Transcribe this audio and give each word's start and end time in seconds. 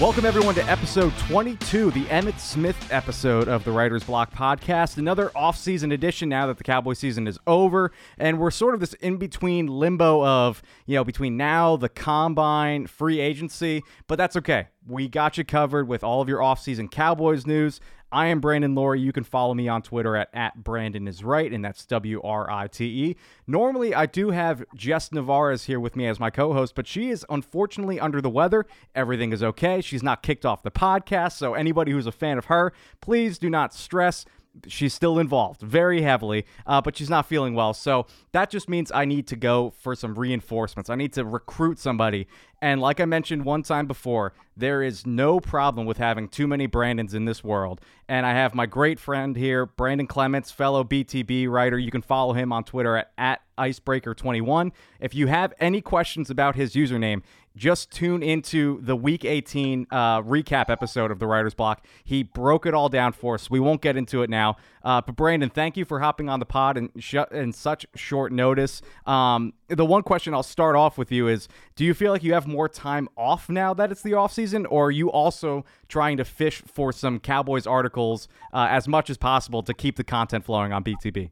Welcome, 0.00 0.26
everyone, 0.26 0.54
to 0.54 0.64
episode 0.70 1.12
22, 1.26 1.90
the 1.90 2.04
Emmitt 2.04 2.38
Smith 2.38 2.76
episode 2.92 3.48
of 3.48 3.64
the 3.64 3.72
Writer's 3.72 4.04
Block 4.04 4.32
podcast. 4.32 4.96
Another 4.96 5.32
off-season 5.34 5.90
edition 5.90 6.28
now 6.28 6.46
that 6.46 6.56
the 6.56 6.62
Cowboy 6.62 6.92
season 6.92 7.26
is 7.26 7.36
over. 7.48 7.90
And 8.16 8.38
we're 8.38 8.52
sort 8.52 8.74
of 8.74 8.80
this 8.80 8.92
in 8.94 9.16
between 9.16 9.66
limbo 9.66 10.24
of, 10.24 10.62
you 10.86 10.94
know, 10.94 11.02
between 11.02 11.36
now, 11.36 11.76
the 11.76 11.88
combine, 11.88 12.86
free 12.86 13.18
agency. 13.18 13.82
But 14.06 14.18
that's 14.18 14.36
okay. 14.36 14.68
We 14.86 15.08
got 15.08 15.36
you 15.36 15.44
covered 15.44 15.88
with 15.88 16.04
all 16.04 16.22
of 16.22 16.28
your 16.28 16.44
off-season 16.44 16.90
Cowboys 16.90 17.44
news. 17.44 17.80
I 18.10 18.28
am 18.28 18.40
Brandon 18.40 18.74
Loree. 18.74 19.00
You 19.00 19.12
can 19.12 19.24
follow 19.24 19.52
me 19.52 19.68
on 19.68 19.82
Twitter 19.82 20.16
at, 20.16 20.30
at 20.32 20.64
Brandon 20.64 21.06
is 21.06 21.22
right, 21.22 21.52
and 21.52 21.62
that's 21.62 21.84
W 21.86 22.20
R 22.22 22.50
I 22.50 22.66
T 22.66 22.84
E. 22.84 23.16
Normally, 23.46 23.94
I 23.94 24.06
do 24.06 24.30
have 24.30 24.64
Jess 24.74 25.12
Navarez 25.12 25.64
here 25.64 25.78
with 25.78 25.94
me 25.94 26.06
as 26.06 26.18
my 26.18 26.30
co 26.30 26.54
host, 26.54 26.74
but 26.74 26.86
she 26.86 27.10
is 27.10 27.26
unfortunately 27.28 28.00
under 28.00 28.20
the 28.22 28.30
weather. 28.30 28.66
Everything 28.94 29.32
is 29.32 29.42
okay. 29.42 29.82
She's 29.82 30.02
not 30.02 30.22
kicked 30.22 30.46
off 30.46 30.62
the 30.62 30.70
podcast, 30.70 31.32
so 31.32 31.52
anybody 31.52 31.92
who's 31.92 32.06
a 32.06 32.12
fan 32.12 32.38
of 32.38 32.46
her, 32.46 32.72
please 33.02 33.38
do 33.38 33.50
not 33.50 33.74
stress 33.74 34.24
she's 34.66 34.94
still 34.94 35.18
involved 35.18 35.60
very 35.60 36.02
heavily, 36.02 36.46
uh, 36.66 36.80
but 36.80 36.96
she's 36.96 37.10
not 37.10 37.26
feeling 37.26 37.54
well. 37.54 37.74
So 37.74 38.06
that 38.32 38.50
just 38.50 38.68
means 38.68 38.90
I 38.92 39.04
need 39.04 39.26
to 39.28 39.36
go 39.36 39.70
for 39.78 39.94
some 39.94 40.14
reinforcements. 40.14 40.90
I 40.90 40.94
need 40.94 41.12
to 41.14 41.24
recruit 41.24 41.78
somebody. 41.78 42.26
And 42.60 42.80
like 42.80 42.98
I 43.00 43.04
mentioned 43.04 43.44
one 43.44 43.62
time 43.62 43.86
before, 43.86 44.32
there 44.56 44.82
is 44.82 45.06
no 45.06 45.38
problem 45.38 45.86
with 45.86 45.98
having 45.98 46.28
too 46.28 46.48
many 46.48 46.66
Brandons 46.66 47.14
in 47.14 47.24
this 47.24 47.44
world. 47.44 47.80
And 48.08 48.26
I 48.26 48.32
have 48.32 48.54
my 48.54 48.66
great 48.66 48.98
friend 48.98 49.36
here, 49.36 49.66
Brandon 49.66 50.06
Clements, 50.06 50.50
fellow 50.50 50.82
BTB 50.82 51.48
writer. 51.48 51.78
You 51.78 51.92
can 51.92 52.02
follow 52.02 52.32
him 52.32 52.52
on 52.52 52.64
Twitter 52.64 52.96
at, 52.96 53.12
at 53.16 53.40
Icebreaker21. 53.58 54.72
If 55.00 55.14
you 55.14 55.28
have 55.28 55.54
any 55.60 55.80
questions 55.80 56.30
about 56.30 56.56
his 56.56 56.74
username, 56.74 57.22
just 57.58 57.90
tune 57.90 58.22
into 58.22 58.80
the 58.80 58.96
Week 58.96 59.24
18 59.24 59.88
uh, 59.90 60.22
recap 60.22 60.70
episode 60.70 61.10
of 61.10 61.18
the 61.18 61.26
Writer's 61.26 61.54
Block. 61.54 61.84
He 62.04 62.22
broke 62.22 62.64
it 62.64 62.72
all 62.72 62.88
down 62.88 63.12
for 63.12 63.34
us. 63.34 63.50
We 63.50 63.60
won't 63.60 63.82
get 63.82 63.96
into 63.96 64.22
it 64.22 64.30
now. 64.30 64.56
Uh, 64.82 65.00
but 65.00 65.16
Brandon, 65.16 65.50
thank 65.50 65.76
you 65.76 65.84
for 65.84 66.00
hopping 66.00 66.28
on 66.28 66.38
the 66.38 66.46
pod 66.46 66.78
and 66.78 66.90
sh- 66.98 67.16
in 67.32 67.52
such 67.52 67.84
short 67.94 68.32
notice. 68.32 68.80
Um, 69.06 69.52
the 69.66 69.84
one 69.84 70.02
question 70.02 70.32
I'll 70.32 70.42
start 70.42 70.76
off 70.76 70.96
with 70.96 71.10
you 71.12 71.28
is: 71.28 71.48
Do 71.74 71.84
you 71.84 71.92
feel 71.92 72.12
like 72.12 72.22
you 72.22 72.32
have 72.32 72.46
more 72.46 72.68
time 72.68 73.08
off 73.16 73.50
now 73.50 73.74
that 73.74 73.90
it's 73.90 74.02
the 74.02 74.14
off 74.14 74.32
season, 74.32 74.64
or 74.66 74.86
are 74.86 74.90
you 74.90 75.10
also 75.10 75.64
trying 75.88 76.16
to 76.18 76.24
fish 76.24 76.62
for 76.66 76.92
some 76.92 77.18
Cowboys 77.18 77.66
articles 77.66 78.28
uh, 78.52 78.68
as 78.70 78.86
much 78.88 79.10
as 79.10 79.18
possible 79.18 79.62
to 79.64 79.74
keep 79.74 79.96
the 79.96 80.04
content 80.04 80.44
flowing 80.44 80.72
on 80.72 80.84
BTB? 80.84 81.30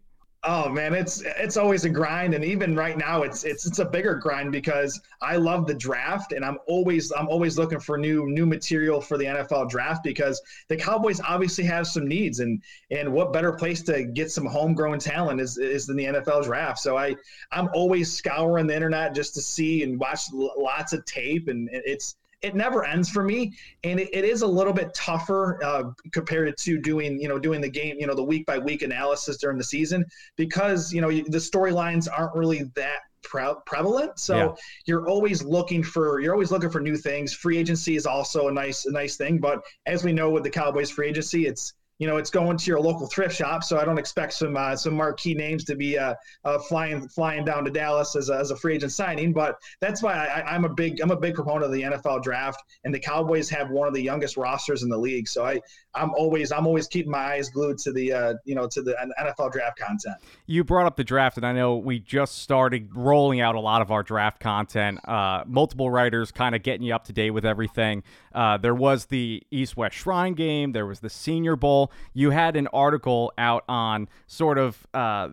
Oh 0.48 0.68
man, 0.68 0.94
it's 0.94 1.22
it's 1.22 1.56
always 1.56 1.84
a 1.84 1.90
grind, 1.90 2.32
and 2.32 2.44
even 2.44 2.76
right 2.76 2.96
now, 2.96 3.22
it's 3.22 3.42
it's 3.42 3.66
it's 3.66 3.80
a 3.80 3.84
bigger 3.84 4.14
grind 4.14 4.52
because 4.52 5.00
I 5.20 5.36
love 5.36 5.66
the 5.66 5.74
draft, 5.74 6.30
and 6.30 6.44
I'm 6.44 6.58
always 6.68 7.10
I'm 7.10 7.26
always 7.26 7.58
looking 7.58 7.80
for 7.80 7.98
new 7.98 8.26
new 8.28 8.46
material 8.46 9.00
for 9.00 9.18
the 9.18 9.24
NFL 9.24 9.68
draft 9.68 10.04
because 10.04 10.40
the 10.68 10.76
Cowboys 10.76 11.20
obviously 11.20 11.64
have 11.64 11.88
some 11.88 12.06
needs, 12.06 12.38
and 12.38 12.62
and 12.92 13.12
what 13.12 13.32
better 13.32 13.54
place 13.54 13.82
to 13.84 14.04
get 14.04 14.30
some 14.30 14.46
homegrown 14.46 15.00
talent 15.00 15.40
is 15.40 15.58
is 15.58 15.86
than 15.86 15.96
the 15.96 16.04
NFL 16.04 16.44
draft. 16.44 16.78
So 16.78 16.96
I 16.96 17.16
I'm 17.50 17.68
always 17.74 18.12
scouring 18.12 18.68
the 18.68 18.74
internet 18.76 19.16
just 19.16 19.34
to 19.34 19.42
see 19.42 19.82
and 19.82 19.98
watch 19.98 20.20
lots 20.32 20.92
of 20.92 21.04
tape, 21.06 21.48
and 21.48 21.68
it's 21.72 22.14
it 22.42 22.54
never 22.54 22.84
ends 22.84 23.08
for 23.08 23.22
me 23.22 23.52
and 23.84 23.98
it, 23.98 24.08
it 24.12 24.24
is 24.24 24.42
a 24.42 24.46
little 24.46 24.72
bit 24.72 24.92
tougher 24.94 25.62
uh, 25.64 25.84
compared 26.12 26.56
to 26.56 26.78
doing 26.78 27.20
you 27.20 27.28
know 27.28 27.38
doing 27.38 27.60
the 27.60 27.68
game 27.68 27.96
you 27.98 28.06
know 28.06 28.14
the 28.14 28.22
week 28.22 28.44
by 28.46 28.58
week 28.58 28.82
analysis 28.82 29.36
during 29.38 29.56
the 29.56 29.64
season 29.64 30.04
because 30.36 30.92
you 30.92 31.00
know 31.00 31.10
the 31.10 31.38
storylines 31.38 32.08
aren't 32.12 32.34
really 32.34 32.64
that 32.74 33.00
pre- 33.22 33.54
prevalent 33.64 34.18
so 34.18 34.36
yeah. 34.36 34.48
you're 34.86 35.08
always 35.08 35.42
looking 35.42 35.82
for 35.82 36.20
you're 36.20 36.32
always 36.32 36.50
looking 36.50 36.70
for 36.70 36.80
new 36.80 36.96
things 36.96 37.32
free 37.32 37.56
agency 37.56 37.96
is 37.96 38.06
also 38.06 38.48
a 38.48 38.52
nice 38.52 38.84
a 38.84 38.92
nice 38.92 39.16
thing 39.16 39.38
but 39.38 39.62
as 39.86 40.04
we 40.04 40.12
know 40.12 40.30
with 40.30 40.42
the 40.42 40.50
cowboys 40.50 40.90
free 40.90 41.08
agency 41.08 41.46
it's 41.46 41.74
you 41.98 42.06
know, 42.06 42.16
it's 42.18 42.30
going 42.30 42.56
to 42.56 42.66
your 42.66 42.80
local 42.80 43.06
thrift 43.06 43.36
shop. 43.36 43.64
So 43.64 43.78
I 43.78 43.84
don't 43.84 43.98
expect 43.98 44.34
some 44.34 44.56
uh, 44.56 44.76
some 44.76 44.94
marquee 44.94 45.34
names 45.34 45.64
to 45.64 45.76
be 45.76 45.98
uh, 45.98 46.14
uh, 46.44 46.58
flying 46.58 47.08
flying 47.08 47.44
down 47.44 47.64
to 47.64 47.70
Dallas 47.70 48.16
as 48.16 48.28
a, 48.28 48.36
as 48.36 48.50
a 48.50 48.56
free 48.56 48.74
agent 48.74 48.92
signing. 48.92 49.32
But 49.32 49.56
that's 49.80 50.02
why 50.02 50.14
I, 50.14 50.54
am 50.54 50.64
a 50.64 50.68
big 50.68 51.00
I'm 51.00 51.10
a 51.10 51.16
big 51.16 51.34
proponent 51.34 51.64
of 51.64 51.72
the 51.72 51.82
NFL 51.82 52.22
draft, 52.22 52.62
and 52.84 52.94
the 52.94 53.00
Cowboys 53.00 53.48
have 53.50 53.70
one 53.70 53.88
of 53.88 53.94
the 53.94 54.02
youngest 54.02 54.36
rosters 54.36 54.82
in 54.82 54.88
the 54.88 54.98
league. 54.98 55.28
So 55.28 55.44
I 55.44 55.60
I'm 55.96 56.10
always 56.10 56.52
I'm 56.52 56.66
always 56.66 56.86
keeping 56.86 57.10
my 57.10 57.18
eyes 57.18 57.48
glued 57.48 57.78
to 57.78 57.92
the 57.92 58.12
uh, 58.12 58.34
you 58.44 58.54
know 58.54 58.68
to 58.68 58.82
the 58.82 58.94
NFL 59.18 59.52
draft 59.52 59.78
content. 59.78 60.16
You 60.46 60.62
brought 60.62 60.86
up 60.86 60.96
the 60.96 61.04
draft, 61.04 61.36
and 61.36 61.46
I 61.46 61.52
know 61.52 61.76
we 61.76 61.98
just 61.98 62.38
started 62.38 62.94
rolling 62.94 63.40
out 63.40 63.54
a 63.54 63.60
lot 63.60 63.82
of 63.82 63.90
our 63.90 64.02
draft 64.02 64.40
content. 64.40 65.00
Uh, 65.08 65.44
multiple 65.46 65.90
writers 65.90 66.30
kind 66.30 66.54
of 66.54 66.62
getting 66.62 66.86
you 66.86 66.94
up 66.94 67.04
to 67.04 67.12
date 67.12 67.30
with 67.30 67.46
everything. 67.46 68.02
Uh, 68.34 68.58
there 68.58 68.74
was 68.74 69.06
the 69.06 69.42
East 69.50 69.76
West 69.76 69.96
Shrine 69.96 70.34
game. 70.34 70.72
There 70.72 70.86
was 70.86 71.00
the 71.00 71.10
Senior 71.10 71.56
Bowl. 71.56 71.90
You 72.12 72.30
had 72.30 72.56
an 72.56 72.68
article 72.68 73.32
out 73.38 73.64
on 73.68 74.08
sort 74.26 74.58
of 74.58 74.86
uh, 74.92 75.30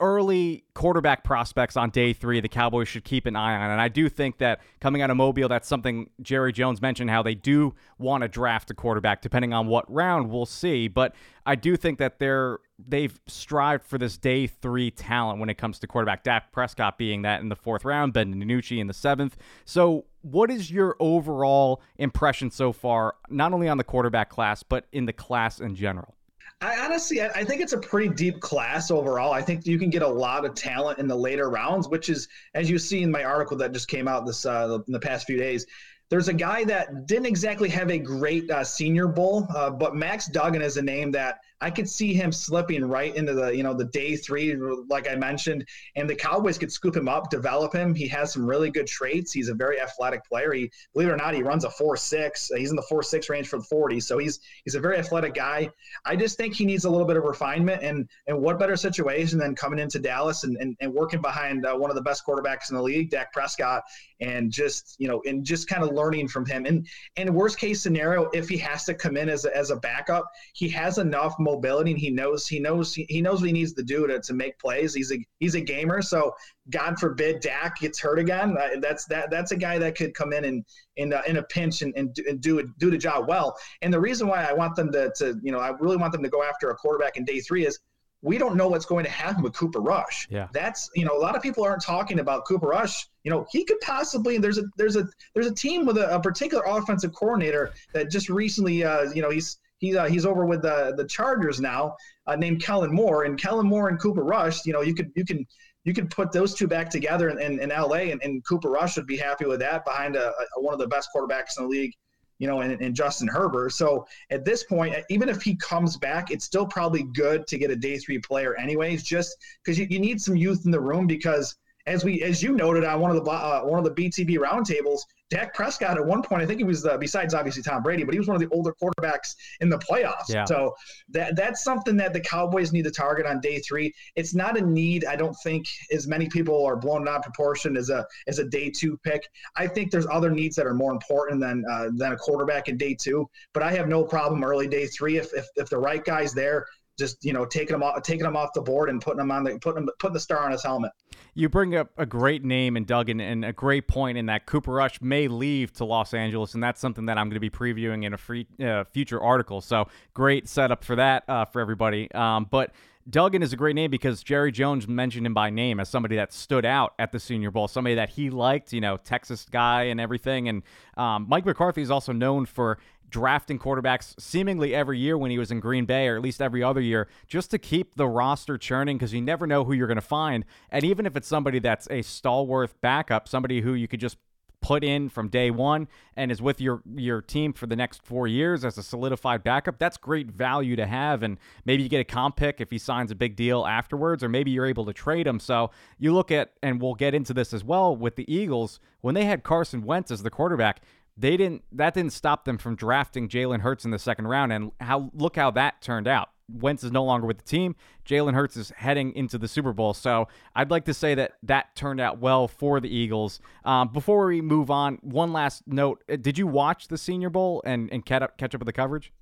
early 0.00 0.64
quarterback 0.74 1.24
prospects 1.24 1.76
on 1.76 1.90
day 1.90 2.12
three 2.12 2.40
the 2.40 2.48
Cowboys 2.48 2.88
should 2.88 3.04
keep 3.04 3.26
an 3.26 3.36
eye 3.36 3.56
on. 3.56 3.70
And 3.70 3.80
I 3.80 3.88
do 3.88 4.08
think 4.08 4.38
that 4.38 4.60
coming 4.80 5.02
out 5.02 5.10
of 5.10 5.16
Mobile, 5.16 5.48
that's 5.48 5.68
something 5.68 6.10
Jerry 6.20 6.52
Jones 6.52 6.80
mentioned 6.80 7.10
how 7.10 7.22
they 7.22 7.34
do 7.34 7.74
want 7.98 8.22
to 8.22 8.28
draft 8.28 8.70
a 8.70 8.74
quarterback 8.74 9.22
depending 9.22 9.52
on 9.52 9.66
what 9.66 9.90
round 9.92 10.30
we'll 10.30 10.46
see. 10.46 10.88
But 10.88 11.14
I 11.46 11.54
do 11.54 11.76
think 11.76 11.98
that 11.98 12.18
they're 12.18 12.58
they've 12.86 13.18
strived 13.26 13.84
for 13.84 13.98
this 13.98 14.16
day 14.16 14.46
three 14.46 14.90
talent 14.90 15.40
when 15.40 15.48
it 15.48 15.58
comes 15.58 15.78
to 15.80 15.86
quarterback. 15.86 16.22
Dak 16.22 16.52
Prescott 16.52 16.98
being 16.98 17.22
that 17.22 17.40
in 17.40 17.48
the 17.48 17.56
fourth 17.56 17.84
round, 17.84 18.12
Ben 18.12 18.34
DiNucci 18.34 18.78
in 18.78 18.86
the 18.86 18.94
seventh. 18.94 19.36
So 19.64 20.04
what 20.22 20.50
is 20.50 20.70
your 20.70 20.96
overall 21.00 21.82
impression 21.96 22.50
so 22.50 22.72
far, 22.72 23.16
not 23.28 23.52
only 23.52 23.68
on 23.68 23.78
the 23.78 23.84
quarterback 23.84 24.28
class, 24.28 24.62
but 24.62 24.86
in 24.92 25.06
the 25.06 25.12
class 25.12 25.60
in 25.60 25.74
general? 25.74 26.14
I 26.60 26.84
honestly, 26.84 27.22
I 27.22 27.44
think 27.44 27.60
it's 27.60 27.72
a 27.72 27.78
pretty 27.78 28.08
deep 28.08 28.40
class 28.40 28.90
overall. 28.90 29.32
I 29.32 29.42
think 29.42 29.64
you 29.64 29.78
can 29.78 29.90
get 29.90 30.02
a 30.02 30.08
lot 30.08 30.44
of 30.44 30.54
talent 30.54 30.98
in 30.98 31.06
the 31.06 31.14
later 31.14 31.50
rounds, 31.50 31.88
which 31.88 32.08
is, 32.08 32.26
as 32.54 32.68
you 32.68 32.78
see 32.78 33.02
in 33.02 33.12
my 33.12 33.22
article 33.22 33.56
that 33.58 33.72
just 33.72 33.86
came 33.86 34.08
out 34.08 34.26
this 34.26 34.44
uh, 34.44 34.78
in 34.86 34.92
the 34.92 34.98
past 34.98 35.26
few 35.26 35.36
days. 35.36 35.66
There's 36.10 36.26
a 36.26 36.32
guy 36.32 36.64
that 36.64 37.06
didn't 37.06 37.26
exactly 37.26 37.68
have 37.68 37.90
a 37.90 37.98
great 37.98 38.50
uh, 38.50 38.64
Senior 38.64 39.06
Bowl, 39.06 39.46
uh, 39.54 39.70
but 39.70 39.94
Max 39.94 40.26
Duggan 40.26 40.62
is 40.62 40.78
a 40.78 40.82
name 40.82 41.12
that 41.12 41.40
I 41.60 41.70
could 41.70 41.88
see 41.88 42.14
him 42.14 42.30
slipping 42.30 42.84
right 42.84 43.14
into 43.14 43.34
the 43.34 43.48
you 43.48 43.62
know 43.62 43.74
the 43.74 43.86
day 43.86 44.16
three, 44.16 44.54
like 44.88 45.08
I 45.08 45.16
mentioned, 45.16 45.66
and 45.96 46.08
the 46.08 46.14
Cowboys 46.14 46.56
could 46.56 46.70
scoop 46.70 46.96
him 46.96 47.08
up, 47.08 47.30
develop 47.30 47.74
him. 47.74 47.94
He 47.94 48.06
has 48.08 48.32
some 48.32 48.46
really 48.46 48.70
good 48.70 48.86
traits. 48.86 49.32
He's 49.32 49.48
a 49.48 49.54
very 49.54 49.80
athletic 49.80 50.24
player. 50.24 50.52
He, 50.52 50.70
believe 50.92 51.08
it 51.08 51.12
or 51.12 51.16
not, 51.16 51.34
he 51.34 51.42
runs 51.42 51.64
a 51.64 51.70
four 51.70 51.96
six. 51.96 52.50
He's 52.56 52.70
in 52.70 52.76
the 52.76 52.82
four 52.82 53.02
six 53.02 53.28
range 53.28 53.48
for 53.48 53.58
the 53.58 53.64
forty, 53.64 53.98
so 53.98 54.18
he's 54.18 54.40
he's 54.64 54.76
a 54.76 54.80
very 54.80 54.98
athletic 54.98 55.34
guy. 55.34 55.68
I 56.04 56.14
just 56.14 56.36
think 56.36 56.54
he 56.54 56.64
needs 56.64 56.84
a 56.84 56.90
little 56.90 57.06
bit 57.06 57.16
of 57.16 57.24
refinement, 57.24 57.82
and 57.82 58.08
and 58.28 58.40
what 58.40 58.58
better 58.58 58.76
situation 58.76 59.38
than 59.38 59.54
coming 59.56 59.80
into 59.80 59.98
Dallas 59.98 60.44
and 60.44 60.56
and, 60.58 60.76
and 60.80 60.92
working 60.92 61.20
behind 61.20 61.66
uh, 61.66 61.74
one 61.74 61.90
of 61.90 61.96
the 61.96 62.02
best 62.02 62.24
quarterbacks 62.24 62.70
in 62.70 62.76
the 62.76 62.82
league, 62.82 63.10
Dak 63.10 63.32
Prescott, 63.32 63.82
and 64.20 64.52
just 64.52 64.94
you 64.98 65.08
know 65.08 65.22
and 65.26 65.44
just 65.44 65.68
kind 65.68 65.82
of 65.82 65.90
learning 65.90 66.28
from 66.28 66.46
him. 66.46 66.66
And 66.66 66.86
and 67.16 67.34
worst 67.34 67.58
case 67.58 67.82
scenario, 67.82 68.30
if 68.32 68.48
he 68.48 68.56
has 68.58 68.84
to 68.84 68.94
come 68.94 69.16
in 69.16 69.28
as 69.28 69.44
a, 69.44 69.56
as 69.56 69.70
a 69.70 69.76
backup, 69.76 70.30
he 70.52 70.68
has 70.68 70.98
enough 70.98 71.34
mobility 71.52 71.92
and 71.92 72.00
he 72.00 72.10
knows 72.10 72.46
he 72.46 72.58
knows 72.58 72.94
he 72.94 73.20
knows 73.22 73.40
what 73.40 73.46
he 73.46 73.52
needs 73.52 73.72
to 73.74 73.82
do 73.82 74.06
to, 74.06 74.20
to 74.20 74.34
make 74.34 74.58
plays. 74.58 74.94
He's 74.94 75.12
a 75.12 75.18
he's 75.40 75.54
a 75.54 75.60
gamer, 75.60 76.02
so 76.02 76.34
God 76.70 76.98
forbid 76.98 77.40
Dak 77.40 77.78
gets 77.80 77.98
hurt 77.98 78.18
again. 78.18 78.56
Uh, 78.58 78.80
that's 78.80 79.06
that 79.06 79.30
that's 79.30 79.52
a 79.52 79.56
guy 79.56 79.78
that 79.78 79.96
could 79.96 80.14
come 80.14 80.32
in 80.32 80.44
and 80.44 80.64
in 80.96 81.12
uh, 81.12 81.22
in 81.26 81.36
a 81.36 81.42
pinch 81.42 81.82
and, 81.82 81.94
and, 81.96 82.12
do, 82.14 82.24
and 82.28 82.40
do 82.40 82.58
it 82.58 82.66
do 82.78 82.90
the 82.90 82.98
job 82.98 83.28
well. 83.28 83.56
And 83.82 83.92
the 83.92 84.00
reason 84.00 84.26
why 84.28 84.44
I 84.44 84.52
want 84.52 84.76
them 84.76 84.92
to, 84.92 85.12
to 85.16 85.38
you 85.42 85.52
know 85.52 85.58
I 85.60 85.70
really 85.70 85.96
want 85.96 86.12
them 86.12 86.22
to 86.22 86.28
go 86.28 86.42
after 86.42 86.70
a 86.70 86.74
quarterback 86.74 87.16
in 87.16 87.24
day 87.24 87.40
three 87.40 87.66
is 87.66 87.78
we 88.20 88.36
don't 88.36 88.56
know 88.56 88.68
what's 88.68 88.86
going 88.86 89.04
to 89.04 89.10
happen 89.10 89.42
with 89.42 89.54
Cooper 89.54 89.80
Rush. 89.80 90.26
Yeah. 90.30 90.48
That's 90.52 90.90
you 90.94 91.04
know 91.04 91.16
a 91.16 91.20
lot 91.20 91.36
of 91.36 91.42
people 91.42 91.64
aren't 91.64 91.82
talking 91.82 92.18
about 92.20 92.44
Cooper 92.46 92.66
Rush. 92.66 93.06
You 93.22 93.30
know 93.30 93.46
he 93.50 93.64
could 93.64 93.80
possibly 93.80 94.38
there's 94.38 94.58
a 94.58 94.64
there's 94.76 94.96
a 94.96 95.06
there's 95.34 95.46
a 95.46 95.54
team 95.54 95.86
with 95.86 95.98
a, 95.98 96.14
a 96.14 96.20
particular 96.20 96.64
offensive 96.66 97.14
coordinator 97.14 97.72
that 97.92 98.10
just 98.10 98.28
recently 98.28 98.84
uh, 98.84 99.10
you 99.12 99.22
know 99.22 99.30
he's 99.30 99.58
he's 99.78 99.96
uh, 99.96 100.04
he's 100.04 100.26
over 100.26 100.44
with 100.44 100.62
the 100.62 100.94
the 100.96 101.04
Chargers 101.04 101.60
now 101.60 101.96
uh, 102.26 102.36
named 102.36 102.62
Kellen 102.62 102.92
Moore 102.92 103.24
and 103.24 103.40
Kellen 103.40 103.66
Moore 103.66 103.88
and 103.88 104.00
Cooper 104.00 104.22
Rush. 104.22 104.66
You 104.66 104.72
know 104.72 104.82
you 104.82 104.94
could 104.94 105.10
you 105.16 105.24
can 105.24 105.46
you 105.84 105.94
can 105.94 106.08
put 106.08 106.32
those 106.32 106.54
two 106.54 106.66
back 106.66 106.90
together 106.90 107.30
in, 107.30 107.40
in, 107.40 107.60
in 107.60 107.68
LA 107.70 108.10
and, 108.10 108.20
and, 108.22 108.44
Cooper 108.44 108.68
Rush 108.68 108.96
would 108.96 109.06
be 109.06 109.16
happy 109.16 109.46
with 109.46 109.60
that 109.60 109.86
behind 109.86 110.16
a, 110.16 110.28
a, 110.28 110.60
one 110.60 110.74
of 110.74 110.80
the 110.80 110.86
best 110.86 111.08
quarterbacks 111.14 111.56
in 111.56 111.64
the 111.64 111.68
league 111.68 111.94
you 112.38 112.46
know, 112.46 112.60
and, 112.60 112.80
and 112.80 112.94
Justin 112.94 113.28
Herbert. 113.28 113.72
So 113.72 114.06
at 114.30 114.44
this 114.44 114.64
point, 114.64 114.94
even 115.10 115.28
if 115.28 115.42
he 115.42 115.56
comes 115.56 115.96
back, 115.96 116.30
it's 116.30 116.44
still 116.44 116.66
probably 116.66 117.02
good 117.02 117.46
to 117.48 117.58
get 117.58 117.70
a 117.70 117.76
day 117.76 117.98
three 117.98 118.18
player, 118.18 118.54
anyways, 118.56 119.02
just 119.02 119.36
because 119.62 119.78
you, 119.78 119.86
you 119.90 119.98
need 119.98 120.20
some 120.20 120.36
youth 120.36 120.64
in 120.64 120.70
the 120.70 120.80
room. 120.80 121.06
Because 121.06 121.56
as 121.88 122.04
we, 122.04 122.22
as 122.22 122.42
you 122.42 122.52
noted 122.52 122.84
on 122.84 123.00
one 123.00 123.10
of 123.10 123.24
the 123.24 123.30
uh, 123.30 123.62
one 123.62 123.78
of 123.78 123.84
the 123.84 124.02
BTB 124.02 124.38
roundtables, 124.38 125.00
Dak 125.30 125.54
Prescott 125.54 125.96
at 125.96 126.04
one 126.04 126.22
point, 126.22 126.42
I 126.42 126.46
think 126.46 126.58
he 126.58 126.64
was 126.64 126.84
uh, 126.84 126.98
besides 126.98 127.34
obviously 127.34 127.62
Tom 127.62 127.82
Brady, 127.82 128.04
but 128.04 128.14
he 128.14 128.18
was 128.18 128.28
one 128.28 128.34
of 128.34 128.40
the 128.40 128.54
older 128.54 128.74
quarterbacks 128.80 129.34
in 129.60 129.68
the 129.68 129.78
playoffs. 129.78 130.28
Yeah. 130.28 130.44
So 130.44 130.74
that 131.10 131.34
that's 131.34 131.64
something 131.64 131.96
that 131.96 132.12
the 132.12 132.20
Cowboys 132.20 132.72
need 132.72 132.84
to 132.84 132.90
target 132.90 133.26
on 133.26 133.40
day 133.40 133.58
three. 133.60 133.92
It's 134.16 134.34
not 134.34 134.58
a 134.58 134.60
need. 134.60 135.06
I 135.06 135.16
don't 135.16 135.36
think 135.42 135.66
as 135.90 136.06
many 136.06 136.28
people 136.28 136.64
are 136.64 136.76
blown 136.76 137.08
out 137.08 137.16
of 137.16 137.22
proportion 137.22 137.76
as 137.76 137.88
a 137.88 138.06
as 138.26 138.38
a 138.38 138.44
day 138.44 138.70
two 138.70 138.98
pick. 138.98 139.28
I 139.56 139.66
think 139.66 139.90
there's 139.90 140.06
other 140.06 140.30
needs 140.30 140.56
that 140.56 140.66
are 140.66 140.74
more 140.74 140.92
important 140.92 141.40
than 141.40 141.64
uh, 141.70 141.88
than 141.96 142.12
a 142.12 142.16
quarterback 142.16 142.68
in 142.68 142.76
day 142.76 142.94
two. 142.94 143.28
But 143.54 143.62
I 143.62 143.72
have 143.72 143.88
no 143.88 144.04
problem 144.04 144.44
early 144.44 144.68
day 144.68 144.86
three 144.86 145.16
if 145.16 145.32
if, 145.34 145.46
if 145.56 145.70
the 145.70 145.78
right 145.78 146.04
guy's 146.04 146.34
there 146.34 146.66
just 146.98 147.24
you 147.24 147.32
know 147.32 147.44
taking 147.44 147.74
them 147.74 147.82
off 147.82 148.02
taking 148.02 148.26
him 148.26 148.36
off 148.36 148.50
the 148.54 148.60
board 148.60 148.90
and 148.90 149.00
putting 149.00 149.20
him 149.20 149.30
on 149.30 149.44
the 149.44 149.58
putting 149.58 149.82
him, 149.82 149.90
putting 149.98 150.14
the 150.14 150.20
star 150.20 150.44
on 150.44 150.52
his 150.52 150.62
helmet. 150.62 150.92
You 151.34 151.48
bring 151.48 151.76
up 151.76 151.90
a 151.96 152.04
great 152.04 152.44
name 152.44 152.76
and 152.76 152.86
Duggan 152.86 153.20
and 153.20 153.44
a 153.44 153.52
great 153.52 153.86
point 153.86 154.18
in 154.18 154.26
that 154.26 154.46
Cooper 154.46 154.72
Rush 154.72 155.00
may 155.00 155.28
leave 155.28 155.72
to 155.74 155.84
Los 155.84 156.12
Angeles, 156.12 156.54
and 156.54 156.62
that's 156.62 156.80
something 156.80 157.06
that 157.06 157.16
I'm 157.16 157.28
going 157.28 157.34
to 157.34 157.40
be 157.40 157.50
previewing 157.50 158.04
in 158.04 158.12
a 158.12 158.18
free, 158.18 158.46
uh, 158.60 158.84
future 158.84 159.20
article. 159.20 159.60
So 159.60 159.88
great 160.14 160.48
setup 160.48 160.82
for 160.82 160.96
that 160.96 161.24
uh, 161.28 161.44
for 161.44 161.60
everybody. 161.60 162.10
Um, 162.12 162.48
but 162.50 162.72
Duggan 163.08 163.42
is 163.42 163.52
a 163.52 163.56
great 163.56 163.74
name 163.74 163.90
because 163.90 164.22
Jerry 164.22 164.52
Jones 164.52 164.86
mentioned 164.86 165.24
him 165.24 165.32
by 165.32 165.48
name 165.48 165.80
as 165.80 165.88
somebody 165.88 166.16
that 166.16 166.32
stood 166.32 166.66
out 166.66 166.94
at 166.98 167.10
the 167.10 167.18
Senior 167.18 167.50
Bowl, 167.50 167.66
somebody 167.66 167.94
that 167.94 168.10
he 168.10 168.28
liked, 168.28 168.72
you 168.72 168.80
know, 168.80 168.98
Texas 168.98 169.46
guy 169.50 169.84
and 169.84 170.00
everything. 170.00 170.48
And 170.48 170.62
um, 170.96 171.26
Mike 171.28 171.46
McCarthy 171.46 171.80
is 171.80 171.90
also 171.90 172.12
known 172.12 172.44
for 172.44 172.78
drafting 173.08 173.58
quarterbacks 173.58 174.14
seemingly 174.20 174.74
every 174.74 174.98
year 174.98 175.16
when 175.16 175.30
he 175.30 175.38
was 175.38 175.50
in 175.50 175.60
Green 175.60 175.86
Bay, 175.86 176.08
or 176.08 176.16
at 176.16 176.22
least 176.22 176.42
every 176.42 176.62
other 176.62 176.82
year, 176.82 177.08
just 177.26 177.50
to 177.50 177.58
keep 177.58 177.94
the 177.94 178.06
roster 178.06 178.58
churning 178.58 178.98
because 178.98 179.14
you 179.14 179.22
never 179.22 179.46
know 179.46 179.64
who 179.64 179.72
you're 179.72 179.86
going 179.86 179.96
to 179.96 180.02
find. 180.02 180.44
And 180.70 180.84
even 180.84 181.06
if 181.06 181.16
it's 181.16 181.28
somebody 181.28 181.60
that's 181.60 181.88
a 181.90 182.02
stalwart 182.02 182.78
backup, 182.82 183.26
somebody 183.26 183.62
who 183.62 183.72
you 183.72 183.88
could 183.88 184.00
just 184.00 184.18
put 184.60 184.82
in 184.82 185.08
from 185.08 185.28
day 185.28 185.50
one 185.50 185.88
and 186.16 186.32
is 186.32 186.42
with 186.42 186.60
your 186.60 186.82
your 186.94 187.22
team 187.22 187.52
for 187.52 187.66
the 187.66 187.76
next 187.76 188.02
four 188.02 188.26
years 188.26 188.64
as 188.64 188.76
a 188.76 188.82
solidified 188.82 189.42
backup 189.44 189.78
that's 189.78 189.96
great 189.96 190.28
value 190.30 190.76
to 190.76 190.86
have. 190.86 191.22
And 191.22 191.38
maybe 191.64 191.82
you 191.82 191.88
get 191.88 192.00
a 192.00 192.04
comp 192.04 192.36
pick 192.36 192.60
if 192.60 192.70
he 192.70 192.78
signs 192.78 193.10
a 193.10 193.14
big 193.14 193.36
deal 193.36 193.66
afterwards 193.66 194.22
or 194.24 194.28
maybe 194.28 194.50
you're 194.50 194.66
able 194.66 194.84
to 194.86 194.92
trade 194.92 195.26
him. 195.26 195.38
So 195.40 195.70
you 195.98 196.12
look 196.12 196.30
at 196.30 196.52
and 196.62 196.80
we'll 196.80 196.94
get 196.94 197.14
into 197.14 197.32
this 197.32 197.52
as 197.52 197.62
well 197.62 197.94
with 197.94 198.16
the 198.16 198.32
eagles 198.32 198.80
when 199.00 199.14
they 199.14 199.24
had 199.24 199.44
carson 199.44 199.84
wentz 199.84 200.10
as 200.10 200.22
the 200.22 200.30
quarterback 200.30 200.80
they 201.18 201.36
didn't 201.36 201.64
that 201.72 201.94
didn't 201.94 202.12
stop 202.12 202.44
them 202.44 202.58
from 202.58 202.76
drafting 202.76 203.28
Jalen 203.28 203.60
Hurts 203.60 203.84
in 203.84 203.90
the 203.90 203.98
second 203.98 204.28
round. 204.28 204.52
And 204.52 204.72
how 204.80 205.10
look 205.12 205.36
how 205.36 205.50
that 205.52 205.82
turned 205.82 206.06
out. 206.06 206.30
Wentz 206.48 206.84
is 206.84 206.92
no 206.92 207.04
longer 207.04 207.26
with 207.26 207.38
the 207.38 207.44
team. 207.44 207.76
Jalen 208.06 208.34
Hurts 208.34 208.56
is 208.56 208.70
heading 208.76 209.14
into 209.14 209.38
the 209.38 209.48
Super 209.48 209.72
Bowl. 209.72 209.94
So 209.94 210.28
I'd 210.54 210.70
like 210.70 210.84
to 210.86 210.94
say 210.94 211.14
that 211.14 211.32
that 211.42 211.74
turned 211.76 212.00
out 212.00 212.18
well 212.18 212.48
for 212.48 212.80
the 212.80 212.88
Eagles. 212.88 213.40
Um, 213.64 213.88
before 213.88 214.26
we 214.26 214.40
move 214.40 214.70
on, 214.70 214.98
one 215.02 215.32
last 215.32 215.62
note: 215.66 216.02
uh, 216.10 216.16
Did 216.16 216.38
you 216.38 216.46
watch 216.46 216.88
the 216.88 216.98
Senior 216.98 217.30
Bowl 217.30 217.62
and 217.64 217.90
and 217.92 218.04
catch 218.04 218.22
up 218.22 218.38
catch 218.38 218.54
up 218.54 218.60
with 218.60 218.66
the 218.66 218.72
coverage? 218.72 219.12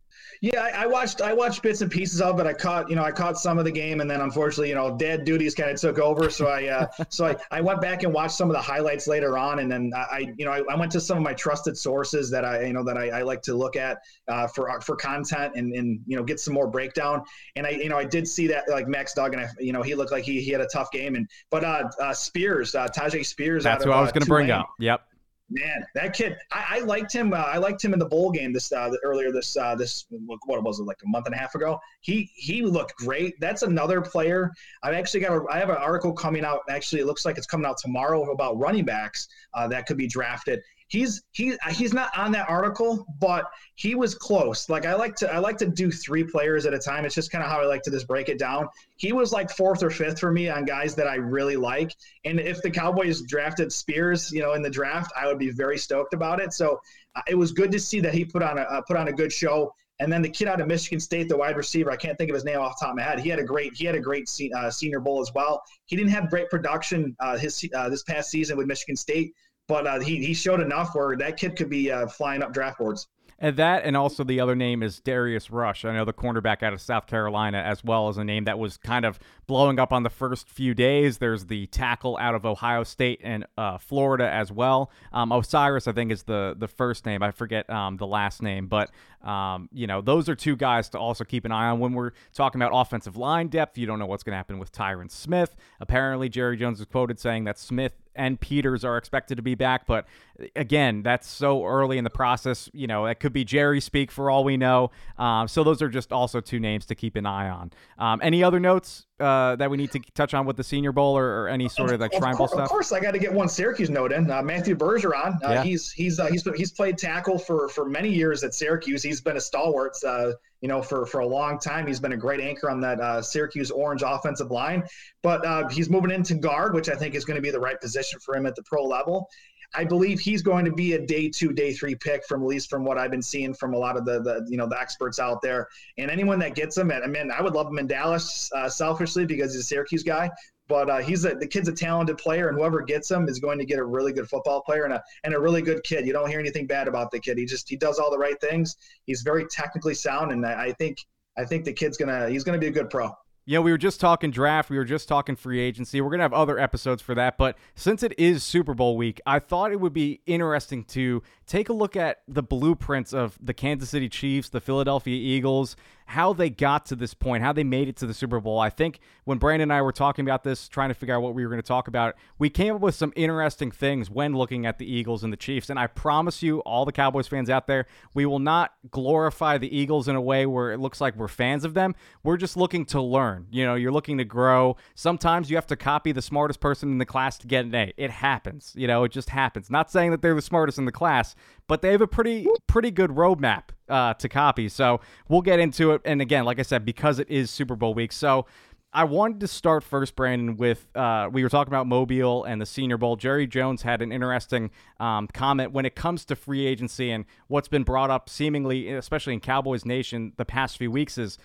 Yeah, 0.40 0.60
I, 0.60 0.84
I, 0.84 0.86
watched 0.86 1.20
I 1.22 1.32
watched 1.32 1.62
bits 1.62 1.80
and 1.80 1.90
pieces 1.90 2.20
of 2.20 2.38
it. 2.40 2.46
I 2.46 2.52
caught 2.52 2.90
you 2.90 2.96
know 2.96 3.02
I 3.02 3.10
caught 3.10 3.38
some 3.38 3.58
of 3.58 3.64
the 3.64 3.70
game, 3.70 4.00
and 4.00 4.10
then 4.10 4.20
unfortunately 4.20 4.68
you 4.68 4.74
know 4.74 4.96
dad 4.96 5.24
duties 5.24 5.54
kind 5.54 5.70
of 5.70 5.80
took 5.80 5.98
over. 5.98 6.30
So 6.30 6.46
I 6.46 6.66
uh, 6.66 6.86
so 7.08 7.26
I, 7.26 7.36
I 7.50 7.60
went 7.60 7.80
back 7.80 8.02
and 8.02 8.12
watched 8.12 8.34
some 8.34 8.50
of 8.50 8.54
the 8.54 8.62
highlights 8.62 9.06
later 9.06 9.38
on, 9.38 9.60
and 9.60 9.70
then 9.70 9.92
I 9.94 10.32
you 10.36 10.44
know 10.44 10.52
I, 10.52 10.62
I 10.70 10.76
went 10.76 10.92
to 10.92 11.00
some 11.00 11.16
of 11.16 11.22
my 11.22 11.34
trusted 11.34 11.76
sources 11.76 12.30
that 12.30 12.44
I 12.44 12.64
you 12.66 12.72
know 12.72 12.84
that 12.84 12.98
I, 12.98 13.20
I 13.20 13.22
like 13.22 13.42
to 13.42 13.54
look 13.54 13.76
at 13.76 13.98
uh, 14.28 14.46
for 14.48 14.80
for 14.80 14.96
content 14.96 15.54
and 15.56 15.72
and 15.72 16.00
you 16.06 16.16
know 16.16 16.22
get 16.22 16.40
some 16.40 16.54
more 16.54 16.68
breakdown. 16.68 17.22
And 17.56 17.66
I 17.66 17.70
you 17.70 17.88
know 17.88 17.98
I 17.98 18.04
did 18.04 18.28
see 18.28 18.46
that 18.48 18.64
like 18.68 18.88
Max 18.88 19.14
Duggan, 19.14 19.40
I, 19.40 19.48
you 19.58 19.72
know 19.72 19.82
he 19.82 19.94
looked 19.94 20.12
like 20.12 20.24
he, 20.24 20.40
he 20.40 20.50
had 20.50 20.60
a 20.60 20.68
tough 20.68 20.90
game, 20.90 21.14
and 21.14 21.28
but 21.50 21.64
uh, 21.64 21.88
uh 22.00 22.12
Spears 22.12 22.74
uh, 22.74 22.88
Tyjae 22.88 23.24
Spears. 23.24 23.64
That's 23.64 23.84
who 23.84 23.90
I 23.90 24.00
was 24.00 24.12
going 24.12 24.22
to 24.22 24.28
bring 24.28 24.50
up. 24.50 24.68
Yep. 24.78 25.02
Man, 25.48 25.84
that 25.94 26.12
kid, 26.12 26.36
I, 26.50 26.64
I 26.70 26.78
liked 26.80 27.12
him. 27.12 27.32
Uh, 27.32 27.36
I 27.36 27.58
liked 27.58 27.84
him 27.84 27.92
in 27.92 28.00
the 28.00 28.06
bowl 28.06 28.32
game 28.32 28.52
this 28.52 28.72
uh, 28.72 28.90
earlier 29.04 29.30
this 29.30 29.56
uh, 29.56 29.76
this 29.76 30.06
what 30.10 30.64
was 30.64 30.80
it 30.80 30.84
like 30.84 30.96
a 31.04 31.08
month 31.08 31.26
and 31.26 31.34
a 31.36 31.38
half 31.38 31.54
ago. 31.54 31.78
He 32.00 32.30
he 32.34 32.62
looked 32.62 32.96
great. 32.96 33.34
That's 33.40 33.62
another 33.62 34.00
player. 34.00 34.50
I've 34.82 34.94
actually 34.94 35.20
got 35.20 35.36
a, 35.36 35.44
I 35.48 35.58
have 35.58 35.68
an 35.68 35.76
article 35.76 36.12
coming 36.12 36.44
out. 36.44 36.62
Actually, 36.68 37.02
it 37.02 37.06
looks 37.06 37.24
like 37.24 37.38
it's 37.38 37.46
coming 37.46 37.64
out 37.64 37.78
tomorrow 37.78 38.28
about 38.32 38.58
running 38.58 38.84
backs 38.84 39.28
uh, 39.54 39.68
that 39.68 39.86
could 39.86 39.96
be 39.96 40.08
drafted 40.08 40.60
he's 40.88 41.22
he 41.32 41.56
he's 41.70 41.92
not 41.92 42.16
on 42.16 42.32
that 42.32 42.48
article, 42.48 43.06
but 43.20 43.44
he 43.74 43.94
was 43.94 44.14
close. 44.14 44.68
Like 44.68 44.86
I 44.86 44.94
like 44.94 45.16
to 45.16 45.32
I 45.32 45.38
like 45.38 45.56
to 45.58 45.66
do 45.66 45.90
three 45.90 46.24
players 46.24 46.66
at 46.66 46.74
a 46.74 46.78
time. 46.78 47.04
It's 47.04 47.14
just 47.14 47.30
kind 47.30 47.44
of 47.44 47.50
how 47.50 47.60
I 47.60 47.66
like 47.66 47.82
to 47.82 47.90
just 47.90 48.06
break 48.06 48.28
it 48.28 48.38
down. 48.38 48.68
He 48.96 49.12
was 49.12 49.32
like 49.32 49.50
fourth 49.50 49.82
or 49.82 49.90
fifth 49.90 50.20
for 50.20 50.30
me 50.30 50.48
on 50.48 50.64
guys 50.64 50.94
that 50.96 51.06
I 51.06 51.16
really 51.16 51.56
like. 51.56 51.94
And 52.24 52.40
if 52.40 52.62
the 52.62 52.70
Cowboys 52.70 53.22
drafted 53.22 53.72
Spears, 53.72 54.30
you 54.32 54.42
know, 54.42 54.54
in 54.54 54.62
the 54.62 54.70
draft, 54.70 55.12
I 55.16 55.26
would 55.26 55.38
be 55.38 55.50
very 55.50 55.78
stoked 55.78 56.14
about 56.14 56.40
it. 56.40 56.52
So 56.52 56.80
uh, 57.14 57.22
it 57.28 57.34
was 57.34 57.52
good 57.52 57.72
to 57.72 57.80
see 57.80 58.00
that 58.00 58.14
he 58.14 58.24
put 58.24 58.42
on 58.42 58.58
a 58.58 58.62
uh, 58.62 58.80
put 58.82 58.96
on 58.96 59.08
a 59.08 59.12
good 59.12 59.32
show. 59.32 59.72
And 59.98 60.12
then 60.12 60.20
the 60.20 60.28
kid 60.28 60.46
out 60.46 60.60
of 60.60 60.66
Michigan 60.66 61.00
State, 61.00 61.26
the 61.26 61.36
wide 61.38 61.56
receiver, 61.56 61.90
I 61.90 61.96
can't 61.96 62.18
think 62.18 62.28
of 62.28 62.34
his 62.34 62.44
name 62.44 62.58
off 62.58 62.78
the 62.78 62.84
top 62.84 62.90
of 62.92 62.96
my 62.96 63.02
head. 63.02 63.18
He 63.18 63.30
had 63.30 63.38
a 63.38 63.44
great 63.44 63.72
he 63.74 63.86
had 63.86 63.94
a 63.94 64.00
great 64.00 64.28
se- 64.28 64.50
uh, 64.54 64.70
Senior 64.70 65.00
Bowl 65.00 65.22
as 65.22 65.32
well. 65.34 65.62
He 65.86 65.96
didn't 65.96 66.10
have 66.10 66.28
great 66.28 66.50
production 66.50 67.16
uh, 67.18 67.38
his 67.38 67.66
uh, 67.74 67.88
this 67.88 68.02
past 68.02 68.30
season 68.30 68.58
with 68.58 68.66
Michigan 68.66 68.94
State, 68.94 69.32
but 69.68 69.86
uh, 69.86 70.00
he 70.00 70.24
he 70.24 70.34
showed 70.34 70.60
enough 70.60 70.94
where 70.94 71.16
that 71.16 71.36
kid 71.36 71.56
could 71.56 71.70
be 71.70 71.90
uh, 71.90 72.06
flying 72.06 72.42
up 72.42 72.52
draft 72.52 72.78
boards. 72.78 73.08
And 73.38 73.56
that, 73.58 73.84
and 73.84 73.96
also 73.98 74.24
the 74.24 74.40
other 74.40 74.56
name 74.56 74.82
is 74.82 74.98
Darius 74.98 75.50
Rush. 75.50 75.84
I 75.84 75.92
know 75.92 76.06
the 76.06 76.12
cornerback 76.14 76.62
out 76.62 76.72
of 76.72 76.80
South 76.80 77.06
Carolina, 77.06 77.58
as 77.58 77.84
well 77.84 78.08
as 78.08 78.16
a 78.16 78.24
name 78.24 78.44
that 78.44 78.58
was 78.58 78.78
kind 78.78 79.04
of 79.04 79.18
blowing 79.46 79.78
up 79.78 79.92
on 79.92 80.04
the 80.04 80.10
first 80.10 80.48
few 80.48 80.72
days. 80.72 81.18
There's 81.18 81.44
the 81.44 81.66
tackle 81.66 82.16
out 82.16 82.34
of 82.34 82.46
Ohio 82.46 82.82
State 82.82 83.20
and 83.22 83.44
uh, 83.58 83.76
Florida 83.76 84.30
as 84.30 84.50
well. 84.50 84.90
Um, 85.12 85.32
O'Cyrus, 85.32 85.86
I 85.86 85.92
think, 85.92 86.12
is 86.12 86.22
the 86.22 86.56
the 86.58 86.68
first 86.68 87.04
name. 87.04 87.22
I 87.22 87.30
forget 87.30 87.68
um, 87.68 87.98
the 87.98 88.06
last 88.06 88.40
name, 88.40 88.68
but 88.68 88.90
um, 89.22 89.68
you 89.70 89.86
know, 89.86 90.00
those 90.00 90.30
are 90.30 90.34
two 90.34 90.56
guys 90.56 90.88
to 90.90 90.98
also 90.98 91.22
keep 91.22 91.44
an 91.44 91.52
eye 91.52 91.68
on 91.68 91.78
when 91.78 91.92
we're 91.92 92.12
talking 92.32 92.62
about 92.62 92.72
offensive 92.74 93.18
line 93.18 93.48
depth. 93.48 93.76
You 93.76 93.86
don't 93.86 93.98
know 93.98 94.06
what's 94.06 94.22
going 94.22 94.32
to 94.32 94.38
happen 94.38 94.58
with 94.58 94.72
Tyron 94.72 95.10
Smith. 95.10 95.54
Apparently, 95.78 96.30
Jerry 96.30 96.56
Jones 96.56 96.80
is 96.80 96.86
quoted 96.86 97.18
saying 97.18 97.44
that 97.44 97.58
Smith 97.58 97.92
and 98.16 98.40
Peters 98.40 98.84
are 98.84 98.96
expected 98.96 99.36
to 99.36 99.42
be 99.42 99.54
back. 99.54 99.86
But 99.86 100.06
again, 100.54 101.02
that's 101.02 101.28
so 101.28 101.64
early 101.64 101.98
in 101.98 102.04
the 102.04 102.10
process. 102.10 102.68
You 102.72 102.86
know, 102.86 103.06
it 103.06 103.20
could 103.20 103.32
be 103.32 103.44
Jerry 103.44 103.80
speak 103.80 104.10
for 104.10 104.30
all 104.30 104.44
we 104.44 104.56
know. 104.56 104.90
Um, 105.18 105.48
so 105.48 105.64
those 105.64 105.82
are 105.82 105.88
just 105.88 106.12
also 106.12 106.40
two 106.40 106.60
names 106.60 106.86
to 106.86 106.94
keep 106.94 107.16
an 107.16 107.26
eye 107.26 107.48
on. 107.48 107.72
Um, 107.98 108.20
any 108.22 108.42
other 108.42 108.60
notes 108.60 109.06
uh, 109.18 109.56
that 109.56 109.70
we 109.70 109.76
need 109.76 109.90
to 109.92 110.00
touch 110.14 110.34
on 110.34 110.46
with 110.46 110.56
the 110.56 110.64
Senior 110.64 110.92
Bowl 110.92 111.16
or, 111.16 111.42
or 111.42 111.48
any 111.48 111.68
sort 111.68 111.90
of, 111.90 111.94
of 111.94 112.00
like 112.00 112.12
Shrine 112.12 112.36
Bowl 112.36 112.48
stuff? 112.48 112.60
Of 112.60 112.68
course, 112.68 112.92
I 112.92 113.00
got 113.00 113.12
to 113.12 113.18
get 113.18 113.32
one 113.32 113.48
Syracuse 113.48 113.90
note 113.90 114.12
in. 114.12 114.30
Uh, 114.30 114.42
Matthew 114.42 114.76
Bergeron. 114.76 115.42
Uh, 115.42 115.50
yeah. 115.50 115.62
He's 115.62 115.90
he's 115.90 116.20
uh, 116.20 116.26
he's 116.26 116.46
he's 116.56 116.72
played 116.72 116.98
tackle 116.98 117.38
for 117.38 117.68
for 117.68 117.88
many 117.88 118.10
years 118.10 118.44
at 118.44 118.54
Syracuse. 118.54 119.02
He's 119.02 119.20
been 119.20 119.36
a 119.36 119.40
stalwart. 119.40 119.96
Uh, 120.04 120.32
you 120.60 120.68
know, 120.68 120.82
for 120.82 121.06
for 121.06 121.20
a 121.20 121.26
long 121.26 121.58
time, 121.58 121.86
he's 121.86 122.00
been 122.00 122.12
a 122.12 122.16
great 122.16 122.40
anchor 122.40 122.70
on 122.70 122.80
that 122.80 123.00
uh, 123.00 123.22
Syracuse 123.22 123.70
Orange 123.70 124.02
offensive 124.04 124.50
line. 124.50 124.82
But 125.22 125.72
he's 125.72 125.88
moving 125.88 126.10
into 126.10 126.34
guard, 126.34 126.74
which 126.74 126.88
I 126.88 126.94
think 126.94 127.14
is 127.14 127.24
going 127.24 127.36
to 127.36 127.42
be 127.42 127.50
the 127.50 127.60
right 127.60 127.80
position 127.80 128.20
for 128.20 128.36
him 128.36 128.46
at 128.46 128.54
the 128.54 128.62
pro 128.62 128.84
level. 128.84 129.28
I 129.74 129.84
believe 129.84 130.20
he's 130.20 130.42
going 130.42 130.64
to 130.64 130.72
be 130.72 130.94
a 130.94 131.06
day 131.06 131.28
two, 131.28 131.52
day 131.52 131.72
three 131.72 131.94
pick 131.94 132.24
from 132.26 132.42
at 132.42 132.48
least 132.48 132.70
from 132.70 132.84
what 132.84 132.98
I've 132.98 133.10
been 133.10 133.22
seeing 133.22 133.54
from 133.54 133.74
a 133.74 133.78
lot 133.78 133.96
of 133.96 134.04
the, 134.04 134.20
the 134.20 134.46
you 134.48 134.56
know 134.56 134.66
the 134.66 134.80
experts 134.80 135.18
out 135.18 135.42
there. 135.42 135.68
And 135.98 136.10
anyone 136.10 136.38
that 136.40 136.54
gets 136.54 136.76
him, 136.76 136.90
I 136.90 137.06
mean, 137.06 137.30
I 137.30 137.40
would 137.42 137.54
love 137.54 137.68
him 137.68 137.78
in 137.78 137.86
Dallas 137.86 138.50
uh, 138.54 138.68
selfishly 138.68 139.26
because 139.26 139.52
he's 139.52 139.62
a 139.62 139.66
Syracuse 139.66 140.02
guy. 140.02 140.30
But 140.68 140.90
uh, 140.90 140.98
he's 140.98 141.24
a, 141.24 141.34
the 141.34 141.46
kid's 141.46 141.68
a 141.68 141.72
talented 141.72 142.18
player, 142.18 142.48
and 142.48 142.58
whoever 142.58 142.82
gets 142.82 143.08
him 143.08 143.28
is 143.28 143.38
going 143.38 143.58
to 143.58 143.64
get 143.64 143.78
a 143.78 143.84
really 143.84 144.12
good 144.12 144.28
football 144.28 144.62
player 144.62 144.84
and 144.84 144.94
a 144.94 145.02
and 145.22 145.32
a 145.32 145.38
really 145.38 145.62
good 145.62 145.82
kid. 145.84 146.06
You 146.06 146.12
don't 146.12 146.28
hear 146.28 146.40
anything 146.40 146.66
bad 146.66 146.88
about 146.88 147.12
the 147.12 147.20
kid. 147.20 147.38
He 147.38 147.44
just 147.44 147.68
he 147.68 147.76
does 147.76 148.00
all 148.00 148.10
the 148.10 148.18
right 148.18 148.40
things. 148.40 148.76
He's 149.04 149.22
very 149.22 149.46
technically 149.46 149.94
sound, 149.94 150.32
and 150.32 150.44
I, 150.44 150.64
I 150.64 150.72
think 150.72 150.98
I 151.38 151.44
think 151.44 151.64
the 151.64 151.72
kid's 151.72 151.96
gonna 151.96 152.28
he's 152.28 152.42
gonna 152.42 152.58
be 152.58 152.66
a 152.66 152.72
good 152.72 152.90
pro. 152.90 153.12
Yeah, 153.48 153.60
we 153.60 153.70
were 153.70 153.78
just 153.78 154.00
talking 154.00 154.32
draft. 154.32 154.70
We 154.70 154.76
were 154.76 154.84
just 154.84 155.06
talking 155.06 155.36
free 155.36 155.60
agency. 155.60 156.00
We're 156.00 156.10
going 156.10 156.18
to 156.18 156.24
have 156.24 156.32
other 156.32 156.58
episodes 156.58 157.00
for 157.00 157.14
that. 157.14 157.38
But 157.38 157.56
since 157.76 158.02
it 158.02 158.12
is 158.18 158.42
Super 158.42 158.74
Bowl 158.74 158.96
week, 158.96 159.20
I 159.24 159.38
thought 159.38 159.70
it 159.70 159.78
would 159.78 159.92
be 159.92 160.20
interesting 160.26 160.82
to 160.86 161.22
take 161.46 161.68
a 161.68 161.72
look 161.72 161.96
at 161.96 162.22
the 162.26 162.42
blueprints 162.42 163.12
of 163.12 163.38
the 163.40 163.54
Kansas 163.54 163.90
City 163.90 164.08
Chiefs, 164.08 164.48
the 164.48 164.60
Philadelphia 164.60 165.16
Eagles, 165.16 165.76
how 166.06 166.32
they 166.32 166.48
got 166.48 166.86
to 166.86 166.94
this 166.94 167.14
point, 167.14 167.42
how 167.42 167.52
they 167.52 167.64
made 167.64 167.88
it 167.88 167.96
to 167.96 168.06
the 168.06 168.14
Super 168.14 168.38
Bowl. 168.38 168.60
I 168.60 168.70
think 168.70 169.00
when 169.24 169.38
Brandon 169.38 169.70
and 169.70 169.72
I 169.72 169.82
were 169.82 169.92
talking 169.92 170.24
about 170.24 170.44
this, 170.44 170.68
trying 170.68 170.88
to 170.88 170.94
figure 170.94 171.14
out 171.14 171.22
what 171.22 171.34
we 171.34 171.44
were 171.44 171.50
going 171.50 171.60
to 171.60 171.66
talk 171.66 171.88
about, 171.88 172.14
we 172.38 172.48
came 172.48 172.74
up 172.76 172.80
with 172.80 172.94
some 172.94 173.12
interesting 173.16 173.72
things 173.72 174.08
when 174.08 174.32
looking 174.32 174.66
at 174.66 174.78
the 174.78 174.90
Eagles 174.90 175.24
and 175.24 175.32
the 175.32 175.36
Chiefs. 175.36 175.68
And 175.68 175.78
I 175.78 175.88
promise 175.88 176.42
you, 176.42 176.60
all 176.60 176.84
the 176.84 176.92
Cowboys 176.92 177.26
fans 177.26 177.50
out 177.50 177.66
there, 177.66 177.86
we 178.14 178.24
will 178.24 178.38
not 178.38 178.74
glorify 178.90 179.58
the 179.58 179.76
Eagles 179.76 180.06
in 180.06 180.14
a 180.14 180.20
way 180.20 180.46
where 180.46 180.72
it 180.72 180.78
looks 180.78 181.00
like 181.00 181.16
we're 181.16 181.28
fans 181.28 181.64
of 181.64 181.74
them. 181.74 181.94
We're 182.22 182.36
just 182.36 182.56
looking 182.56 182.86
to 182.86 183.00
learn. 183.00 183.46
You 183.50 183.64
know, 183.64 183.74
you're 183.74 183.92
looking 183.92 184.18
to 184.18 184.24
grow. 184.24 184.76
Sometimes 184.94 185.50
you 185.50 185.56
have 185.56 185.66
to 185.66 185.76
copy 185.76 186.12
the 186.12 186.22
smartest 186.22 186.60
person 186.60 186.90
in 186.90 186.98
the 186.98 187.06
class 187.06 187.38
to 187.38 187.46
get 187.46 187.64
an 187.64 187.74
A. 187.74 187.92
It 187.96 188.10
happens. 188.10 188.72
You 188.76 188.86
know, 188.86 189.04
it 189.04 189.10
just 189.10 189.30
happens. 189.30 189.70
Not 189.70 189.90
saying 189.90 190.12
that 190.12 190.22
they're 190.22 190.34
the 190.34 190.42
smartest 190.42 190.78
in 190.78 190.84
the 190.84 190.92
class, 190.92 191.34
but 191.66 191.82
they 191.82 191.92
have 191.92 192.00
a 192.00 192.06
pretty 192.06 192.46
pretty 192.66 192.90
good 192.90 193.10
roadmap 193.10 193.64
uh, 193.88 194.14
to 194.14 194.28
copy. 194.28 194.68
So 194.68 195.00
we'll 195.28 195.42
get 195.42 195.58
into 195.60 195.92
it. 195.92 196.02
And 196.04 196.20
again, 196.20 196.44
like 196.44 196.58
I 196.58 196.62
said, 196.62 196.84
because 196.84 197.18
it 197.18 197.30
is 197.30 197.50
Super 197.50 197.76
Bowl 197.76 197.94
week, 197.94 198.12
so 198.12 198.46
I 198.92 199.04
wanted 199.04 199.40
to 199.40 199.48
start 199.48 199.84
first, 199.84 200.16
Brandon, 200.16 200.56
with 200.56 200.86
uh, 200.94 201.28
we 201.30 201.42
were 201.42 201.50
talking 201.50 201.70
about 201.70 201.86
Mobile 201.86 202.44
and 202.44 202.60
the 202.60 202.64
Senior 202.64 202.96
Bowl. 202.96 203.16
Jerry 203.16 203.46
Jones 203.46 203.82
had 203.82 204.00
an 204.00 204.10
interesting 204.10 204.70
um, 204.98 205.28
comment 205.34 205.72
when 205.72 205.84
it 205.84 205.94
comes 205.94 206.24
to 206.24 206.34
free 206.34 206.66
agency 206.66 207.10
and 207.10 207.26
what's 207.48 207.68
been 207.68 207.82
brought 207.82 208.10
up, 208.10 208.30
seemingly, 208.30 208.88
especially 208.88 209.34
in 209.34 209.40
Cowboys 209.40 209.84
Nation, 209.84 210.32
the 210.38 210.46
past 210.46 210.78
few 210.78 210.90
weeks 210.90 211.18
is 211.18 211.36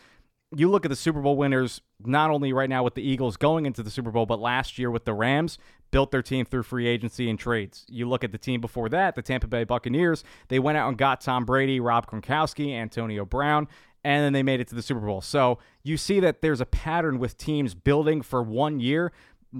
you 0.55 0.69
look 0.69 0.85
at 0.85 0.89
the 0.89 0.95
Super 0.95 1.21
Bowl 1.21 1.35
winners, 1.35 1.81
not 2.05 2.29
only 2.29 2.53
right 2.53 2.69
now 2.69 2.83
with 2.83 2.95
the 2.95 3.01
Eagles 3.01 3.35
going 3.35 3.65
into 3.65 3.83
the 3.83 3.91
Super 3.91 4.11
Bowl, 4.11 4.25
but 4.25 4.39
last 4.39 4.77
year 4.77 4.89
with 4.89 5.03
the 5.03 5.13
Rams, 5.13 5.57
built 5.91 6.11
their 6.11 6.21
team 6.21 6.45
through 6.45 6.63
free 6.63 6.87
agency 6.87 7.29
and 7.29 7.37
trades. 7.37 7.85
You 7.89 8.07
look 8.07 8.23
at 8.23 8.31
the 8.31 8.37
team 8.37 8.61
before 8.61 8.89
that, 8.89 9.15
the 9.15 9.21
Tampa 9.21 9.47
Bay 9.47 9.63
Buccaneers, 9.63 10.23
they 10.47 10.59
went 10.59 10.77
out 10.77 10.89
and 10.89 10.97
got 10.97 11.21
Tom 11.21 11.45
Brady, 11.45 11.79
Rob 11.79 12.09
Gronkowski, 12.09 12.73
Antonio 12.73 13.25
Brown, 13.25 13.67
and 14.03 14.23
then 14.23 14.33
they 14.33 14.43
made 14.43 14.59
it 14.59 14.67
to 14.69 14.75
the 14.75 14.81
Super 14.81 15.01
Bowl. 15.01 15.21
So 15.21 15.59
you 15.83 15.97
see 15.97 16.19
that 16.21 16.41
there's 16.41 16.61
a 16.61 16.65
pattern 16.65 17.19
with 17.19 17.37
teams 17.37 17.75
building 17.75 18.21
for 18.21 18.41
one 18.41 18.79
year, 18.79 19.11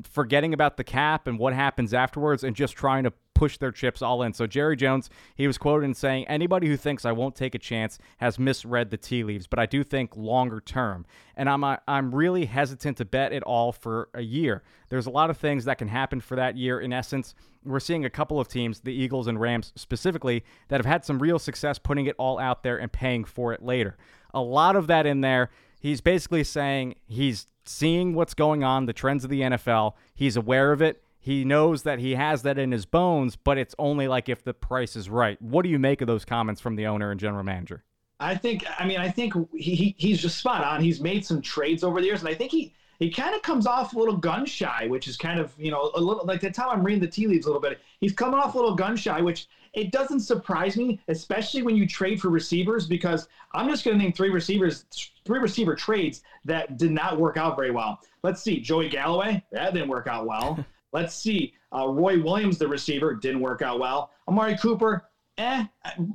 forgetting 0.04 0.54
about 0.54 0.78
the 0.78 0.84
cap 0.84 1.28
and 1.28 1.38
what 1.38 1.54
happens 1.54 1.94
afterwards, 1.94 2.44
and 2.44 2.56
just 2.56 2.76
trying 2.76 3.04
to 3.04 3.14
push 3.34 3.58
their 3.58 3.72
chips 3.72 4.02
all 4.02 4.22
in. 4.24 4.34
So 4.34 4.48
Jerry 4.48 4.76
Jones, 4.76 5.10
he 5.36 5.48
was 5.48 5.58
quoted 5.58 5.86
in 5.86 5.94
saying, 5.94 6.28
"Anybody 6.28 6.68
who 6.68 6.78
thinks 6.78 7.06
I 7.06 7.12
won't 7.12 7.36
take 7.36 7.56
a 7.56 7.60
chance 7.60 7.98
has 8.18 8.38
misread 8.38 8.92
the 8.92 8.98
tea 8.98 9.24
leaves, 9.24 9.48
but 9.48 9.60
I 9.60 9.66
do 9.66 9.84
think 9.84 10.16
longer 10.16 10.62
term." 10.62 11.06
And 11.36 11.50
I'm 11.50 11.64
uh, 11.64 11.78
I'm 11.88 12.14
really 12.14 12.46
hesitant 12.46 12.98
to 12.98 13.06
bet 13.06 13.34
it 13.34 13.44
all 13.44 13.72
for 13.72 14.10
a 14.14 14.22
year. 14.22 14.64
There's 14.90 15.08
a 15.08 15.12
lot 15.12 15.30
of 15.30 15.38
things 15.38 15.66
that 15.66 15.78
can 15.78 15.88
happen 15.88 16.22
for 16.22 16.36
that 16.36 16.58
year. 16.58 16.80
In 16.80 16.94
essence, 16.94 17.34
we're 17.64 17.80
seeing 17.80 18.06
a 18.06 18.10
couple 18.10 18.40
of 18.40 18.48
teams, 18.48 18.82
the 18.82 18.94
Eagles 18.94 19.28
and 19.28 19.40
Rams 19.40 19.72
specifically, 19.76 20.44
that 20.68 20.78
have 20.78 20.86
had 20.86 21.06
some 21.06 21.20
real 21.20 21.40
success 21.40 21.80
putting 21.80 22.06
it 22.06 22.16
all 22.18 22.40
out 22.40 22.64
there 22.64 22.78
and 22.78 22.92
paying 22.92 23.24
for 23.24 23.54
it 23.54 23.64
later. 23.64 23.98
A 24.34 24.42
lot 24.42 24.76
of 24.76 24.88
that 24.88 25.06
in 25.06 25.22
there. 25.22 25.50
He's 25.80 26.00
basically 26.00 26.44
saying 26.44 26.96
he's 27.08 27.48
seeing 27.66 28.14
what's 28.14 28.34
going 28.36 28.64
on, 28.64 28.86
the 28.86 28.94
trends 28.94 29.24
of 29.24 29.30
the 29.30 29.42
NFL. 29.42 29.94
He's 30.14 30.38
aware 30.38 30.72
of 30.72 30.82
it 30.82 31.04
he 31.24 31.46
knows 31.46 31.84
that 31.84 32.00
he 32.00 32.16
has 32.16 32.42
that 32.42 32.58
in 32.58 32.72
his 32.72 32.88
bones, 32.88 33.36
but 33.36 33.58
it's 33.58 33.76
only 33.78 34.08
like 34.08 34.28
if 34.28 34.44
the 34.44 34.56
price 34.56 34.96
is 34.96 35.08
right. 35.08 35.40
What 35.40 35.62
do 35.62 35.70
you 35.70 35.78
make 35.78 36.02
of 36.02 36.08
those 36.08 36.26
comments 36.26 36.60
from 36.60 36.76
the 36.76 36.88
owner 36.88 37.12
and 37.12 37.20
general 37.20 37.44
manager? 37.44 37.84
I 38.20 38.36
think, 38.36 38.66
I 38.80 38.86
mean, 38.86 38.98
I 38.98 39.10
think 39.10 39.34
he, 39.56 39.96
he's 39.98 40.20
just 40.20 40.38
spot 40.38 40.64
on. 40.64 40.82
He's 40.82 41.00
made 41.00 41.24
some 41.24 41.40
trades 41.40 41.84
over 41.84 42.02
the 42.02 42.08
years, 42.08 42.22
and 42.22 42.30
I 42.30 42.34
think 42.34 42.52
he 42.52 42.74
he 43.00 43.10
kind 43.10 43.34
of 43.34 43.42
comes 43.42 43.66
off 43.66 43.94
a 43.96 44.00
little 44.00 44.16
gun 44.16 44.46
shy, 44.46 44.86
which 44.88 45.08
is 45.08 45.18
kind 45.18 45.40
of 45.40 45.54
you 45.58 45.72
know 45.72 45.92
a 45.96 46.00
little 46.00 46.24
like 46.26 46.42
that's 46.42 46.58
how 46.58 46.70
I'm 46.70 46.84
reading 46.84 47.02
the 47.02 47.08
tea 47.08 47.26
leaves 47.26 47.46
a 47.46 47.50
little 47.50 47.62
bit. 47.62 47.80
He's 48.00 48.14
coming 48.14 48.40
off 48.40 48.54
a 48.54 48.58
little 48.58 48.76
gun 48.76 48.96
shy, 48.96 49.22
which 49.22 49.48
it 49.74 49.92
doesn't 49.92 50.20
surprise 50.20 50.76
me, 50.76 51.00
especially 51.08 51.62
when 51.62 51.76
you 51.76 51.88
trade 51.88 52.22
for 52.22 52.30
receivers, 52.30 52.86
because 52.86 53.28
I'm 53.54 53.70
just 53.70 53.86
going 53.86 53.98
to 53.98 54.04
name 54.04 54.14
three 54.14 54.30
receivers, 54.30 54.86
three 55.26 55.40
receiver 55.40 55.76
trades 55.76 56.24
that 56.46 56.78
did 56.78 56.92
not 56.92 57.20
work 57.20 57.38
out 57.38 57.56
very 57.56 57.72
well. 57.72 58.00
Let's 58.24 58.42
see, 58.42 58.60
Joey 58.60 58.90
Galloway, 58.90 59.44
that 59.52 59.74
didn't 59.74 59.90
work 59.90 60.08
out 60.08 60.28
well. 60.28 60.64
Let's 60.92 61.16
see. 61.16 61.54
Uh, 61.74 61.88
Roy 61.88 62.22
Williams, 62.22 62.58
the 62.58 62.68
receiver, 62.68 63.16
didn't 63.16 63.40
work 63.40 63.62
out 63.62 63.80
well. 63.80 64.12
Amari 64.28 64.58
Cooper, 64.58 65.06
eh. 65.38 65.66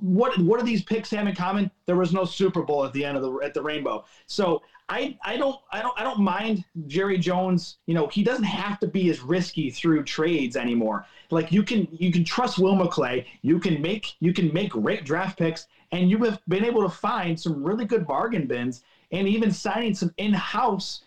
What 0.01 0.39
what 0.39 0.61
do 0.61 0.67
these 0.67 0.83
picks 0.83 1.11
have 1.11 1.27
in 1.27 1.35
common? 1.35 1.71
There 1.87 1.97
was 1.97 2.13
no 2.13 2.25
Super 2.25 2.63
Bowl 2.63 2.85
at 2.85 2.93
the 2.93 3.05
end 3.05 3.17
of 3.17 3.23
the 3.23 3.33
at 3.45 3.55
the 3.55 3.63
Rainbow. 3.63 4.05
So 4.27 4.63
I 4.89 5.19
I 5.25 5.37
don't 5.37 5.59
I 5.73 5.83
don't 5.83 5.99
I 5.99 6.05
don't 6.05 6.21
mind 6.21 6.65
Jerry 6.87 7.19
Jones. 7.19 7.79
You 7.87 7.95
know 7.95 8.07
he 8.07 8.23
doesn't 8.23 8.45
have 8.45 8.79
to 8.81 8.87
be 8.87 9.11
as 9.11 9.21
risky 9.21 9.71
through 9.71 10.05
trades 10.05 10.57
anymore. 10.57 11.07
Like 11.31 11.51
you 11.51 11.63
can 11.63 11.89
you 11.91 12.13
can 12.13 12.25
trust 12.25 12.59
Will 12.59 12.77
McClay. 12.77 13.27
You 13.43 13.59
can 13.59 13.83
make 13.83 14.15
you 14.21 14.33
can 14.33 14.53
make 14.53 14.71
great 14.71 15.05
draft 15.05 15.39
picks, 15.39 15.67
and 15.93 16.11
you 16.11 16.19
have 16.25 16.41
been 16.49 16.65
able 16.65 16.83
to 16.83 16.91
find 16.91 17.39
some 17.39 17.65
really 17.65 17.85
good 17.85 18.07
bargain 18.07 18.47
bins, 18.47 18.83
and 19.11 19.27
even 19.27 19.51
signing 19.51 19.95
some 19.95 20.13
in 20.19 20.33
house 20.33 21.03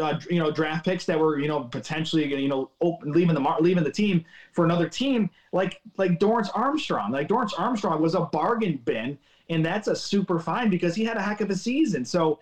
uh, 0.00 0.18
you 0.30 0.38
know 0.38 0.50
draft 0.50 0.84
picks 0.84 1.04
that 1.06 1.18
were 1.18 1.38
you 1.38 1.48
know 1.48 1.64
potentially 1.64 2.26
you 2.26 2.48
know 2.48 2.70
open, 2.80 3.12
leaving 3.12 3.34
the 3.34 3.56
leaving 3.60 3.84
the 3.84 3.90
team 3.90 4.24
for 4.52 4.64
another 4.64 4.88
team 4.88 5.30
like 5.52 5.80
like 5.96 6.18
Dorance 6.18 6.48
Armstrong. 6.54 7.12
Like 7.12 7.28
Dorance 7.28 7.52
Armstrong 7.58 8.00
was 8.00 8.14
a 8.14 8.22
bargain 8.22 8.80
bin 8.84 9.18
and 9.48 9.64
that's 9.64 9.88
a 9.88 9.96
super 9.96 10.38
fine 10.38 10.70
because 10.70 10.94
he 10.94 11.04
had 11.04 11.16
a 11.16 11.22
heck 11.22 11.40
of 11.40 11.50
a 11.50 11.56
season. 11.56 12.04
So 12.04 12.38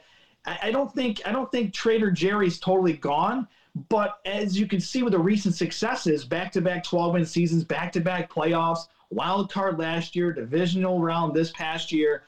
I, 0.47 0.59
I 0.65 0.71
don't 0.71 0.93
think 0.93 1.23
I 1.27 1.33
don't 1.33 1.51
think 1.51 1.73
Trader 1.73 2.11
Jerry's 2.11 2.59
totally 2.59 2.95
gone 2.95 3.47
but 3.89 4.19
as 4.25 4.59
you 4.59 4.67
can 4.67 4.81
see 4.81 5.03
with 5.03 5.13
the 5.13 5.19
recent 5.19 5.55
successes 5.55 6.25
back 6.25 6.53
to 6.53 6.61
back 6.61 6.85
12 6.85 7.15
win 7.15 7.25
seasons 7.25 7.65
back 7.65 7.93
to 7.93 8.01
back 8.01 8.33
playoffs 8.33 8.87
wild 9.11 9.51
card 9.51 9.79
last 9.79 10.15
year 10.15 10.33
divisional 10.33 11.01
round 11.01 11.35
this 11.35 11.51
past 11.53 11.91
year 11.91 12.23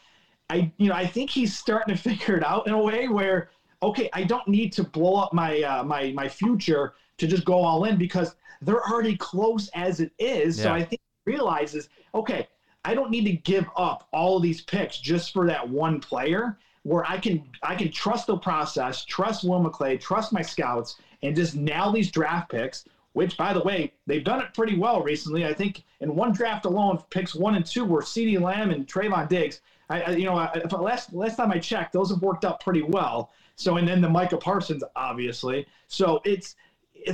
I 0.51 0.73
you 0.77 0.89
know 0.89 0.95
I 0.95 1.07
think 1.07 1.31
he's 1.31 1.57
starting 1.57 1.95
to 1.95 2.01
figure 2.11 2.37
it 2.37 2.45
out 2.45 2.67
in 2.67 2.73
a 2.73 2.83
way 2.83 3.09
where 3.09 3.49
okay, 3.83 4.11
I 4.13 4.25
don't 4.25 4.47
need 4.49 4.73
to 4.75 4.85
blow 4.85 5.17
up 5.17 5.33
my 5.33 5.63
uh, 5.63 5.83
my 5.83 6.13
my 6.13 6.29
future 6.29 6.95
to 7.19 7.27
just 7.27 7.45
go 7.45 7.63
all 7.63 7.85
in 7.85 7.97
because 7.97 8.35
they're 8.63 8.83
already 8.83 9.17
close 9.17 9.69
as 9.75 10.01
it 10.01 10.13
is. 10.19 10.59
Yeah. 10.59 10.65
So 10.65 10.73
I 10.73 10.85
think 10.85 11.01
he 11.25 11.33
realizes, 11.33 11.89
okay, 12.15 12.49
I 12.85 12.95
don't 12.95 13.11
need 13.11 13.25
to 13.25 13.33
give 13.33 13.67
up 13.77 14.09
all 14.13 14.37
of 14.37 14.43
these 14.43 14.63
picks 14.63 14.99
just 14.99 15.33
for 15.33 15.47
that 15.47 15.69
one 15.69 16.01
player. 16.01 16.59
Where 16.85 17.05
I 17.05 17.19
can 17.19 17.43
I 17.63 17.75
can 17.75 17.91
trust 17.91 18.29
the 18.29 18.37
process, 18.37 19.05
trust 19.05 19.43
Will 19.43 19.61
McClay, 19.61 20.01
trust 20.01 20.33
my 20.33 20.43
scouts, 20.43 20.97
and 21.23 21.35
just 21.35 21.57
nail 21.57 21.91
these 21.91 22.13
draft 22.13 22.51
picks. 22.51 22.85
Which, 23.13 23.37
by 23.39 23.55
the 23.55 23.63
way, 23.63 23.95
they've 24.07 24.23
done 24.23 24.43
it 24.43 24.53
pretty 24.53 24.77
well 24.77 25.03
recently. 25.03 25.47
I 25.47 25.55
think 25.55 25.85
in 26.01 26.15
one 26.15 26.33
draft 26.33 26.67
alone, 26.67 27.03
picks 27.11 27.35
one 27.35 27.55
and 27.55 27.65
two 27.65 27.85
were 27.85 28.03
CeeDee 28.03 28.41
Lamb 28.41 28.71
and 28.71 28.87
Trevon 28.87 29.27
Diggs. 29.27 29.63
I, 29.89 30.03
I 30.03 30.11
you 30.11 30.25
know, 30.25 30.37
I, 30.37 30.61
last 30.77 31.13
last 31.13 31.37
time 31.37 31.53
I 31.53 31.59
checked, 31.59 31.93
those 31.93 32.11
have 32.11 32.23
worked 32.23 32.45
out 32.45 32.61
pretty 32.61 32.83
well. 32.83 33.31
So 33.57 33.77
and 33.77 33.87
then 33.89 34.01
the 34.01 34.09
Micah 34.09 34.37
Parsons, 34.37 34.85
obviously. 34.95 35.67
So 35.89 36.21
it's 36.25 36.57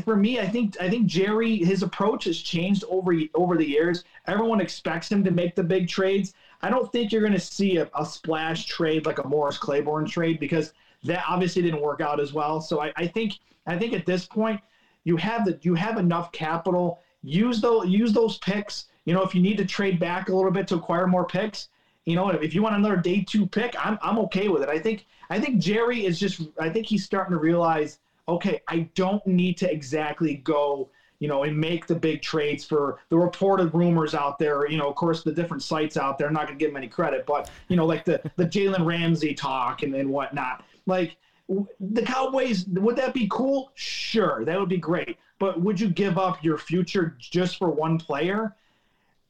for 0.04 0.16
me. 0.16 0.40
I 0.40 0.48
think 0.48 0.76
I 0.80 0.88
think 0.88 1.06
Jerry 1.06 1.58
his 1.58 1.82
approach 1.82 2.24
has 2.24 2.38
changed 2.38 2.84
over 2.88 3.14
over 3.34 3.56
the 3.56 3.68
years. 3.68 4.04
Everyone 4.26 4.60
expects 4.60 5.10
him 5.10 5.22
to 5.24 5.30
make 5.30 5.54
the 5.54 5.62
big 5.62 5.88
trades. 5.88 6.34
I 6.62 6.70
don't 6.70 6.90
think 6.92 7.12
you're 7.12 7.20
going 7.20 7.32
to 7.32 7.40
see 7.40 7.78
a, 7.78 7.90
a, 7.98 8.06
splash 8.06 8.66
trade 8.66 9.04
like 9.04 9.18
a 9.18 9.26
Morris 9.26 9.58
Claiborne 9.58 10.06
trade 10.06 10.38
because 10.38 10.72
that 11.02 11.24
obviously 11.28 11.60
didn't 11.60 11.82
work 11.82 12.00
out 12.00 12.20
as 12.20 12.32
well. 12.32 12.60
So 12.60 12.80
I, 12.80 12.92
I 12.96 13.06
think 13.06 13.34
I 13.66 13.76
think 13.76 13.92
at 13.92 14.06
this 14.06 14.24
point 14.24 14.60
you 15.04 15.16
have 15.16 15.44
the 15.44 15.58
you 15.62 15.74
have 15.74 15.98
enough 15.98 16.32
capital. 16.32 17.00
Use 17.22 17.60
those 17.60 17.88
use 17.88 18.12
those 18.12 18.38
picks. 18.38 18.86
You 19.04 19.14
know, 19.14 19.22
if 19.22 19.34
you 19.34 19.42
need 19.42 19.58
to 19.58 19.64
trade 19.64 19.98
back 19.98 20.28
a 20.28 20.34
little 20.34 20.52
bit 20.52 20.68
to 20.68 20.76
acquire 20.76 21.06
more 21.06 21.26
picks, 21.26 21.68
you 22.04 22.16
know, 22.16 22.30
if 22.30 22.54
you 22.54 22.62
want 22.62 22.74
another 22.74 22.96
day 22.96 23.22
two 23.22 23.46
pick, 23.46 23.74
I'm 23.78 23.98
I'm 24.02 24.18
okay 24.20 24.48
with 24.48 24.62
it. 24.62 24.68
I 24.68 24.78
think 24.78 25.06
I 25.30 25.38
think 25.38 25.60
Jerry 25.60 26.04
is 26.04 26.18
just 26.18 26.42
I 26.58 26.68
think 26.68 26.86
he's 26.86 27.04
starting 27.04 27.32
to 27.32 27.38
realize, 27.38 27.98
okay, 28.28 28.60
I 28.68 28.88
don't 28.94 29.24
need 29.26 29.56
to 29.58 29.70
exactly 29.70 30.34
go, 30.34 30.90
you 31.20 31.28
know, 31.28 31.44
and 31.44 31.56
make 31.56 31.86
the 31.86 31.94
big 31.94 32.20
trades 32.20 32.64
for 32.64 32.98
the 33.08 33.16
reported 33.16 33.72
rumors 33.72 34.14
out 34.14 34.38
there. 34.38 34.68
You 34.68 34.78
know, 34.78 34.88
of 34.88 34.96
course, 34.96 35.22
the 35.22 35.32
different 35.32 35.62
sites 35.62 35.96
out 35.96 36.18
there. 36.18 36.26
I'm 36.26 36.34
not 36.34 36.46
gonna 36.46 36.58
give 36.58 36.70
them 36.70 36.76
any 36.76 36.88
credit, 36.88 37.24
but 37.24 37.50
you 37.68 37.76
know, 37.76 37.86
like 37.86 38.04
the 38.04 38.20
the 38.36 38.46
Jalen 38.46 38.84
Ramsey 38.84 39.32
talk 39.32 39.82
and 39.82 39.94
and 39.94 40.10
whatnot. 40.10 40.64
Like 40.86 41.16
the 41.48 42.02
Cowboys, 42.02 42.66
would 42.66 42.96
that 42.96 43.14
be 43.14 43.28
cool? 43.30 43.70
Sure, 43.74 44.44
that 44.44 44.58
would 44.58 44.68
be 44.68 44.78
great. 44.78 45.18
But 45.38 45.60
would 45.60 45.78
you 45.78 45.88
give 45.88 46.18
up 46.18 46.42
your 46.42 46.56
future 46.58 47.16
just 47.18 47.58
for 47.58 47.70
one 47.70 47.98
player? 47.98 48.54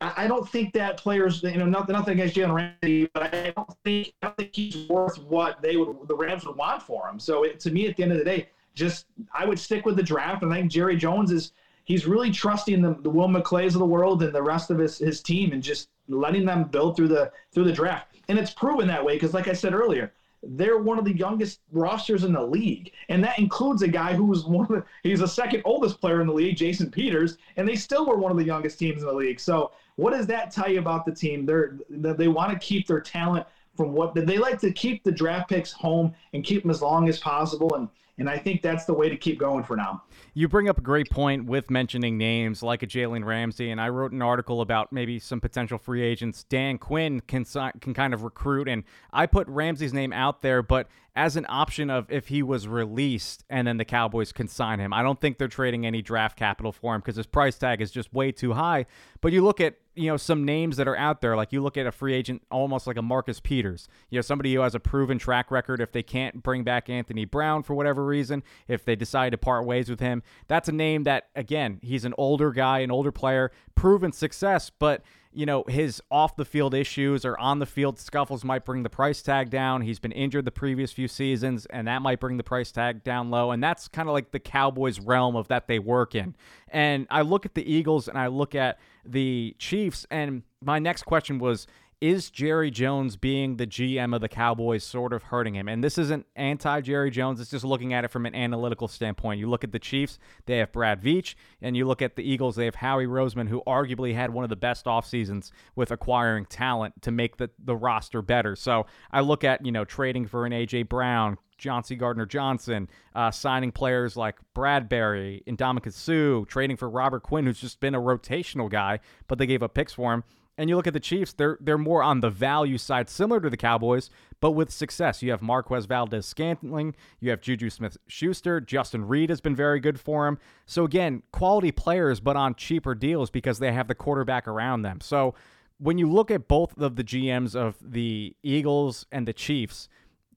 I 0.02 0.26
don't 0.26 0.48
think 0.48 0.72
that 0.74 0.96
players, 0.96 1.42
you 1.42 1.56
know, 1.56 1.66
nothing, 1.66 1.92
nothing 1.92 2.14
against 2.14 2.34
Jalen 2.34 2.54
Ramsey, 2.54 3.08
but 3.14 3.34
I 3.34 3.52
don't 3.54 3.68
think 3.84 4.12
I 4.22 4.26
don't 4.26 4.36
think 4.36 4.50
he's 4.54 4.88
worth 4.88 5.18
what 5.18 5.62
they 5.62 5.76
would, 5.76 6.08
the 6.08 6.16
Rams 6.16 6.44
would 6.44 6.56
want 6.56 6.82
for 6.82 7.08
him. 7.08 7.20
So 7.20 7.44
it, 7.44 7.60
to 7.60 7.70
me, 7.70 7.86
at 7.86 7.96
the 7.96 8.02
end 8.02 8.12
of 8.12 8.18
the 8.18 8.24
day, 8.24 8.48
just 8.74 9.06
I 9.32 9.44
would 9.44 9.58
stick 9.58 9.86
with 9.86 9.96
the 9.96 10.02
draft, 10.02 10.42
and 10.42 10.52
I 10.52 10.58
think 10.58 10.70
Jerry 10.70 10.96
Jones 10.96 11.30
is 11.30 11.52
he's 11.84 12.06
really 12.06 12.30
trusting 12.30 12.80
the, 12.80 12.94
the 13.02 13.10
Will 13.10 13.28
McClays 13.28 13.74
of 13.74 13.80
the 13.80 13.86
world 13.86 14.22
and 14.22 14.34
the 14.34 14.42
rest 14.42 14.70
of 14.70 14.78
his, 14.78 14.98
his 14.98 15.20
team, 15.20 15.52
and 15.52 15.62
just 15.62 15.88
letting 16.08 16.44
them 16.44 16.64
build 16.64 16.96
through 16.96 17.08
the 17.08 17.30
through 17.52 17.64
the 17.64 17.72
draft. 17.72 18.08
And 18.28 18.38
it's 18.38 18.50
proven 18.50 18.86
that 18.88 19.04
way 19.04 19.14
because, 19.14 19.34
like 19.34 19.48
I 19.48 19.52
said 19.52 19.74
earlier, 19.74 20.12
they're 20.42 20.78
one 20.78 20.98
of 20.98 21.04
the 21.04 21.16
youngest 21.16 21.60
rosters 21.70 22.24
in 22.24 22.32
the 22.32 22.42
league, 22.42 22.92
and 23.08 23.22
that 23.22 23.38
includes 23.38 23.82
a 23.82 23.88
guy 23.88 24.14
who 24.14 24.24
was 24.24 24.44
one 24.44 24.64
of 24.66 24.68
the, 24.68 24.84
he's 25.02 25.20
the 25.20 25.28
second 25.28 25.62
oldest 25.64 26.00
player 26.00 26.20
in 26.20 26.26
the 26.26 26.32
league, 26.32 26.56
Jason 26.56 26.90
Peters, 26.90 27.36
and 27.56 27.68
they 27.68 27.76
still 27.76 28.06
were 28.06 28.16
one 28.16 28.32
of 28.32 28.38
the 28.38 28.44
youngest 28.44 28.78
teams 28.78 29.02
in 29.02 29.08
the 29.08 29.14
league. 29.14 29.38
So 29.38 29.70
what 29.96 30.12
does 30.12 30.26
that 30.26 30.50
tell 30.50 30.70
you 30.70 30.78
about 30.78 31.04
the 31.04 31.12
team? 31.12 31.46
They're 31.46 31.78
they 31.90 32.28
want 32.28 32.52
to 32.52 32.58
keep 32.58 32.86
their 32.86 33.00
talent 33.00 33.46
from 33.76 33.92
what 33.92 34.14
they 34.14 34.38
like 34.38 34.60
to 34.60 34.72
keep 34.72 35.02
the 35.02 35.12
draft 35.12 35.48
picks 35.48 35.72
home 35.72 36.14
and 36.32 36.44
keep 36.44 36.62
them 36.62 36.70
as 36.70 36.82
long 36.82 37.08
as 37.08 37.18
possible. 37.18 37.74
And 37.74 37.88
and 38.18 38.28
I 38.28 38.38
think 38.38 38.62
that's 38.62 38.84
the 38.84 38.94
way 38.94 39.08
to 39.08 39.16
keep 39.16 39.38
going 39.38 39.64
for 39.64 39.76
now. 39.76 40.02
You 40.34 40.48
bring 40.48 40.68
up 40.68 40.78
a 40.78 40.82
great 40.82 41.10
point 41.10 41.46
with 41.46 41.70
mentioning 41.70 42.18
names 42.18 42.62
like 42.62 42.82
a 42.82 42.86
Jalen 42.86 43.24
Ramsey, 43.24 43.70
and 43.70 43.80
I 43.80 43.88
wrote 43.88 44.12
an 44.12 44.22
article 44.22 44.60
about 44.60 44.92
maybe 44.92 45.18
some 45.18 45.40
potential 45.40 45.78
free 45.78 46.02
agents 46.02 46.44
Dan 46.44 46.78
Quinn 46.78 47.20
can 47.20 47.44
can 47.80 47.94
kind 47.94 48.14
of 48.14 48.22
recruit, 48.22 48.68
and 48.68 48.84
I 49.12 49.26
put 49.26 49.46
Ramsey's 49.48 49.92
name 49.92 50.12
out 50.12 50.42
there, 50.42 50.62
but 50.62 50.88
as 51.14 51.36
an 51.36 51.44
option 51.48 51.90
of 51.90 52.10
if 52.10 52.28
he 52.28 52.42
was 52.42 52.66
released 52.66 53.44
and 53.50 53.66
then 53.66 53.76
the 53.76 53.84
Cowboys 53.84 54.32
can 54.32 54.48
sign 54.48 54.80
him. 54.80 54.92
I 54.94 55.02
don't 55.02 55.20
think 55.20 55.36
they're 55.36 55.48
trading 55.48 55.84
any 55.84 56.00
draft 56.00 56.38
capital 56.38 56.72
for 56.72 56.94
him 56.94 57.00
because 57.00 57.16
his 57.16 57.26
price 57.26 57.58
tag 57.58 57.82
is 57.82 57.90
just 57.90 58.14
way 58.14 58.32
too 58.32 58.54
high. 58.54 58.86
But 59.20 59.32
you 59.32 59.44
look 59.44 59.60
at 59.60 59.76
you 59.94 60.06
know 60.06 60.16
some 60.16 60.44
names 60.44 60.78
that 60.78 60.88
are 60.88 60.96
out 60.96 61.20
there 61.20 61.36
like 61.36 61.52
you 61.52 61.62
look 61.62 61.76
at 61.76 61.86
a 61.86 61.92
free 61.92 62.14
agent 62.14 62.42
almost 62.50 62.86
like 62.86 62.96
a 62.96 63.02
Marcus 63.02 63.40
Peters 63.40 63.88
you 64.10 64.16
know 64.16 64.22
somebody 64.22 64.54
who 64.54 64.60
has 64.60 64.74
a 64.74 64.80
proven 64.80 65.18
track 65.18 65.50
record 65.50 65.80
if 65.80 65.92
they 65.92 66.02
can't 66.02 66.42
bring 66.42 66.64
back 66.64 66.88
Anthony 66.88 67.26
Brown 67.26 67.62
for 67.62 67.74
whatever 67.74 68.04
reason 68.04 68.42
if 68.68 68.84
they 68.84 68.96
decide 68.96 69.32
to 69.32 69.38
part 69.38 69.66
ways 69.66 69.90
with 69.90 70.00
him 70.00 70.11
that's 70.48 70.68
a 70.68 70.72
name 70.72 71.04
that 71.04 71.28
again 71.36 71.78
he's 71.82 72.04
an 72.04 72.12
older 72.18 72.50
guy 72.50 72.80
an 72.80 72.90
older 72.90 73.12
player 73.12 73.50
proven 73.74 74.12
success 74.12 74.70
but 74.70 75.02
you 75.34 75.46
know, 75.46 75.64
his 75.66 76.02
off 76.10 76.36
the 76.36 76.44
field 76.44 76.74
issues 76.74 77.24
or 77.24 77.38
on 77.38 77.58
the 77.58 77.66
field 77.66 77.98
scuffles 77.98 78.44
might 78.44 78.64
bring 78.64 78.82
the 78.82 78.90
price 78.90 79.22
tag 79.22 79.50
down. 79.50 79.80
He's 79.80 79.98
been 79.98 80.12
injured 80.12 80.44
the 80.44 80.50
previous 80.50 80.92
few 80.92 81.08
seasons, 81.08 81.66
and 81.66 81.88
that 81.88 82.02
might 82.02 82.20
bring 82.20 82.36
the 82.36 82.44
price 82.44 82.70
tag 82.70 83.02
down 83.02 83.30
low. 83.30 83.50
And 83.50 83.62
that's 83.62 83.88
kind 83.88 84.08
of 84.08 84.12
like 84.12 84.30
the 84.30 84.38
Cowboys' 84.38 85.00
realm 85.00 85.34
of 85.34 85.48
that 85.48 85.68
they 85.68 85.78
work 85.78 86.14
in. 86.14 86.36
And 86.68 87.06
I 87.10 87.22
look 87.22 87.46
at 87.46 87.54
the 87.54 87.70
Eagles 87.70 88.08
and 88.08 88.18
I 88.18 88.26
look 88.26 88.54
at 88.54 88.78
the 89.04 89.56
Chiefs, 89.58 90.06
and 90.10 90.42
my 90.62 90.78
next 90.78 91.04
question 91.04 91.38
was 91.38 91.66
is 92.02 92.30
Jerry 92.30 92.72
Jones 92.72 93.14
being 93.14 93.58
the 93.58 93.66
GM 93.66 94.12
of 94.12 94.20
the 94.20 94.28
Cowboys 94.28 94.82
sort 94.82 95.12
of 95.12 95.22
hurting 95.22 95.54
him? 95.54 95.68
And 95.68 95.84
this 95.84 95.96
isn't 95.98 96.26
anti 96.34 96.80
Jerry 96.80 97.12
Jones, 97.12 97.40
it's 97.40 97.52
just 97.52 97.64
looking 97.64 97.94
at 97.94 98.04
it 98.04 98.08
from 98.08 98.26
an 98.26 98.34
analytical 98.34 98.88
standpoint. 98.88 99.38
You 99.38 99.48
look 99.48 99.62
at 99.62 99.70
the 99.70 99.78
Chiefs, 99.78 100.18
they 100.46 100.58
have 100.58 100.72
Brett 100.72 101.00
Veach, 101.00 101.36
and 101.62 101.76
you 101.76 101.86
look 101.86 102.02
at 102.02 102.16
the 102.16 102.28
Eagles, 102.28 102.56
they 102.56 102.64
have 102.64 102.74
Howie 102.74 103.06
Roseman, 103.06 103.48
who 103.48 103.62
arguably 103.68 104.16
had 104.16 104.30
one 104.30 104.42
of 104.42 104.50
the 104.50 104.56
best 104.56 104.88
off 104.88 105.06
seasons 105.06 105.52
with 105.76 105.92
acquiring 105.92 106.46
talent 106.46 107.00
to 107.02 107.12
make 107.12 107.36
the, 107.36 107.50
the 107.64 107.76
roster 107.76 108.20
better. 108.20 108.56
So 108.56 108.86
I 109.12 109.20
look 109.20 109.44
at, 109.44 109.64
you 109.64 109.70
know, 109.70 109.84
trading 109.84 110.26
for 110.26 110.44
an 110.44 110.52
A.J. 110.52 110.82
Brown, 110.82 111.38
C. 111.84 111.94
Gardner 111.94 112.26
Johnson, 112.26 112.88
uh, 113.14 113.30
signing 113.30 113.70
players 113.70 114.16
like 114.16 114.38
Bradberry, 114.56 115.44
Ndamukong 115.44 115.92
Suh, 115.92 116.44
trading 116.48 116.76
for 116.76 116.90
Robert 116.90 117.22
Quinn, 117.22 117.46
who's 117.46 117.60
just 117.60 117.78
been 117.78 117.94
a 117.94 118.00
rotational 118.00 118.68
guy, 118.68 118.98
but 119.28 119.38
they 119.38 119.46
gave 119.46 119.62
up 119.62 119.72
picks 119.72 119.92
for 119.92 120.12
him. 120.12 120.24
And 120.58 120.68
you 120.68 120.76
look 120.76 120.86
at 120.86 120.92
the 120.92 121.00
Chiefs, 121.00 121.32
they're 121.32 121.56
they're 121.60 121.78
more 121.78 122.02
on 122.02 122.20
the 122.20 122.28
value 122.28 122.76
side, 122.76 123.08
similar 123.08 123.40
to 123.40 123.48
the 123.48 123.56
Cowboys, 123.56 124.10
but 124.40 124.50
with 124.50 124.70
success. 124.70 125.22
You 125.22 125.30
have 125.30 125.40
Marquez 125.40 125.86
Valdes-Scantling, 125.86 126.94
you 127.20 127.30
have 127.30 127.40
Juju 127.40 127.70
Smith 127.70 127.96
Schuster, 128.06 128.60
Justin 128.60 129.08
Reid 129.08 129.30
has 129.30 129.40
been 129.40 129.56
very 129.56 129.80
good 129.80 129.98
for 129.98 130.26
him. 130.26 130.38
So 130.66 130.84
again, 130.84 131.22
quality 131.32 131.72
players, 131.72 132.20
but 132.20 132.36
on 132.36 132.54
cheaper 132.54 132.94
deals 132.94 133.30
because 133.30 133.60
they 133.60 133.72
have 133.72 133.88
the 133.88 133.94
quarterback 133.94 134.46
around 134.46 134.82
them. 134.82 135.00
So 135.00 135.34
when 135.78 135.96
you 135.96 136.08
look 136.08 136.30
at 136.30 136.48
both 136.48 136.78
of 136.78 136.96
the 136.96 137.04
GMs 137.04 137.56
of 137.56 137.76
the 137.80 138.36
Eagles 138.42 139.06
and 139.10 139.26
the 139.26 139.32
Chiefs, 139.32 139.88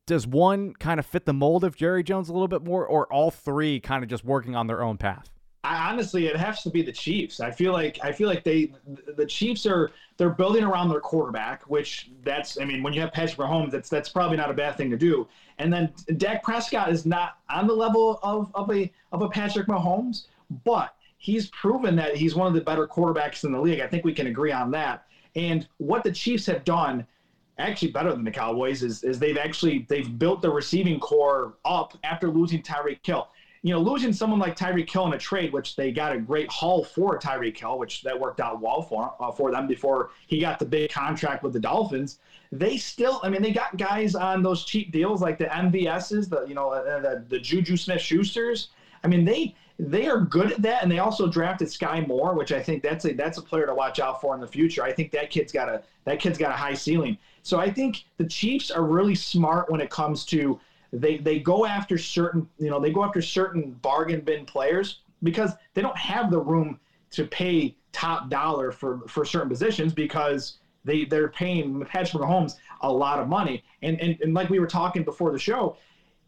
does 0.06 0.26
one 0.26 0.74
kind 0.76 1.00
of 1.00 1.06
fit 1.06 1.26
the 1.26 1.34
mold 1.34 1.64
of 1.64 1.76
Jerry 1.76 2.04
Jones 2.04 2.30
a 2.30 2.34
little 2.34 2.48
bit 2.48 2.64
more, 2.64 2.86
or 2.86 3.12
all 3.12 3.32
three 3.32 3.80
kind 3.80 4.04
of 4.04 4.10
just 4.10 4.24
working 4.24 4.56
on 4.56 4.68
their 4.68 4.82
own 4.82 4.98
path? 4.98 5.35
I, 5.66 5.90
honestly, 5.90 6.28
it 6.28 6.36
has 6.38 6.62
to 6.64 6.70
be 6.70 6.84
the 6.84 6.92
Chiefs. 6.92 7.40
I 7.40 7.50
feel 7.50 7.74
like 7.74 8.00
I 8.04 8.12
feel 8.12 8.30
like 8.30 8.44
they 8.44 8.72
the 9.16 9.26
Chiefs 9.26 9.66
are 9.66 9.92
they're 10.18 10.30
building 10.30 10.64
around 10.64 10.90
their 10.90 11.00
quarterback, 11.00 11.64
which 11.64 12.12
that's 12.24 12.60
I 12.60 12.66
mean 12.66 12.84
when 12.84 12.94
you 12.94 13.02
have 13.02 13.12
Patrick 13.12 13.40
Mahomes, 13.40 13.72
that's 13.72 13.90
that's 13.90 14.10
probably 14.10 14.38
not 14.38 14.52
a 14.52 14.54
bad 14.54 14.78
thing 14.78 14.92
to 14.92 14.98
do. 14.98 15.28
And 15.58 15.74
then 15.74 15.92
Dak 16.18 16.44
Prescott 16.44 16.90
is 16.92 17.06
not 17.06 17.40
on 17.50 17.66
the 17.66 17.74
level 17.74 18.20
of 18.22 18.52
of 18.54 18.72
a 18.72 18.92
of 19.12 19.24
a 19.24 19.30
Patrick 19.30 19.68
Mahomes, 19.68 20.28
but 20.64 20.96
he's 21.18 21.48
proven 21.48 21.96
that 21.96 22.16
he's 22.16 22.36
one 22.36 22.48
of 22.48 22.54
the 22.54 22.62
better 22.62 22.88
quarterbacks 22.88 23.44
in 23.44 23.52
the 23.52 23.60
league. 23.60 23.80
I 23.80 23.88
think 23.88 24.06
we 24.06 24.14
can 24.14 24.28
agree 24.28 24.52
on 24.52 24.70
that. 24.72 25.08
And 25.36 25.68
what 25.78 26.04
the 26.04 26.12
Chiefs 26.12 26.46
have 26.46 26.64
done 26.64 27.06
actually 27.58 27.92
better 27.92 28.12
than 28.12 28.24
the 28.24 28.32
Cowboys 28.32 28.84
is, 28.84 29.04
is 29.04 29.18
they've 29.18 29.38
actually 29.38 29.86
they've 29.90 30.20
built 30.20 30.42
the 30.42 30.50
receiving 30.50 31.00
corps 31.00 31.56
up 31.66 31.98
after 32.04 32.30
losing 32.30 32.62
Tyreek 32.62 33.00
Hill 33.04 33.30
you 33.66 33.74
know, 33.74 33.80
losing 33.80 34.14
someone 34.14 34.40
like 34.40 34.56
Tyreek 34.56 34.88
Hill 34.88 35.08
in 35.08 35.14
a 35.14 35.18
trade, 35.18 35.52
which 35.52 35.76
they 35.76 35.92
got 35.92 36.12
a 36.12 36.20
great 36.20 36.48
haul 36.52 36.84
for 36.84 37.18
Tyreek 37.18 37.58
Hill, 37.58 37.80
which 37.80 38.04
that 38.04 38.18
worked 38.18 38.40
out 38.40 38.62
well 38.62 38.84
for 38.84 39.16
uh, 39.20 39.32
for 39.32 39.50
them 39.52 39.66
before 39.66 40.12
he 40.28 40.40
got 40.40 40.60
the 40.60 40.66
big 40.66 40.92
contract 40.92 41.42
with 41.42 41.52
the 41.52 41.60
Dolphins. 41.60 42.20
They 42.52 42.78
still, 42.78 43.20
I 43.24 43.30
mean, 43.30 43.42
they 43.42 43.52
got 43.52 43.76
guys 43.78 44.14
on 44.14 44.44
those 44.44 44.66
cheap 44.66 44.92
deals 44.92 45.20
like 45.20 45.40
the 45.40 45.46
MVSs, 45.46 46.30
the 46.30 46.46
you 46.46 46.54
know, 46.54 46.70
uh, 46.70 47.00
the, 47.00 47.26
the 47.28 47.40
Juju 47.40 47.76
Smith 47.76 48.02
Schusters. 48.02 48.68
I 49.04 49.08
mean, 49.08 49.26
they 49.26 49.56
they 49.80 50.06
are 50.06 50.20
good 50.20 50.52
at 50.52 50.62
that, 50.62 50.84
and 50.84 50.92
they 50.92 51.00
also 51.00 51.28
drafted 51.28 51.72
Sky 51.72 52.06
Moore, 52.08 52.36
which 52.36 52.52
I 52.52 52.62
think 52.62 52.84
that's 52.84 53.06
a 53.06 53.14
that's 53.14 53.40
a 53.40 53.42
player 53.42 53.66
to 53.66 53.74
watch 53.74 54.00
out 54.00 54.22
for 54.22 54.36
in 54.36 54.42
the 54.42 54.48
future. 54.48 54.84
I 54.84 54.92
think 54.92 55.10
that 55.14 55.32
kid's 55.32 55.52
got 55.52 55.70
a 55.70 55.82
that 56.04 56.20
kid's 56.20 56.38
got 56.38 56.52
a 56.52 56.56
high 56.56 56.76
ceiling. 56.76 57.18
So 57.42 57.60
I 57.60 57.72
think 57.72 58.06
the 58.18 58.26
Chiefs 58.26 58.70
are 58.70 58.84
really 58.84 59.16
smart 59.16 59.72
when 59.72 59.82
it 59.82 59.90
comes 59.90 60.24
to 60.26 60.60
they 61.00 61.18
they 61.18 61.40
go 61.40 61.66
after 61.66 61.98
certain 61.98 62.48
you 62.60 62.70
know 62.70 62.80
they 62.80 62.92
go 62.92 63.04
after 63.04 63.22
certain 63.22 63.72
bargain 63.82 64.22
bin 64.22 64.46
players 64.46 65.02
because 65.24 65.52
they 65.74 65.82
don't 65.82 65.98
have 65.98 66.32
the 66.32 66.40
room 66.40 66.80
to 67.12 67.26
pay 67.26 67.76
top 67.92 68.30
dollar 68.30 68.72
for 68.72 69.02
for 69.08 69.26
certain 69.26 69.50
positions 69.50 69.94
because 69.94 70.58
they 70.84 71.06
they're 71.06 71.30
paying 71.30 71.84
Patrick 71.86 72.22
Mahomes 72.22 72.56
a 72.82 72.92
lot 72.92 73.20
of 73.20 73.28
money. 73.28 73.64
And, 73.82 74.00
and 74.00 74.18
and 74.22 74.34
like 74.34 74.50
we 74.50 74.60
were 74.60 74.68
talking 74.68 75.04
before 75.04 75.32
the 75.32 75.40
show 75.40 75.78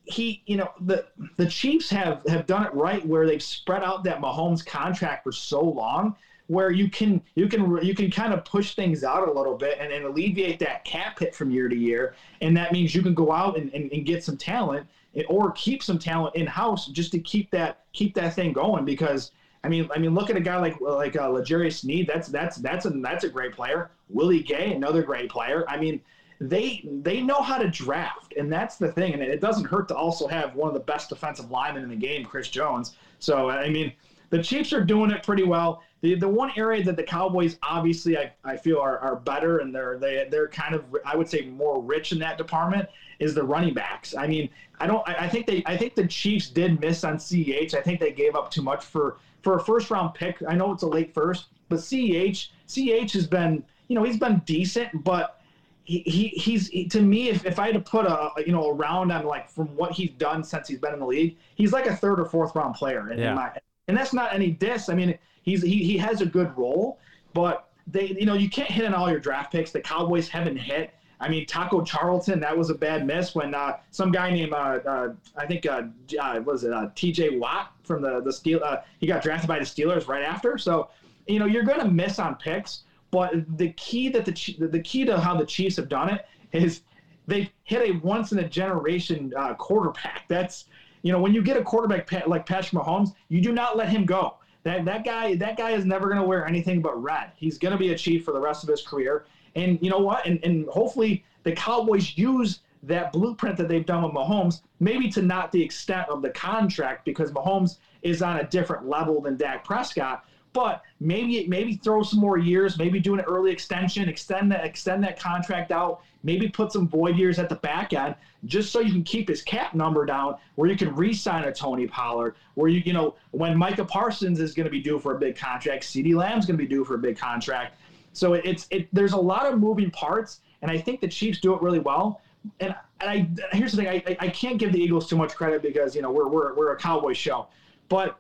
he 0.08 0.42
you 0.46 0.58
know 0.58 0.70
the 0.82 1.06
the 1.36 1.46
Chiefs 1.46 1.90
have 1.90 2.22
have 2.28 2.46
done 2.48 2.66
it 2.66 2.74
right 2.74 3.06
where 3.06 3.28
they've 3.28 3.44
spread 3.44 3.84
out 3.84 4.04
that 4.06 4.22
Mahomes 4.22 4.66
contract 4.66 5.24
for 5.24 5.32
so 5.32 5.62
long 5.62 6.16
where 6.48 6.72
you 6.72 6.90
can 6.90 7.22
you 7.36 7.48
can 7.48 7.78
you 7.84 7.94
can 7.94 8.10
kind 8.10 8.34
of 8.34 8.44
push 8.46 8.74
things 8.74 9.04
out 9.04 9.28
a 9.28 9.32
little 9.32 9.56
bit 9.56 9.78
and, 9.80 9.92
and 9.92 10.06
alleviate 10.06 10.60
that 10.60 10.84
cap 10.86 11.20
hit 11.20 11.36
from 11.36 11.52
year 11.52 11.68
to 11.70 11.76
year. 11.76 12.16
And 12.42 12.56
that 12.58 12.72
means 12.72 12.96
you 12.96 13.02
can 13.02 13.14
go 13.14 13.32
out 13.32 13.58
and, 13.58 13.72
and, 13.74 13.92
and 13.92 14.06
get 14.06 14.24
some 14.24 14.38
talent 14.38 14.88
or 15.28 15.52
keep 15.52 15.84
some 15.84 16.00
talent 16.00 16.36
in 16.36 16.48
house 16.48 16.88
just 16.88 17.12
to 17.12 17.20
keep 17.20 17.52
that 17.52 17.84
keep 17.94 18.16
that 18.16 18.34
thing 18.34 18.54
going. 18.54 18.86
Because 18.86 19.32
I 19.64 19.68
mean 19.68 19.90
I 19.94 20.00
mean 20.00 20.16
look 20.16 20.30
at 20.30 20.38
a 20.38 20.42
guy 20.42 20.58
like 20.58 20.80
like 20.80 21.18
uh, 21.18 21.30
L'Jarius 21.30 21.80
Sneed. 21.80 22.08
That's 22.08 22.30
that's 22.30 22.58
that's 22.58 22.86
a 22.86 22.92
that's 22.92 23.26
a 23.26 23.30
great 23.30 23.54
player. 23.54 23.92
Willie 24.10 24.42
Gay 24.42 24.74
another 24.74 25.04
great 25.04 25.30
player. 25.30 25.66
I 25.68 25.78
mean 25.78 26.02
they 26.40 26.88
they 27.02 27.20
know 27.20 27.42
how 27.42 27.58
to 27.58 27.70
draft 27.70 28.36
and 28.38 28.52
that's 28.52 28.78
the 28.78 28.92
thing. 28.94 29.14
And 29.14 29.22
it 29.22 29.42
doesn't 29.42 29.66
hurt 29.66 29.90
to 29.90 29.96
also 29.96 30.28
have 30.28 30.56
one 30.56 30.70
of 30.70 30.76
the 30.76 30.80
best 30.80 31.10
defensive 31.10 31.52
linemen 31.52 31.84
in 31.84 31.90
the 31.90 31.96
game 31.96 32.24
Chris 32.24 32.48
Jones. 32.48 32.96
So 33.20 33.50
I 33.50 33.70
mean 33.70 33.92
the 34.30 34.42
Chiefs 34.42 34.72
are 34.72 34.84
doing 34.84 35.12
it 35.12 35.24
pretty 35.24 35.44
well 35.44 35.84
the 36.02 36.16
the 36.16 36.28
one 36.28 36.52
area 36.56 36.84
that 36.84 36.96
the 36.96 37.04
Cowboys 37.04 37.58
obviously 37.64 38.18
I, 38.18 38.32
I 38.44 38.58
feel 38.58 38.80
are, 38.80 39.00
are 39.00 39.16
better 39.16 39.60
and 39.60 39.74
they're 39.74 39.98
they 39.98 40.28
they're 40.30 40.48
kind 40.48 40.76
of 40.76 40.84
I 41.06 41.16
would 41.16 41.30
say 41.30 41.46
more 41.46 41.82
rich 41.82 42.12
in 42.12 42.20
that 42.20 42.38
department 42.38 42.88
is 43.20 43.34
the 43.34 43.44
running 43.44 43.74
backs. 43.74 44.16
I 44.16 44.28
mean 44.28 44.50
I 44.80 44.88
don't 44.88 45.08
I, 45.08 45.26
I 45.26 45.30
think 45.30 45.48
they 45.48 45.64
I 45.66 45.76
think 45.76 45.96
the 45.96 46.08
Chiefs 46.08 46.50
did 46.50 46.80
miss 46.80 47.04
on 47.04 47.18
CEH. 47.18 47.74
I 47.74 47.82
think 47.82 48.00
they 48.00 48.12
gave 48.12 48.36
up 48.36 48.52
too 48.52 48.62
much 48.62 48.84
for 48.84 49.18
for 49.42 49.58
a 49.58 49.64
first 49.64 49.90
round 49.90 50.14
pick. 50.14 50.38
I 50.48 50.56
know 50.56 50.72
it's 50.72 50.84
a 50.84 50.88
late 50.88 51.14
first, 51.14 51.46
but 51.70 51.80
CEH 51.80 52.50
CEH 52.68 53.12
has 53.14 53.28
been 53.28 53.64
you 53.88 53.96
know 53.96 54.04
he's 54.04 54.20
been 54.20 54.42
decent, 54.46 55.04
but 55.04 55.42
he, 55.84 56.00
he 56.00 56.28
he's 56.28 56.68
he, 56.68 56.86
to 56.90 57.02
me 57.02 57.30
if, 57.30 57.46
if 57.46 57.58
I 57.58 57.68
had 57.68 57.76
to 57.76 57.80
put 57.80 58.06
a 58.06 58.32
you 58.46 58.52
know 58.52 58.66
a 58.66 58.74
round 58.74 59.12
on 59.12 59.26
like 59.26 59.50
from 59.50 59.68
what 59.76 59.94
he's 59.94 60.12
done 60.12 60.44
since 60.44 60.68
he's 60.68 60.80
been 60.80 60.94
in 60.94 61.00
the 61.00 61.06
league, 61.06 61.38
he's 61.56 61.72
like 61.72 61.88
a 61.88 61.96
third 61.96 62.20
or 62.20 62.26
fourth 62.26 62.56
round 62.56 62.76
player. 62.76 63.10
In, 63.10 63.18
yeah. 63.18 63.30
in 63.30 63.36
my, 63.36 63.52
and 63.88 63.98
that's 63.98 64.14
not 64.14 64.34
any 64.34 64.52
diss. 64.52 64.90
I 64.90 64.96
mean 64.96 65.18
He's 65.48 65.62
he, 65.62 65.82
he 65.82 65.98
has 65.98 66.20
a 66.20 66.26
good 66.26 66.56
role, 66.58 67.00
but 67.34 67.70
they 67.88 68.08
you 68.20 68.26
know 68.26 68.34
you 68.34 68.50
can't 68.50 68.70
hit 68.70 68.86
on 68.86 68.94
all 68.94 69.10
your 69.10 69.22
draft 69.22 69.50
picks. 69.50 69.72
The 69.72 69.80
Cowboys 69.80 70.28
haven't 70.28 70.58
hit. 70.58 70.94
I 71.22 71.30
mean, 71.30 71.46
Taco 71.46 71.84
Charlton, 71.84 72.42
that 72.42 72.56
was 72.56 72.70
a 72.70 72.76
bad 72.76 73.08
miss 73.08 73.34
when 73.34 73.56
uh, 73.56 73.78
some 73.90 74.12
guy 74.12 74.30
named, 74.30 74.54
uh, 74.54 74.80
uh, 74.86 75.14
I 75.36 75.48
think, 75.48 75.66
uh, 75.66 75.84
uh 76.22 76.42
was 76.46 76.64
it 76.64 76.72
uh, 76.72 76.92
T.J. 76.94 77.40
Watt 77.40 77.72
from 77.84 78.02
the 78.02 78.20
the 78.20 78.32
Steel? 78.32 78.60
Uh, 78.62 78.82
he 79.00 79.08
got 79.08 79.24
drafted 79.24 79.48
by 79.48 79.58
the 79.58 79.64
Steelers 79.64 80.10
right 80.10 80.22
after. 80.22 80.58
So, 80.58 80.90
you 81.28 81.40
know, 81.40 81.46
you're 81.46 81.64
going 81.64 81.80
to 81.80 81.90
miss 81.90 82.20
on 82.20 82.36
picks. 82.36 82.84
But 83.10 83.58
the 83.58 83.70
key 83.72 84.10
that 84.10 84.26
the 84.26 84.68
the 84.68 84.82
key 84.82 85.06
to 85.06 85.18
how 85.18 85.38
the 85.38 85.46
Chiefs 85.46 85.78
have 85.78 85.88
done 85.88 86.10
it 86.10 86.26
is 86.52 86.82
they've 87.26 87.50
hit 87.64 87.90
a 87.90 87.94
once 88.00 88.34
in 88.34 88.40
a 88.40 88.50
generation 88.50 89.34
quarterback. 89.58 90.26
That's 90.28 90.66
you 91.04 91.14
know, 91.14 91.22
when 91.22 91.34
you 91.34 91.42
get 91.42 91.56
a 91.56 91.64
quarterback 91.64 92.28
like 92.28 92.46
Patrick 92.46 92.84
Mahomes, 92.84 93.14
you 93.30 93.40
do 93.40 93.54
not 93.54 93.78
let 93.78 93.88
him 93.88 94.06
go. 94.06 94.36
That 94.68 94.84
that 94.84 95.06
guy 95.06 95.36
that 95.36 95.58
guy 95.58 95.72
is 95.72 95.86
never 95.86 96.08
going 96.08 96.20
to 96.20 96.28
wear 96.28 96.46
anything 96.46 96.82
but 96.82 97.02
red. 97.02 97.32
He's 97.38 97.58
going 97.58 97.72
to 97.72 97.78
be 97.78 97.94
a 97.94 97.98
Chief 97.98 98.26
for 98.26 98.34
the 98.34 98.40
rest 98.42 98.64
of 98.64 98.70
his 98.70 98.82
career. 98.82 99.24
And 99.56 99.80
you 99.82 99.90
know 99.90 100.00
what? 100.00 100.26
And 100.26 100.44
and 100.44 100.68
hopefully 100.68 101.24
the 101.44 101.54
Cowboys 101.54 102.18
use 102.18 102.60
that 102.84 103.14
blueprint 103.14 103.56
that 103.58 103.70
they've 103.70 103.86
done 103.86 104.04
with 104.04 104.12
Mahomes, 104.12 104.60
maybe 104.82 105.08
to 105.12 105.22
not 105.22 105.54
the 105.54 105.64
extent 105.64 106.10
of 106.10 106.22
the 106.22 106.32
contract 106.32 107.06
because 107.06 107.32
Mahomes 107.32 107.78
is 108.02 108.22
on 108.22 108.40
a 108.40 108.44
different 108.44 108.86
level 108.86 109.22
than 109.22 109.38
Dak 109.38 109.64
Prescott. 109.64 110.26
But 110.58 110.82
maybe 111.00 111.46
maybe 111.46 111.76
throw 111.76 112.02
some 112.02 112.20
more 112.20 112.40
years, 112.40 112.80
maybe 112.80 113.00
do 113.00 113.14
an 113.14 113.20
early 113.20 113.52
extension, 113.52 114.10
extend 114.10 114.52
that 114.52 114.66
extend 114.66 115.04
that 115.04 115.20
contract 115.20 115.72
out, 115.72 116.02
maybe 116.24 116.50
put 116.50 116.72
some 116.72 116.88
void 116.88 117.16
years 117.16 117.38
at 117.38 117.48
the 117.48 117.58
back 117.58 117.94
end, 117.94 118.16
just 118.46 118.72
so 118.72 118.80
you 118.80 118.92
can 118.92 119.04
keep 119.04 119.30
his 119.30 119.44
cap 119.44 119.76
number 119.76 120.04
down, 120.04 120.36
where 120.56 120.68
you 120.68 120.76
can 120.76 120.96
re-sign 120.96 121.44
a 121.44 121.54
Tony 121.54 121.86
Pollard, 121.86 122.34
where 122.56 122.70
you 122.70 122.82
you 122.84 122.92
know 122.92 123.14
when 123.30 123.56
Micah 123.56 123.86
Parsons 123.86 124.40
is 124.40 124.56
going 124.56 124.64
to 124.64 124.72
be 124.72 124.82
due 124.82 124.98
for 124.98 125.16
a 125.16 125.20
big 125.20 125.36
contract, 125.36 125.84
CeeDee 125.84 126.16
Lamb's 126.16 126.48
going 126.48 126.58
to 126.58 126.64
be 126.64 126.68
due 126.68 126.84
for 126.84 126.96
a 126.96 126.98
big 126.98 127.20
contract. 127.20 127.80
So 128.14 128.34
it's 128.34 128.66
it. 128.72 128.88
There's 128.92 129.14
a 129.14 129.18
lot 129.18 129.46
of 129.46 129.60
moving 129.60 129.92
parts, 129.92 130.40
and 130.64 130.72
I 130.72 130.80
think 130.80 131.02
the 131.02 131.08
Chiefs 131.08 131.40
do 131.40 131.54
it 131.54 131.62
really 131.62 131.78
well. 131.78 132.20
And 132.62 132.74
and 133.00 133.10
I 133.12 133.56
here's 133.56 133.74
the 133.74 133.84
thing, 133.84 133.90
I 133.90 134.18
I 134.20 134.30
can't 134.30 134.58
give 134.58 134.72
the 134.72 134.82
Eagles 134.82 135.08
too 135.08 135.18
much 135.18 135.36
credit 135.36 135.62
because 135.62 135.96
you 135.96 136.02
know 136.02 136.10
we're 136.10 136.28
we're 136.28 136.56
we're 136.56 136.72
a 136.72 136.78
Cowboy 136.78 137.14
show, 137.14 137.46
but 137.90 138.18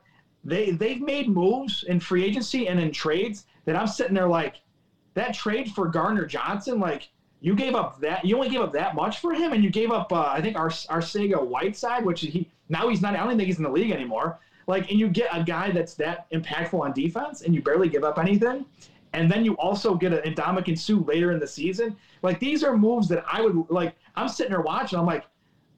they 0.47 0.71
they've 0.71 1.01
made 1.01 1.27
moves 1.27 1.83
in 1.83 1.99
free 1.99 2.23
agency 2.23 2.67
and 2.67 2.79
in 2.79 2.91
trades 2.91 3.45
that 3.65 3.75
I'm 3.75 3.85
sitting 3.85 4.13
there 4.13 4.27
like 4.27 4.55
that 5.13 5.33
trade 5.33 5.71
for 5.71 5.87
Gardner 5.87 6.25
Johnson, 6.25 6.79
like 6.79 7.09
you 7.41 7.53
gave 7.53 7.75
up 7.75 7.99
that 7.99 8.23
you 8.25 8.35
only 8.35 8.49
gave 8.49 8.61
up 8.61 8.71
that 8.73 8.95
much 8.95 9.19
for 9.19 9.33
him, 9.33 9.51
and 9.51 9.63
you 9.63 9.69
gave 9.69 9.91
up 9.91 10.11
uh, 10.11 10.29
I 10.29 10.41
think 10.41 10.57
our 10.57 10.69
Arcega-Whiteside, 10.69 12.05
which 12.05 12.21
he 12.21 12.47
now 12.69 12.87
he's 12.87 13.01
not. 13.01 13.13
I 13.13 13.17
don't 13.17 13.35
think 13.35 13.47
he's 13.47 13.57
in 13.57 13.63
the 13.63 13.69
league 13.69 13.91
anymore. 13.91 14.39
Like, 14.67 14.89
and 14.89 14.99
you 14.99 15.07
get 15.07 15.29
a 15.31 15.43
guy 15.43 15.71
that's 15.71 15.93
that 15.95 16.29
impactful 16.31 16.79
on 16.79 16.93
defense, 16.93 17.41
and 17.41 17.53
you 17.53 17.61
barely 17.61 17.89
give 17.89 18.03
up 18.03 18.17
anything, 18.17 18.65
and 19.13 19.29
then 19.29 19.43
you 19.43 19.53
also 19.55 19.95
get 19.95 20.13
an 20.13 20.33
Ndamukong 20.33 20.77
Suh 20.77 21.03
later 21.05 21.31
in 21.33 21.39
the 21.39 21.47
season. 21.47 21.95
Like 22.21 22.39
these 22.39 22.63
are 22.63 22.75
moves 22.77 23.09
that 23.09 23.25
I 23.29 23.41
would 23.41 23.69
like. 23.69 23.95
I'm 24.15 24.29
sitting 24.29 24.51
there 24.51 24.61
watching. 24.61 24.97
I'm 24.97 25.05
like, 25.05 25.25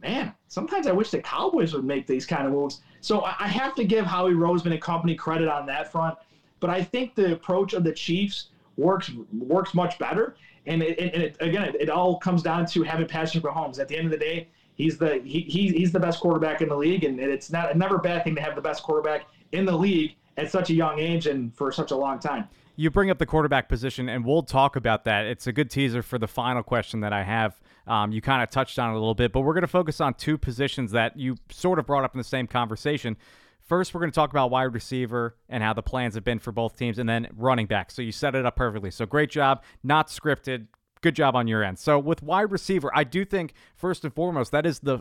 man, 0.02 0.34
sometimes 0.48 0.88
I 0.88 0.92
wish 0.92 1.12
the 1.12 1.20
Cowboys 1.20 1.74
would 1.74 1.86
make 1.86 2.08
these 2.08 2.26
kind 2.26 2.46
of 2.46 2.54
moves. 2.54 2.82
So 3.02 3.24
I 3.24 3.48
have 3.48 3.76
to 3.76 3.84
give 3.84 4.06
Howie 4.06 4.34
Roseman 4.34 4.72
and 4.72 4.82
company 4.82 5.16
credit 5.16 5.48
on 5.48 5.66
that 5.68 5.92
front. 5.92 6.18
But 6.60 6.70
I 6.70 6.84
think 6.84 7.16
the 7.16 7.34
approach 7.34 7.74
of 7.74 7.84
the 7.84 7.94
Chiefs 7.94 8.50
works 8.78 9.12
works 9.32 9.74
much 9.74 9.98
better. 10.00 10.36
And, 10.66 10.84
it, 10.84 11.00
and 11.00 11.24
it, 11.24 11.38
again, 11.40 11.64
it, 11.64 11.76
it, 11.80 11.90
all 11.90 12.18
comes 12.18 12.44
down 12.44 12.66
to 12.68 12.84
having 12.84 13.08
Patrick 13.08 13.44
Mahomes. 13.44 13.80
At 13.80 13.88
the 13.88 13.98
end 13.98 14.06
of 14.06 14.12
the 14.12 14.18
day, 14.18 14.50
he's 14.76 14.98
the 14.98 15.22
he, 15.24 15.42
he 15.42 15.70
he's 15.70 15.92
the 15.92 16.00
best 16.00 16.20
quarterback 16.20 16.62
in 16.62 16.70
the 16.70 16.76
league, 16.76 17.06
and 17.06 17.20
it's 17.20 17.52
not 17.52 17.76
never 17.78 17.96
a 17.96 18.00
bad 18.00 18.24
thing 18.24 18.36
to 18.36 18.42
have 18.42 18.56
the 18.56 18.62
best 18.62 18.84
quarterback 18.84 19.26
in 19.52 19.66
the 19.66 19.76
league 19.76 20.16
at 20.38 20.52
such 20.52 20.70
a 20.70 20.74
young 20.74 21.00
age 21.00 21.28
and 21.28 21.56
for 21.56 21.72
such 21.72 21.92
a 21.92 21.96
long 21.96 22.20
time. 22.20 22.48
You 22.76 22.90
bring 22.90 23.10
up 23.10 23.18
the 23.18 23.26
quarterback 23.26 23.68
position, 23.68 24.10
and 24.10 24.26
we'll 24.26 24.44
talk 24.44 24.76
about 24.76 25.06
that. 25.06 25.26
It's 25.26 25.48
a 25.48 25.52
good 25.52 25.70
teaser 25.70 26.02
for 26.02 26.18
the 26.18 26.28
final 26.28 26.64
question 26.64 27.02
that 27.02 27.14
I 27.14 27.24
have 27.24 27.60
um, 27.90 28.12
you 28.12 28.22
kind 28.22 28.42
of 28.44 28.50
touched 28.50 28.78
on 28.80 28.92
it 28.92 28.94
a 28.94 29.00
little 29.00 29.16
bit, 29.16 29.34
but 29.34 29.42
we're 29.42 29.54
going 29.54 29.62
to 29.62 29.68
focus 29.68 30.00
on 30.00 30.14
two 30.14 30.38
positions 30.38 30.92
that 30.92 31.18
you 31.18 31.36
sort 31.52 31.80
of 31.80 31.86
brought 31.86 32.04
up 32.04 32.14
in 32.14 32.20
the 32.20 32.24
same 32.24 32.48
conversation. 32.48 33.18
First, 33.62 33.94
we're 33.94 34.00
going 34.00 34.12
to 34.12 34.16
talk 34.16 34.30
about 34.30 34.52
wide 34.52 34.74
receiver 34.74 35.36
and 35.50 35.62
how 35.64 35.74
the 35.74 35.84
plans 35.84 36.16
have 36.16 36.24
been 36.24 36.40
for 36.40 36.52
both 36.52 36.78
teams, 36.78 37.00
and 37.00 37.10
then 37.10 37.28
running 37.36 37.66
back. 37.66 37.92
So 37.92 38.02
you 38.02 38.12
set 38.12 38.36
it 38.36 38.46
up 38.46 38.56
perfectly. 38.56 38.92
So 38.92 39.06
great 39.06 39.32
job, 39.32 39.64
not 39.84 40.08
scripted. 40.08 40.68
Good 41.02 41.16
job 41.16 41.36
on 41.36 41.48
your 41.48 41.64
end. 41.64 41.80
So 41.80 41.98
with 41.98 42.22
wide 42.22 42.52
receiver, 42.52 42.92
I 42.94 43.06
do 43.06 43.24
think 43.24 43.54
first 43.76 44.04
and 44.04 44.14
foremost 44.14 44.52
that 44.52 44.66
is 44.66 44.80
the 44.80 45.00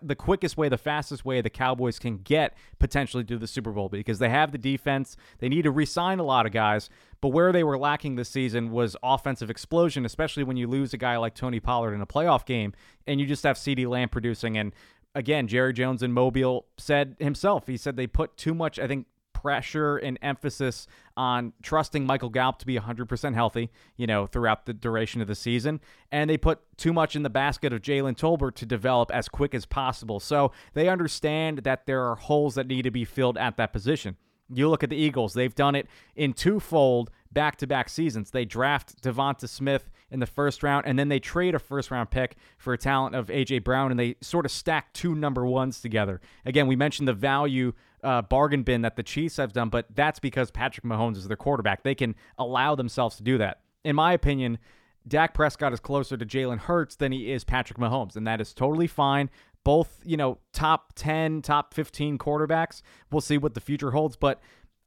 the 0.00 0.14
quickest 0.14 0.56
way, 0.56 0.68
the 0.68 0.78
fastest 0.78 1.24
way 1.24 1.40
the 1.40 1.50
Cowboys 1.50 1.98
can 1.98 2.18
get 2.18 2.56
potentially 2.78 3.24
to 3.24 3.38
the 3.38 3.46
Super 3.46 3.72
Bowl 3.72 3.88
because 3.88 4.18
they 4.18 4.28
have 4.28 4.52
the 4.52 4.58
defense. 4.58 5.16
They 5.38 5.48
need 5.48 5.62
to 5.62 5.70
re-sign 5.70 6.18
a 6.18 6.24
lot 6.24 6.46
of 6.46 6.52
guys, 6.52 6.90
but 7.22 7.28
where 7.28 7.52
they 7.52 7.64
were 7.64 7.78
lacking 7.78 8.16
this 8.16 8.28
season 8.28 8.72
was 8.72 8.96
offensive 9.02 9.48
explosion, 9.48 10.04
especially 10.04 10.42
when 10.42 10.58
you 10.58 10.66
lose 10.66 10.92
a 10.92 10.98
guy 10.98 11.16
like 11.16 11.34
Tony 11.34 11.60
Pollard 11.60 11.94
in 11.94 12.02
a 12.02 12.06
playoff 12.06 12.44
game 12.44 12.74
and 13.06 13.20
you 13.20 13.26
just 13.26 13.44
have 13.44 13.56
CeeDee 13.56 13.88
Lamb 13.88 14.08
producing. 14.08 14.58
And 14.58 14.74
again, 15.14 15.46
Jerry 15.46 15.72
Jones 15.72 16.02
in 16.02 16.12
Mobile 16.12 16.66
said 16.76 17.16
himself, 17.20 17.68
he 17.68 17.76
said 17.76 17.96
they 17.96 18.08
put 18.08 18.36
too 18.36 18.52
much, 18.52 18.78
I 18.80 18.88
think, 18.88 19.06
pressure 19.32 19.96
and 19.96 20.18
emphasis 20.20 20.88
on 21.16 21.52
trusting 21.62 22.04
Michael 22.04 22.28
Gallup 22.28 22.58
to 22.58 22.66
be 22.66 22.76
100% 22.76 23.34
healthy, 23.34 23.70
you 23.96 24.06
know, 24.08 24.26
throughout 24.26 24.66
the 24.66 24.72
duration 24.72 25.20
of 25.20 25.28
the 25.28 25.34
season. 25.36 25.80
And 26.10 26.28
they 26.28 26.36
put 26.36 26.60
too 26.76 26.92
much 26.92 27.14
in 27.14 27.22
the 27.22 27.30
basket 27.30 27.72
of 27.72 27.82
Jalen 27.82 28.16
Tolbert 28.16 28.56
to 28.56 28.66
develop 28.66 29.12
as 29.12 29.28
quick 29.28 29.54
as 29.54 29.64
possible. 29.64 30.18
So 30.18 30.50
they 30.74 30.88
understand 30.88 31.58
that 31.58 31.86
there 31.86 32.02
are 32.02 32.16
holes 32.16 32.56
that 32.56 32.66
need 32.66 32.82
to 32.82 32.90
be 32.90 33.04
filled 33.04 33.38
at 33.38 33.56
that 33.58 33.72
position. 33.72 34.16
You 34.54 34.68
look 34.68 34.82
at 34.82 34.90
the 34.90 34.96
Eagles, 34.96 35.34
they've 35.34 35.54
done 35.54 35.74
it 35.74 35.86
in 36.14 36.32
twofold 36.32 37.10
back 37.32 37.56
to 37.56 37.66
back 37.66 37.88
seasons. 37.88 38.30
They 38.30 38.44
draft 38.44 39.02
Devonta 39.02 39.48
Smith 39.48 39.90
in 40.10 40.20
the 40.20 40.26
first 40.26 40.62
round, 40.62 40.86
and 40.86 40.98
then 40.98 41.08
they 41.08 41.18
trade 41.18 41.54
a 41.54 41.58
first 41.58 41.90
round 41.90 42.10
pick 42.10 42.36
for 42.58 42.72
a 42.72 42.78
talent 42.78 43.14
of 43.14 43.30
A.J. 43.30 43.60
Brown, 43.60 43.90
and 43.90 43.98
they 43.98 44.16
sort 44.20 44.44
of 44.44 44.52
stack 44.52 44.92
two 44.92 45.14
number 45.14 45.46
ones 45.46 45.80
together. 45.80 46.20
Again, 46.44 46.66
we 46.66 46.76
mentioned 46.76 47.08
the 47.08 47.14
value 47.14 47.72
uh, 48.02 48.22
bargain 48.22 48.62
bin 48.62 48.82
that 48.82 48.96
the 48.96 49.02
Chiefs 49.02 49.36
have 49.36 49.52
done, 49.52 49.68
but 49.68 49.86
that's 49.94 50.18
because 50.18 50.50
Patrick 50.50 50.84
Mahomes 50.84 51.16
is 51.16 51.28
their 51.28 51.36
quarterback. 51.36 51.82
They 51.82 51.94
can 51.94 52.14
allow 52.36 52.74
themselves 52.74 53.16
to 53.16 53.22
do 53.22 53.38
that. 53.38 53.60
In 53.84 53.96
my 53.96 54.12
opinion, 54.12 54.58
Dak 55.06 55.34
Prescott 55.34 55.72
is 55.72 55.80
closer 55.80 56.16
to 56.16 56.26
Jalen 56.26 56.58
Hurts 56.58 56.96
than 56.96 57.12
he 57.12 57.32
is 57.32 57.44
Patrick 57.44 57.78
Mahomes, 57.78 58.16
and 58.16 58.26
that 58.26 58.40
is 58.40 58.52
totally 58.52 58.86
fine 58.86 59.30
both, 59.64 60.00
you 60.04 60.16
know, 60.16 60.38
top 60.52 60.92
10, 60.94 61.42
top 61.42 61.74
15 61.74 62.18
quarterbacks. 62.18 62.82
We'll 63.10 63.20
see 63.20 63.38
what 63.38 63.54
the 63.54 63.60
future 63.60 63.92
holds, 63.92 64.16
but 64.16 64.40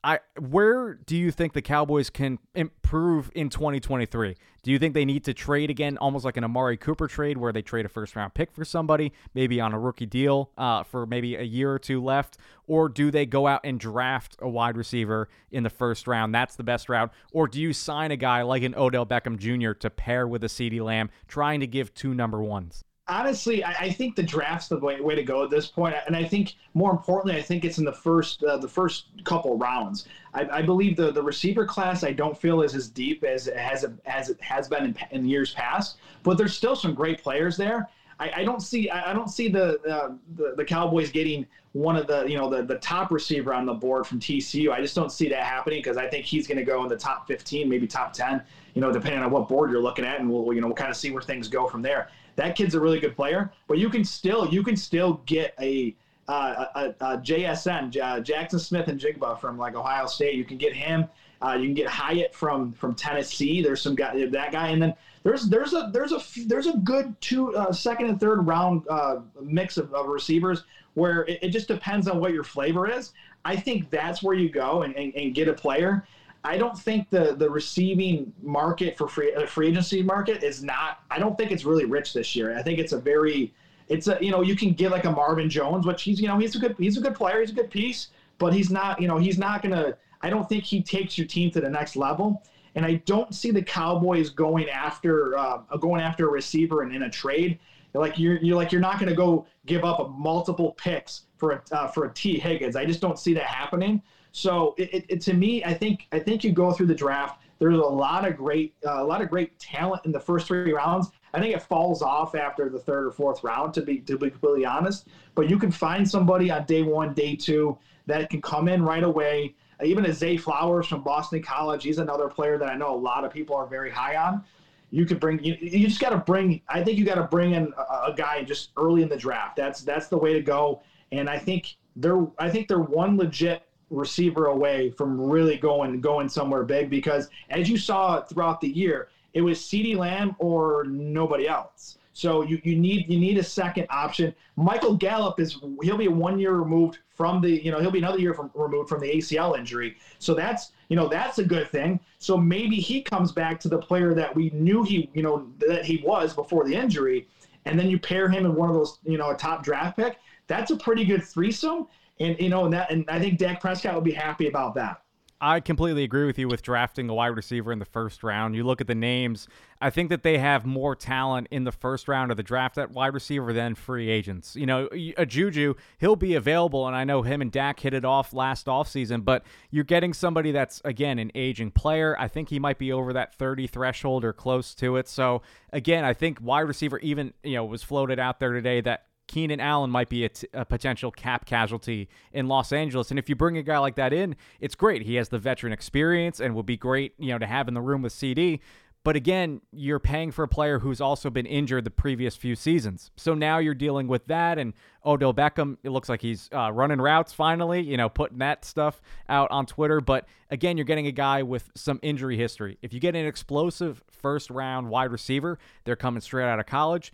I 0.05 0.19
where 0.39 0.93
do 0.93 1.17
you 1.17 1.31
think 1.31 1.53
the 1.53 1.63
Cowboys 1.63 2.11
can 2.11 2.38
improve 2.53 3.31
in 3.33 3.49
2023? 3.49 4.35
Do 4.61 4.71
you 4.71 4.77
think 4.77 4.93
they 4.93 5.03
need 5.03 5.23
to 5.23 5.33
trade 5.33 5.71
again, 5.71 5.97
almost 5.97 6.23
like 6.23 6.38
an 6.38 6.43
Amari 6.43 6.77
Cooper 6.77 7.07
trade, 7.07 7.39
where 7.39 7.51
they 7.51 7.63
trade 7.63 7.88
a 7.88 7.89
first 7.89 8.15
round 8.15 8.35
pick 8.35 8.51
for 8.51 8.63
somebody, 8.63 9.13
maybe 9.33 9.59
on 9.59 9.73
a 9.73 9.79
rookie 9.79 10.05
deal 10.05 10.51
uh, 10.59 10.83
for 10.83 11.07
maybe 11.07 11.35
a 11.35 11.41
year 11.41 11.71
or 11.71 11.79
two 11.79 12.03
left, 12.03 12.38
or 12.67 12.88
do 12.88 13.09
they 13.09 13.25
go 13.25 13.47
out 13.47 13.61
and 13.63 13.79
draft 13.79 14.35
a 14.39 14.47
wide 14.47 14.77
receiver 14.77 15.27
in 15.49 15.63
the 15.63 15.71
first 15.71 16.05
round? 16.05 16.35
That's 16.35 16.55
the 16.55 16.63
best 16.63 16.88
route, 16.88 17.11
or 17.31 17.47
do 17.47 17.59
you 17.59 17.73
sign 17.73 18.11
a 18.11 18.17
guy 18.17 18.43
like 18.43 18.61
an 18.61 18.75
Odell 18.75 19.07
Beckham 19.07 19.39
Jr. 19.39 19.71
to 19.79 19.89
pair 19.89 20.27
with 20.27 20.43
a 20.43 20.47
CeeDee 20.47 20.83
Lamb, 20.83 21.09
trying 21.27 21.61
to 21.61 21.67
give 21.67 21.95
two 21.95 22.13
number 22.13 22.43
ones? 22.43 22.85
Honestly, 23.08 23.63
I, 23.63 23.72
I, 23.74 23.91
think 23.91 24.15
the 24.15 24.24
draft's 24.24 24.68
the 24.68 24.78
way, 24.78 25.00
way 25.00 25.15
to 25.15 25.24
go 25.24 25.44
at 25.44 25.50
this 25.50 25.68
point. 25.68 25.96
and 26.08 26.15
I 26.15 26.24
think 26.24 26.56
more 26.74 26.91
importantly, 26.91 27.39
I 27.39 27.41
think 27.41 27.63
it's 27.63 27.78
in 27.78 27.86
the 27.86 27.94
first 27.94 28.44
uh, 28.44 28.58
the 28.58 28.68
first 28.68 29.08
couple 29.24 29.58
rounds. 29.58 30.08
I, 30.34 30.48
I, 30.50 30.62
believe 30.62 30.96
the 30.98 31.12
the 31.12 31.22
receiver 31.22 31.65
class 31.65 32.04
I 32.04 32.12
don't 32.12 32.38
feel 32.38 32.62
is 32.62 32.76
as 32.76 32.89
deep 32.89 33.24
as 33.24 33.48
it 33.48 33.58
has 33.58 33.86
as 34.06 34.30
it 34.30 34.41
has 34.41 34.68
been 34.68 34.86
in, 34.86 34.98
in 35.12 35.26
years 35.26 35.54
past, 35.54 35.98
but 36.24 36.38
there's 36.38 36.56
still 36.56 36.76
some 36.76 36.94
great 36.94 37.22
players 37.22 37.58
there. 37.58 37.89
I, 38.20 38.32
I 38.38 38.44
don't 38.44 38.62
see 38.62 38.89
I 38.89 39.13
don't 39.13 39.30
see 39.30 39.50
the, 39.50 39.80
uh, 39.84 40.13
the 40.36 40.56
the 40.58 40.65
Cowboys 40.65 41.12
getting 41.12 41.46
one 41.74 41.98
of 41.98 42.08
the 42.08 42.26
you 42.26 42.38
know 42.38 42.50
the 42.50 42.63
the 42.63 42.80
top 42.80 43.12
receiver 43.12 43.54
on 43.54 43.65
the 43.65 43.74
board 43.74 44.08
from 44.08 44.20
TCU. 44.20 44.72
I 44.72 44.82
just 44.82 44.96
don't 44.96 45.12
see 45.12 45.28
that 45.30 45.44
happening 45.44 45.80
because 45.80 45.98
I 45.98 46.08
think 46.08 46.26
he's 46.26 46.48
going 46.48 46.58
to 46.58 46.63
go 46.63 46.82
in 46.84 46.89
the 46.89 46.96
top 46.96 47.28
15, 47.28 47.68
maybe 47.68 47.86
top 47.86 48.13
10. 48.13 48.41
You 48.74 48.82
know, 48.82 48.91
depending 48.91 49.22
on 49.22 49.32
what 49.32 49.50
board 49.50 49.70
you're 49.70 49.82
looking 49.82 50.06
at, 50.06 50.20
and 50.22 50.32
we'll 50.32 50.54
you 50.54 50.62
know 50.62 50.68
we'll 50.68 50.76
kind 50.76 50.89
of 50.89 50.98
see 50.98 51.12
where 51.12 51.22
things 51.22 51.50
go 51.50 51.68
from 51.68 51.82
there 51.82 52.10
that 52.36 52.56
kid's 52.56 52.76
a 52.76 52.80
really 52.80 53.00
good 53.00 53.15
player. 53.15 53.52
But 53.67 53.78
you 53.78 53.89
can 53.89 54.04
still 54.04 54.48
you 54.52 54.63
can 54.63 54.76
still 54.76 55.21
get 55.26 55.54
a 55.60 55.95
uh, 56.28 56.65
a, 56.76 56.82
a, 57.02 57.17
JSN 57.19 57.95
uh, 57.98 58.19
Jaxon 58.21 58.60
Smith-Njigba 58.60 59.39
from 59.39 59.60
like 59.60 59.76
Ohio 59.76 60.08
State. 60.08 60.34
You 60.34 60.43
can 60.43 60.58
get 60.58 60.74
him. 60.74 61.06
Uh, 61.41 61.54
you 61.54 61.65
can 61.67 61.76
get 61.76 61.88
Hyatt 61.88 62.34
from 62.34 62.74
from 62.74 62.95
Tennessee. 62.95 63.62
There's 63.62 63.82
some 63.82 63.95
guy 63.95 64.26
that 64.26 64.52
guy, 64.52 64.69
and 64.69 64.82
then 64.82 64.95
there's 65.24 65.48
there's 65.48 65.74
a 65.74 65.89
there's 65.93 66.12
a 66.12 66.21
there's 66.48 66.67
a 66.67 66.78
good 66.78 67.19
two 67.21 67.56
uh, 67.56 67.71
second 67.71 68.08
and 68.08 68.19
third 68.19 68.45
round 68.48 68.88
uh, 68.89 69.17
mix 69.41 69.78
of, 69.78 69.93
of, 69.93 70.08
receivers 70.08 70.63
where 70.93 71.26
it, 71.26 71.39
it, 71.41 71.50
just 71.50 71.67
depends 71.67 72.08
on 72.08 72.19
what 72.19 72.32
your 72.32 72.43
flavor 72.43 72.89
is. 72.89 73.12
I 73.43 73.56
think 73.56 73.89
that's 73.89 74.24
where 74.24 74.36
you 74.36 74.50
go 74.50 74.84
and, 74.84 74.95
and, 74.95 75.13
and 75.13 75.36
get 75.36 75.48
a 75.48 75.54
player. 75.54 76.08
I 76.45 76.58
don't 76.58 76.77
think 76.77 77.10
the 77.10 77.36
the 77.36 77.49
receiving 77.49 78.31
market 78.41 78.97
for 78.97 79.08
free 79.08 79.34
the 79.36 79.47
free 79.47 79.69
agency 79.69 80.03
market 80.03 80.43
is 80.43 80.63
not. 80.63 80.99
I 81.10 81.19
don't 81.19 81.38
think 81.38 81.51
it's 81.51 81.65
really 81.65 81.86
rich 81.86 82.13
this 82.13 82.36
year. 82.36 82.58
I 82.58 82.62
think 82.62 82.79
it's 82.79 82.93
a 82.93 82.99
very 82.99 83.53
it's 83.88 84.08
a 84.08 84.17
you 84.21 84.31
know 84.31 84.41
you 84.41 84.55
can 84.55 84.73
get 84.73 84.91
like 84.91 85.05
a 85.05 85.12
Marvin 85.12 85.49
Jones, 85.49 85.86
which 85.86 86.03
he's 86.03 86.21
you 86.21 86.27
know 86.27 86.38
he's 86.38 86.55
a 86.55 86.60
good 86.60 86.75
he's 86.77 86.97
a 86.97 87.01
good 87.01 87.15
player, 87.15 87.41
he's 87.41 87.49
a 87.49 87.55
good 87.55 87.71
piece, 87.71 88.10
but 88.38 88.53
he's 88.53 88.69
not 88.69 89.01
you 89.01 89.08
know 89.08 89.17
he's 89.17 89.38
not 89.38 89.62
gonna. 89.62 89.97
I 90.21 90.29
don't 90.29 90.47
think 90.47 90.63
he 90.63 90.81
takes 90.81 91.17
your 91.17 91.27
team 91.27 91.51
to 91.51 91.62
the 91.62 91.69
next 91.69 91.95
level. 91.95 92.43
And 92.75 92.86
I 92.86 92.95
don't 93.05 93.34
see 93.34 93.51
the 93.51 93.63
Cowboys 93.63 94.29
going 94.29 94.69
after 94.69 95.38
uh, 95.38 95.60
going 95.79 96.01
after 96.01 96.27
a 96.27 96.31
receiver 96.31 96.81
and 96.81 96.93
in 96.93 97.03
a 97.03 97.10
trade. 97.10 97.60
Like 97.93 98.19
you're, 98.19 98.38
you're 98.38 98.58
like 98.58 98.73
you're 98.73 98.81
not 98.81 98.99
going 98.99 99.10
to 99.10 99.15
go 99.15 99.45
give 99.65 99.86
up 99.86 100.01
a 100.01 100.10
multiple 100.10 100.73
picks 100.73 101.23
for 101.38 101.51
a 101.53 101.62
uh, 101.71 101.88
for 101.88 102.05
a 102.05 102.13
Tee 102.13 102.38
Higgins. 102.38 102.75
I 102.75 102.86
just 102.86 102.99
don't 102.99 103.17
see 103.17 103.34
that 103.34 103.45
happening. 103.45 104.01
So 104.36 104.76
it, 104.78 105.06
it, 105.08 105.21
to 105.21 105.34
me, 105.34 105.63
I 105.63 105.74
think 105.74 106.08
I 106.12 106.19
think 106.19 106.43
you 106.43 106.52
go 106.52 106.74
through 106.74 106.88
the 106.88 106.95
draft. 106.95 107.41
There's 107.58 107.78
a 107.78 107.82
lot 107.82 108.28
of 108.28 108.36
great 108.36 108.74
uh, 108.86 109.02
a 109.02 109.06
lot 109.06 109.21
of 109.21 109.30
great 109.30 109.58
talent 109.60 110.06
in 110.06 110.12
the 110.12 110.19
first 110.19 110.45
three 110.45 110.74
rounds. 110.74 111.12
I 111.34 111.39
think 111.39 111.56
it 111.56 111.62
falls 111.62 112.02
off 112.02 112.36
after 112.36 112.67
the 112.67 112.78
third 112.78 113.06
or 113.06 113.12
fourth 113.12 113.45
round, 113.45 113.74
to 113.76 113.82
be 113.82 114.00
to 114.00 114.17
be 114.17 114.30
completely 114.30 114.65
honest. 114.65 115.08
But 115.36 115.50
you 115.50 115.58
can 115.58 115.71
find 115.71 116.06
somebody 116.08 116.52
on 116.52 116.65
day 116.65 116.82
one, 116.82 117.13
day 117.13 117.38
two 117.38 117.78
that 118.08 118.30
can 118.30 118.41
come 118.41 118.67
in 118.67 118.84
right 118.84 119.06
away. 119.06 119.56
Even 119.82 120.06
a 120.06 120.12
Zay 120.12 120.36
Flowers 120.36 120.86
from 120.86 121.02
Boston 121.02 121.41
College, 121.41 121.86
he's 121.86 121.98
another 121.98 122.28
player 122.28 122.58
that 122.58 122.69
I 122.69 122.76
know 122.76 122.93
a 122.93 123.00
lot 123.00 123.24
of 123.24 123.32
people 123.32 123.56
are 123.56 123.65
very 123.65 123.89
high 123.89 124.17
on. 124.17 124.43
You 124.91 125.06
could 125.06 125.21
bring 125.21 125.41
you, 125.41 125.56
you 125.62 125.88
just 125.88 126.02
got 126.02 126.10
to 126.10 126.17
bring. 126.17 126.60
I 126.67 126.84
think 126.84 127.00
you 127.00 127.06
got 127.06 127.15
to 127.15 127.24
bring 127.24 127.54
in 127.54 127.71
a, 127.78 128.12
a 128.12 128.13
guy 128.13 128.43
just 128.43 128.71
early 128.76 129.02
in 129.02 129.08
the 129.08 129.17
draft. 129.17 129.56
That's 129.56 129.82
that's 129.82 130.10
the 130.10 130.17
way 130.17 130.34
to 130.34 130.41
go. 130.41 130.82
And 131.13 131.30
I 131.30 131.39
think 131.39 131.78
they're 131.95 132.28
I 132.38 132.50
think 132.50 132.67
they're 132.67 132.80
one 132.80 133.15
legit 133.15 133.62
receiver 133.95 134.47
away 134.47 134.91
from 134.91 135.19
really 135.19 135.58
going 135.58 135.99
going 136.01 136.29
somewhere 136.29 136.63
big 136.63 136.89
because 136.89 137.29
as 137.49 137.69
you 137.69 137.77
saw 137.77 138.21
throughout 138.21 138.62
the 138.62 138.69
year, 138.69 139.10
it 139.34 139.41
was 139.41 139.60
CeeDee 139.60 139.97
Lamb 139.97 140.36
or 140.39 140.86
nobody 140.86 141.47
else. 141.47 141.97
So 142.15 142.43
you, 142.43 142.62
you 142.63 142.77
need 142.77 143.10
you 143.10 143.19
need 143.19 143.38
a 143.38 143.43
second 143.43 143.88
option. 143.89 144.34
Michael 144.55 144.95
Gallup 144.95 145.38
is 145.38 145.58
he'll 145.84 145.97
be 145.97 146.08
one 146.08 146.39
year 146.39 146.53
removed 146.53 146.99
from 147.10 147.41
the 147.41 147.62
you 147.62 147.71
know 147.71 147.79
he'll 147.81 147.91
be 147.91 147.99
another 147.99 148.19
year 148.19 148.34
from 148.34 148.49
removed 148.55 148.88
from 148.88 149.01
the 149.01 149.12
ACL 149.12 149.58
injury. 149.58 149.97
So 150.17 150.34
that's 150.34 150.71
you 150.88 150.95
know 150.95 151.10
that's 151.10 151.39
a 151.39 151.43
good 151.43 151.69
thing. 151.69 151.99
So 152.19 152.38
maybe 152.38 152.77
he 152.77 153.01
comes 153.01 153.34
back 153.34 153.60
to 153.60 153.67
the 153.67 153.77
player 153.77 154.13
that 154.13 154.34
we 154.34 154.49
knew 154.51 154.84
he 154.84 155.10
you 155.13 155.23
know 155.23 155.49
that 155.67 155.84
he 155.84 156.01
was 156.05 156.34
before 156.34 156.63
the 156.63 156.73
injury, 156.73 157.27
and 157.65 157.77
then 157.77 157.89
you 157.89 157.99
pair 157.99 158.29
him 158.29 158.45
in 158.45 158.55
one 158.55 158.69
of 158.69 158.75
those 158.75 158.99
you 159.03 159.17
know 159.17 159.31
a 159.31 159.36
top 159.36 159.62
draft 159.62 159.97
pick. 159.97 160.17
That's 160.47 160.71
a 160.71 160.77
pretty 160.77 161.03
good 161.03 161.21
threesome, 161.21 161.88
and 162.19 162.39
you 162.39 162.49
know 162.49 162.65
and 162.65 162.73
that 162.73 162.91
and 162.91 163.06
I 163.10 163.19
think 163.19 163.38
Dak 163.38 163.62
Prescott 163.62 163.95
would 163.95 164.04
be 164.04 164.13
happy 164.13 164.47
about 164.47 164.75
that. 164.75 165.01
I 165.41 165.60
completely 165.60 166.04
agree 166.04 166.25
with 166.25 166.39
you 166.39 166.47
with 166.47 166.62
drafting 166.62 167.10
a 167.10 167.13
wide 167.13 167.28
receiver 167.36 167.73
in 167.73 167.80
the 167.80 167.86
first 167.86 168.23
round. 168.23 168.56
You 168.56 168.63
look 168.63 168.80
at 168.80 168.88
the 168.88 168.95
names, 168.95 169.49
I 169.82 169.89
think 169.89 170.10
that 170.10 170.23
they 170.23 170.38
have 170.38 170.65
more 170.65 170.95
talent 170.95 171.47
in 171.51 171.65
the 171.65 171.73
first 171.73 172.08
round 172.08 172.32
of 172.32 172.38
the 172.38 172.43
draft 172.43 172.78
at 172.78 172.91
wide 172.91 173.13
receiver 173.13 173.51
than 173.51 173.75
free 173.75 174.10
agents. 174.10 174.56
You 174.56 174.65
know, 174.65 174.88
a 174.93 175.13
uh, 175.15 175.25
Juju, 175.25 175.73
he'll 175.97 176.15
be 176.15 176.36
available, 176.36 176.88
and 176.88 176.95
I 176.95 177.04
know 177.04 177.21
him 177.21 177.41
and 177.41 177.51
Dak 177.51 177.82
hit 177.82 177.93
it 177.93 178.06
off 178.06 178.34
last 178.34 178.67
offseason, 178.67 179.25
but 179.25 179.43
you're 179.69 179.84
getting 179.84 180.13
somebody 180.13 180.54
that's, 180.54 180.82
again, 180.86 181.19
an 181.19 181.32
aging 181.36 181.71
player. 181.71 182.15
I 182.17 182.30
think 182.30 182.47
he 182.49 182.58
might 182.58 182.80
be 182.80 182.93
over 182.93 183.12
that 183.12 183.36
30 183.36 183.67
threshold 183.67 184.23
or 184.23 184.32
close 184.32 184.73
to 184.75 184.95
it. 184.95 185.10
So, 185.10 185.41
again, 185.73 186.06
I 186.06 186.13
think 186.13 186.39
wide 186.41 186.62
receiver 186.62 186.97
even, 186.99 187.34
you 187.43 187.56
know, 187.56 187.65
was 187.65 187.84
floated 187.84 188.19
out 188.19 188.39
there 188.39 188.54
today 188.54 188.80
that 188.82 189.08
Keenan 189.27 189.59
Allen 189.59 189.89
might 189.89 190.09
be 190.09 190.25
a, 190.25 190.29
t- 190.29 190.47
a 190.53 190.65
potential 190.65 191.11
cap 191.11 191.45
casualty 191.45 192.09
in 192.31 192.47
Los 192.47 192.71
Angeles. 192.71 193.09
And 193.09 193.19
if 193.19 193.29
you 193.29 193.35
bring 193.35 193.57
a 193.57 193.63
guy 193.63 193.77
like 193.79 193.95
that 193.95 194.13
in, 194.13 194.35
it's 194.59 194.75
great. 194.75 195.01
He 195.03 195.15
has 195.15 195.29
the 195.29 195.39
veteran 195.39 195.73
experience 195.73 196.39
and 196.39 196.55
would 196.55 196.65
be 196.65 196.77
great, 196.77 197.13
you 197.17 197.29
know, 197.29 197.39
to 197.39 197.47
have 197.47 197.67
in 197.67 197.73
the 197.73 197.81
room 197.81 198.01
with 198.01 198.13
CeeDee. 198.13 198.59
But 199.05 199.15
again, 199.15 199.61
you're 199.71 199.99
paying 199.99 200.31
for 200.31 200.41
a 200.41 200.47
player 200.47 200.79
who's 200.79 200.99
also 200.99 201.29
been 201.29 201.45
injured 201.45 201.83
the 201.83 201.91
previous 201.91 202.35
few 202.35 202.55
seasons. 202.55 203.11
So 203.15 203.35
now 203.35 203.59
you're 203.59 203.75
dealing 203.75 204.07
with 204.07 204.25
that. 204.25 204.57
And 204.57 204.73
Odell 205.05 205.31
Beckham, 205.31 205.77
it 205.83 205.91
looks 205.91 206.09
like 206.09 206.23
he's 206.23 206.49
uh, 206.51 206.71
running 206.71 206.99
routes 206.99 207.31
finally, 207.31 207.81
you 207.81 207.97
know, 207.97 208.09
putting 208.09 208.39
that 208.39 208.65
stuff 208.65 209.03
out 209.29 209.51
on 209.51 209.67
Twitter. 209.67 210.01
But 210.01 210.25
again, 210.49 210.75
you're 210.75 210.85
getting 210.85 211.05
a 211.05 211.11
guy 211.11 211.43
with 211.43 211.69
some 211.75 211.99
injury 212.01 212.35
history. 212.35 212.79
If 212.81 212.93
you 212.93 212.99
get 212.99 213.15
an 213.15 213.27
explosive 213.27 214.01
first 214.09 214.49
round 214.49 214.89
wide 214.89 215.11
receiver, 215.11 215.59
they're 215.83 215.95
coming 215.95 216.19
straight 216.19 216.45
out 216.45 216.59
of 216.59 216.65
college 216.65 217.13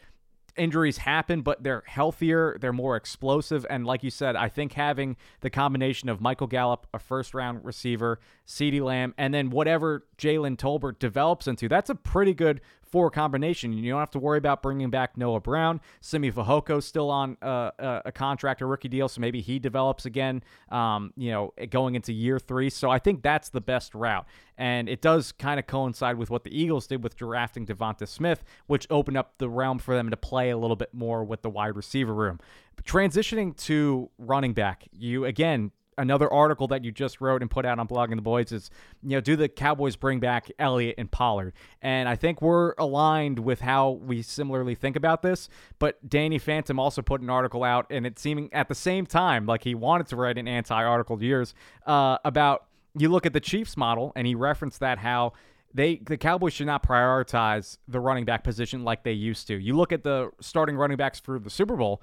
injuries 0.58 0.98
happen, 0.98 1.42
but 1.42 1.64
they're 1.64 1.84
healthier, 1.86 2.58
they're 2.60 2.74
more 2.74 2.96
explosive, 2.96 3.66
and 3.70 3.86
like 3.86 4.04
you 4.04 4.10
said, 4.10 4.36
I 4.36 4.50
think 4.50 4.74
having 4.74 5.18
the 5.42 5.50
combination 5.50 6.10
of 6.10 6.22
Michael 6.22 6.48
Gallup, 6.48 6.88
a 6.94 7.00
first 7.00 7.34
round 7.34 7.64
receiver, 7.64 8.20
CeeDee 8.48 8.82
Lamb, 8.82 9.14
and 9.18 9.34
then 9.34 9.50
whatever 9.50 10.06
Jalen 10.18 10.58
Tolbert 10.58 11.00
develops 11.00 11.48
into, 11.48 11.68
that's 11.68 11.90
a 11.90 11.96
pretty 11.96 12.34
good 12.34 12.62
four 12.92 13.10
combination. 13.10 13.74
You 13.74 13.92
don't 13.92 14.00
have 14.00 14.12
to 14.12 14.20
worry 14.20 14.38
about 14.38 14.62
bringing 14.62 14.90
back 14.90 15.18
Noah 15.18 15.40
Brown. 15.40 15.82
Simi 16.02 16.32
Fehoko 16.32 16.82
still 16.84 17.10
on 17.10 17.38
uh, 17.42 17.72
a 18.06 18.12
contract, 18.12 18.62
a 18.62 18.66
rookie 18.66 18.90
deal, 18.90 19.08
so 19.08 19.22
maybe 19.22 19.42
he 19.42 19.60
develops 19.60 20.06
again. 20.06 20.44
Um, 20.70 21.14
you 21.16 21.32
know, 21.32 21.54
going 21.70 21.96
into 21.96 22.14
year 22.14 22.40
three. 22.40 22.70
So 22.70 22.90
I 22.90 23.00
think 23.00 23.22
that's 23.22 23.50
the 23.50 23.62
best 23.62 23.96
route, 23.96 24.26
and 24.58 24.90
it 24.90 25.02
does 25.02 25.32
kind 25.32 25.60
of 25.60 25.68
coincide 25.68 26.18
with 26.18 26.30
what 26.30 26.44
the 26.44 26.58
Eagles 26.58 26.88
did 26.88 27.04
with 27.04 27.16
drafting 27.16 27.66
Devonta 27.66 28.08
Smith, 28.08 28.44
which 28.68 28.88
opened 28.90 29.18
up 29.18 29.38
the 29.38 29.50
realm 29.50 29.80
for 29.80 29.96
them 29.96 30.10
to 30.10 30.18
play 30.18 30.50
a 30.50 30.58
little 30.58 30.76
bit 30.76 30.94
more 30.94 31.24
with 31.24 31.42
the 31.42 31.50
wide 31.50 31.76
receiver 31.76 32.14
room. 32.14 32.40
Transitioning 32.84 33.56
to 33.56 34.10
running 34.18 34.54
back, 34.54 34.88
you 34.92 35.26
again 35.26 35.72
another 36.02 36.32
article 36.32 36.68
that 36.68 36.84
you 36.84 36.92
just 36.92 37.22
wrote 37.22 37.42
and 37.42 37.50
put 37.50 37.66
out 37.66 37.80
on 37.80 37.88
Blogging 37.88 38.16
the 38.16 38.22
Boys 38.22 38.52
is, 38.52 38.70
you 39.04 39.12
know, 39.12 39.22
do 39.22 39.36
the 39.36 39.48
Cowboys 39.48 39.96
bring 39.96 40.20
back 40.20 40.52
Elliott 40.60 40.96
and 40.98 41.10
Pollard? 41.10 41.54
And 41.82 42.10
I 42.10 42.16
think 42.16 42.42
we're 42.42 42.74
aligned 42.78 43.40
with 43.40 43.62
how 43.62 43.92
we 43.92 44.22
similarly 44.22 44.76
think 44.76 44.96
about 44.96 45.22
this. 45.22 45.48
But 45.80 46.10
Danny 46.10 46.40
Phantom 46.40 46.80
also 46.80 47.02
put 47.02 47.22
an 47.22 47.30
article 47.30 47.64
out, 47.64 47.86
and 47.90 48.06
it 48.06 48.20
seeming 48.20 48.54
at 48.54 48.68
the 48.68 48.76
same 48.76 49.06
time 49.06 49.46
like 49.46 49.64
he 49.64 49.76
wanted 49.76 50.08
to 50.08 50.16
write 50.16 50.38
an 50.38 50.48
anti-article 50.48 51.18
to 51.18 51.26
yours 51.26 51.54
uh, 51.86 52.18
about. 52.26 52.66
You 52.94 53.08
look 53.08 53.26
at 53.26 53.32
the 53.32 53.40
Chiefs 53.40 53.78
model, 53.78 54.12
and 54.18 54.28
he 54.28 54.36
referenced 54.36 54.82
that 54.82 54.98
how 54.98 55.32
they 55.74 55.96
the 56.06 56.18
Cowboys 56.18 56.54
should 56.54 56.68
not 56.68 56.84
prioritize 56.84 57.78
the 57.88 58.00
running 58.00 58.26
back 58.26 58.44
position 58.44 58.84
like 58.84 59.04
they 59.04 59.14
used 59.14 59.48
to. 59.48 59.58
You 59.58 59.78
look 59.78 59.94
at 59.94 60.04
the 60.04 60.32
starting 60.42 60.76
running 60.76 60.98
backs 60.98 61.20
for 61.20 61.40
the 61.40 61.50
Super 61.50 61.78
Bowl. 61.78 62.02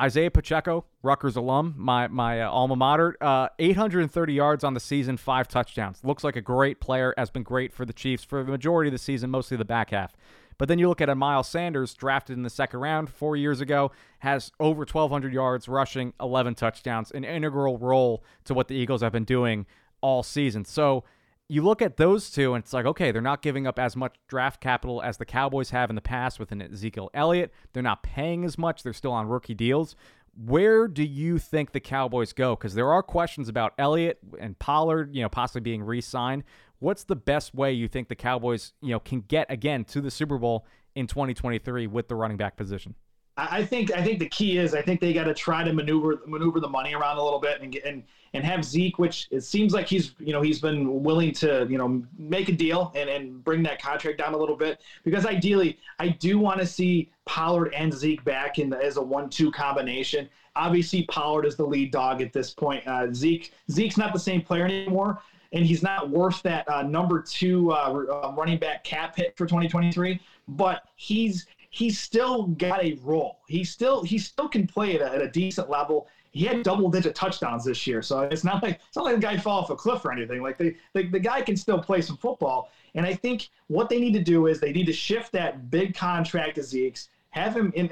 Isaiah 0.00 0.30
Pacheco, 0.30 0.86
Rutgers 1.02 1.36
alum, 1.36 1.74
my 1.76 2.08
my 2.08 2.40
uh, 2.40 2.50
alma 2.50 2.74
mater, 2.74 3.16
uh, 3.20 3.48
830 3.58 4.32
yards 4.32 4.64
on 4.64 4.72
the 4.72 4.80
season, 4.80 5.16
five 5.18 5.46
touchdowns. 5.46 6.00
Looks 6.02 6.24
like 6.24 6.36
a 6.36 6.40
great 6.40 6.80
player. 6.80 7.12
Has 7.18 7.30
been 7.30 7.42
great 7.42 7.72
for 7.72 7.84
the 7.84 7.92
Chiefs 7.92 8.24
for 8.24 8.42
the 8.42 8.50
majority 8.50 8.88
of 8.88 8.92
the 8.92 8.98
season, 8.98 9.30
mostly 9.30 9.56
the 9.56 9.64
back 9.64 9.90
half. 9.90 10.16
But 10.56 10.68
then 10.68 10.78
you 10.78 10.88
look 10.88 11.00
at 11.00 11.08
a 11.08 11.14
Miles 11.14 11.48
Sanders, 11.48 11.94
drafted 11.94 12.36
in 12.36 12.42
the 12.42 12.50
second 12.50 12.80
round 12.80 13.08
four 13.08 13.34
years 13.34 13.60
ago, 13.60 13.92
has 14.18 14.52
over 14.60 14.80
1,200 14.80 15.32
yards 15.32 15.68
rushing, 15.68 16.12
11 16.20 16.54
touchdowns, 16.54 17.10
an 17.10 17.24
integral 17.24 17.78
role 17.78 18.22
to 18.44 18.52
what 18.52 18.68
the 18.68 18.74
Eagles 18.74 19.00
have 19.00 19.12
been 19.12 19.24
doing 19.24 19.64
all 20.02 20.22
season. 20.22 20.66
So 20.66 21.04
you 21.50 21.62
look 21.62 21.82
at 21.82 21.96
those 21.96 22.30
two 22.30 22.54
and 22.54 22.62
it's 22.62 22.72
like, 22.72 22.86
okay, 22.86 23.10
they're 23.10 23.20
not 23.20 23.42
giving 23.42 23.66
up 23.66 23.76
as 23.76 23.96
much 23.96 24.14
draft 24.28 24.60
capital 24.60 25.02
as 25.02 25.16
the 25.16 25.24
Cowboys 25.24 25.70
have 25.70 25.90
in 25.90 25.96
the 25.96 26.00
past 26.00 26.38
with 26.38 26.52
an 26.52 26.62
Ezekiel 26.62 27.10
Elliott. 27.12 27.52
They're 27.72 27.82
not 27.82 28.04
paying 28.04 28.44
as 28.44 28.56
much. 28.56 28.84
They're 28.84 28.92
still 28.92 29.10
on 29.10 29.26
rookie 29.26 29.54
deals. 29.54 29.96
Where 30.36 30.86
do 30.86 31.02
you 31.02 31.38
think 31.38 31.72
the 31.72 31.80
Cowboys 31.80 32.32
go? 32.32 32.54
Because 32.54 32.74
there 32.74 32.92
are 32.92 33.02
questions 33.02 33.48
about 33.48 33.74
Elliott 33.78 34.20
and 34.38 34.56
Pollard, 34.60 35.12
you 35.12 35.22
know, 35.22 35.28
possibly 35.28 35.60
being 35.60 35.82
re-signed. 35.82 36.44
What's 36.78 37.02
the 37.02 37.16
best 37.16 37.52
way 37.52 37.72
you 37.72 37.88
think 37.88 38.08
the 38.08 38.14
Cowboys, 38.14 38.72
you 38.80 38.90
know, 38.90 39.00
can 39.00 39.22
get 39.22 39.50
again 39.50 39.84
to 39.86 40.00
the 40.00 40.10
Super 40.10 40.38
Bowl 40.38 40.66
in 40.94 41.08
2023 41.08 41.88
with 41.88 42.06
the 42.06 42.14
running 42.14 42.36
back 42.36 42.56
position? 42.56 42.94
I 43.36 43.64
think 43.64 43.92
I 43.92 44.02
think 44.02 44.18
the 44.18 44.28
key 44.28 44.58
is 44.58 44.74
I 44.74 44.82
think 44.82 45.00
they 45.00 45.12
got 45.12 45.24
to 45.24 45.34
try 45.34 45.64
to 45.64 45.72
maneuver 45.72 46.20
maneuver 46.26 46.60
the 46.60 46.68
money 46.68 46.94
around 46.94 47.16
a 47.16 47.22
little 47.22 47.38
bit 47.38 47.60
and 47.62 47.74
and 47.76 48.02
and 48.34 48.44
have 48.44 48.64
Zeke, 48.64 48.98
which 48.98 49.28
it 49.30 49.42
seems 49.42 49.72
like 49.72 49.88
he's 49.88 50.14
you 50.18 50.32
know 50.32 50.42
he's 50.42 50.60
been 50.60 51.02
willing 51.02 51.32
to 51.34 51.66
you 51.70 51.78
know 51.78 52.02
make 52.18 52.48
a 52.48 52.52
deal 52.52 52.92
and 52.94 53.08
and 53.08 53.42
bring 53.42 53.62
that 53.62 53.80
contract 53.80 54.18
down 54.18 54.34
a 54.34 54.36
little 54.36 54.56
bit 54.56 54.80
because 55.04 55.26
ideally 55.26 55.78
I 55.98 56.08
do 56.08 56.38
want 56.38 56.60
to 56.60 56.66
see 56.66 57.10
Pollard 57.24 57.72
and 57.74 57.92
Zeke 57.92 58.24
back 58.24 58.58
in 58.58 58.70
the, 58.70 58.82
as 58.82 58.96
a 58.96 59.02
one-two 59.02 59.50
combination. 59.52 60.28
Obviously 60.56 61.04
Pollard 61.04 61.46
is 61.46 61.56
the 61.56 61.66
lead 61.66 61.92
dog 61.92 62.20
at 62.20 62.32
this 62.32 62.50
point. 62.50 62.86
Uh, 62.86 63.12
Zeke 63.12 63.52
Zeke's 63.70 63.96
not 63.96 64.12
the 64.12 64.18
same 64.18 64.42
player 64.42 64.64
anymore 64.64 65.22
and 65.52 65.64
he's 65.64 65.82
not 65.82 66.10
worth 66.10 66.42
that 66.42 66.68
uh, 66.70 66.82
number 66.82 67.20
two 67.20 67.72
uh, 67.72 68.04
uh 68.08 68.34
running 68.36 68.58
back 68.58 68.84
cap 68.84 69.16
hit 69.16 69.36
for 69.36 69.46
2023. 69.46 70.20
But 70.48 70.82
he's 70.96 71.46
he's 71.70 71.98
still 71.98 72.48
got 72.48 72.84
a 72.84 72.98
role. 73.02 73.38
He 73.48 73.64
still 73.64 74.02
he 74.02 74.18
still 74.18 74.48
can 74.48 74.66
play 74.66 74.96
at 74.96 75.00
a, 75.00 75.14
at 75.14 75.22
a 75.22 75.28
decent 75.28 75.70
level. 75.70 76.08
He 76.32 76.44
had 76.44 76.62
double 76.62 76.88
digit 76.90 77.14
touchdowns 77.14 77.64
this 77.64 77.86
year, 77.86 78.02
so 78.02 78.20
it's 78.20 78.44
not 78.44 78.62
like 78.62 78.80
it's 78.86 78.96
not 78.96 79.04
like 79.04 79.16
the 79.16 79.20
guy 79.20 79.36
fell 79.36 79.52
off 79.52 79.70
a 79.70 79.76
cliff 79.76 80.04
or 80.04 80.12
anything. 80.12 80.42
Like 80.42 80.58
the, 80.58 80.76
the 80.92 81.06
the 81.08 81.18
guy 81.18 81.42
can 81.42 81.56
still 81.56 81.78
play 81.78 82.02
some 82.02 82.16
football. 82.16 82.70
And 82.94 83.06
I 83.06 83.14
think 83.14 83.50
what 83.68 83.88
they 83.88 84.00
need 84.00 84.12
to 84.14 84.22
do 84.22 84.46
is 84.46 84.60
they 84.60 84.72
need 84.72 84.86
to 84.86 84.92
shift 84.92 85.32
that 85.32 85.70
big 85.70 85.94
contract 85.94 86.56
to 86.56 86.62
Zeke's, 86.62 87.08
have 87.30 87.56
him 87.56 87.72
in, 87.74 87.88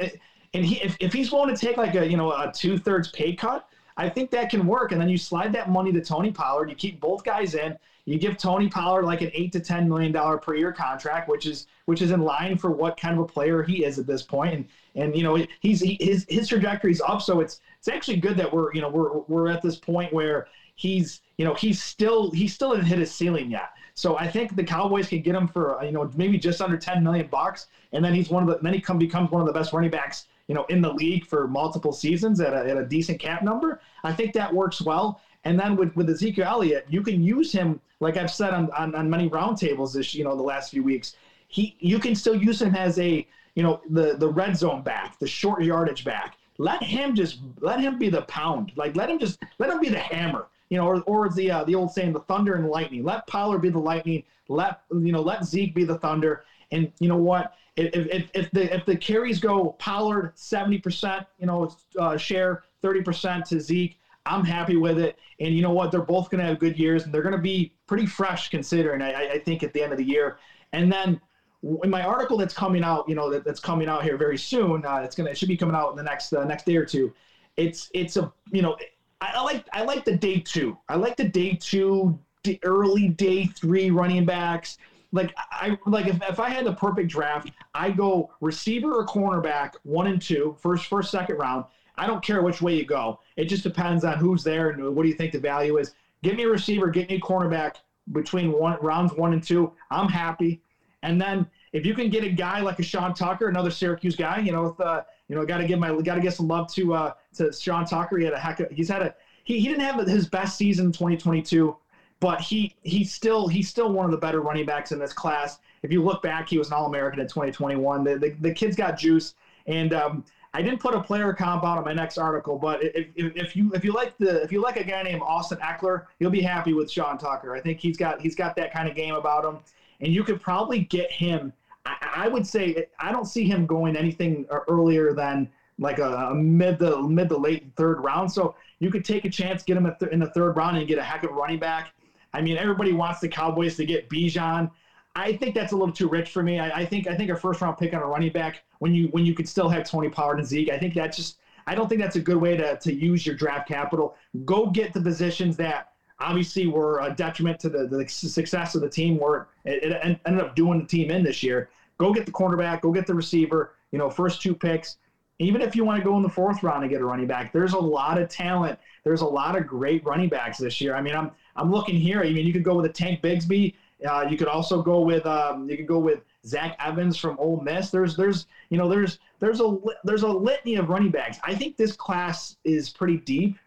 and 0.54 0.64
he 0.64 0.76
if, 0.82 0.96
if 1.00 1.12
he's 1.12 1.32
willing 1.32 1.54
to 1.54 1.60
take 1.60 1.76
like 1.76 1.94
a 1.94 2.08
you 2.08 2.16
know 2.16 2.32
a 2.32 2.52
two 2.54 2.78
thirds 2.78 3.08
pay 3.08 3.34
cut, 3.34 3.68
I 3.96 4.08
think 4.08 4.30
that 4.32 4.50
can 4.50 4.66
work. 4.66 4.92
And 4.92 5.00
then 5.00 5.08
you 5.08 5.18
slide 5.18 5.52
that 5.54 5.70
money 5.70 5.92
to 5.92 6.00
Tony 6.00 6.30
Pollard. 6.30 6.68
You 6.68 6.76
keep 6.76 7.00
both 7.00 7.24
guys 7.24 7.54
in. 7.54 7.76
You 8.08 8.18
give 8.18 8.38
Tony 8.38 8.70
Pollard 8.70 9.04
like 9.04 9.20
an 9.20 9.30
eight 9.34 9.52
to 9.52 9.60
ten 9.60 9.86
million 9.86 10.12
dollar 10.12 10.38
per 10.38 10.54
year 10.54 10.72
contract, 10.72 11.28
which 11.28 11.44
is 11.44 11.66
which 11.84 12.00
is 12.00 12.10
in 12.10 12.22
line 12.22 12.56
for 12.56 12.70
what 12.70 12.98
kind 12.98 13.14
of 13.18 13.22
a 13.22 13.26
player 13.26 13.62
he 13.62 13.84
is 13.84 13.98
at 13.98 14.06
this 14.06 14.22
point. 14.22 14.54
And 14.54 14.64
and 14.94 15.14
you 15.14 15.22
know 15.22 15.44
he's 15.60 15.80
he, 15.80 15.98
his 16.00 16.24
his 16.28 16.48
trajectory's 16.48 17.02
up, 17.02 17.20
so 17.20 17.40
it's 17.40 17.60
it's 17.78 17.88
actually 17.88 18.16
good 18.16 18.38
that 18.38 18.50
we're 18.50 18.72
you 18.72 18.80
know 18.80 18.88
we're 18.88 19.18
we're 19.28 19.48
at 19.48 19.60
this 19.60 19.76
point 19.76 20.10
where 20.12 20.48
he's 20.74 21.20
you 21.36 21.44
know 21.44 21.52
he's 21.52 21.82
still 21.82 22.30
he's 22.30 22.54
still 22.54 22.70
hasn't 22.70 22.88
hit 22.88 22.98
his 22.98 23.12
ceiling 23.12 23.50
yet. 23.50 23.70
So 23.92 24.16
I 24.16 24.26
think 24.26 24.56
the 24.56 24.64
Cowboys 24.64 25.08
can 25.08 25.20
get 25.20 25.34
him 25.34 25.46
for 25.46 25.78
uh, 25.78 25.84
you 25.84 25.92
know 25.92 26.10
maybe 26.16 26.38
just 26.38 26.62
under 26.62 26.78
ten 26.78 27.04
million 27.04 27.26
bucks, 27.26 27.66
and 27.92 28.02
then 28.02 28.14
he's 28.14 28.30
one 28.30 28.42
of 28.42 28.48
the 28.48 28.58
then 28.62 28.72
he 28.72 28.80
come 28.80 28.98
becomes 28.98 29.30
one 29.30 29.42
of 29.42 29.46
the 29.46 29.52
best 29.52 29.74
running 29.74 29.90
backs 29.90 30.28
you 30.46 30.54
know 30.54 30.64
in 30.70 30.80
the 30.80 30.92
league 30.92 31.26
for 31.26 31.46
multiple 31.46 31.92
seasons 31.92 32.40
at 32.40 32.54
a, 32.54 32.70
at 32.70 32.78
a 32.78 32.86
decent 32.86 33.20
cap 33.20 33.42
number. 33.42 33.80
I 34.02 34.12
think 34.12 34.32
that 34.32 34.52
works 34.52 34.80
well. 34.80 35.20
And 35.44 35.58
then 35.58 35.76
with, 35.76 35.94
with 35.96 36.10
Ezekiel 36.10 36.46
Elliott, 36.46 36.86
you 36.88 37.02
can 37.02 37.22
use 37.22 37.52
him, 37.52 37.80
like 38.00 38.16
I've 38.16 38.30
said 38.30 38.52
on, 38.52 38.70
on, 38.72 38.94
on 38.94 39.08
many 39.08 39.30
roundtables 39.30 39.94
this, 39.94 40.14
you 40.14 40.24
know, 40.24 40.36
the 40.36 40.42
last 40.42 40.70
few 40.70 40.82
weeks. 40.82 41.16
He 41.48 41.76
you 41.78 41.98
can 41.98 42.14
still 42.14 42.34
use 42.34 42.60
him 42.60 42.74
as 42.74 42.98
a, 42.98 43.26
you 43.54 43.62
know, 43.62 43.80
the 43.90 44.16
the 44.16 44.28
red 44.28 44.56
zone 44.56 44.82
back, 44.82 45.18
the 45.18 45.26
short 45.26 45.62
yardage 45.62 46.04
back. 46.04 46.36
Let 46.58 46.82
him 46.82 47.14
just 47.14 47.38
let 47.60 47.80
him 47.80 47.98
be 47.98 48.10
the 48.10 48.22
pound. 48.22 48.72
Like 48.76 48.96
let 48.96 49.08
him 49.08 49.18
just 49.18 49.38
let 49.58 49.70
him 49.70 49.80
be 49.80 49.88
the 49.88 49.98
hammer. 49.98 50.48
You 50.70 50.76
know, 50.76 50.86
or, 50.86 51.00
or 51.02 51.30
the 51.30 51.50
uh, 51.50 51.64
the 51.64 51.74
old 51.74 51.92
saying, 51.92 52.12
the 52.12 52.20
thunder 52.20 52.56
and 52.56 52.68
lightning. 52.68 53.02
Let 53.02 53.26
Pollard 53.26 53.60
be 53.60 53.70
the 53.70 53.78
lightning. 53.78 54.22
Let 54.48 54.82
you 54.90 55.12
know, 55.12 55.22
let 55.22 55.44
Zeke 55.44 55.74
be 55.74 55.84
the 55.84 55.98
thunder. 55.98 56.44
And 56.70 56.92
you 56.98 57.08
know 57.08 57.16
what? 57.16 57.54
If, 57.76 57.94
if, 57.94 58.30
if 58.34 58.50
the 58.50 58.74
if 58.74 58.84
the 58.84 58.96
carries 58.96 59.38
go 59.40 59.76
Pollard 59.78 60.32
seventy 60.34 60.78
percent, 60.78 61.26
you 61.38 61.46
know, 61.46 61.74
uh, 61.98 62.18
share 62.18 62.64
thirty 62.82 63.00
percent 63.00 63.46
to 63.46 63.60
Zeke, 63.60 63.97
I'm 64.28 64.44
happy 64.44 64.76
with 64.76 64.98
it. 64.98 65.18
And 65.40 65.54
you 65.54 65.62
know 65.62 65.72
what? 65.72 65.90
They're 65.90 66.02
both 66.02 66.30
going 66.30 66.40
to 66.40 66.46
have 66.46 66.58
good 66.58 66.78
years, 66.78 67.04
and 67.04 67.14
they're 67.14 67.22
going 67.22 67.34
to 67.34 67.40
be 67.40 67.72
pretty 67.86 68.06
fresh 68.06 68.50
considering. 68.50 69.02
I, 69.02 69.32
I 69.32 69.38
think 69.38 69.62
at 69.62 69.72
the 69.72 69.82
end 69.82 69.92
of 69.92 69.98
the 69.98 70.04
year, 70.04 70.38
and 70.72 70.92
then 70.92 71.20
in 71.62 71.90
my 71.90 72.02
article 72.02 72.36
that's 72.36 72.54
coming 72.54 72.84
out, 72.84 73.08
you 73.08 73.14
know, 73.14 73.30
that, 73.30 73.44
that's 73.44 73.60
coming 73.60 73.88
out 73.88 74.04
here 74.04 74.16
very 74.16 74.38
soon. 74.38 74.84
Uh, 74.84 74.98
it's 74.98 75.16
gonna 75.16 75.30
it 75.30 75.38
should 75.38 75.48
be 75.48 75.56
coming 75.56 75.74
out 75.74 75.90
in 75.90 75.96
the 75.96 76.02
next 76.02 76.32
uh, 76.32 76.44
next 76.44 76.66
day 76.66 76.76
or 76.76 76.84
two. 76.84 77.12
It's 77.56 77.90
it's 77.94 78.16
a 78.16 78.32
you 78.52 78.62
know 78.62 78.76
I, 79.20 79.32
I, 79.34 79.42
like 79.42 79.66
I 79.72 79.82
like 79.82 80.04
the 80.04 80.16
day 80.16 80.38
two. 80.40 80.78
I 80.88 80.96
like 80.96 81.16
the 81.16 81.28
day 81.28 81.54
two, 81.54 82.18
the 82.44 82.60
early 82.62 83.08
day 83.08 83.46
three 83.46 83.90
running 83.90 84.24
backs. 84.24 84.78
Like 85.10 85.34
I 85.50 85.76
like 85.86 86.06
if, 86.06 86.20
if 86.22 86.38
I 86.38 86.50
had 86.50 86.66
the 86.66 86.74
perfect 86.74 87.10
draft, 87.10 87.50
I 87.74 87.90
go 87.90 88.30
receiver 88.40 88.92
or 88.92 89.06
cornerback 89.06 89.74
one 89.82 90.06
and 90.06 90.20
two, 90.20 90.56
first 90.60 90.86
first 90.86 91.10
second 91.10 91.38
round. 91.38 91.64
I 91.98 92.06
don't 92.06 92.22
care 92.22 92.42
which 92.42 92.62
way 92.62 92.76
you 92.76 92.84
go. 92.84 93.20
It 93.36 93.46
just 93.46 93.62
depends 93.62 94.04
on 94.04 94.18
who's 94.18 94.42
there 94.42 94.70
and 94.70 94.94
what 94.94 95.02
do 95.02 95.08
you 95.08 95.14
think 95.14 95.32
the 95.32 95.38
value 95.38 95.78
is. 95.78 95.94
Give 96.22 96.36
me 96.36 96.44
a 96.44 96.48
receiver, 96.48 96.88
get 96.88 97.08
me 97.08 97.16
a 97.16 97.20
cornerback 97.20 97.76
between 98.12 98.52
one 98.52 98.78
rounds 98.80 99.12
one 99.14 99.32
and 99.32 99.42
two. 99.42 99.72
I'm 99.90 100.08
happy. 100.08 100.60
And 101.02 101.20
then 101.20 101.46
if 101.72 101.86
you 101.86 101.94
can 101.94 102.10
get 102.10 102.24
a 102.24 102.28
guy 102.28 102.60
like 102.60 102.78
a 102.78 102.82
Sean 102.82 103.14
Tucker, 103.14 103.48
another 103.48 103.70
Syracuse 103.70 104.16
guy, 104.16 104.38
you 104.38 104.52
know, 104.52 104.64
with, 104.64 104.80
uh, 104.80 105.02
you 105.28 105.36
know, 105.36 105.44
got 105.44 105.58
to 105.58 105.66
give 105.66 105.78
my 105.78 105.94
got 106.02 106.14
to 106.14 106.20
give 106.20 106.34
some 106.34 106.48
love 106.48 106.66
to 106.72 106.94
uh, 106.94 107.12
to 107.34 107.52
Sean 107.52 107.84
Tucker. 107.84 108.18
He 108.18 108.24
had 108.24 108.32
a 108.32 108.38
heck 108.38 108.60
of, 108.60 108.70
he's 108.70 108.88
had 108.88 109.02
a 109.02 109.14
he, 109.44 109.60
he 109.60 109.68
didn't 109.68 109.82
have 109.82 110.06
his 110.06 110.26
best 110.26 110.56
season 110.56 110.86
in 110.86 110.92
2022, 110.92 111.76
but 112.20 112.40
he 112.40 112.72
he's 112.82 113.12
still 113.12 113.46
he's 113.46 113.68
still 113.68 113.92
one 113.92 114.04
of 114.04 114.10
the 114.10 114.16
better 114.16 114.40
running 114.40 114.66
backs 114.66 114.92
in 114.92 114.98
this 114.98 115.12
class. 115.12 115.58
If 115.82 115.92
you 115.92 116.02
look 116.02 116.22
back, 116.22 116.48
he 116.48 116.58
was 116.58 116.68
an 116.68 116.74
All 116.74 116.86
American 116.86 117.20
in 117.20 117.28
2021. 117.28 118.02
The, 118.02 118.18
the, 118.18 118.30
the 118.40 118.52
kid's 118.52 118.74
got 118.74 118.98
juice, 118.98 119.34
and 119.66 119.92
um, 119.92 120.24
I 120.54 120.62
didn't 120.62 120.80
put 120.80 120.94
a 120.94 121.00
player 121.00 121.32
comp 121.32 121.64
out 121.64 121.78
on 121.78 121.84
my 121.84 121.92
next 121.92 122.18
article, 122.18 122.56
but 122.56 122.82
if, 122.82 123.06
if, 123.14 123.54
you 123.54 123.70
if 123.74 123.84
you 123.84 123.92
like 123.92 124.16
the 124.18 124.42
if 124.42 124.50
you 124.50 124.62
like 124.62 124.76
a 124.76 124.84
guy 124.84 125.02
named 125.02 125.22
Austin 125.22 125.58
Ekeler, 125.58 126.04
you'll 126.18 126.30
be 126.30 126.40
happy 126.40 126.72
with 126.72 126.90
Sean 126.90 127.18
Tucker. 127.18 127.54
I 127.54 127.60
think 127.60 127.78
he's 127.78 127.96
got 127.96 128.20
he's 128.20 128.34
got 128.34 128.56
that 128.56 128.72
kind 128.72 128.88
of 128.88 128.94
game 128.94 129.14
about 129.14 129.44
him, 129.44 129.58
and 130.00 130.12
you 130.12 130.24
could 130.24 130.40
probably 130.40 130.80
get 130.80 131.10
him 131.12 131.52
I, 131.88 132.24
I 132.24 132.28
would 132.28 132.46
say 132.46 132.84
I 132.98 133.12
don't 133.12 133.26
see 133.26 133.44
him 133.44 133.66
going 133.66 133.96
anything 133.96 134.46
earlier 134.68 135.12
than 135.12 135.48
like 135.78 135.98
a, 135.98 136.28
a, 136.30 136.34
mid 136.34 136.78
the 136.78 137.02
mid 137.02 137.28
the 137.28 137.38
late 137.38 137.64
third 137.76 138.00
round. 138.00 138.30
So 138.30 138.54
you 138.80 138.90
could 138.90 139.04
take 139.04 139.24
a 139.24 139.28
chance, 139.28 139.62
get 139.62 139.76
him 139.76 139.86
in 140.10 140.18
the 140.18 140.26
third 140.28 140.56
round, 140.56 140.76
and 140.76 140.86
get 140.86 140.98
a 140.98 141.02
heck 141.02 141.22
of 141.24 141.30
a 141.30 141.34
running 141.34 141.58
back. 141.58 141.92
I 142.34 142.42
mean, 142.42 142.56
everybody 142.56 142.92
wants 142.92 143.20
the 143.20 143.28
Cowboys 143.28 143.76
to 143.76 143.84
get 143.84 144.08
Bijan. 144.10 144.68
I 145.18 145.36
think 145.36 145.54
that's 145.54 145.72
a 145.72 145.76
little 145.76 145.92
too 145.92 146.08
rich 146.08 146.30
for 146.30 146.44
me. 146.44 146.60
I, 146.60 146.80
I, 146.80 146.84
think 146.84 147.08
I 147.08 147.16
think 147.16 147.30
a 147.30 147.36
first 147.36 147.60
round 147.60 147.76
pick 147.76 147.92
on 147.92 148.00
a 148.00 148.06
running 148.06 148.30
back 148.30 148.62
when 148.78 148.94
you 148.94 149.08
when 149.08 149.26
you 149.26 149.34
could 149.34 149.48
still 149.48 149.68
have 149.68 149.88
Tony 149.88 150.08
Pollard 150.08 150.38
and 150.38 150.46
Zeke. 150.46 150.70
I 150.70 150.78
think 150.78 150.94
that's 150.94 151.16
just 151.16 151.38
I 151.66 151.74
don't 151.74 151.88
think 151.88 152.00
that's 152.00 152.16
a 152.16 152.20
good 152.20 152.36
way 152.36 152.56
to 152.56 152.76
to 152.78 152.94
use 152.94 153.26
your 153.26 153.34
draft 153.34 153.66
capital. 153.66 154.14
Go 154.44 154.70
get 154.70 154.92
the 154.92 155.00
positions 155.00 155.56
that 155.56 155.92
obviously 156.20 156.68
were 156.68 157.00
a 157.00 157.12
detriment 157.12 157.58
to 157.60 157.68
the, 157.68 157.86
the 157.86 158.06
success 158.08 158.76
of 158.76 158.80
the 158.80 158.88
team. 158.88 159.18
Where 159.18 159.48
it, 159.64 159.82
it 159.82 160.20
ended 160.24 160.40
up 160.40 160.54
doing 160.54 160.78
the 160.78 160.86
team 160.86 161.10
in 161.10 161.24
this 161.24 161.42
year. 161.42 161.68
Go 161.98 162.12
get 162.12 162.24
the 162.24 162.32
cornerback. 162.32 162.80
Go 162.80 162.92
get 162.92 163.06
the 163.06 163.14
receiver. 163.14 163.74
You 163.90 163.98
know, 163.98 164.08
first 164.08 164.40
two 164.40 164.54
picks. 164.54 164.98
Even 165.40 165.60
if 165.60 165.74
you 165.74 165.84
want 165.84 165.98
to 165.98 166.04
go 166.04 166.16
in 166.16 166.22
the 166.22 166.28
fourth 166.28 166.62
round 166.62 166.82
and 166.82 166.90
get 166.90 167.00
a 167.00 167.04
running 167.04 167.26
back, 167.26 167.52
there's 167.52 167.72
a 167.72 167.78
lot 167.78 168.20
of 168.20 168.28
talent. 168.28 168.78
There's 169.04 169.20
a 169.20 169.26
lot 169.26 169.56
of 169.56 169.66
great 169.66 170.04
running 170.04 170.28
backs 170.28 170.58
this 170.58 170.80
year. 170.80 170.94
I 170.94 171.00
mean, 171.00 171.14
I'm 171.14 171.32
I'm 171.56 171.72
looking 171.72 171.96
here. 171.96 172.20
I 172.20 172.30
mean, 172.30 172.46
you 172.46 172.52
could 172.52 172.64
go 172.64 172.74
with 172.76 172.86
a 172.86 172.92
Tank 172.92 173.20
Bigsby. 173.20 173.74
Uh, 174.06 174.26
you 174.30 174.36
could 174.36 174.48
also 174.48 174.80
go 174.82 175.00
with 175.00 175.26
um, 175.26 175.68
you 175.68 175.76
could 175.76 175.86
go 175.86 175.98
with 175.98 176.20
Zach 176.46 176.76
Evans 176.78 177.16
from 177.16 177.36
Ole 177.38 177.60
Miss. 177.60 177.90
There's 177.90 178.16
there's 178.16 178.46
you 178.70 178.78
know 178.78 178.88
there's 178.88 179.18
there's 179.40 179.60
a 179.60 179.76
there's 180.04 180.22
a 180.22 180.28
litany 180.28 180.76
of 180.76 180.88
running 180.88 181.10
backs. 181.10 181.38
I 181.42 181.54
think 181.54 181.76
this 181.76 181.92
class 181.92 182.56
is 182.64 182.90
pretty 182.90 183.16
deep, 183.18 183.58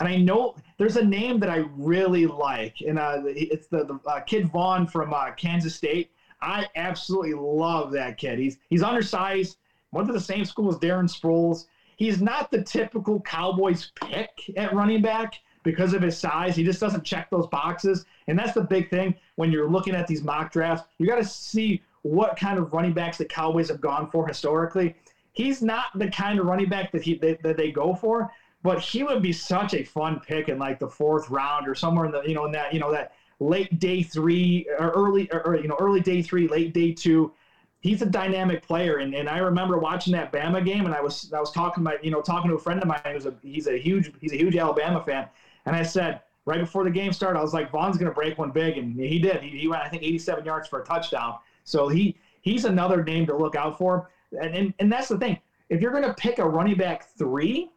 and 0.00 0.08
I 0.08 0.16
know 0.16 0.56
there's 0.76 0.96
a 0.96 1.04
name 1.04 1.38
that 1.40 1.50
I 1.50 1.64
really 1.76 2.26
like, 2.26 2.80
and 2.80 2.98
uh, 2.98 3.22
it's 3.26 3.68
the, 3.68 3.84
the 3.84 4.00
uh, 4.08 4.20
kid 4.20 4.48
Vaughn 4.48 4.86
from 4.86 5.14
uh, 5.14 5.30
Kansas 5.32 5.74
State. 5.74 6.10
I 6.40 6.66
absolutely 6.74 7.34
love 7.34 7.92
that 7.92 8.18
kid. 8.18 8.40
He's 8.40 8.58
he's 8.68 8.82
undersized, 8.82 9.58
went 9.92 10.08
to 10.08 10.12
the 10.12 10.20
same 10.20 10.44
school 10.44 10.68
as 10.68 10.76
Darren 10.76 11.08
Sproles. 11.08 11.66
He's 11.96 12.20
not 12.20 12.50
the 12.50 12.62
typical 12.62 13.20
Cowboys 13.20 13.92
pick 13.94 14.28
at 14.56 14.74
running 14.74 15.00
back 15.00 15.40
because 15.66 15.92
of 15.92 16.00
his 16.00 16.16
size. 16.16 16.54
He 16.54 16.62
just 16.62 16.80
doesn't 16.80 17.04
check 17.04 17.28
those 17.28 17.48
boxes. 17.48 18.04
And 18.28 18.38
that's 18.38 18.54
the 18.54 18.62
big 18.62 18.88
thing 18.88 19.14
when 19.34 19.50
you're 19.50 19.68
looking 19.68 19.96
at 19.96 20.06
these 20.06 20.22
mock 20.22 20.52
drafts. 20.52 20.86
You 20.98 21.06
got 21.06 21.16
to 21.16 21.24
see 21.24 21.82
what 22.02 22.36
kind 22.36 22.56
of 22.56 22.72
running 22.72 22.92
backs 22.92 23.18
the 23.18 23.24
Cowboys 23.24 23.68
have 23.68 23.80
gone 23.80 24.08
for 24.08 24.26
historically. 24.28 24.94
He's 25.32 25.60
not 25.60 25.86
the 25.96 26.08
kind 26.08 26.38
of 26.38 26.46
running 26.46 26.68
back 26.68 26.92
that 26.92 27.02
he 27.02 27.16
that, 27.16 27.42
that 27.42 27.56
they 27.56 27.72
go 27.72 27.94
for, 27.94 28.30
but 28.62 28.80
he 28.80 29.02
would 29.02 29.20
be 29.20 29.32
such 29.32 29.74
a 29.74 29.82
fun 29.82 30.20
pick 30.20 30.48
in 30.48 30.58
like 30.58 30.78
the 30.78 30.88
fourth 30.88 31.28
round 31.28 31.68
or 31.68 31.74
somewhere 31.74 32.06
in 32.06 32.12
the 32.12 32.22
you 32.22 32.34
know 32.34 32.46
in 32.46 32.52
that 32.52 32.72
you 32.72 32.78
know 32.78 32.92
that 32.92 33.12
late 33.40 33.78
day 33.80 34.02
three 34.02 34.66
or 34.78 34.90
early 34.90 35.28
or, 35.32 35.58
you 35.60 35.68
know 35.68 35.76
early 35.80 36.00
day 36.00 36.22
three, 36.22 36.46
late 36.46 36.72
day 36.72 36.92
two. 36.92 37.32
He's 37.80 38.02
a 38.02 38.06
dynamic 38.06 38.62
player, 38.62 38.96
and, 38.96 39.14
and 39.14 39.28
I 39.28 39.38
remember 39.38 39.78
watching 39.78 40.12
that 40.14 40.32
Bama 40.32 40.64
game, 40.64 40.86
and 40.86 40.94
I 40.94 41.00
was 41.00 41.30
I 41.32 41.40
was 41.40 41.50
talking 41.50 41.82
to 41.84 41.90
my 41.90 41.96
you 42.02 42.10
know 42.10 42.22
talking 42.22 42.50
to 42.50 42.56
a 42.56 42.58
friend 42.58 42.80
of 42.80 42.88
mine 42.88 43.00
who's 43.12 43.26
a 43.26 43.34
he's 43.42 43.66
a 43.66 43.76
huge 43.78 44.12
he's 44.20 44.32
a 44.32 44.36
huge 44.36 44.56
Alabama 44.56 45.02
fan, 45.04 45.26
and 45.66 45.76
I 45.76 45.82
said 45.82 46.20
right 46.44 46.60
before 46.60 46.84
the 46.84 46.90
game 46.90 47.12
started, 47.12 47.38
I 47.38 47.42
was 47.42 47.52
like 47.52 47.70
Vaughn's 47.70 47.98
going 47.98 48.10
to 48.10 48.14
break 48.14 48.38
one 48.38 48.50
big, 48.50 48.78
and 48.78 48.98
he 48.98 49.18
did. 49.18 49.42
He, 49.42 49.58
he 49.58 49.68
went 49.68 49.82
I 49.82 49.88
think 49.88 50.02
87 50.02 50.44
yards 50.44 50.68
for 50.68 50.80
a 50.80 50.84
touchdown. 50.84 51.36
So 51.64 51.88
he 51.88 52.16
he's 52.40 52.64
another 52.64 53.04
name 53.04 53.26
to 53.26 53.36
look 53.36 53.56
out 53.56 53.76
for, 53.76 54.10
and 54.40 54.54
and, 54.54 54.74
and 54.78 54.90
that's 54.90 55.08
the 55.08 55.18
thing. 55.18 55.38
If 55.68 55.80
you're 55.80 55.90
going 55.90 56.04
to 56.04 56.14
pick 56.14 56.38
a 56.38 56.48
running 56.48 56.76
back 56.76 57.08
three, 57.18 57.70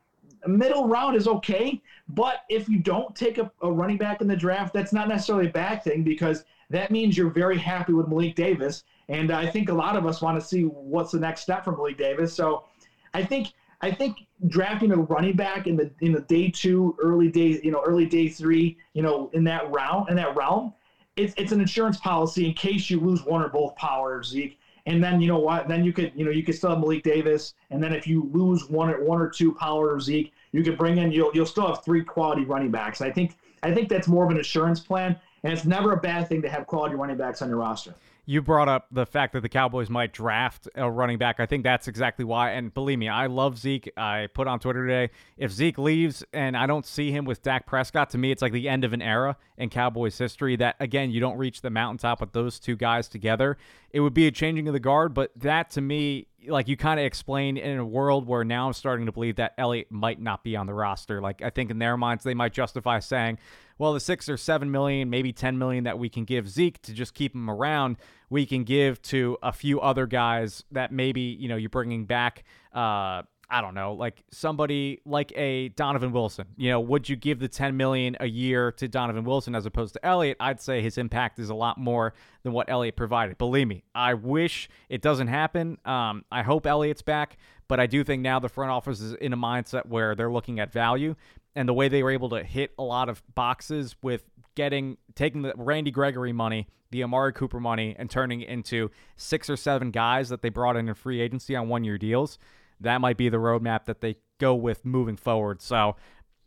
middle 0.47 0.87
round 0.87 1.15
is 1.15 1.27
okay. 1.27 1.81
But 2.09 2.43
if 2.49 2.69
you 2.69 2.79
don't 2.79 3.15
take 3.15 3.37
a, 3.37 3.51
a, 3.61 3.71
running 3.71 3.97
back 3.97 4.21
in 4.21 4.27
the 4.27 4.35
draft, 4.35 4.73
that's 4.73 4.93
not 4.93 5.07
necessarily 5.07 5.47
a 5.47 5.51
bad 5.51 5.83
thing 5.83 6.03
because 6.03 6.43
that 6.69 6.91
means 6.91 7.17
you're 7.17 7.31
very 7.31 7.57
happy 7.57 7.93
with 7.93 8.07
Malik 8.07 8.35
Davis. 8.35 8.83
And 9.09 9.31
I 9.31 9.47
think 9.47 9.69
a 9.69 9.73
lot 9.73 9.95
of 9.95 10.05
us 10.05 10.21
want 10.21 10.39
to 10.39 10.45
see 10.45 10.63
what's 10.63 11.11
the 11.11 11.19
next 11.19 11.41
step 11.41 11.63
for 11.63 11.75
Malik 11.75 11.97
Davis. 11.97 12.33
So 12.33 12.65
I 13.13 13.23
think 13.23 13.53
I 13.81 13.91
think 13.91 14.17
drafting 14.47 14.91
a 14.91 14.97
running 14.97 15.35
back 15.35 15.67
in 15.67 15.75
the 15.75 15.91
in 16.01 16.11
the 16.11 16.21
day 16.21 16.49
two, 16.49 16.95
early 17.01 17.29
day, 17.29 17.59
you 17.63 17.71
know, 17.71 17.81
early 17.85 18.05
day 18.05 18.27
three, 18.27 18.77
you 18.93 19.01
know, 19.01 19.29
in 19.33 19.43
that 19.45 19.71
round 19.71 20.09
in 20.09 20.15
that 20.17 20.35
realm, 20.35 20.73
it's 21.15 21.33
it's 21.37 21.51
an 21.51 21.61
insurance 21.61 21.97
policy 21.97 22.45
in 22.45 22.53
case 22.53 22.89
you 22.89 22.99
lose 22.99 23.23
one 23.23 23.41
or 23.41 23.49
both 23.49 23.75
powers, 23.75 24.29
Zeke. 24.29 24.57
And 24.85 25.03
then 25.03 25.21
you 25.21 25.27
know 25.27 25.39
what? 25.39 25.67
Then 25.67 25.83
you 25.83 25.93
could 25.93 26.11
you 26.15 26.25
know 26.25 26.31
you 26.31 26.43
could 26.43 26.55
still 26.55 26.71
have 26.71 26.79
Malik 26.79 27.03
Davis, 27.03 27.53
and 27.69 27.81
then 27.81 27.93
if 27.93 28.07
you 28.07 28.23
lose 28.33 28.69
one 28.69 28.89
or 28.89 29.03
one 29.03 29.19
or 29.19 29.29
two 29.29 29.53
Pollard 29.53 29.93
or 29.93 29.99
Zeke, 29.99 30.31
you 30.51 30.63
could 30.63 30.77
bring 30.77 30.97
in 30.97 31.11
you'll 31.11 31.31
you'll 31.33 31.45
still 31.45 31.67
have 31.67 31.83
three 31.83 32.03
quality 32.03 32.43
running 32.43 32.71
backs. 32.71 33.01
I 33.01 33.11
think 33.11 33.35
I 33.63 33.73
think 33.73 33.89
that's 33.89 34.07
more 34.07 34.25
of 34.25 34.31
an 34.31 34.37
insurance 34.37 34.79
plan, 34.79 35.15
and 35.43 35.53
it's 35.53 35.65
never 35.65 35.91
a 35.93 35.97
bad 35.97 36.27
thing 36.27 36.41
to 36.41 36.49
have 36.49 36.65
quality 36.65 36.95
running 36.95 37.17
backs 37.17 37.41
on 37.41 37.49
your 37.49 37.57
roster 37.57 37.93
you 38.29 38.43
brought 38.43 38.69
up 38.69 38.85
the 38.91 39.07
fact 39.07 39.33
that 39.33 39.41
the 39.41 39.49
Cowboys 39.49 39.89
might 39.89 40.13
draft 40.13 40.69
a 40.75 40.87
running 40.87 41.17
back. 41.17 41.39
I 41.39 41.47
think 41.47 41.63
that's 41.63 41.87
exactly 41.87 42.23
why. 42.23 42.51
And 42.51 42.71
believe 42.71 42.99
me, 42.99 43.09
I 43.09 43.25
love 43.25 43.57
Zeke. 43.57 43.91
I 43.97 44.27
put 44.31 44.47
on 44.47 44.59
Twitter 44.59 44.85
today 44.85 45.11
if 45.35 45.51
Zeke 45.51 45.79
leaves 45.79 46.23
and 46.31 46.55
I 46.55 46.67
don't 46.67 46.85
see 46.85 47.09
him 47.09 47.25
with 47.25 47.41
Dak 47.41 47.65
Prescott, 47.65 48.11
to 48.11 48.19
me, 48.19 48.29
it's 48.29 48.43
like 48.43 48.51
the 48.51 48.69
end 48.69 48.83
of 48.83 48.93
an 48.93 49.01
era 49.01 49.35
in 49.57 49.71
Cowboys 49.71 50.15
history. 50.15 50.55
That, 50.57 50.75
again, 50.79 51.09
you 51.09 51.19
don't 51.19 51.39
reach 51.39 51.61
the 51.61 51.71
mountaintop 51.71 52.21
with 52.21 52.31
those 52.33 52.59
two 52.59 52.75
guys 52.75 53.07
together. 53.07 53.57
It 53.89 54.01
would 54.01 54.13
be 54.13 54.27
a 54.27 54.31
changing 54.31 54.67
of 54.67 54.73
the 54.73 54.79
guard, 54.79 55.15
but 55.15 55.31
that 55.37 55.71
to 55.71 55.81
me, 55.81 56.27
like 56.47 56.67
you 56.67 56.77
kind 56.77 56.99
of 56.99 57.07
explained 57.07 57.57
in 57.57 57.79
a 57.79 57.85
world 57.85 58.27
where 58.27 58.43
now 58.43 58.67
I'm 58.67 58.73
starting 58.73 59.07
to 59.07 59.11
believe 59.11 59.37
that 59.37 59.55
Elliott 59.57 59.91
might 59.91 60.21
not 60.21 60.43
be 60.43 60.55
on 60.55 60.67
the 60.67 60.73
roster. 60.75 61.19
Like 61.19 61.41
I 61.41 61.49
think 61.49 61.71
in 61.71 61.79
their 61.79 61.97
minds, 61.97 62.23
they 62.23 62.35
might 62.35 62.53
justify 62.53 62.99
saying, 62.99 63.39
well, 63.79 63.93
the 63.93 63.99
six 63.99 64.29
or 64.29 64.37
seven 64.37 64.69
million, 64.69 65.09
maybe 65.09 65.33
10 65.33 65.57
million 65.57 65.85
that 65.85 65.97
we 65.97 66.09
can 66.09 66.25
give 66.25 66.47
Zeke 66.47 66.79
to 66.83 66.93
just 66.93 67.15
keep 67.15 67.33
him 67.33 67.49
around, 67.49 67.95
we 68.29 68.45
can 68.45 68.63
give 68.65 69.01
to 69.03 69.37
a 69.41 69.53
few 69.53 69.79
other 69.79 70.05
guys 70.05 70.63
that 70.71 70.91
maybe, 70.91 71.21
you 71.21 71.47
know, 71.47 71.55
you're 71.55 71.69
bringing 71.69 72.05
back, 72.05 72.43
uh, 72.75 73.23
I 73.51 73.61
don't 73.61 73.73
know, 73.73 73.93
like 73.93 74.23
somebody 74.31 75.01
like 75.05 75.31
a 75.35 75.69
Donovan 75.69 76.11
Wilson. 76.11 76.47
You 76.57 76.71
know, 76.71 76.81
would 76.81 77.07
you 77.07 77.15
give 77.15 77.39
the 77.39 77.47
10 77.47 77.77
million 77.77 78.17
a 78.19 78.27
year 78.27 78.71
to 78.73 78.87
Donovan 78.87 79.23
Wilson 79.23 79.55
as 79.55 79.65
opposed 79.65 79.93
to 79.93 80.05
Elliott? 80.05 80.37
I'd 80.41 80.61
say 80.61 80.81
his 80.81 80.97
impact 80.97 81.39
is 81.39 81.49
a 81.49 81.55
lot 81.55 81.77
more 81.77 82.13
than 82.43 82.51
what 82.51 82.69
Elliott 82.69 82.97
provided. 82.97 83.37
Believe 83.37 83.67
me, 83.67 83.85
I 83.95 84.13
wish 84.13 84.69
it 84.89 85.01
doesn't 85.01 85.27
happen. 85.27 85.77
Um, 85.85 86.25
I 86.31 86.43
hope 86.43 86.67
Elliott's 86.67 87.01
back, 87.01 87.37
but 87.69 87.79
I 87.79 87.85
do 87.85 88.03
think 88.03 88.21
now 88.21 88.39
the 88.39 88.49
front 88.49 88.71
office 88.71 88.99
is 88.99 89.13
in 89.13 89.31
a 89.31 89.37
mindset 89.37 89.85
where 89.85 90.15
they're 90.15 90.31
looking 90.31 90.59
at 90.59 90.73
value 90.73 91.15
and 91.55 91.69
the 91.69 91.73
way 91.73 91.87
they 91.87 92.03
were 92.03 92.11
able 92.11 92.29
to 92.29 92.43
hit 92.43 92.71
a 92.77 92.83
lot 92.83 93.07
of 93.07 93.23
boxes 93.35 93.95
with 94.01 94.23
getting 94.55 94.97
taking 95.15 95.43
the 95.43 95.53
Randy 95.55 95.91
Gregory 95.91 96.33
money, 96.33 96.67
the 96.91 97.03
Amari 97.03 97.31
Cooper 97.31 97.59
money, 97.59 97.95
and 97.97 98.09
turning 98.09 98.41
it 98.41 98.49
into 98.49 98.89
six 99.15 99.49
or 99.49 99.55
seven 99.55 99.91
guys 99.91 100.29
that 100.29 100.41
they 100.41 100.49
brought 100.49 100.75
in 100.75 100.89
in 100.89 100.95
free 100.95 101.21
agency 101.21 101.55
on 101.55 101.69
one 101.69 101.83
year 101.83 101.97
deals. 101.97 102.39
That 102.81 102.99
might 103.01 103.17
be 103.17 103.29
the 103.29 103.37
roadmap 103.37 103.85
that 103.85 104.01
they 104.01 104.17
go 104.39 104.55
with 104.55 104.83
moving 104.83 105.15
forward. 105.15 105.61
So 105.61 105.95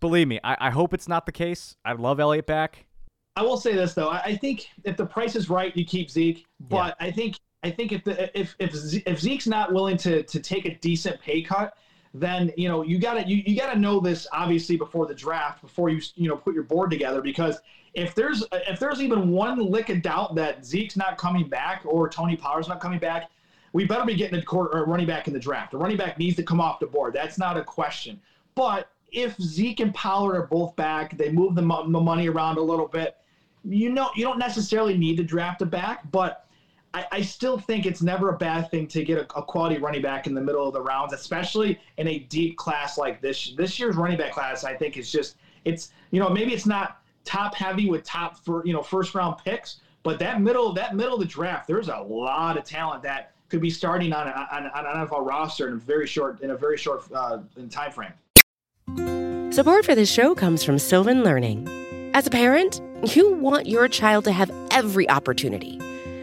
believe 0.01 0.27
me, 0.27 0.41
I, 0.43 0.57
I 0.59 0.71
hope 0.71 0.93
it's 0.93 1.09
not 1.09 1.27
the 1.27 1.33
case. 1.33 1.77
I 1.85 1.93
love 1.93 2.19
Elliott 2.19 2.47
back. 2.47 2.87
I 3.37 3.43
will 3.43 3.57
say 3.57 3.75
this 3.75 3.95
though. 3.95 4.11
I 4.11 4.37
think 4.37 4.69
if 4.85 4.97
the 4.97 5.07
price 5.07 5.37
is 5.37 5.49
right, 5.49 5.75
you 5.77 5.85
keep 5.85 6.11
Zeke. 6.11 6.45
But 6.61 6.97
yeah. 7.01 7.07
I 7.07 7.11
think 7.13 7.39
I 7.63 7.71
think 7.71 7.93
if 7.93 8.05
the 8.05 8.39
if 8.39 8.55
if 8.59 8.75
if 9.07 9.21
Zeke's 9.21 9.47
not 9.47 9.73
willing 9.73 9.97
to 9.99 10.23
to 10.25 10.41
take 10.41 10.65
a 10.65 10.75
decent 10.77 11.21
pay 11.21 11.43
cut, 11.43 11.77
then 12.15 12.53
you 12.57 12.69
know 12.69 12.83
you 12.83 12.99
gotta 12.99 13.27
you, 13.27 13.43
you 13.47 13.57
gotta 13.57 13.79
know 13.79 14.01
this 14.01 14.27
obviously 14.33 14.77
before 14.77 15.07
the 15.07 15.15
draft, 15.15 15.63
before 15.63 15.89
you 15.89 16.01
you 16.17 16.29
know 16.29 16.37
put 16.37 16.55
your 16.55 16.65
board 16.65 16.91
together 16.91 17.21
because 17.21 17.59
if 17.95 18.15
there's 18.15 18.45
if 18.53 18.79
there's 18.81 19.01
even 19.01 19.31
one 19.31 19.59
lick 19.59 19.91
of 19.91 20.03
doubt 20.03 20.35
that 20.35 20.65
Zeke's 20.65 20.97
not 20.97 21.19
coming 21.19 21.49
back 21.49 21.83
or 21.85 22.09
Tony 22.09 22.37
Pollard's 22.37 22.69
not 22.69 22.81
coming 22.81 22.99
back, 22.99 23.31
we 23.73 23.85
better 23.85 24.05
be 24.05 24.15
getting 24.15 24.43
a 24.43 24.55
or 24.55 24.85
running 24.87 25.07
back 25.07 25.29
in 25.29 25.35
the 25.35 25.41
draft. 25.41 25.73
The 25.73 25.79
running 25.79 25.97
back 25.97 26.19
needs 26.19 26.37
to 26.37 26.43
come 26.43 26.61
off 26.61 26.81
the 26.81 26.87
board. 26.87 27.15
That's 27.15 27.39
not 27.39 27.57
a 27.57 27.65
question. 27.65 28.21
But 28.55 28.89
if 29.13 29.37
Zeke 29.41 29.81
and 29.81 29.95
Pollard 29.95 30.37
are 30.37 30.47
both 30.47 30.75
back, 30.77 31.17
they 31.17 31.31
move 31.31 31.55
the, 31.55 31.63
the 31.63 32.01
money 32.01 32.29
around 32.29 32.59
a 32.59 32.63
little 32.63 32.87
bit. 32.87 33.17
You 33.65 33.91
know, 33.91 34.11
you 34.17 34.25
don't 34.25 34.39
necessarily 34.39 34.97
need 34.97 35.17
to 35.19 35.23
draft 35.23 35.63
a 35.63 35.67
back, 35.67 36.11
but 36.11 36.47
I, 36.95 37.07
I 37.13 37.23
still 37.23 37.59
think 37.59 37.87
it's 37.87 38.03
never 38.03 38.31
a 38.31 38.37
bad 38.37 38.71
thing 38.71 38.87
to 38.89 39.05
get 39.05 39.19
a, 39.19 39.39
a, 39.39 39.43
quality 39.43 39.79
running 39.79 40.03
back 40.03 40.27
in 40.27 40.35
the 40.35 40.41
middle 40.41 40.67
of 40.67 40.75
the 40.75 40.83
rounds, 40.83 41.13
especially 41.13 41.81
in 41.97 42.07
a 42.09 42.19
deep 42.19 42.57
class 42.57 42.99
like 42.99 43.21
this. 43.21 43.55
This 43.57 43.79
year's 43.79 43.97
running 43.97 44.19
back 44.19 44.33
class, 44.33 44.65
I 44.65 44.75
think, 44.75 44.97
is 44.97 45.11
just 45.11 45.37
it's 45.65 45.93
you 46.11 46.21
know 46.21 46.29
maybe 46.29 46.53
it's 46.53 46.67
not 46.67 47.03
top 47.25 47.55
heavy 47.55 47.89
with 47.89 48.05
top 48.05 48.45
for 48.45 48.65
you 48.67 48.73
know 48.73 48.83
first 48.83 49.15
round 49.15 49.37
picks, 49.45 49.81
but 50.03 50.19
that 50.19 50.41
middle 50.41 50.73
that 50.75 50.95
middle 50.95 51.15
of 51.15 51.21
the 51.21 51.27
draft, 51.27 51.67
there's 51.67 51.89
a 51.89 51.97
lot 51.97 52.57
of 52.57 52.65
talent 52.65 53.03
that 53.05 53.33
could 53.49 53.61
be 53.61 53.71
starting 53.71 54.13
on, 54.13 54.29
on 54.29 54.65
an 54.65 54.71
NFL 55.07 55.27
roster 55.27 55.69
in 55.69 55.75
a 55.75 55.77
very 55.77 56.07
short 56.07 56.41
in 56.41 56.51
a 56.51 56.57
very 56.57 56.77
short 56.77 57.05
uh, 57.15 57.39
time 57.71 57.93
frame. 57.93 58.13
Support 59.53 59.85
for 59.85 59.95
this 59.95 60.11
show 60.11 60.35
comes 60.35 60.65
from 60.65 60.79
Sylvan 60.79 61.23
Learning. 61.23 61.69
As 62.15 62.27
a 62.27 62.31
parent, 62.31 62.81
you 63.15 63.35
want 63.35 63.67
your 63.67 63.89
child 63.89 64.25
to 64.25 64.33
have 64.33 64.51
every 64.71 65.09
opportunity, 65.11 65.79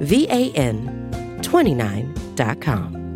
V 0.00 0.26
A 0.30 0.52
N 0.52 1.10
29.com. 1.42 3.06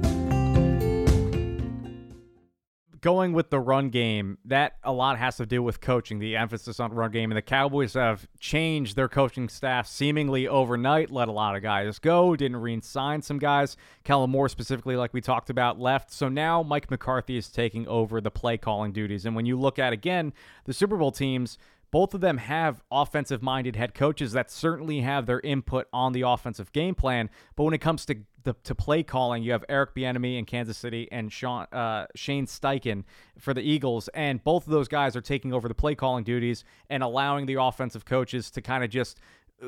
going 3.01 3.33
with 3.33 3.51
the 3.51 3.59
run 3.59 3.89
game, 3.89 4.39
that 4.45 4.77
a 4.83 4.93
lot 4.93 5.19
has 5.19 5.37
to 5.39 5.47
do 5.47 5.63
with 5.63 5.81
coaching, 5.81 6.19
the 6.19 6.37
emphasis 6.37 6.79
on 6.79 6.93
run 6.93 7.11
game. 7.11 7.31
And 7.31 7.37
the 7.37 7.43
Cowboys 7.43 7.95
have 7.95 8.29
changed 8.39 8.97
their 8.97 9.09
coaching 9.09 9.49
staff 9.49 9.87
seemingly 9.87 10.47
overnight, 10.47 11.11
let 11.11 11.29
a 11.29 11.33
lot 11.33 11.57
of 11.57 11.63
guys 11.63 11.99
go, 11.99 12.37
didn't 12.37 12.59
re 12.59 12.81
sign 12.81 13.23
some 13.23 13.39
guys. 13.39 13.77
Kellen 14.05 14.31
Moore, 14.31 14.49
specifically, 14.49 14.97
like 14.97 15.13
we 15.13 15.21
talked 15.21 15.51
about, 15.51 15.81
left. 15.81 16.13
So 16.13 16.29
now 16.29 16.63
Mike 16.63 16.91
McCarthy 16.91 17.37
is 17.37 17.49
taking 17.49 17.89
over 17.89 18.21
the 18.21 18.31
play 18.31 18.59
calling 18.59 18.93
duties. 18.93 19.27
And 19.27 19.35
when 19.35 19.47
you 19.47 19.59
look 19.59 19.79
at, 19.79 19.93
again, 19.93 20.33
the 20.65 20.73
Super 20.73 20.97
Bowl 20.97 21.13
teams, 21.13 21.59
both 21.91 22.15
of 22.15 22.21
them 22.21 22.39
have 22.39 22.83
offensive 22.91 23.43
minded 23.43 23.77
head 23.77 23.95
coaches 23.95 24.33
that 24.33 24.51
certainly 24.51 25.01
have 25.01 25.27
their 25.27 25.41
input 25.41 25.89
on 25.93 26.13
the 26.13 26.23
offensive 26.23 26.73
game 26.73 26.95
plan. 26.95 27.31
But 27.57 27.65
when 27.65 27.75
it 27.75 27.79
comes 27.79 28.05
to 28.07 28.17
the 28.43 28.55
to 28.65 28.75
play 28.75 29.03
calling, 29.03 29.43
you 29.43 29.53
have 29.53 29.65
Eric 29.69 29.95
Bieniemy 29.95 30.39
in 30.39 30.47
Kansas 30.47 30.79
City 30.79 31.09
and 31.13 31.33
Sean, 31.33 31.67
uh, 31.73 32.07
Shane 32.15 32.47
Steichen 32.47 33.05
for 33.39 33.53
the 33.53 33.61
Eagles, 33.61 34.09
and 34.09 34.43
both 34.43 34.67
of 34.67 34.73
those 34.73 34.89
guys 34.89 35.15
are 35.15 35.21
taking 35.21 35.53
over 35.53 35.69
the 35.69 35.75
play 35.75 35.95
calling 35.95 36.25
duties 36.25 36.65
and 36.89 37.03
allowing 37.03 37.47
the 37.47 37.61
offensive 37.61 38.05
coaches 38.05 38.51
to 38.53 38.63
kind 38.63 38.83
of 38.83 38.91
just 38.91 39.21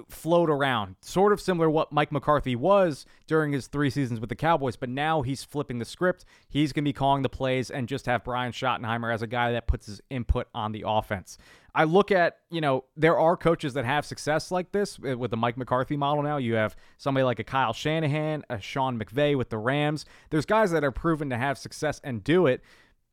float 0.09 0.49
around, 0.49 0.97
sort 1.01 1.33
of 1.33 1.41
similar 1.41 1.69
what 1.69 1.93
Mike 1.93 2.13
McCarthy 2.13 2.57
was 2.57 3.05
during 3.27 3.53
his 3.53 3.67
three 3.67 3.91
seasons 3.91 4.21
with 4.21 4.31
the 4.31 4.37
Cowboys. 4.37 4.77
But 4.77 4.89
now 4.89 5.23
he's 5.23 5.45
flipping 5.45 5.79
the 5.79 5.85
script. 5.85 6.25
He's 6.49 6.73
going 6.73 6.85
to 6.85 6.89
be 6.89 6.95
calling 6.95 7.23
the 7.23 7.29
plays 7.29 7.71
and 7.71 7.89
just 7.89 8.07
have 8.07 8.25
Brian 8.25 8.53
Schottenheimer 8.53 9.13
as 9.13 9.23
a 9.23 9.27
guy 9.27 9.53
that 9.53 9.67
puts 9.67 9.87
his 9.87 10.01
input 10.09 10.49
on 10.55 10.73
the 10.73 10.85
offense. 10.87 11.37
I 11.75 11.85
look 11.85 12.11
at, 12.11 12.39
you 12.51 12.61
know, 12.61 12.85
there 12.97 13.19
are 13.19 13.37
coaches 13.37 13.75
that 13.75 13.85
have 13.85 14.05
success 14.05 14.51
like 14.51 14.73
this 14.73 14.99
uh, 14.99 15.17
with 15.17 15.31
the 15.31 15.37
Mike 15.37 15.57
McCarthy 15.57 15.97
model 15.97 16.23
now. 16.23 16.37
You 16.37 16.55
have 16.55 16.77
somebody 16.99 17.25
like 17.25 17.39
a 17.39 17.45
Kyle 17.45 17.73
Shanahan, 17.73 18.45
a 18.51 18.61
Sean 18.61 18.99
McVay 18.99 19.37
with 19.37 19.49
the 19.49 19.59
Rams. 19.59 20.05
There's 20.31 20.45
guys 20.45 20.71
that 20.73 20.85
are 20.85 20.91
proven 20.91 21.31
to 21.31 21.39
have 21.39 21.57
success 21.57 22.01
and 22.05 22.23
do 22.23 22.47
it. 22.47 22.63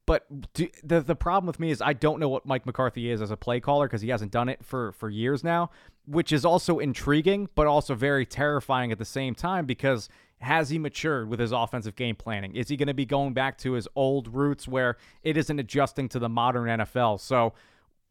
But 0.06 0.54
do, 0.54 0.68
the 0.84 1.02
the 1.02 1.16
problem 1.16 1.46
with 1.46 1.60
me 1.60 1.70
is 1.70 1.84
I 1.84 1.94
don't 1.94 2.20
know 2.20 2.30
what 2.30 2.44
Mike 2.44 2.66
McCarthy 2.66 3.12
is 3.12 3.22
as 3.22 3.30
a 3.30 3.38
play 3.38 3.60
caller 3.60 3.86
because 3.86 4.02
he 4.02 4.10
hasn't 4.10 4.32
done 4.32 4.50
it 4.50 4.66
for 4.66 4.92
for 4.94 5.08
years 5.08 5.44
now, 5.44 5.70
which 6.08 6.32
is 6.32 6.44
also 6.46 6.80
intriguing, 6.80 7.48
but 7.54 7.68
also 7.68 7.94
very 7.94 8.26
terrifying 8.26 8.92
at 8.92 8.98
the 8.98 9.06
same 9.06 9.36
time 9.36 9.68
because 9.68 10.10
has 10.40 10.70
he 10.70 10.80
matured 10.80 11.30
with 11.30 11.40
his 11.40 11.52
offensive 11.52 11.96
game 11.96 12.16
planning? 12.16 12.56
Is 12.56 12.70
he 12.70 12.78
going 12.78 12.88
to 12.88 12.94
be 12.94 13.06
going 13.06 13.34
back 13.34 13.58
to 13.60 13.74
his 13.74 13.88
old 13.96 14.34
roots 14.34 14.68
where 14.68 14.98
it 15.22 15.38
isn't 15.38 15.60
adjusting 15.60 16.10
to 16.10 16.20
the 16.20 16.30
modern 16.30 16.80
NFL? 16.80 17.20
So, 17.20 17.54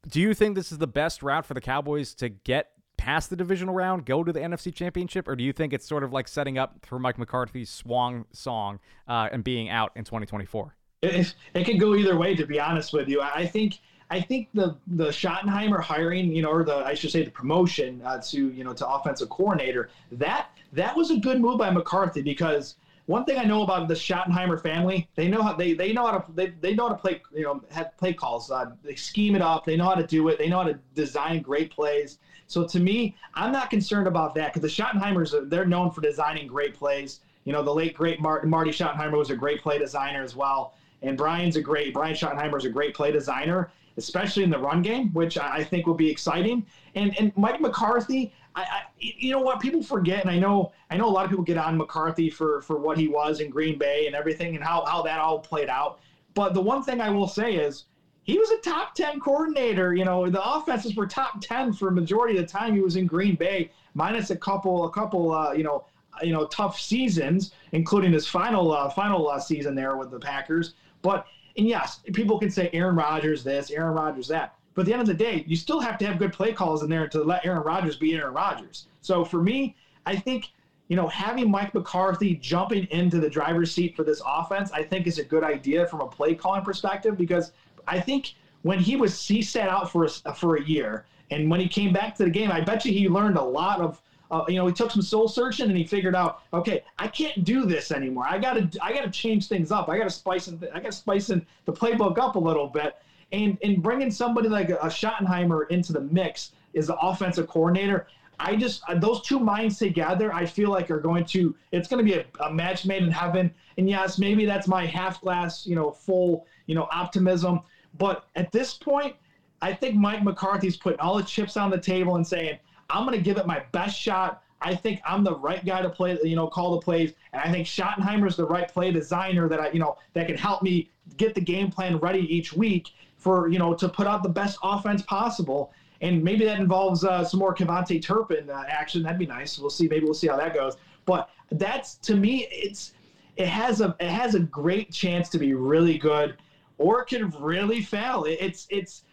do 0.06 0.20
you 0.20 0.34
think 0.34 0.54
this 0.54 0.70
is 0.70 0.78
the 0.78 0.86
best 0.86 1.22
route 1.22 1.44
for 1.44 1.54
the 1.54 1.60
Cowboys 1.60 2.14
to 2.14 2.28
get 2.28 2.70
past 2.96 3.30
the 3.30 3.36
divisional 3.36 3.74
round, 3.74 4.04
go 4.04 4.22
to 4.22 4.32
the 4.32 4.40
NFC 4.40 4.74
Championship, 4.74 5.28
or 5.28 5.36
do 5.36 5.44
you 5.44 5.52
think 5.52 5.72
it's 5.72 5.86
sort 5.86 6.02
of 6.02 6.12
like 6.12 6.28
setting 6.28 6.58
up 6.58 6.84
for 6.84 6.98
Mike 6.98 7.18
McCarthy's 7.18 7.70
swan 7.70 8.24
song 8.32 8.80
uh, 9.06 9.28
and 9.32 9.44
being 9.44 9.68
out 9.68 9.92
in 9.96 10.04
2024? 10.04 10.74
it, 11.02 11.34
it 11.54 11.64
could 11.64 11.78
go 11.78 11.94
either 11.94 12.16
way. 12.16 12.34
To 12.34 12.46
be 12.46 12.60
honest 12.60 12.92
with 12.92 13.08
you, 13.08 13.20
I 13.20 13.46
think 13.46 13.78
I 14.10 14.20
think 14.20 14.48
the 14.54 14.76
the 14.86 15.08
Schottenheimer 15.08 15.80
hiring, 15.80 16.32
you 16.32 16.42
know, 16.42 16.50
or 16.50 16.64
the 16.64 16.76
I 16.76 16.94
should 16.94 17.10
say 17.10 17.24
the 17.24 17.30
promotion 17.30 18.02
uh, 18.04 18.20
to 18.22 18.50
you 18.50 18.64
know 18.64 18.72
to 18.72 18.88
offensive 18.88 19.28
coordinator, 19.28 19.90
that 20.12 20.48
that 20.72 20.96
was 20.96 21.10
a 21.10 21.16
good 21.16 21.40
move 21.40 21.58
by 21.58 21.70
McCarthy 21.70 22.22
because 22.22 22.76
one 23.08 23.24
thing 23.24 23.38
I 23.38 23.44
know 23.44 23.62
about 23.62 23.88
the 23.88 23.94
Schottenheimer 23.94 24.60
family, 24.60 25.08
they 25.14 25.28
know 25.28 25.40
how 25.40 25.54
they, 25.54 25.72
they 25.72 25.94
know 25.94 26.04
how 26.06 26.18
to 26.18 26.32
they, 26.32 26.48
they 26.60 26.74
know 26.74 26.88
how 26.88 26.94
to 26.94 27.00
play 27.00 27.22
you 27.34 27.42
know 27.42 27.62
have 27.70 27.96
play 27.96 28.12
calls. 28.12 28.50
Uh, 28.50 28.72
they 28.84 28.96
scheme 28.96 29.34
it 29.34 29.40
up. 29.40 29.64
They 29.64 29.76
know 29.76 29.86
how 29.86 29.94
to 29.94 30.06
do 30.06 30.28
it. 30.28 30.36
They 30.36 30.46
know 30.46 30.58
how 30.58 30.64
to 30.64 30.78
design 30.94 31.40
great 31.40 31.70
plays. 31.70 32.18
So 32.48 32.66
to 32.66 32.78
me, 32.78 33.16
I'm 33.32 33.50
not 33.50 33.70
concerned 33.70 34.08
about 34.08 34.34
that 34.34 34.52
because 34.52 34.60
the 34.60 34.82
Schottenheimers 34.82 35.48
they're 35.48 35.64
known 35.64 35.90
for 35.90 36.02
designing 36.02 36.46
great 36.46 36.74
plays. 36.74 37.20
You 37.44 37.54
know, 37.54 37.62
the 37.62 37.72
late 37.72 37.96
great 37.96 38.20
Marty 38.20 38.70
Schottenheimer 38.70 39.16
was 39.16 39.30
a 39.30 39.36
great 39.36 39.62
play 39.62 39.78
designer 39.78 40.22
as 40.22 40.36
well. 40.36 40.74
And 41.00 41.16
Brian's 41.16 41.56
a 41.56 41.62
great 41.62 41.94
Brian 41.94 42.14
Schottenheimer 42.14 42.58
is 42.58 42.66
a 42.66 42.70
great 42.70 42.92
play 42.92 43.10
designer, 43.10 43.70
especially 43.96 44.42
in 44.44 44.50
the 44.50 44.58
run 44.58 44.82
game, 44.82 45.14
which 45.14 45.38
I, 45.38 45.64
think 45.64 45.86
will 45.86 45.94
be 45.94 46.10
exciting. 46.10 46.66
And 46.94 47.18
and 47.18 47.32
Mike 47.38 47.58
McCarthy, 47.58 48.34
I, 48.58 48.62
I, 48.62 48.82
you 48.98 49.30
know 49.30 49.40
what 49.40 49.60
people 49.60 49.82
forget, 49.82 50.22
and 50.22 50.30
I 50.30 50.38
know 50.38 50.72
I 50.90 50.96
know 50.96 51.08
a 51.08 51.10
lot 51.10 51.24
of 51.24 51.30
people 51.30 51.44
get 51.44 51.58
on 51.58 51.76
McCarthy 51.76 52.28
for 52.28 52.60
for 52.62 52.78
what 52.78 52.98
he 52.98 53.08
was 53.08 53.40
in 53.40 53.50
Green 53.50 53.78
Bay 53.78 54.06
and 54.06 54.16
everything 54.16 54.56
and 54.56 54.64
how 54.64 54.84
how 54.84 55.02
that 55.02 55.20
all 55.20 55.38
played 55.38 55.68
out. 55.68 56.00
But 56.34 56.54
the 56.54 56.60
one 56.60 56.82
thing 56.82 57.00
I 57.00 57.10
will 57.10 57.28
say 57.28 57.54
is 57.54 57.84
he 58.24 58.38
was 58.38 58.50
a 58.50 58.58
top 58.58 58.94
10 58.94 59.20
coordinator. 59.20 59.94
You 59.94 60.04
know, 60.04 60.28
the 60.28 60.42
offenses 60.44 60.94
were 60.94 61.06
top 61.06 61.40
10 61.40 61.72
for 61.72 61.88
a 61.88 61.92
majority 61.92 62.36
of 62.36 62.46
the 62.46 62.52
time 62.52 62.74
he 62.74 62.80
was 62.80 62.96
in 62.96 63.06
Green 63.06 63.36
Bay, 63.36 63.70
minus 63.94 64.30
a 64.30 64.36
couple, 64.36 64.84
a 64.84 64.90
couple, 64.90 65.32
uh, 65.32 65.52
you 65.52 65.62
know, 65.62 65.86
you 66.22 66.32
know, 66.32 66.46
tough 66.48 66.78
seasons, 66.78 67.52
including 67.72 68.12
his 68.12 68.26
final, 68.26 68.72
uh, 68.72 68.90
final 68.90 69.28
uh, 69.28 69.38
season 69.40 69.74
there 69.74 69.96
with 69.96 70.10
the 70.10 70.18
Packers. 70.18 70.74
But 71.00 71.26
and 71.56 71.66
yes, 71.66 72.00
people 72.12 72.38
can 72.38 72.50
say 72.50 72.70
Aaron 72.72 72.96
Rodgers 72.96 73.42
this, 73.42 73.70
Aaron 73.70 73.94
Rodgers 73.94 74.28
that. 74.28 74.54
But 74.78 74.82
at 74.82 74.86
the 74.86 74.92
end 74.92 75.00
of 75.02 75.08
the 75.08 75.14
day, 75.14 75.42
you 75.48 75.56
still 75.56 75.80
have 75.80 75.98
to 75.98 76.06
have 76.06 76.20
good 76.20 76.32
play 76.32 76.52
calls 76.52 76.84
in 76.84 76.88
there 76.88 77.08
to 77.08 77.24
let 77.24 77.44
Aaron 77.44 77.64
Rodgers 77.64 77.96
be 77.96 78.14
Aaron 78.14 78.32
Rodgers. 78.32 78.86
So 79.00 79.24
for 79.24 79.42
me, 79.42 79.74
I 80.06 80.14
think 80.14 80.52
you 80.86 80.94
know 80.94 81.08
having 81.08 81.50
Mike 81.50 81.74
McCarthy 81.74 82.36
jumping 82.36 82.86
into 82.92 83.18
the 83.18 83.28
driver's 83.28 83.72
seat 83.72 83.96
for 83.96 84.04
this 84.04 84.22
offense, 84.24 84.70
I 84.70 84.84
think 84.84 85.08
is 85.08 85.18
a 85.18 85.24
good 85.24 85.42
idea 85.42 85.84
from 85.88 86.00
a 86.00 86.06
play 86.06 86.36
calling 86.36 86.62
perspective 86.62 87.18
because 87.18 87.50
I 87.88 87.98
think 87.98 88.34
when 88.62 88.78
he 88.78 88.94
was 88.94 89.26
he 89.26 89.42
sat 89.42 89.68
out 89.68 89.90
for 89.90 90.04
a, 90.04 90.32
for 90.32 90.54
a 90.54 90.62
year 90.62 91.06
and 91.32 91.50
when 91.50 91.58
he 91.58 91.66
came 91.66 91.92
back 91.92 92.14
to 92.14 92.22
the 92.22 92.30
game, 92.30 92.52
I 92.52 92.60
bet 92.60 92.84
you 92.84 92.92
he 92.92 93.08
learned 93.08 93.36
a 93.36 93.42
lot 93.42 93.80
of 93.80 94.00
uh, 94.30 94.44
you 94.46 94.54
know, 94.54 94.66
he 94.68 94.72
took 94.72 94.92
some 94.92 95.02
soul 95.02 95.26
searching 95.26 95.66
and 95.66 95.76
he 95.76 95.84
figured 95.84 96.14
out, 96.14 96.42
okay, 96.52 96.84
I 97.00 97.08
can't 97.08 97.42
do 97.42 97.64
this 97.64 97.90
anymore. 97.90 98.26
I 98.28 98.38
gotta, 98.38 98.70
I 98.80 98.92
gotta 98.92 99.10
change 99.10 99.48
things 99.48 99.72
up. 99.72 99.88
I 99.88 99.96
gotta 99.96 100.10
spice, 100.10 100.48
in, 100.48 100.62
I 100.72 100.80
gotta 100.80 100.92
spice 100.92 101.30
in 101.30 101.44
the 101.64 101.72
playbook 101.72 102.18
up 102.18 102.36
a 102.36 102.38
little 102.38 102.68
bit. 102.68 102.94
And 103.32 103.58
and 103.62 103.82
bringing 103.82 104.10
somebody 104.10 104.48
like 104.48 104.70
a, 104.70 104.76
Schottenheimer 104.88 105.68
into 105.70 105.92
the 105.92 106.00
mix 106.00 106.52
is 106.72 106.86
the 106.86 106.96
offensive 106.96 107.46
coordinator. 107.46 108.06
I 108.40 108.56
just 108.56 108.82
uh, 108.88 108.98
those 108.98 109.20
two 109.22 109.38
minds 109.38 109.78
together, 109.78 110.32
I 110.32 110.46
feel 110.46 110.70
like 110.70 110.90
are 110.90 111.00
going 111.00 111.24
to. 111.26 111.54
It's 111.72 111.88
going 111.88 112.04
to 112.04 112.10
be 112.10 112.18
a, 112.18 112.24
a 112.44 112.52
match 112.52 112.86
made 112.86 113.02
in 113.02 113.10
heaven. 113.10 113.52
And 113.76 113.88
yes, 113.88 114.18
maybe 114.18 114.46
that's 114.46 114.66
my 114.66 114.86
half 114.86 115.20
glass, 115.20 115.66
you 115.66 115.74
know, 115.74 115.90
full, 115.90 116.46
you 116.66 116.74
know, 116.74 116.88
optimism. 116.90 117.60
But 117.98 118.24
at 118.36 118.52
this 118.52 118.74
point, 118.74 119.16
I 119.60 119.72
think 119.72 119.96
Mike 119.96 120.22
McCarthy's 120.22 120.76
putting 120.76 121.00
all 121.00 121.16
the 121.16 121.22
chips 121.22 121.56
on 121.56 121.70
the 121.70 121.78
table 121.78 122.16
and 122.16 122.26
saying, 122.26 122.58
I'm 122.90 123.04
going 123.04 123.16
to 123.16 123.22
give 123.22 123.36
it 123.36 123.46
my 123.46 123.62
best 123.72 123.98
shot. 123.98 124.42
I 124.60 124.74
think 124.74 125.00
I'm 125.06 125.22
the 125.22 125.36
right 125.36 125.64
guy 125.64 125.82
to 125.82 125.88
play, 125.88 126.18
you 126.24 126.34
know, 126.34 126.48
call 126.48 126.72
the 126.72 126.80
plays, 126.80 127.12
and 127.32 127.40
I 127.40 127.50
think 127.50 127.66
Schottenheimer's 127.66 128.36
the 128.36 128.46
right 128.46 128.66
play 128.66 128.90
designer 128.90 129.48
that 129.48 129.60
I, 129.60 129.70
you 129.70 129.78
know, 129.78 129.98
that 130.14 130.26
can 130.26 130.36
help 130.36 130.62
me 130.62 130.90
get 131.16 131.34
the 131.34 131.40
game 131.40 131.70
plan 131.70 131.98
ready 131.98 132.20
each 132.34 132.52
week 132.52 132.88
for, 133.28 133.48
you 133.48 133.58
know, 133.58 133.74
to 133.74 133.88
put 133.90 134.06
out 134.06 134.22
the 134.22 134.28
best 134.28 134.58
offense 134.62 135.02
possible. 135.02 135.70
And 136.00 136.24
maybe 136.24 136.46
that 136.46 136.58
involves 136.58 137.04
uh, 137.04 137.24
some 137.24 137.40
more 137.40 137.54
KaVontae 137.54 138.02
Turpin 138.02 138.48
uh, 138.48 138.64
action. 138.68 139.02
That'd 139.02 139.18
be 139.18 139.26
nice. 139.26 139.58
We'll 139.58 139.68
see. 139.68 139.86
Maybe 139.86 140.06
we'll 140.06 140.14
see 140.14 140.28
how 140.28 140.36
that 140.36 140.54
goes. 140.54 140.76
But 141.04 141.28
that's 141.50 141.96
to 141.96 142.16
me, 142.16 142.46
it's 142.50 142.92
it 143.36 143.48
has 143.48 143.80
a 143.80 143.94
it 144.00 144.08
has 144.08 144.34
a 144.34 144.40
great 144.40 144.92
chance 144.92 145.28
to 145.30 145.38
be 145.38 145.52
really 145.52 145.98
good, 145.98 146.36
or 146.78 147.02
it 147.02 147.06
could 147.06 147.34
really 147.40 147.82
fail. 147.82 148.24
It's 148.26 148.66
it's 148.70 149.04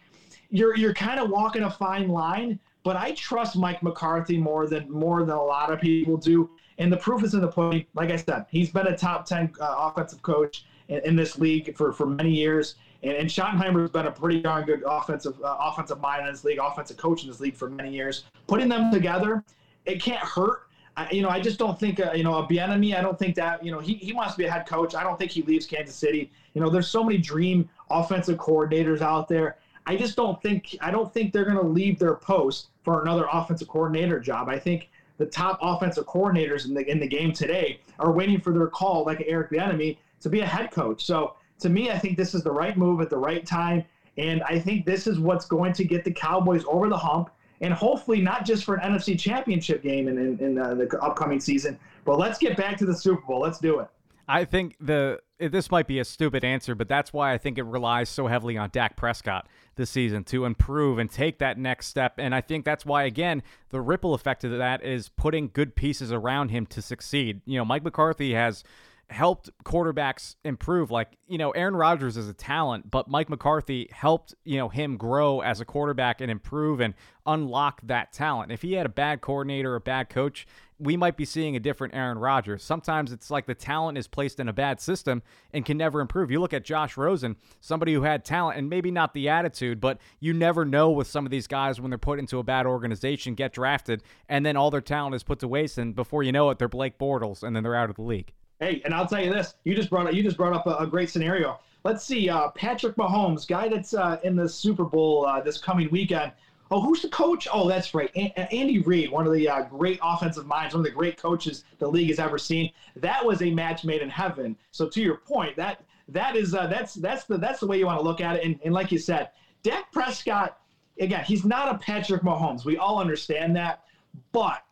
you're 0.48 0.76
you're 0.76 0.94
kind 0.94 1.20
of 1.20 1.28
walking 1.28 1.64
a 1.64 1.70
fine 1.70 2.08
line 2.08 2.58
but 2.86 2.94
I 2.94 3.10
trust 3.14 3.56
Mike 3.56 3.82
McCarthy 3.82 4.38
more 4.38 4.68
than 4.68 4.88
more 4.88 5.24
than 5.24 5.34
a 5.34 5.42
lot 5.42 5.72
of 5.72 5.80
people 5.80 6.16
do. 6.16 6.48
And 6.78 6.92
the 6.92 6.96
proof 6.96 7.24
is 7.24 7.34
in 7.34 7.40
the 7.40 7.48
pudding. 7.48 7.84
Like 7.94 8.12
I 8.12 8.16
said, 8.16 8.46
he's 8.48 8.70
been 8.70 8.86
a 8.86 8.96
top 8.96 9.26
ten 9.26 9.52
uh, 9.60 9.74
offensive 9.76 10.22
coach 10.22 10.66
in, 10.86 11.00
in, 11.04 11.16
this 11.16 11.36
league 11.36 11.76
for, 11.76 11.92
for 11.92 12.06
many 12.06 12.30
years. 12.30 12.76
And, 13.06 13.16
and 13.16 13.28
Schottenheimer 13.28 13.80
has 13.82 13.90
been 13.90 14.06
a 14.06 14.12
pretty 14.12 14.42
darn 14.42 14.64
good 14.64 14.82
offensive 14.86 15.36
uh, 15.42 15.56
offensive 15.60 16.00
mind 16.00 16.26
in 16.26 16.32
this 16.32 16.44
league, 16.44 16.58
offensive 16.60 16.96
coach 16.96 17.22
in 17.22 17.28
this 17.28 17.40
league 17.40 17.56
for 17.56 17.70
many 17.70 17.92
years. 17.92 18.24
Putting 18.46 18.68
them 18.68 18.90
together, 18.92 19.44
it 19.84 20.02
can't 20.02 20.20
hurt. 20.20 20.62
I, 20.96 21.10
you 21.10 21.22
know, 21.22 21.28
I 21.28 21.40
just 21.40 21.58
don't 21.58 21.78
think, 21.78 22.00
uh, 22.00 22.12
you 22.14 22.24
know, 22.24 22.38
a 22.38 22.46
Bieniemy, 22.46 22.96
I 22.96 23.02
don't 23.02 23.18
think 23.18 23.36
that, 23.36 23.62
you 23.64 23.70
know, 23.70 23.80
he, 23.80 23.94
he 23.94 24.12
wants 24.12 24.32
to 24.32 24.38
be 24.38 24.44
a 24.44 24.50
head 24.50 24.66
coach. 24.66 24.94
I 24.94 25.02
don't 25.02 25.18
think 25.18 25.30
he 25.30 25.42
leaves 25.42 25.66
Kansas 25.66 25.94
City. 25.94 26.30
You 26.54 26.60
know, 26.60 26.70
there's 26.70 26.88
so 26.88 27.04
many 27.04 27.18
dream 27.18 27.68
offensive 27.90 28.38
coordinators 28.38 29.02
out 29.02 29.28
there. 29.28 29.58
I 29.86 29.94
just 29.96 30.16
don't 30.16 30.40
think 30.42 30.76
I 30.80 30.90
don't 30.90 31.12
think 31.12 31.32
they're 31.32 31.44
going 31.44 31.58
to 31.58 31.62
leave 31.66 31.98
their 31.98 32.14
post 32.14 32.68
for 32.82 33.02
another 33.02 33.26
offensive 33.32 33.68
coordinator 33.68 34.18
job. 34.18 34.48
I 34.48 34.58
think 34.58 34.88
the 35.18 35.26
top 35.26 35.58
offensive 35.62 36.06
coordinators 36.06 36.66
in 36.66 36.74
the 36.74 36.90
in 36.90 36.98
the 36.98 37.06
game 37.06 37.32
today 37.32 37.78
are 38.00 38.10
waiting 38.10 38.40
for 38.40 38.52
their 38.52 38.66
call, 38.66 39.04
like 39.04 39.22
Eric 39.26 39.50
Bieniemy, 39.50 39.98
to 40.20 40.28
be 40.28 40.40
a 40.40 40.46
head 40.46 40.72
coach. 40.72 41.04
So 41.04 41.34
to 41.60 41.68
me, 41.68 41.90
I 41.90 41.98
think 41.98 42.16
this 42.16 42.34
is 42.34 42.42
the 42.42 42.52
right 42.52 42.76
move 42.76 43.00
at 43.00 43.10
the 43.10 43.18
right 43.18 43.46
time, 43.46 43.84
and 44.18 44.42
I 44.42 44.58
think 44.58 44.86
this 44.86 45.06
is 45.06 45.18
what's 45.18 45.46
going 45.46 45.72
to 45.74 45.84
get 45.84 46.04
the 46.04 46.12
Cowboys 46.12 46.64
over 46.66 46.88
the 46.88 46.96
hump, 46.96 47.30
and 47.60 47.72
hopefully 47.72 48.20
not 48.20 48.44
just 48.44 48.64
for 48.64 48.74
an 48.76 48.92
NFC 48.92 49.18
Championship 49.18 49.82
game 49.82 50.08
in 50.08 50.18
in, 50.18 50.38
in 50.38 50.58
uh, 50.58 50.74
the 50.74 50.98
upcoming 51.02 51.40
season, 51.40 51.78
but 52.04 52.18
let's 52.18 52.38
get 52.38 52.56
back 52.56 52.76
to 52.78 52.86
the 52.86 52.94
Super 52.94 53.22
Bowl. 53.26 53.40
Let's 53.40 53.58
do 53.58 53.80
it. 53.80 53.88
I 54.28 54.44
think 54.44 54.76
the 54.80 55.20
this 55.38 55.70
might 55.70 55.86
be 55.86 55.98
a 55.98 56.04
stupid 56.04 56.44
answer, 56.44 56.74
but 56.74 56.88
that's 56.88 57.12
why 57.12 57.32
I 57.32 57.38
think 57.38 57.58
it 57.58 57.64
relies 57.64 58.08
so 58.08 58.26
heavily 58.26 58.56
on 58.56 58.70
Dak 58.72 58.96
Prescott 58.96 59.46
this 59.76 59.90
season 59.90 60.24
to 60.24 60.46
improve 60.46 60.98
and 60.98 61.10
take 61.10 61.38
that 61.38 61.58
next 61.58 61.88
step. 61.88 62.14
And 62.16 62.34
I 62.34 62.40
think 62.40 62.64
that's 62.64 62.86
why, 62.86 63.04
again, 63.04 63.42
the 63.68 63.80
ripple 63.80 64.14
effect 64.14 64.44
of 64.44 64.56
that 64.56 64.82
is 64.82 65.10
putting 65.10 65.50
good 65.52 65.76
pieces 65.76 66.10
around 66.10 66.48
him 66.48 66.64
to 66.66 66.80
succeed. 66.80 67.42
You 67.44 67.58
know, 67.58 67.64
Mike 67.64 67.84
McCarthy 67.84 68.32
has 68.32 68.64
helped 69.08 69.50
quarterbacks 69.64 70.36
improve. 70.44 70.90
Like, 70.90 71.16
you 71.28 71.38
know, 71.38 71.50
Aaron 71.52 71.76
Rodgers 71.76 72.16
is 72.16 72.28
a 72.28 72.34
talent, 72.34 72.90
but 72.90 73.08
Mike 73.08 73.28
McCarthy 73.28 73.88
helped, 73.92 74.34
you 74.44 74.56
know, 74.56 74.68
him 74.68 74.96
grow 74.96 75.40
as 75.40 75.60
a 75.60 75.64
quarterback 75.64 76.20
and 76.20 76.30
improve 76.30 76.80
and 76.80 76.94
unlock 77.24 77.80
that 77.84 78.12
talent. 78.12 78.50
If 78.50 78.62
he 78.62 78.72
had 78.72 78.86
a 78.86 78.90
bad 78.90 79.20
coordinator, 79.20 79.76
a 79.76 79.80
bad 79.80 80.08
coach, 80.08 80.46
we 80.78 80.96
might 80.96 81.16
be 81.16 81.24
seeing 81.24 81.56
a 81.56 81.60
different 81.60 81.94
Aaron 81.94 82.18
Rodgers. 82.18 82.62
Sometimes 82.62 83.12
it's 83.12 83.30
like 83.30 83.46
the 83.46 83.54
talent 83.54 83.96
is 83.96 84.08
placed 84.08 84.40
in 84.40 84.48
a 84.48 84.52
bad 84.52 84.80
system 84.80 85.22
and 85.52 85.64
can 85.64 85.78
never 85.78 86.00
improve. 86.00 86.30
You 86.30 86.40
look 86.40 86.52
at 86.52 86.64
Josh 86.64 86.96
Rosen, 86.96 87.36
somebody 87.60 87.94
who 87.94 88.02
had 88.02 88.24
talent 88.24 88.58
and 88.58 88.68
maybe 88.68 88.90
not 88.90 89.14
the 89.14 89.28
attitude, 89.28 89.80
but 89.80 89.98
you 90.20 90.32
never 90.32 90.64
know 90.64 90.90
with 90.90 91.06
some 91.06 91.24
of 91.24 91.30
these 91.30 91.46
guys 91.46 91.80
when 91.80 91.90
they're 91.90 91.98
put 91.98 92.18
into 92.18 92.38
a 92.38 92.42
bad 92.42 92.66
organization, 92.66 93.34
get 93.34 93.52
drafted, 93.52 94.02
and 94.28 94.44
then 94.44 94.56
all 94.56 94.70
their 94.70 94.80
talent 94.80 95.14
is 95.14 95.22
put 95.22 95.38
to 95.38 95.48
waste, 95.48 95.78
and 95.78 95.94
before 95.94 96.22
you 96.22 96.32
know 96.32 96.50
it, 96.50 96.58
they're 96.58 96.68
Blake 96.68 96.98
Bortles, 96.98 97.42
and 97.42 97.54
then 97.54 97.62
they're 97.62 97.76
out 97.76 97.88
of 97.88 97.96
the 97.96 98.02
league. 98.02 98.32
Hey, 98.60 98.80
and 98.84 98.94
I'll 98.94 99.06
tell 99.06 99.22
you 99.22 99.32
this: 99.32 99.54
you 99.64 99.74
just 99.74 99.90
brought 99.90 100.06
up 100.06 100.14
you 100.14 100.22
just 100.22 100.36
brought 100.36 100.52
up 100.52 100.66
a, 100.66 100.84
a 100.84 100.86
great 100.86 101.10
scenario. 101.10 101.58
Let's 101.84 102.04
see, 102.04 102.28
uh, 102.28 102.48
Patrick 102.50 102.96
Mahomes, 102.96 103.46
guy 103.46 103.68
that's 103.68 103.94
uh, 103.94 104.18
in 104.24 104.34
the 104.34 104.48
Super 104.48 104.84
Bowl 104.84 105.24
uh, 105.24 105.40
this 105.40 105.56
coming 105.56 105.88
weekend 105.90 106.32
Oh, 106.70 106.80
who's 106.80 107.02
the 107.02 107.08
coach? 107.08 107.46
Oh, 107.52 107.68
that's 107.68 107.94
right. 107.94 108.10
A- 108.16 108.52
Andy 108.52 108.80
Reid, 108.80 109.10
one 109.10 109.26
of 109.26 109.32
the 109.32 109.48
uh, 109.48 109.62
great 109.62 110.00
offensive 110.02 110.46
minds, 110.46 110.74
one 110.74 110.80
of 110.80 110.84
the 110.84 110.90
great 110.90 111.16
coaches 111.16 111.64
the 111.78 111.86
league 111.86 112.08
has 112.08 112.18
ever 112.18 112.38
seen. 112.38 112.70
That 112.96 113.24
was 113.24 113.42
a 113.42 113.50
match 113.50 113.84
made 113.84 114.02
in 114.02 114.08
heaven. 114.08 114.56
So 114.72 114.88
to 114.88 115.00
your 115.00 115.18
point, 115.18 115.56
that 115.56 115.84
that 116.08 116.34
is 116.36 116.54
uh, 116.54 116.66
that's 116.66 116.94
that's 116.94 117.24
the 117.24 117.38
that's 117.38 117.60
the 117.60 117.66
way 117.66 117.78
you 117.78 117.86
want 117.86 117.98
to 118.00 118.04
look 118.04 118.20
at 118.20 118.36
it. 118.36 118.44
And, 118.44 118.58
and 118.64 118.74
like 118.74 118.90
you 118.90 118.98
said, 118.98 119.30
Dak 119.62 119.92
Prescott, 119.92 120.58
again, 120.98 121.24
he's 121.24 121.44
not 121.44 121.72
a 121.72 121.78
Patrick 121.78 122.22
Mahomes. 122.22 122.64
We 122.64 122.76
all 122.76 122.98
understand 122.98 123.54
that, 123.56 123.84
but 124.32 124.62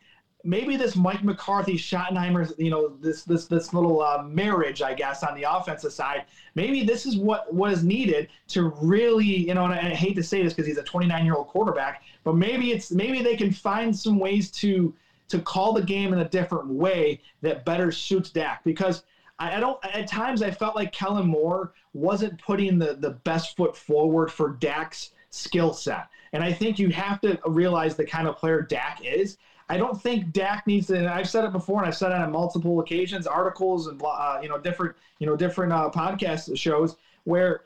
maybe 0.44 0.76
this 0.76 0.94
Mike 0.94 1.24
McCarthy 1.24 1.76
Schottenheimer, 1.76 2.52
you 2.58 2.70
know, 2.70 2.88
this 3.00 3.24
this 3.24 3.46
this 3.46 3.72
little 3.72 4.00
uh, 4.02 4.22
marriage, 4.22 4.82
I 4.82 4.94
guess, 4.94 5.22
on 5.22 5.34
the 5.34 5.44
offensive 5.50 5.92
side. 5.92 6.24
Maybe 6.54 6.84
this 6.84 7.06
is 7.06 7.16
what 7.16 7.52
was 7.52 7.82
needed 7.82 8.28
to 8.48 8.68
really, 8.80 9.24
you 9.24 9.54
know, 9.54 9.64
and 9.64 9.72
I, 9.72 9.78
and 9.78 9.92
I 9.92 9.96
hate 9.96 10.14
to 10.16 10.22
say 10.22 10.42
this 10.42 10.52
because 10.52 10.66
he's 10.66 10.78
a 10.78 10.82
29 10.82 11.24
year 11.24 11.34
old 11.34 11.48
quarterback, 11.48 12.02
but 12.22 12.36
maybe 12.36 12.70
it's 12.72 12.92
maybe 12.92 13.22
they 13.22 13.36
can 13.36 13.50
find 13.50 13.96
some 13.96 14.18
ways 14.18 14.50
to 14.52 14.94
to 15.28 15.40
call 15.40 15.72
the 15.72 15.82
game 15.82 16.12
in 16.12 16.20
a 16.20 16.28
different 16.28 16.68
way 16.68 17.20
that 17.40 17.64
better 17.64 17.90
suits 17.90 18.30
Dak 18.30 18.62
because. 18.64 19.02
I, 19.36 19.56
I 19.56 19.58
don't. 19.58 19.84
At 19.84 20.06
times, 20.06 20.42
I 20.42 20.52
felt 20.52 20.76
like 20.76 20.92
Kellen 20.92 21.26
Moore 21.26 21.72
wasn't 21.92 22.40
putting 22.40 22.78
the, 22.78 22.94
the 22.94 23.10
best 23.10 23.56
foot 23.56 23.76
forward 23.76 24.30
for 24.30 24.50
Dak's 24.50 25.10
skill 25.30 25.74
set, 25.74 26.06
and 26.32 26.44
I 26.44 26.52
think 26.52 26.78
you 26.78 26.90
have 26.90 27.20
to 27.22 27.40
realize 27.44 27.96
the 27.96 28.04
kind 28.04 28.28
of 28.28 28.36
player 28.36 28.62
Dak 28.62 29.00
is. 29.04 29.36
I 29.68 29.76
don't 29.76 30.00
think 30.00 30.32
Dak 30.32 30.66
needs 30.66 30.88
to. 30.88 30.98
And 30.98 31.08
I've 31.08 31.28
said 31.28 31.44
it 31.44 31.52
before, 31.52 31.78
and 31.78 31.86
I've 31.86 31.96
said 31.96 32.12
it 32.12 32.18
on 32.18 32.30
multiple 32.32 32.80
occasions, 32.80 33.26
articles 33.26 33.86
and 33.86 34.00
uh, 34.04 34.38
you 34.42 34.48
know 34.48 34.58
different 34.58 34.94
you 35.18 35.26
know 35.26 35.36
different 35.36 35.72
uh, 35.72 35.90
podcast 35.94 36.56
shows 36.56 36.96
where 37.24 37.62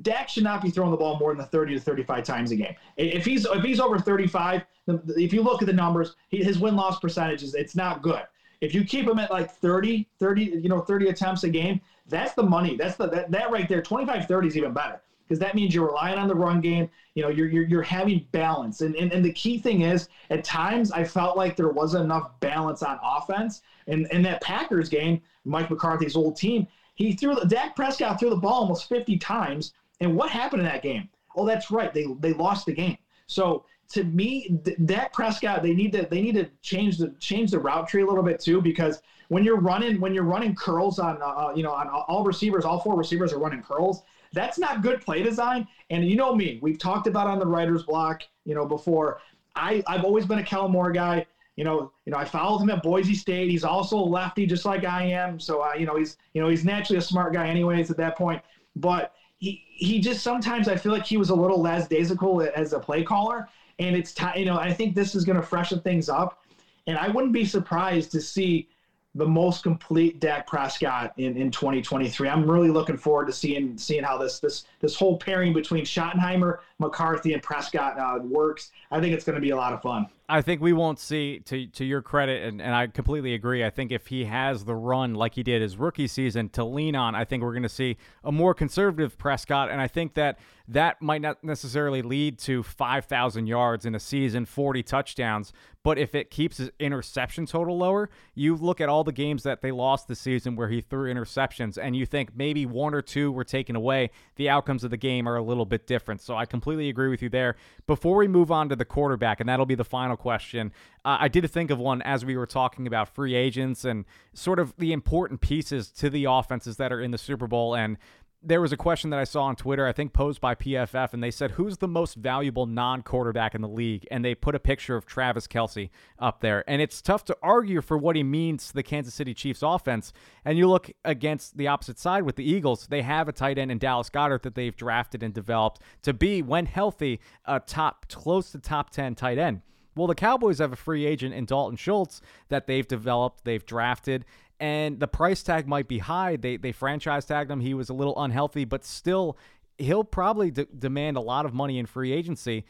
Dak 0.00 0.28
should 0.28 0.44
not 0.44 0.62
be 0.62 0.70
throwing 0.70 0.90
the 0.90 0.96
ball 0.96 1.18
more 1.18 1.30
than 1.30 1.38
the 1.38 1.46
30 1.46 1.74
to 1.74 1.80
35 1.80 2.24
times 2.24 2.50
a 2.50 2.56
game. 2.56 2.74
If 2.96 3.24
he's 3.24 3.44
if 3.44 3.62
he's 3.62 3.80
over 3.80 3.98
35, 3.98 4.62
if 4.88 5.32
you 5.32 5.42
look 5.42 5.62
at 5.62 5.66
the 5.66 5.72
numbers, 5.72 6.14
his 6.30 6.58
win 6.58 6.74
loss 6.76 6.98
percentages 6.98 7.54
it's 7.54 7.76
not 7.76 8.02
good. 8.02 8.22
If 8.60 8.74
you 8.74 8.84
keep 8.84 9.08
him 9.08 9.18
at 9.18 9.30
like 9.30 9.50
30, 9.50 10.06
30, 10.20 10.42
you 10.44 10.68
know, 10.68 10.80
30 10.80 11.08
attempts 11.08 11.42
a 11.42 11.48
game, 11.48 11.80
that's 12.06 12.32
the 12.34 12.44
money. 12.44 12.76
That's 12.76 12.94
the 12.94 13.08
that, 13.08 13.30
that 13.32 13.50
right 13.50 13.68
there. 13.68 13.82
25, 13.82 14.26
30 14.26 14.48
is 14.48 14.56
even 14.56 14.72
better 14.72 15.00
because 15.32 15.38
that 15.38 15.54
means 15.54 15.74
you're 15.74 15.86
relying 15.86 16.18
on 16.18 16.28
the 16.28 16.34
run 16.34 16.60
game. 16.60 16.90
You 17.14 17.22
know, 17.22 17.30
you're 17.30 17.48
you're, 17.48 17.62
you're 17.62 17.82
having 17.82 18.26
balance, 18.32 18.82
and, 18.82 18.94
and 18.96 19.10
and 19.14 19.24
the 19.24 19.32
key 19.32 19.56
thing 19.56 19.80
is 19.80 20.10
at 20.28 20.44
times 20.44 20.92
I 20.92 21.04
felt 21.04 21.38
like 21.38 21.56
there 21.56 21.70
wasn't 21.70 22.04
enough 22.04 22.38
balance 22.40 22.82
on 22.82 22.98
offense. 23.02 23.62
And 23.86 24.06
in 24.12 24.20
that 24.24 24.42
Packers 24.42 24.90
game, 24.90 25.22
Mike 25.46 25.70
McCarthy's 25.70 26.16
old 26.16 26.36
team, 26.36 26.66
he 26.96 27.14
threw 27.14 27.34
the 27.34 27.46
Dak 27.46 27.74
Prescott 27.74 28.20
threw 28.20 28.28
the 28.28 28.36
ball 28.36 28.60
almost 28.60 28.90
50 28.90 29.16
times. 29.16 29.72
And 30.00 30.14
what 30.14 30.28
happened 30.28 30.60
in 30.60 30.68
that 30.68 30.82
game? 30.82 31.08
Oh, 31.34 31.46
that's 31.46 31.70
right, 31.70 31.94
they 31.94 32.04
they 32.20 32.34
lost 32.34 32.66
the 32.66 32.74
game. 32.74 32.98
So 33.26 33.64
to 33.92 34.04
me, 34.04 34.60
Dak 34.84 35.14
Prescott, 35.14 35.62
they 35.62 35.72
need 35.72 35.92
to 35.92 36.06
they 36.10 36.20
need 36.20 36.34
to 36.34 36.50
change 36.60 36.98
the 36.98 37.14
change 37.20 37.52
the 37.52 37.58
route 37.58 37.88
tree 37.88 38.02
a 38.02 38.06
little 38.06 38.22
bit 38.22 38.38
too 38.38 38.60
because 38.60 39.00
when 39.28 39.44
you're 39.44 39.60
running 39.60 39.98
when 39.98 40.12
you're 40.12 40.24
running 40.24 40.54
curls 40.54 40.98
on 40.98 41.22
uh, 41.22 41.26
uh 41.26 41.52
you 41.56 41.62
know 41.62 41.72
on 41.72 41.88
all 41.88 42.22
receivers, 42.22 42.66
all 42.66 42.80
four 42.80 42.98
receivers 42.98 43.32
are 43.32 43.38
running 43.38 43.62
curls. 43.62 44.02
That's 44.32 44.58
not 44.58 44.82
good 44.82 45.00
play 45.00 45.22
design. 45.22 45.66
And 45.90 46.04
you 46.04 46.16
know 46.16 46.34
me, 46.34 46.58
we've 46.62 46.78
talked 46.78 47.06
about 47.06 47.26
on 47.26 47.38
the 47.38 47.46
writer's 47.46 47.82
block, 47.82 48.22
you 48.44 48.54
know, 48.54 48.66
before. 48.66 49.20
I, 49.54 49.82
I've 49.86 50.04
always 50.04 50.24
been 50.26 50.38
a 50.38 50.44
Kellen 50.44 50.72
Moore 50.72 50.92
guy. 50.92 51.26
You 51.56 51.64
know, 51.64 51.92
you 52.06 52.12
know, 52.12 52.16
I 52.16 52.24
followed 52.24 52.60
him 52.60 52.70
at 52.70 52.82
Boise 52.82 53.14
State. 53.14 53.50
He's 53.50 53.64
also 53.64 53.98
a 53.98 54.00
lefty, 54.00 54.46
just 54.46 54.64
like 54.64 54.84
I 54.84 55.04
am. 55.04 55.38
So, 55.38 55.60
uh, 55.60 55.74
you 55.78 55.84
know, 55.84 55.96
he's, 55.96 56.16
you 56.32 56.40
know, 56.40 56.48
he's 56.48 56.64
naturally 56.64 56.98
a 56.98 57.02
smart 57.02 57.34
guy, 57.34 57.46
anyways, 57.46 57.90
at 57.90 57.98
that 57.98 58.16
point. 58.16 58.42
But 58.74 59.12
he, 59.36 59.62
he 59.66 60.00
just 60.00 60.22
sometimes 60.22 60.66
I 60.66 60.76
feel 60.76 60.92
like 60.92 61.04
he 61.04 61.18
was 61.18 61.28
a 61.28 61.34
little 61.34 61.60
lackadaisical 61.60 62.48
as 62.56 62.72
a 62.72 62.80
play 62.80 63.02
caller, 63.02 63.48
and 63.78 63.94
it's 63.94 64.14
time. 64.14 64.38
You 64.38 64.46
know, 64.46 64.56
I 64.56 64.72
think 64.72 64.94
this 64.94 65.14
is 65.14 65.24
going 65.24 65.36
to 65.36 65.42
freshen 65.42 65.80
things 65.80 66.08
up, 66.08 66.42
and 66.86 66.96
I 66.96 67.08
wouldn't 67.08 67.34
be 67.34 67.44
surprised 67.44 68.12
to 68.12 68.20
see 68.20 68.68
the 69.14 69.26
most 69.26 69.62
complete 69.62 70.20
Dak 70.20 70.46
Prescott 70.46 71.12
in, 71.18 71.36
in 71.36 71.50
2023. 71.50 72.28
I'm 72.28 72.50
really 72.50 72.70
looking 72.70 72.96
forward 72.96 73.26
to 73.26 73.32
seeing 73.32 73.76
seeing 73.76 74.02
how 74.02 74.16
this 74.16 74.40
this 74.40 74.64
this 74.80 74.96
whole 74.96 75.18
pairing 75.18 75.52
between 75.52 75.84
Schottenheimer, 75.84 76.58
McCarthy, 76.82 77.32
and 77.32 77.42
Prescott 77.42 77.98
uh, 77.98 78.18
works. 78.22 78.70
I 78.90 79.00
think 79.00 79.14
it's 79.14 79.24
going 79.24 79.36
to 79.36 79.40
be 79.40 79.50
a 79.50 79.56
lot 79.56 79.72
of 79.72 79.80
fun. 79.80 80.08
I 80.28 80.40
think 80.40 80.62
we 80.62 80.72
won't 80.72 80.98
see 80.98 81.40
to 81.40 81.66
to 81.66 81.84
your 81.84 82.00
credit, 82.00 82.42
and, 82.44 82.62
and 82.62 82.74
I 82.74 82.86
completely 82.86 83.34
agree. 83.34 83.64
I 83.64 83.70
think 83.70 83.92
if 83.92 84.06
he 84.06 84.24
has 84.24 84.64
the 84.64 84.74
run 84.74 85.14
like 85.14 85.34
he 85.34 85.42
did 85.42 85.60
his 85.60 85.76
rookie 85.76 86.06
season 86.06 86.48
to 86.50 86.64
lean 86.64 86.96
on, 86.96 87.14
I 87.14 87.24
think 87.24 87.42
we're 87.42 87.52
going 87.52 87.64
to 87.64 87.68
see 87.68 87.98
a 88.24 88.32
more 88.32 88.54
conservative 88.54 89.18
Prescott, 89.18 89.70
and 89.70 89.80
I 89.80 89.88
think 89.88 90.14
that 90.14 90.38
that 90.68 91.02
might 91.02 91.20
not 91.20 91.44
necessarily 91.44 92.00
lead 92.00 92.38
to 92.38 92.62
5,000 92.62 93.46
yards 93.46 93.84
in 93.84 93.94
a 93.94 94.00
season, 94.00 94.46
40 94.46 94.82
touchdowns, 94.82 95.52
but 95.82 95.98
if 95.98 96.14
it 96.14 96.30
keeps 96.30 96.56
his 96.56 96.70
interception 96.78 97.44
total 97.44 97.76
lower, 97.76 98.08
you 98.34 98.56
look 98.56 98.80
at 98.80 98.88
all 98.88 99.04
the 99.04 99.12
games 99.12 99.42
that 99.42 99.60
they 99.60 99.70
lost 99.70 100.08
this 100.08 100.20
season 100.20 100.56
where 100.56 100.68
he 100.68 100.80
threw 100.80 101.12
interceptions, 101.12 101.76
and 101.76 101.94
you 101.94 102.06
think 102.06 102.30
maybe 102.34 102.64
one 102.64 102.94
or 102.94 103.02
two 103.02 103.30
were 103.30 103.44
taken 103.44 103.76
away. 103.76 104.10
The 104.36 104.48
outcomes 104.48 104.82
of 104.82 104.90
the 104.90 104.96
game 104.96 105.28
are 105.28 105.36
a 105.36 105.42
little 105.42 105.66
bit 105.66 105.86
different. 105.86 106.22
So 106.22 106.36
I 106.36 106.46
completely 106.46 106.71
agree 106.88 107.08
with 107.08 107.22
you 107.22 107.28
there. 107.28 107.56
Before 107.86 108.16
we 108.16 108.28
move 108.28 108.50
on 108.50 108.68
to 108.68 108.76
the 108.76 108.84
quarterback, 108.84 109.40
and 109.40 109.48
that'll 109.48 109.66
be 109.66 109.74
the 109.74 109.84
final 109.84 110.16
question, 110.16 110.72
uh, 111.04 111.18
I 111.20 111.28
did 111.28 111.50
think 111.50 111.70
of 111.70 111.78
one 111.78 112.02
as 112.02 112.24
we 112.24 112.36
were 112.36 112.46
talking 112.46 112.86
about 112.86 113.08
free 113.08 113.34
agents 113.34 113.84
and 113.84 114.04
sort 114.34 114.58
of 114.58 114.74
the 114.78 114.92
important 114.92 115.40
pieces 115.40 115.90
to 115.92 116.10
the 116.10 116.24
offenses 116.24 116.76
that 116.76 116.92
are 116.92 117.00
in 117.00 117.10
the 117.10 117.18
Super 117.18 117.46
Bowl. 117.46 117.74
And 117.74 117.98
there 118.44 118.60
was 118.60 118.72
a 118.72 118.76
question 118.76 119.10
that 119.10 119.20
I 119.20 119.24
saw 119.24 119.44
on 119.44 119.56
Twitter, 119.56 119.86
I 119.86 119.92
think 119.92 120.12
posed 120.12 120.40
by 120.40 120.54
PFF, 120.54 121.12
and 121.12 121.22
they 121.22 121.30
said, 121.30 121.52
Who's 121.52 121.78
the 121.78 121.88
most 121.88 122.16
valuable 122.16 122.66
non 122.66 123.02
quarterback 123.02 123.54
in 123.54 123.60
the 123.60 123.68
league? 123.68 124.06
And 124.10 124.24
they 124.24 124.34
put 124.34 124.54
a 124.54 124.60
picture 124.60 124.96
of 124.96 125.06
Travis 125.06 125.46
Kelce 125.46 125.90
up 126.18 126.40
there. 126.40 126.64
And 126.66 126.82
it's 126.82 127.00
tough 127.00 127.24
to 127.26 127.36
argue 127.42 127.80
for 127.80 127.96
what 127.96 128.16
he 128.16 128.22
means 128.22 128.68
to 128.68 128.74
the 128.74 128.82
Kansas 128.82 129.14
City 129.14 129.34
Chiefs 129.34 129.62
offense. 129.62 130.12
And 130.44 130.58
you 130.58 130.68
look 130.68 130.90
against 131.04 131.56
the 131.56 131.68
opposite 131.68 131.98
side 131.98 132.24
with 132.24 132.36
the 132.36 132.44
Eagles, 132.44 132.88
they 132.88 133.02
have 133.02 133.28
a 133.28 133.32
tight 133.32 133.58
end 133.58 133.70
in 133.70 133.78
Dallas 133.78 134.10
Goedert 134.10 134.42
that 134.42 134.54
they've 134.54 134.76
drafted 134.76 135.22
and 135.22 135.32
developed 135.32 135.80
to 136.02 136.12
be, 136.12 136.42
when 136.42 136.66
healthy, 136.66 137.20
a 137.44 137.60
top, 137.60 138.08
close 138.08 138.50
to 138.52 138.58
top 138.58 138.90
10 138.90 139.14
tight 139.14 139.38
end. 139.38 139.62
Well, 139.94 140.06
the 140.06 140.14
Cowboys 140.14 140.58
have 140.58 140.72
a 140.72 140.76
free 140.76 141.04
agent 141.04 141.34
in 141.34 141.44
Dalton 141.44 141.76
Schultz 141.76 142.22
that 142.48 142.66
they've 142.66 142.86
developed, 142.86 143.44
they've 143.44 143.64
drafted, 143.64 144.24
and 144.62 145.00
the 145.00 145.08
price 145.08 145.42
tag 145.42 145.66
might 145.66 145.88
be 145.88 145.98
high. 145.98 146.36
They 146.36 146.56
they 146.56 146.70
franchise 146.70 147.26
tagged 147.26 147.50
him. 147.50 147.58
He 147.58 147.74
was 147.74 147.88
a 147.88 147.94
little 147.94 148.14
unhealthy, 148.22 148.64
but 148.64 148.84
still, 148.84 149.36
he'll 149.76 150.04
probably 150.04 150.52
de- 150.52 150.66
demand 150.66 151.16
a 151.16 151.20
lot 151.20 151.44
of 151.44 151.52
money 151.52 151.80
in 151.80 151.86
free 151.86 152.12
agency. 152.12 152.64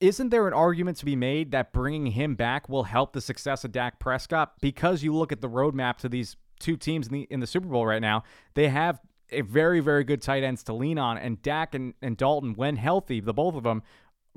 Isn't 0.00 0.30
there 0.30 0.46
an 0.46 0.54
argument 0.54 0.96
to 0.98 1.04
be 1.04 1.14
made 1.14 1.50
that 1.50 1.74
bringing 1.74 2.12
him 2.12 2.36
back 2.36 2.70
will 2.70 2.84
help 2.84 3.12
the 3.12 3.20
success 3.20 3.64
of 3.64 3.72
Dak 3.72 3.98
Prescott? 3.98 4.54
Because 4.62 5.02
you 5.02 5.14
look 5.14 5.30
at 5.30 5.42
the 5.42 5.48
roadmap 5.48 5.98
to 5.98 6.08
these 6.08 6.36
two 6.58 6.78
teams 6.78 7.08
in 7.08 7.12
the 7.12 7.26
in 7.28 7.40
the 7.40 7.46
Super 7.46 7.68
Bowl 7.68 7.84
right 7.84 8.00
now, 8.00 8.24
they 8.54 8.70
have 8.70 8.98
a 9.30 9.42
very 9.42 9.80
very 9.80 10.04
good 10.04 10.22
tight 10.22 10.42
ends 10.42 10.62
to 10.62 10.72
lean 10.72 10.98
on, 10.98 11.18
and 11.18 11.42
Dak 11.42 11.74
and, 11.74 11.92
and 12.00 12.16
Dalton, 12.16 12.54
when 12.54 12.76
healthy, 12.76 13.20
the 13.20 13.34
both 13.34 13.54
of 13.54 13.64
them 13.64 13.82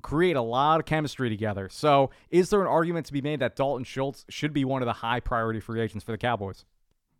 create 0.02 0.36
a 0.36 0.42
lot 0.42 0.82
of 0.82 0.86
chemistry 0.86 1.30
together. 1.30 1.70
So, 1.70 2.10
is 2.30 2.50
there 2.50 2.60
an 2.60 2.68
argument 2.68 3.06
to 3.06 3.14
be 3.14 3.22
made 3.22 3.40
that 3.40 3.56
Dalton 3.56 3.86
Schultz 3.86 4.26
should 4.28 4.52
be 4.52 4.66
one 4.66 4.82
of 4.82 4.86
the 4.86 4.94
high 4.94 5.22
priority 5.22 5.62
free 5.62 5.80
agents 5.80 6.04
for 6.04 6.12
the 6.12 6.18
Cowboys? 6.18 6.66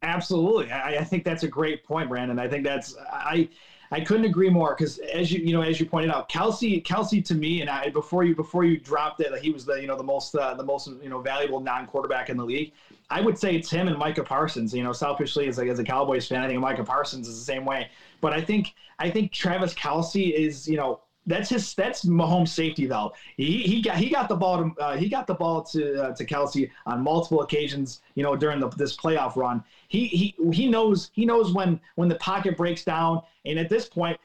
Absolutely, 0.02 0.72
I, 0.72 1.00
I, 1.00 1.04
think 1.04 1.26
that's 1.26 1.44
a 1.44 1.48
great 1.48 1.84
point, 1.84 2.08
Brandon. 2.08 2.40
I 2.40 2.48
think 2.48 2.64
that's 2.64 2.96
I 3.12 3.50
I 3.92 4.00
couldn't 4.00 4.26
agree 4.26 4.50
more 4.50 4.76
because 4.76 5.00
as 5.00 5.32
you 5.32 5.40
you 5.40 5.52
know 5.52 5.62
as 5.62 5.80
you 5.80 5.86
pointed 5.86 6.12
out, 6.12 6.30
Kelce 6.30 6.82
Kelce 6.86 7.24
to 7.26 7.36
me 7.36 7.60
and 7.62 7.70
I 7.70 7.90
before 7.90 8.24
you 8.24 8.34
before 8.36 8.64
you 8.64 8.78
dropped 8.78 9.20
it, 9.20 9.38
he 9.42 9.50
was 9.50 9.66
the 9.66 9.76
you 9.76 9.88
know 9.88 9.98
the 9.98 10.04
most 10.04 10.36
uh, 10.36 10.54
the 10.54 10.64
most 10.64 10.90
you 11.02 11.10
know 11.10 11.20
valuable 11.20 11.60
non 11.60 11.86
quarterback 11.86 12.30
in 12.30 12.38
the 12.38 12.46
league. 12.46 12.72
I 13.10 13.20
would 13.20 13.38
say 13.38 13.56
it's 13.56 13.70
him 13.70 13.88
and 13.88 13.98
Micah 13.98 14.24
Parsons. 14.24 14.74
You 14.74 14.84
know, 14.84 14.94
selfishly 14.94 15.48
as 15.48 15.60
a, 15.60 15.68
as 15.68 15.80
a 15.80 15.84
Cowboys 15.84 16.28
fan, 16.28 16.42
I 16.44 16.48
think 16.48 16.62
Micah 16.62 16.84
Parsons 16.84 17.28
is 17.28 17.38
the 17.38 17.46
same 17.46 17.66
way. 17.66 17.90
But 18.22 18.32
I 18.32 18.42
think 18.42 18.76
I 19.00 19.10
think 19.10 19.32
Travis 19.32 19.74
Kelce 19.74 20.32
is 20.32 20.68
you 20.68 20.78
know 20.78 21.02
that's 21.30 21.50
his 21.50 21.74
that's 21.76 22.04
Mahomes' 22.06 22.50
safety 22.50 22.88
valve. 22.88 23.14
He, 23.38 23.62
he 23.62 23.82
got 23.82 23.98
he 23.98 24.10
got 24.10 24.28
the 24.28 24.36
ball 24.36 24.58
to 24.58 24.82
uh, 24.82 24.98
he 24.98 25.08
got 25.08 25.28
the 25.28 25.36
ball 25.36 25.62
to 25.64 26.04
uh, 26.04 26.16
to 26.16 26.26
Kelce 26.26 26.70
on 26.86 27.02
multiple 27.02 27.42
occasions. 27.42 28.02
You 28.16 28.24
know 28.24 28.36
during 28.36 28.60
the, 28.60 28.68
this 28.70 28.98
playoff 28.98 29.36
run, 29.36 29.64
he 29.88 30.08
he 30.08 30.36
he 30.52 30.68
knows 30.68 31.12
he 31.14 31.26
knows 31.26 31.54
when 31.54 31.80
when 31.96 32.10
the 32.10 32.16
pocket 32.16 32.58
breaks 32.58 32.84
down. 32.84 33.22
And 33.46 33.60
at 33.60 33.70
this 33.70 33.88
point, 33.88 34.20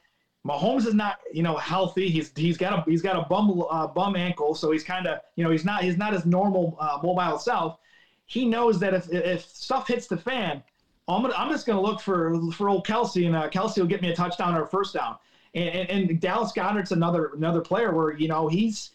Mahomes 0.46 0.86
is 0.86 0.94
not 0.94 1.18
you 1.32 1.42
know 1.42 1.56
healthy. 1.56 2.08
He's 2.08 2.32
he's 2.34 2.56
got 2.56 2.72
a 2.78 2.90
he's 2.90 3.02
got 3.02 3.16
a 3.16 3.28
bum 3.28 3.62
uh, 3.70 3.86
bum 3.86 4.16
ankle, 4.16 4.54
so 4.54 4.70
he's 4.70 4.84
kind 4.84 5.06
of 5.06 5.20
you 5.36 5.44
know 5.44 5.50
he's 5.50 5.64
not 5.64 5.84
he's 5.84 5.98
not 5.98 6.14
his 6.14 6.24
normal 6.24 6.76
uh, 6.80 6.98
mobile 7.02 7.38
self. 7.38 7.78
He 8.26 8.46
knows 8.46 8.80
that 8.80 8.94
if 8.94 9.12
if 9.12 9.44
stuff 9.44 9.86
hits 9.86 10.06
the 10.06 10.16
fan, 10.16 10.62
I'm 11.06 11.20
gonna, 11.20 11.34
I'm 11.36 11.50
just 11.50 11.66
gonna 11.66 11.82
look 11.82 12.00
for 12.00 12.40
for 12.52 12.70
old 12.70 12.86
Kelce, 12.86 13.26
and 13.26 13.36
uh, 13.36 13.50
Kelce 13.50 13.78
will 13.78 13.86
get 13.86 14.00
me 14.00 14.10
a 14.10 14.16
touchdown 14.16 14.54
or 14.54 14.62
a 14.62 14.66
first 14.66 14.94
down. 14.94 15.16
And, 15.54 16.10
and, 16.10 16.20
Dallas 16.20 16.52
Goedert's 16.52 16.90
another 16.90 17.30
another 17.36 17.60
player 17.60 17.94
where 17.94 18.16
you 18.16 18.28
know 18.28 18.48
he's 18.48 18.90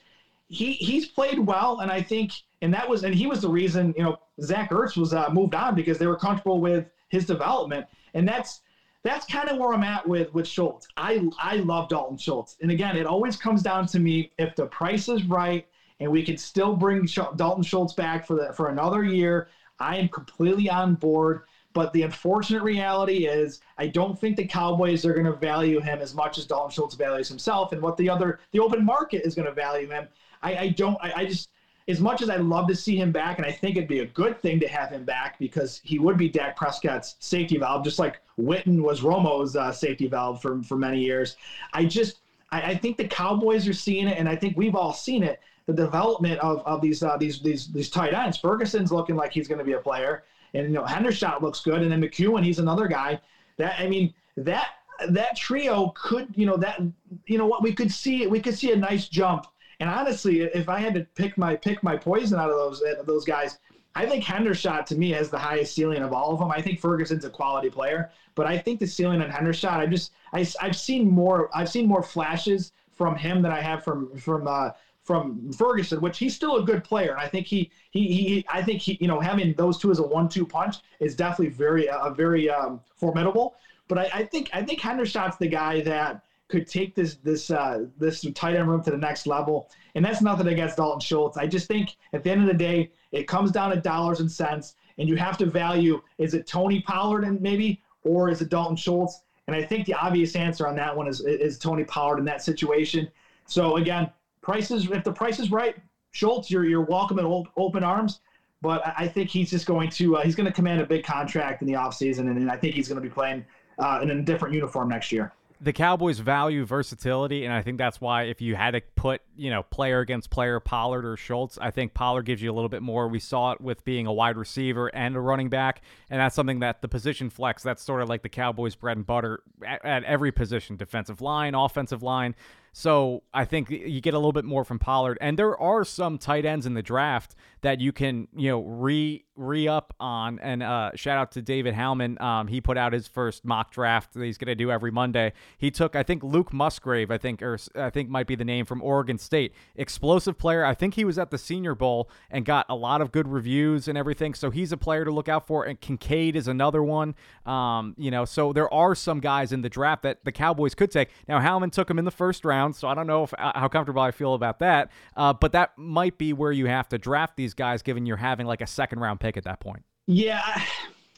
he 0.48 0.74
he's 0.74 1.08
played 1.08 1.40
well, 1.40 1.80
and 1.80 1.92
I 1.92 2.02
think 2.02 2.34
and 2.62 2.74
that 2.74 2.88
was 2.88 3.04
and 3.04 3.16
he 3.16 3.28
was 3.28 3.42
the 3.42 3.50
reason 3.50 3.94
you 3.96 4.04
know 4.04 4.18
Zach 4.42 4.72
Ertz 4.72 4.98
was 4.98 5.14
uh, 5.14 5.30
moved 5.32 5.56
on 5.56 5.76
because 5.76 5.98
they 5.98 6.08
were 6.08 6.18
comfortable 6.18 6.60
with 6.60 6.86
his 7.10 7.26
development, 7.26 7.86
and 8.14 8.28
that's 8.28 8.62
that's 9.04 9.26
kind 9.26 9.48
of 9.48 9.58
where 9.58 9.74
I'm 9.74 9.84
at 9.84 10.08
with 10.08 10.34
with 10.34 10.48
Schultz. 10.48 10.88
I 10.98 11.30
I 11.40 11.58
love 11.58 11.88
Dalton 11.88 12.18
Schultz, 12.18 12.58
and 12.62 12.72
again, 12.72 12.98
it 12.98 13.06
always 13.06 13.38
comes 13.38 13.62
down 13.62 13.88
to 13.88 14.00
me 14.00 14.32
if 14.38 14.56
the 14.56 14.66
price 14.66 15.08
is 15.08 15.24
right 15.24 15.66
and 16.00 16.12
we 16.12 16.24
can 16.24 16.38
still 16.38 16.76
bring 16.76 17.08
Dalton 17.36 17.64
Schultz 17.64 17.94
back 17.94 18.26
for 18.26 18.36
the 18.36 18.54
for 18.54 18.70
another 18.70 19.04
year. 19.04 19.48
I 19.80 19.98
am 19.98 20.08
completely 20.10 20.70
on 20.70 20.96
board. 20.96 21.42
But 21.74 21.94
the 21.94 22.02
unfortunate 22.02 22.64
reality 22.64 23.28
is, 23.28 23.62
I 23.78 23.88
don't 23.88 24.20
think 24.20 24.38
the 24.38 24.46
Cowboys 24.46 25.06
are 25.06 25.14
going 25.14 25.26
to 25.26 25.34
value 25.34 25.80
him 25.80 26.00
as 26.00 26.16
much 26.16 26.38
as 26.38 26.46
Dalton 26.46 26.72
Schultz 26.72 26.96
values 26.96 27.30
himself, 27.30 27.74
and 27.74 27.82
what 27.82 27.96
the 27.98 28.10
other 28.10 28.40
the 28.52 28.60
open 28.60 28.84
market 28.84 29.26
is 29.26 29.36
going 29.36 29.48
to 29.48 29.54
value 29.54 29.88
him. 29.88 30.08
I, 30.42 30.58
I 30.58 30.68
don't. 30.70 30.98
I, 31.02 31.14
I 31.16 31.26
just 31.26 31.50
as 31.90 32.00
much 32.00 32.22
as 32.22 32.30
I'd 32.30 32.42
love 32.42 32.68
to 32.68 32.76
see 32.76 32.96
him 32.96 33.12
back, 33.12 33.40
and 33.40 33.46
I 33.46 33.52
think 33.52 33.76
it'd 33.76 33.90
be 33.90 34.00
a 34.00 34.06
good 34.06 34.40
thing 34.42 34.60
to 34.60 34.68
have 34.68 34.92
him 34.92 35.04
back 35.04 35.40
because 35.40 35.82
he 35.84 35.98
would 35.98 36.18
be 36.18 36.30
Dak 36.30 36.56
Prescott's 36.56 37.16
safety 37.20 37.58
valve, 37.58 37.84
just 37.84 37.98
like 37.98 38.22
Witten 38.40 38.82
was 38.82 39.02
Romo's 39.02 39.56
uh, 39.56 39.72
safety 39.72 40.08
valve 40.08 40.42
for 40.42 40.62
for 40.64 40.78
many 40.78 41.00
years. 41.02 41.36
I 41.74 41.86
just 41.86 42.22
I, 42.52 42.62
I, 42.62 42.76
think 42.76 42.98
the 42.98 43.08
Cowboys 43.08 43.68
are 43.68 43.74
seeing 43.74 44.08
it, 44.08 44.18
and 44.18 44.30
I 44.30 44.36
think 44.36 44.58
we've 44.58 44.76
all 44.76 44.94
seen 44.94 45.24
it. 45.24 45.40
The 45.66 45.74
development 45.74 46.40
of, 46.40 46.66
of 46.66 46.82
these 46.82 47.04
uh, 47.04 47.18
these 47.18 47.42
these 47.42 47.72
these 47.72 47.90
tight 47.90 48.14
ends. 48.14 48.38
Ferguson's 48.38 48.92
looking 48.92 49.16
like 49.16 49.32
he's 49.32 49.48
going 49.48 49.60
to 49.60 49.66
be 49.66 49.74
a 49.74 49.80
player 49.80 50.24
and 50.54 50.68
you 50.68 50.74
know 50.74 50.84
Hendershot 50.84 51.42
looks 51.42 51.62
good, 51.62 51.82
and 51.82 51.92
then 51.92 52.02
McKeon, 52.02 52.44
he's 52.44 52.60
another 52.60 52.88
guy. 52.88 53.20
That 53.58 53.80
I 53.80 53.88
mean 53.88 54.14
that 54.38 54.70
that 55.10 55.36
trio 55.36 55.94
could 55.96 56.28
you 56.36 56.46
know 56.46 56.58
that 56.58 56.82
you 57.26 57.38
know 57.38 57.46
what 57.46 57.64
we 57.64 57.74
could 57.74 57.92
see 57.92 58.28
we 58.28 58.40
could 58.40 58.56
see 58.56 58.72
a 58.72 58.76
nice 58.76 59.08
jump. 59.08 59.48
And 59.80 59.90
honestly, 59.90 60.42
if 60.42 60.68
I 60.68 60.80
had 60.80 60.94
to 60.96 61.06
pick 61.16 61.38
my 61.38 61.56
pick 61.56 61.84
my 61.84 61.96
poison 61.96 62.40
out 62.40 62.50
of 62.50 62.58
those 62.58 62.84
those 63.06 63.26
guys, 63.26 63.60
I 63.96 64.06
think 64.06 64.24
Hendershot 64.24 64.86
to 64.88 64.96
me 64.96 65.12
has 65.12 65.30
the 65.30 65.38
highest 65.38 65.74
ceiling 65.74 66.04
of 66.04 66.14
all 66.14 66.34
of 66.34 66.40
them. 66.40 66.52
I 66.52 66.62
think 66.62 66.80
Ferguson's 66.80 67.26
a 67.26 67.30
quality 67.30 67.70
player, 67.70 68.12
but 68.36 68.46
I 68.46 68.58
think 68.58 68.80
the 68.80 68.88
ceiling 68.88 69.22
on 69.22 69.30
Hendershot, 69.30 69.78
I 69.78 69.86
just 69.86 70.12
I, 70.34 70.46
I've 70.62 70.76
seen 70.76 71.10
more 71.10 71.50
I've 71.54 71.70
seen 71.70 71.88
more 71.88 72.04
flashes 72.04 72.72
from 72.94 73.16
him 73.16 73.42
than 73.42 73.52
I 73.52 73.62
have 73.62 73.84
from 73.84 74.16
from 74.18 74.48
uh, 74.48 74.72
from 75.10 75.52
Ferguson, 75.52 76.00
which 76.02 76.20
he's 76.20 76.36
still 76.36 76.58
a 76.58 76.64
good 76.64 76.84
player. 76.84 77.10
And 77.14 77.20
I 77.20 77.28
think 77.28 77.48
he, 77.48 77.72
he, 77.90 78.14
he, 78.14 78.46
I 78.48 78.62
think 78.62 78.80
he, 78.80 78.96
you 79.02 79.08
know, 79.08 79.20
having 79.20 79.56
those 79.56 79.80
two 79.80 79.90
as 79.90 79.98
a 79.98 80.04
one-two 80.04 80.46
punch 80.46 80.76
is 81.00 81.16
definitely 81.16 81.48
very, 81.48 81.90
uh, 81.90 82.12
very 82.12 82.48
um, 82.48 82.80
formidable. 82.96 83.56
But 83.88 83.98
I, 83.98 84.10
I 84.14 84.24
think, 84.24 84.52
I 84.54 84.62
think 84.62 84.80
Hendershot's 84.80 85.36
the 85.38 85.48
guy 85.48 85.82
that 85.82 86.22
could 86.48 86.68
take 86.68 86.94
this, 86.94 87.16
this, 87.24 87.50
uh, 87.50 87.86
this 87.98 88.24
tight 88.36 88.56
end 88.56 88.70
room 88.70 88.84
to 88.84 88.92
the 88.92 88.98
next 88.98 89.26
level. 89.26 89.68
And 89.96 90.06
that's 90.06 90.22
nothing 90.22 90.46
against 90.46 90.78
Dalton 90.78 91.00
Schultz. 91.00 91.38
I 91.38 91.48
just 91.48 91.68
think 91.68 91.96
at 92.14 92.24
the 92.24 92.30
end 92.30 92.42
of 92.42 92.48
the 92.48 92.54
day, 92.54 92.92
it 93.12 93.26
comes 93.26 93.50
down 93.50 93.72
to 93.72 93.78
dollars 93.78 94.20
and 94.20 94.32
cents, 94.32 94.76
and 95.00 95.10
you 95.10 95.16
have 95.16 95.38
to 95.38 95.48
value: 95.48 96.00
is 96.20 96.36
it 96.36 96.46
Tony 96.46 96.82
Pollard 96.82 97.24
and 97.24 97.42
maybe, 97.42 97.80
or 98.04 98.30
is 98.30 98.42
it 98.42 98.50
Dalton 98.50 98.76
Schultz? 98.76 99.24
And 99.48 99.56
I 99.56 99.64
think 99.64 99.88
the 99.88 99.96
obvious 99.96 100.36
answer 100.36 100.68
on 100.68 100.76
that 100.76 100.96
one 100.96 101.08
is 101.08 101.22
is 101.22 101.58
Tony 101.58 101.84
Pollard 101.84 102.20
in 102.20 102.26
that 102.26 102.44
situation. 102.44 103.10
So 103.48 103.78
again, 103.78 104.08
prices 104.42 104.90
if 104.90 105.04
the 105.04 105.12
price 105.12 105.40
is 105.40 105.52
right, 105.52 105.76
Schultz, 106.12 106.50
you're 106.50 106.66
you're 106.66 106.86
welcome 106.86 107.20
in 107.20 107.46
open 107.58 107.84
arms. 107.84 108.22
But 108.62 108.82
I 108.98 109.08
think 109.08 109.30
he's 109.30 109.50
just 109.50 109.66
going 109.66 109.90
to 109.92 110.18
uh, 110.18 110.22
he's 110.24 110.36
going 110.36 110.48
to 110.48 110.52
command 110.52 110.82
a 110.82 110.86
big 110.86 111.04
contract 111.04 111.62
in 111.62 111.68
the 111.68 111.74
offseason, 111.74 112.20
and, 112.20 112.38
and 112.38 112.52
I 112.52 112.58
think 112.58 112.76
he's 112.76 112.88
going 112.88 113.02
to 113.02 113.08
be 113.08 113.14
playing 113.14 113.46
uh, 113.78 114.00
in 114.02 114.10
a 114.12 114.22
different 114.22 114.54
uniform 114.54 114.90
next 114.90 115.12
year 115.12 115.34
the 115.62 115.74
Cowboys 115.74 116.20
value 116.20 116.64
versatility, 116.64 117.44
and 117.44 117.54
I 117.54 117.62
think 117.62 117.78
that's 117.78 118.00
why 118.00 118.24
if 118.24 118.40
you 118.40 118.56
had 118.56 118.72
to 118.72 118.82
put, 118.96 119.22
you 119.36 119.50
know, 119.50 119.64
player 119.64 120.00
against 120.00 120.30
player, 120.30 120.60
Pollard 120.62 121.06
or 121.06 121.18
Schultz, 121.18 121.58
I 121.58 121.70
think 121.70 121.94
Pollard 121.94 122.24
gives 122.24 122.42
you 122.42 122.50
a 122.50 122.56
little 122.56 122.70
bit 122.70 122.82
more. 122.82 123.10
We 123.10 123.20
saw 123.20 123.52
it 123.52 123.60
with 123.60 123.84
being 123.84 124.08
a 124.08 124.14
wide 124.14 124.38
receiver 124.38 124.88
and 124.88 125.18
a 125.18 125.20
running 125.20 125.50
back, 125.50 125.82
and 126.10 126.22
that's 126.22 126.36
something 126.36 126.60
that 126.60 126.82
the 126.82 126.88
position 126.88 127.30
flex, 127.30 127.62
that's 127.62 127.84
sort 127.84 128.02
of 128.02 128.08
like 128.08 128.24
the 128.24 128.30
Cowboys' 128.30 128.76
bread 128.76 128.96
and 128.96 129.06
butter 129.06 129.44
at, 129.66 129.84
at 129.84 130.04
every 130.06 130.32
position 130.32 130.78
defensive 130.78 131.20
line, 131.20 131.56
offensive 131.56 132.04
line. 132.04 132.36
So 132.72 133.24
I 133.34 133.46
think 133.46 133.70
you 133.70 134.02
get 134.02 134.14
a 134.14 134.18
little 134.18 134.34
bit 134.34 134.46
more 134.46 134.64
from 134.64 134.80
Pollard. 134.80 135.18
And 135.22 135.38
there 135.38 135.58
are 135.58 135.84
some 135.84 136.18
tight 136.18 136.46
ends 136.46 136.66
in 136.66 136.74
the 136.74 136.84
draft 136.84 137.36
that 137.62 137.82
you 137.82 137.92
can, 137.92 138.28
you 138.36 138.50
know, 138.50 138.62
re 138.62 139.26
re 139.40 139.68
up 139.68 139.94
on. 140.00 140.38
And 140.40 140.62
uh, 140.62 140.92
shout 140.96 141.18
out 141.18 141.32
to 141.32 141.42
David 141.42 141.74
Howman. 141.74 142.20
Um, 142.22 142.48
he 142.48 142.60
put 142.60 142.78
out 142.78 142.92
his 142.92 143.08
first 143.08 143.46
mock 143.46 143.72
draft 143.72 144.14
that 144.14 144.24
he's 144.24 144.38
going 144.38 144.48
to 144.48 144.56
do 144.56 144.70
every 144.70 144.92
Monday. 144.92 145.32
He 145.58 145.72
took, 145.72 145.96
I 145.96 146.04
think, 146.04 146.24
Luke 146.24 146.52
Musgrave, 146.52 147.10
I 147.10 147.18
think, 147.18 147.42
or 147.42 147.58
I 147.76 147.90
think 147.90 148.10
might 148.10 148.28
be 148.28 148.36
the 148.36 148.46
name 148.46 148.66
from 148.66 148.82
Oregon 148.82 149.18
State. 149.18 149.54
Explosive 149.76 150.38
player. 150.38 150.66
I 150.66 150.74
think 150.74 150.96
he 150.96 151.06
was 151.06 151.18
at 151.18 151.32
the 151.32 151.38
Senior 151.38 151.74
Bowl 151.74 152.10
and 152.30 152.44
got 152.44 152.66
a 152.68 152.76
lot 152.76 153.00
of 153.02 153.14
good 153.14 153.30
reviews 153.30 153.88
and 153.88 153.98
everything. 153.98 154.34
So 154.34 154.50
he's 154.50 154.74
a 154.74 154.78
player 154.78 155.06
to 155.06 155.12
look 155.12 155.30
out 155.30 155.48
for. 155.48 155.64
And 155.64 155.80
Kincaid 155.80 156.36
is 156.36 156.50
another 156.50 156.84
one. 156.84 157.16
Um, 157.46 157.96
you 157.98 158.12
know, 158.12 158.26
so 158.26 158.52
there 158.52 158.72
are 158.74 158.94
some 158.94 159.22
guys 159.22 159.54
in 159.54 159.62
the 159.62 159.70
draft 159.70 160.04
that 160.04 160.26
the 160.26 160.34
Cowboys 160.34 160.76
could 160.76 160.92
take. 160.92 161.10
Now, 161.30 161.40
Howman 161.40 161.72
took 161.72 161.90
him 161.90 161.98
in 161.98 162.04
the 162.06 162.12
first 162.12 162.44
round, 162.44 162.59
so 162.74 162.88
I 162.88 162.94
don't 162.94 163.08
know 163.08 163.24
if, 163.24 163.34
uh, 163.38 163.52
how 163.56 163.68
comfortable 163.68 164.02
I 164.02 164.12
feel 164.12 164.34
about 164.34 164.60
that. 164.60 164.92
Uh, 165.16 165.34
but 165.34 165.52
that 165.54 165.78
might 165.78 166.18
be 166.18 166.34
where 166.34 166.52
you 166.52 166.66
have 166.68 166.90
to 166.90 166.98
draft 166.98 167.36
these 167.36 167.54
guys, 167.54 167.82
given 167.82 168.06
you're 168.06 168.18
having 168.18 168.48
like 168.48 168.62
a 168.62 168.68
second 168.68 169.00
round 169.00 169.20
pick 169.20 169.38
at 169.38 169.44
that 169.46 169.60
point. 169.60 169.84
Yeah. 170.08 170.42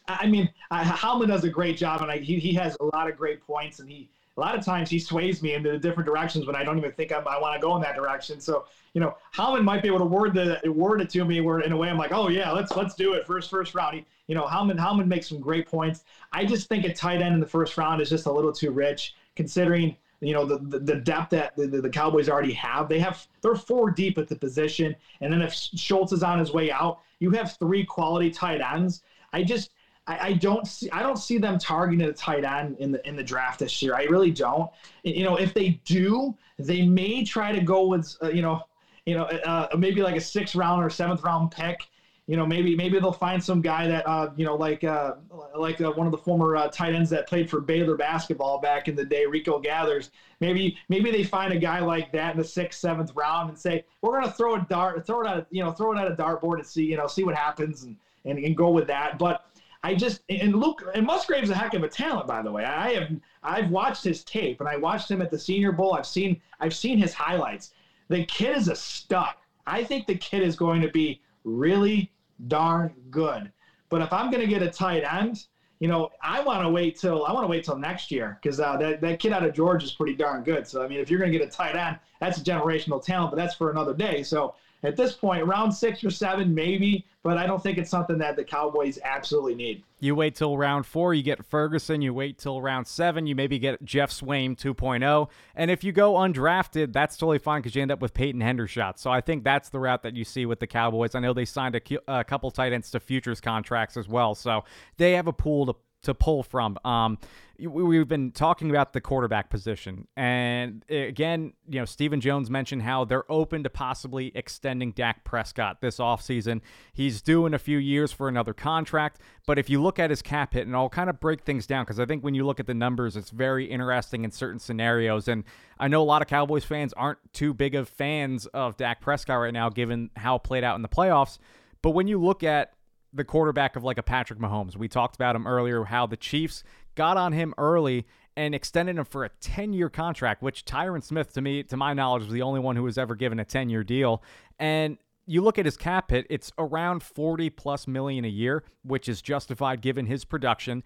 I 0.08 0.28
mean, 0.28 0.50
Howman 0.72 1.28
does 1.28 1.44
a 1.44 1.50
great 1.50 1.78
job, 1.78 2.02
and 2.02 2.12
I, 2.12 2.18
he, 2.18 2.38
he 2.40 2.54
has 2.56 2.76
a 2.80 2.86
lot 2.86 3.10
of 3.10 3.18
great 3.18 3.42
points, 3.42 3.80
and 3.80 3.90
he 3.90 4.10
a 4.38 4.40
lot 4.40 4.58
of 4.58 4.64
times 4.64 4.90
he 4.90 4.98
sways 4.98 5.44
me 5.44 5.54
into 5.54 5.78
different 5.78 6.08
directions 6.08 6.48
when 6.48 6.56
I 6.56 6.64
don't 6.64 6.78
even 6.78 6.94
think 6.94 7.12
I'm, 7.12 7.28
i 7.28 7.38
want 7.38 7.54
to 7.54 7.62
go 7.62 7.76
in 7.76 7.82
that 7.82 7.96
direction. 7.96 8.40
So 8.40 8.66
you 8.94 9.00
know, 9.00 9.16
Howman 9.34 9.64
might 9.64 9.82
be 9.82 9.88
able 9.88 10.00
to 10.00 10.06
word 10.06 10.34
the 10.34 10.60
word 10.70 11.02
it 11.02 11.10
to 11.12 11.24
me 11.24 11.42
where 11.42 11.62
in 11.62 11.72
a 11.72 11.78
way 11.78 11.90
I'm 11.90 11.98
like, 11.98 12.12
oh 12.12 12.28
yeah, 12.28 12.52
let's 12.52 12.76
let's 12.76 12.96
do 12.96 13.14
it 13.14 13.26
first 13.26 13.50
first 13.50 13.74
round. 13.74 13.96
He, 13.96 14.06
you 14.28 14.36
know, 14.36 14.44
Howman 14.44 14.78
Howman 14.78 15.08
makes 15.08 15.30
some 15.30 15.40
great 15.40 15.68
points. 15.68 16.04
I 16.34 16.46
just 16.46 16.68
think 16.68 16.86
a 16.86 16.94
tight 16.94 17.22
end 17.22 17.34
in 17.34 17.40
the 17.40 17.48
first 17.48 17.78
round 17.78 18.02
is 18.02 18.10
just 18.10 18.26
a 18.26 18.32
little 18.32 18.52
too 18.52 18.72
rich 18.72 19.16
considering 19.36 19.96
you 20.22 20.34
know 20.34 20.46
the, 20.46 20.60
the, 20.60 20.80
the 20.80 20.96
depth 20.96 21.32
that 21.32 21.56
the, 21.56 21.68
the 21.68 21.90
Cowboys 21.90 22.30
already 22.30 22.54
have. 22.54 22.88
They 22.88 23.00
have 23.00 23.28
they're 23.42 23.56
four 23.56 23.90
deep 23.90 24.18
at 24.18 24.28
the 24.28 24.36
position, 24.36 24.96
and 25.20 25.34
then 25.34 25.42
if 25.42 25.54
Schultz 25.54 26.14
is 26.14 26.24
on 26.24 26.40
his 26.40 26.54
way 26.54 26.72
out, 26.72 27.00
you 27.20 27.32
have 27.32 27.58
three 27.58 27.84
quality 27.84 28.30
tight 28.30 28.62
ends. 28.62 29.04
I 29.34 29.44
just 29.44 29.72
I, 30.08 30.28
I, 30.28 30.34
don't 30.34 30.68
see 30.68 30.90
I 30.92 31.02
don't 31.02 31.18
see 31.18 31.38
them 31.38 31.58
targeting 31.58 32.08
a 32.08 32.14
tight 32.14 32.44
end 32.44 32.78
in 32.80 32.92
the 32.92 33.08
in 33.08 33.16
the 33.16 33.24
draft 33.24 33.60
this 33.60 33.82
year. 33.82 33.96
I 33.96 34.04
really 34.04 34.32
don't. 34.32 34.70
You 35.04 35.24
know, 35.24 35.38
if 35.38 35.54
they 35.54 35.82
do, 35.86 36.36
they 36.58 36.84
may 36.84 37.24
try 37.24 37.52
to 37.52 37.62
go 37.62 37.88
with 37.88 38.16
uh, 38.22 38.30
you 38.30 38.42
know 38.42 38.62
you 39.06 39.16
know 39.16 39.24
uh, 39.24 39.68
maybe 39.78 40.02
like 40.02 40.16
a 40.16 40.22
sixth 40.22 40.56
round 40.56 40.84
or 40.84 40.90
seventh 40.90 41.24
round 41.24 41.52
pick. 41.52 41.82
You 42.28 42.38
know, 42.38 42.46
maybe 42.46 42.76
maybe 42.76 43.00
they'll 43.00 43.12
find 43.12 43.44
some 43.44 43.62
guy 43.62 43.88
that 43.88 44.08
uh, 44.08 44.32
you 44.38 44.46
know 44.46 44.56
like 44.56 44.84
uh, 44.84 45.16
like 45.58 45.82
uh, 45.82 45.92
one 45.92 46.06
of 46.06 46.12
the 46.12 46.18
former 46.18 46.56
uh, 46.56 46.68
tight 46.70 46.94
ends 46.94 47.10
that 47.10 47.28
played 47.28 47.50
for 47.50 47.60
Baylor 47.60 47.96
basketball 47.96 48.60
back 48.60 48.88
in 48.88 48.96
the 48.96 49.04
day, 49.04 49.26
Rico 49.26 49.60
Gathers. 49.60 50.12
Maybe 50.40 50.78
maybe 50.88 51.12
they 51.12 51.24
find 51.24 51.52
a 51.52 51.58
guy 51.58 51.80
like 51.80 52.12
that 52.14 52.34
in 52.34 52.38
the 52.38 52.48
sixth 52.48 52.80
seventh 52.80 53.12
round 53.16 53.50
and 53.50 53.58
say 53.58 53.84
we're 54.02 54.14
gonna 54.14 54.32
throw 54.32 54.56
a 54.56 54.66
dart, 54.70 55.06
throw 55.06 55.22
it 55.22 55.28
at 55.28 55.48
you 55.50 55.64
know 55.64 55.72
throw 55.72 55.94
it 55.94 55.98
at 55.98 56.12
a 56.12 56.16
dartboard 56.16 56.60
and 56.60 56.66
see 56.66 56.86
you 56.86 56.96
know 56.96 57.08
see 57.08 57.24
what 57.24 57.36
happens 57.36 57.84
and 57.84 57.98
and, 58.26 58.38
and 58.38 58.56
go 58.56 58.70
with 58.70 58.88
that. 58.88 59.18
But 59.18 59.44
I 59.84 59.96
just 59.96 60.22
and 60.30 60.56
Luke 60.56 60.84
and 60.94 61.06
Musgrave's 61.06 61.50
a 61.50 61.56
heck 61.56 61.74
of 61.74 61.84
a 61.84 61.88
talent, 61.88 62.28
by 62.28 62.42
the 62.42 62.52
way. 62.52 62.64
I 62.64 62.94
have 62.94 63.10
I've 63.42 63.72
watched 63.72 64.04
his 64.04 64.24
tape 64.24 64.60
and 64.60 64.70
I 64.70 64.78
watched 64.78 65.10
him 65.10 65.22
at 65.22 65.32
the 65.32 65.40
Senior 65.40 65.72
Bowl. 65.72 65.94
I've 65.94 66.06
seen 66.06 66.40
I've 66.60 66.76
seen 66.76 66.98
his 66.98 67.14
highlights. 67.14 67.74
The 68.08 68.26
kid 68.26 68.58
is 68.58 68.68
a 68.68 68.76
stud. 68.76 69.34
I 69.66 69.84
think 69.84 70.06
the 70.06 70.18
kid 70.18 70.44
is 70.44 70.56
going 70.56 70.82
to 70.82 70.90
be 70.90 71.22
really 71.44 72.12
darn 72.48 72.94
good. 73.10 73.52
But 73.90 74.02
if 74.02 74.14
I'm 74.14 74.32
going 74.32 74.42
to 74.42 74.48
get 74.48 74.62
a 74.62 74.70
tight 74.70 75.04
end, 75.04 75.46
you 75.80 75.88
know, 75.88 76.10
I 76.22 76.44
want 76.44 76.62
to 76.62 76.70
wait 76.70 76.96
till 76.96 77.26
I 77.26 77.32
want 77.32 77.44
to 77.44 77.48
wait 77.48 77.64
till 77.64 77.78
next 77.78 78.12
year 78.12 78.38
because 78.42 78.60
uh, 78.60 78.78
that 78.78 79.02
that 79.02 79.20
kid 79.20 79.34
out 79.34 79.44
of 79.44 79.54
Georgia 79.54 79.86
is 79.86 79.92
pretty 79.92 80.14
darn 80.14 80.44
good. 80.44 80.68
So 80.68 80.82
I 80.82 80.88
mean, 80.88 81.00
if 81.00 81.10
you're 81.10 81.20
going 81.20 81.32
to 81.32 81.38
get 81.38 81.46
a 81.46 81.50
tight 81.50 81.76
end, 81.76 81.98
that's 82.20 82.38
a 82.38 82.44
generational 82.44 83.04
talent, 83.04 83.32
but 83.32 83.38
that's 83.38 83.56
for 83.56 83.72
another 83.72 83.94
day. 83.94 84.22
So 84.22 84.54
at 84.84 84.96
this 84.96 85.14
point, 85.14 85.46
round 85.46 85.74
six 85.74 86.04
or 86.04 86.10
seven, 86.10 86.54
maybe, 86.54 87.06
but 87.24 87.38
I 87.38 87.46
don't 87.46 87.62
think 87.62 87.78
it's 87.78 87.90
something 87.90 88.18
that 88.18 88.36
the 88.36 88.44
Cowboys 88.44 88.98
absolutely 89.04 89.54
need. 89.54 89.84
You 90.00 90.16
wait 90.16 90.34
till 90.36 90.58
round 90.58 90.88
four, 90.88 91.14
you 91.14 91.22
get 91.22 91.46
Ferguson. 91.46 92.02
You 92.02 92.14
wait 92.14 92.40
till 92.40 92.62
round 92.62 92.88
seven, 92.88 93.28
you 93.28 93.36
maybe 93.36 93.60
get 93.60 93.84
Geoff 93.86 94.10
Swaim 94.10 94.58
2.0. 94.58 95.30
And 95.56 95.70
if 95.70 95.84
you 95.84 95.92
go 95.92 96.14
undrafted, 96.14 96.94
that's 96.94 97.16
totally 97.16 97.38
fine 97.38 97.62
because 97.62 97.76
you 97.76 97.84
end 97.84 97.92
up 97.92 98.02
with 98.02 98.14
Peyton 98.14 98.42
Hendershot. 98.42 98.98
So 98.98 99.12
I 99.12 99.22
think 99.22 99.44
that's 99.44 99.70
the 99.70 99.80
route 99.80 100.02
that 100.02 100.16
you 100.16 100.24
see 100.24 100.48
with 100.48 100.60
the 100.60 100.68
Cowboys. 100.68 101.14
I 101.14 101.20
know 101.20 101.34
they 101.34 101.46
signed 101.46 101.76
a, 101.76 101.82
a 102.08 102.24
couple 102.24 102.50
tight 102.50 102.74
ends 102.74 102.90
to 102.92 103.00
futures 103.00 103.40
contracts 103.40 103.98
as 103.98 104.08
well. 104.08 104.34
So 104.34 104.64
they 104.98 105.12
have 105.14 105.28
a 105.28 105.34
pool 105.34 105.68
to 105.68 105.76
to 106.04 106.14
pull 106.14 106.44
from. 106.44 106.78
Um, 106.84 107.18
we've 107.60 108.08
been 108.08 108.32
talking 108.32 108.70
about 108.70 108.94
the 108.94 109.02
quarterback 109.02 109.50
position, 109.50 110.08
and 110.18 110.84
again, 110.90 111.54
you 111.68 111.80
know, 111.80 111.86
Stephen 111.86 112.20
Jones 112.22 112.50
mentioned 112.50 112.82
how 112.82 113.06
they're 113.06 113.30
open 113.32 113.64
to 113.64 113.70
possibly 113.70 114.32
extending 114.34 114.92
Dak 114.92 115.24
Prescott 115.24 115.82
this 115.82 115.98
offseason. 115.98 116.62
He's 116.94 117.22
due 117.22 117.46
in 117.46 117.54
a 117.54 117.60
few 117.60 117.78
years 117.78 118.12
for 118.12 118.28
another 118.28 118.54
contract, 118.54 119.20
but 119.46 119.60
if 119.60 119.70
you 119.70 119.82
look 119.82 120.00
at 120.00 120.10
his 120.10 120.22
cap 120.22 120.54
hit, 120.54 120.66
and 120.66 120.76
I'll 120.76 120.90
kind 120.90 121.10
of 121.10 121.20
break 121.20 121.42
things 121.42 121.68
down 121.68 121.86
because 121.86 122.00
I 122.00 122.06
think 122.06 122.24
when 122.24 122.34
you 122.34 122.46
look 122.46 122.60
at 122.60 122.68
the 122.68 122.74
numbers, 122.74 123.16
it's 123.16 123.30
very 123.30 123.66
interesting 123.66 124.24
in 124.24 124.32
certain 124.32 124.60
scenarios. 124.60 125.28
And 125.28 125.44
I 125.80 125.88
know 125.88 126.02
a 126.02 126.06
lot 126.06 126.22
of 126.22 126.28
Cowboys 126.28 126.64
fans 126.64 126.94
aren't 126.94 127.20
too 127.34 127.54
big 127.54 127.76
of 127.76 127.88
fans 127.90 128.48
of 128.48 128.78
Dak 128.78 129.02
Prescott 129.02 129.40
right 129.40 129.54
now, 129.54 129.70
given 129.70 130.10
how 130.16 130.36
it 130.36 130.44
played 130.44 130.64
out 130.64 130.76
in 130.76 130.82
the 130.82 130.90
playoffs. 130.90 131.38
But 131.82 131.92
when 131.92 132.08
you 132.08 132.20
look 132.22 132.44
at 132.44 132.74
the 133.14 133.24
quarterback 133.24 133.76
of 133.76 133.84
like 133.84 133.98
a 133.98 134.04
Patrick 134.04 134.40
Mahomes. 134.40 134.76
We 134.76 134.88
talked 134.88 135.16
about 135.16 135.36
him 135.36 135.46
earlier, 135.46 135.84
how 135.84 136.06
the 136.08 136.18
Chiefs 136.18 136.64
got 136.96 137.18
on 137.18 137.34
him 137.34 137.54
early 137.58 138.06
and 138.38 138.56
extended 138.56 138.98
him 138.98 139.06
for 139.06 139.26
a 139.26 139.30
10 139.42 139.74
year 139.74 139.90
contract, 139.90 140.42
which 140.42 140.66
Tyron 140.66 141.04
Smith, 141.04 141.34
to 141.34 141.42
me, 141.42 141.64
to 141.64 141.78
my 141.78 141.94
knowledge, 141.94 142.24
was 142.24 142.34
the 142.34 142.42
only 142.42 142.60
one 142.60 142.76
who 142.76 142.84
was 142.84 142.98
ever 142.98 143.16
given 143.16 143.40
a 143.40 143.46
10 143.46 143.70
year 143.70 143.84
deal. 143.84 144.24
And 144.60 144.98
you 145.26 145.42
look 145.42 145.60
at 145.60 145.66
his 145.66 145.78
cap 145.78 146.12
hit, 146.12 146.26
it's 146.30 146.52
around 146.58 147.04
40 147.04 147.50
plus 147.52 147.88
million 147.88 148.26
a 148.26 148.30
year, 148.30 148.64
which 148.84 149.08
is 149.10 149.22
justified 149.22 149.82
given 149.82 150.06
his 150.06 150.26
production. 150.26 150.84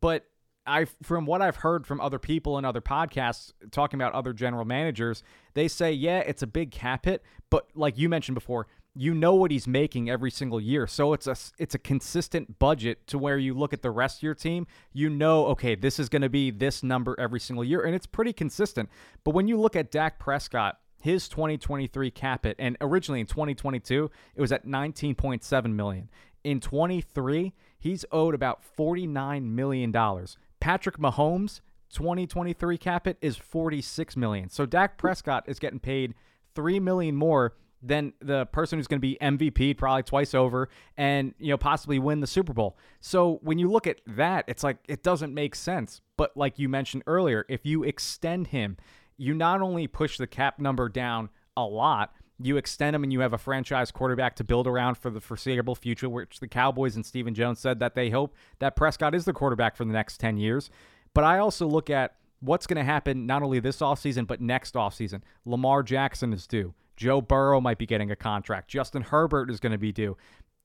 But 0.00 0.26
I 0.66 0.86
from 1.02 1.24
what 1.24 1.40
I've 1.40 1.56
heard 1.56 1.86
from 1.86 2.00
other 2.00 2.18
people 2.18 2.58
and 2.58 2.66
other 2.66 2.80
podcasts 2.80 3.52
talking 3.70 3.98
about 3.98 4.12
other 4.12 4.32
general 4.32 4.64
managers, 4.64 5.22
they 5.54 5.66
say, 5.66 5.92
yeah, 5.92 6.18
it's 6.18 6.42
a 6.42 6.46
big 6.46 6.70
cap 6.70 7.06
hit, 7.06 7.22
but 7.50 7.68
like 7.74 7.96
you 7.96 8.08
mentioned 8.08 8.34
before, 8.34 8.66
you 9.00 9.14
know 9.14 9.32
what 9.32 9.52
he's 9.52 9.68
making 9.68 10.10
every 10.10 10.30
single 10.30 10.60
year. 10.60 10.84
So 10.88 11.12
it's 11.12 11.28
a 11.28 11.36
it's 11.56 11.76
a 11.76 11.78
consistent 11.78 12.58
budget 12.58 13.06
to 13.06 13.16
where 13.16 13.38
you 13.38 13.54
look 13.54 13.72
at 13.72 13.80
the 13.80 13.92
rest 13.92 14.18
of 14.18 14.22
your 14.24 14.34
team, 14.34 14.66
you 14.92 15.08
know, 15.08 15.46
okay, 15.46 15.76
this 15.76 16.00
is 16.00 16.08
going 16.08 16.22
to 16.22 16.28
be 16.28 16.50
this 16.50 16.82
number 16.82 17.14
every 17.16 17.38
single 17.38 17.62
year 17.62 17.80
and 17.82 17.94
it's 17.94 18.06
pretty 18.08 18.32
consistent. 18.32 18.90
But 19.22 19.34
when 19.34 19.46
you 19.46 19.56
look 19.56 19.76
at 19.76 19.92
Dak 19.92 20.18
Prescott, 20.18 20.80
his 21.00 21.28
2023 21.28 22.10
cap 22.10 22.44
it 22.44 22.56
and 22.58 22.76
originally 22.80 23.20
in 23.20 23.26
2022, 23.26 24.10
it 24.34 24.40
was 24.40 24.50
at 24.50 24.66
19.7 24.66 25.72
million. 25.72 26.10
In 26.42 26.58
23, 26.58 27.54
he's 27.78 28.04
owed 28.10 28.34
about 28.34 28.64
49 28.64 29.54
million 29.54 29.92
dollars. 29.92 30.36
Patrick 30.58 30.98
Mahomes 30.98 31.60
2023 31.94 32.76
cap 32.76 33.06
it 33.06 33.16
is 33.20 33.36
46 33.36 34.16
million. 34.16 34.48
So 34.48 34.66
Dak 34.66 34.98
Prescott 34.98 35.44
is 35.46 35.60
getting 35.60 35.78
paid 35.78 36.14
3 36.56 36.80
million 36.80 37.14
more 37.14 37.54
than 37.82 38.12
the 38.20 38.46
person 38.46 38.78
who's 38.78 38.86
going 38.86 39.00
to 39.00 39.06
be 39.06 39.16
MVP 39.20 39.76
probably 39.76 40.02
twice 40.02 40.34
over 40.34 40.68
and 40.96 41.34
you 41.38 41.50
know 41.50 41.56
possibly 41.56 41.98
win 41.98 42.20
the 42.20 42.26
Super 42.26 42.52
Bowl. 42.52 42.76
So 43.00 43.38
when 43.42 43.58
you 43.58 43.70
look 43.70 43.86
at 43.86 44.00
that, 44.06 44.44
it's 44.48 44.64
like 44.64 44.78
it 44.88 45.02
doesn't 45.02 45.32
make 45.32 45.54
sense. 45.54 46.00
But 46.16 46.36
like 46.36 46.58
you 46.58 46.68
mentioned 46.68 47.04
earlier, 47.06 47.44
if 47.48 47.64
you 47.64 47.84
extend 47.84 48.48
him, 48.48 48.76
you 49.16 49.34
not 49.34 49.60
only 49.60 49.86
push 49.86 50.18
the 50.18 50.26
cap 50.26 50.58
number 50.58 50.88
down 50.88 51.28
a 51.56 51.62
lot, 51.64 52.12
you 52.40 52.56
extend 52.56 52.94
him 52.94 53.02
and 53.02 53.12
you 53.12 53.20
have 53.20 53.32
a 53.32 53.38
franchise 53.38 53.90
quarterback 53.90 54.36
to 54.36 54.44
build 54.44 54.66
around 54.66 54.96
for 54.96 55.10
the 55.10 55.20
foreseeable 55.20 55.74
future, 55.74 56.08
which 56.08 56.40
the 56.40 56.48
Cowboys 56.48 56.96
and 56.96 57.04
Stephen 57.04 57.34
Jones 57.34 57.58
said 57.58 57.80
that 57.80 57.94
they 57.94 58.10
hope 58.10 58.34
that 58.60 58.76
Prescott 58.76 59.14
is 59.14 59.24
the 59.24 59.32
quarterback 59.32 59.76
for 59.76 59.84
the 59.84 59.92
next 59.92 60.18
10 60.18 60.36
years. 60.36 60.70
But 61.14 61.24
I 61.24 61.38
also 61.38 61.66
look 61.66 61.90
at 61.90 62.14
what's 62.40 62.66
going 62.66 62.76
to 62.76 62.84
happen 62.84 63.26
not 63.26 63.42
only 63.42 63.58
this 63.58 63.78
offseason, 63.78 64.26
but 64.26 64.40
next 64.40 64.74
offseason. 64.74 65.22
Lamar 65.44 65.82
Jackson 65.82 66.32
is 66.32 66.46
due. 66.46 66.74
Joe 66.98 67.20
Burrow 67.20 67.60
might 67.60 67.78
be 67.78 67.86
getting 67.86 68.10
a 68.10 68.16
contract. 68.16 68.68
Justin 68.68 69.02
Herbert 69.02 69.50
is 69.50 69.60
going 69.60 69.72
to 69.72 69.78
be 69.78 69.92
due. 69.92 70.16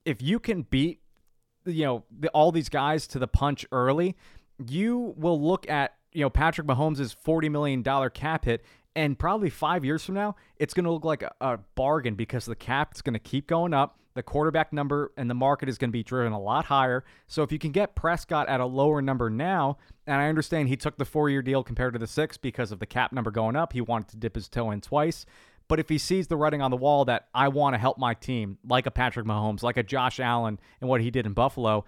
If 0.04 0.22
you 0.22 0.40
can 0.40 0.64
beat, 0.64 1.00
you 1.66 1.86
know, 1.86 2.04
the, 2.12 2.28
all 2.30 2.52
these 2.52 2.70
guys 2.70 3.06
to 3.08 3.20
the 3.20 3.28
punch 3.28 3.66
early, 3.72 4.18
you 4.68 5.14
will 5.16 5.40
look 5.40 5.70
at, 5.70 5.94
you 6.12 6.22
know, 6.22 6.32
Patrick 6.32 6.66
Mahomes' 6.66 7.16
$40 7.16 7.52
million 7.52 7.84
cap 8.10 8.46
hit 8.46 8.66
and 8.96 9.18
probably 9.18 9.50
five 9.50 9.86
years 9.86 10.04
from 10.04 10.16
now, 10.16 10.36
it's 10.58 10.74
going 10.74 10.86
to 10.86 10.92
look 10.92 11.06
like 11.06 11.22
a, 11.22 11.32
a 11.40 11.60
bargain 11.76 12.16
because 12.16 12.46
the 12.46 12.56
cap 12.56 12.94
is 12.96 13.02
going 13.02 13.14
to 13.14 13.20
keep 13.20 13.48
going 13.48 13.74
up. 13.74 14.00
The 14.16 14.24
quarterback 14.24 14.72
number 14.72 15.12
and 15.18 15.28
the 15.28 15.36
market 15.36 15.70
is 15.70 15.80
going 15.80 15.90
to 15.90 15.94
be 15.94 16.04
driven 16.04 16.34
a 16.34 16.40
lot 16.40 16.66
higher. 16.66 17.04
So 17.28 17.42
if 17.42 17.52
you 17.52 17.58
can 17.58 17.72
get 17.72 17.96
Prescott 17.96 18.48
at 18.48 18.60
a 18.60 18.66
lower 18.66 19.02
number 19.02 19.30
now, 19.30 19.78
and 20.06 20.22
I 20.22 20.30
understand 20.30 20.70
he 20.70 20.78
took 20.78 20.98
the 20.98 21.06
four 21.06 21.30
year 21.30 21.42
deal 21.42 21.64
compared 21.64 21.94
to 21.94 22.00
the 22.00 22.08
six 22.08 22.38
because 22.38 22.72
of 22.72 22.80
the 22.80 22.86
cap 22.86 23.12
number 23.12 23.32
going 23.32 23.56
up, 23.56 23.74
he 23.74 23.82
wanted 23.82 24.10
to 24.10 24.18
dip 24.18 24.36
his 24.36 24.48
toe 24.48 24.70
in 24.70 24.82
twice. 24.82 25.26
But 25.74 25.80
if 25.80 25.90
he 25.90 25.98
sees 25.98 26.28
the 26.28 26.38
writing 26.38 26.62
on 26.62 26.70
the 26.70 26.78
wall 26.78 27.04
that 27.06 27.30
I 27.34 27.48
want 27.48 27.74
to 27.74 27.80
help 27.80 27.98
my 27.98 28.14
team, 28.14 28.60
like 28.64 28.86
a 28.86 28.92
Patrick 28.92 29.26
Mahomes, 29.26 29.64
like 29.64 29.76
a 29.76 29.82
Josh 29.82 30.20
Allen, 30.20 30.60
and 30.80 30.88
what 30.88 31.02
he 31.02 31.10
did 31.10 31.26
in 31.26 31.34
Buffalo, 31.34 31.86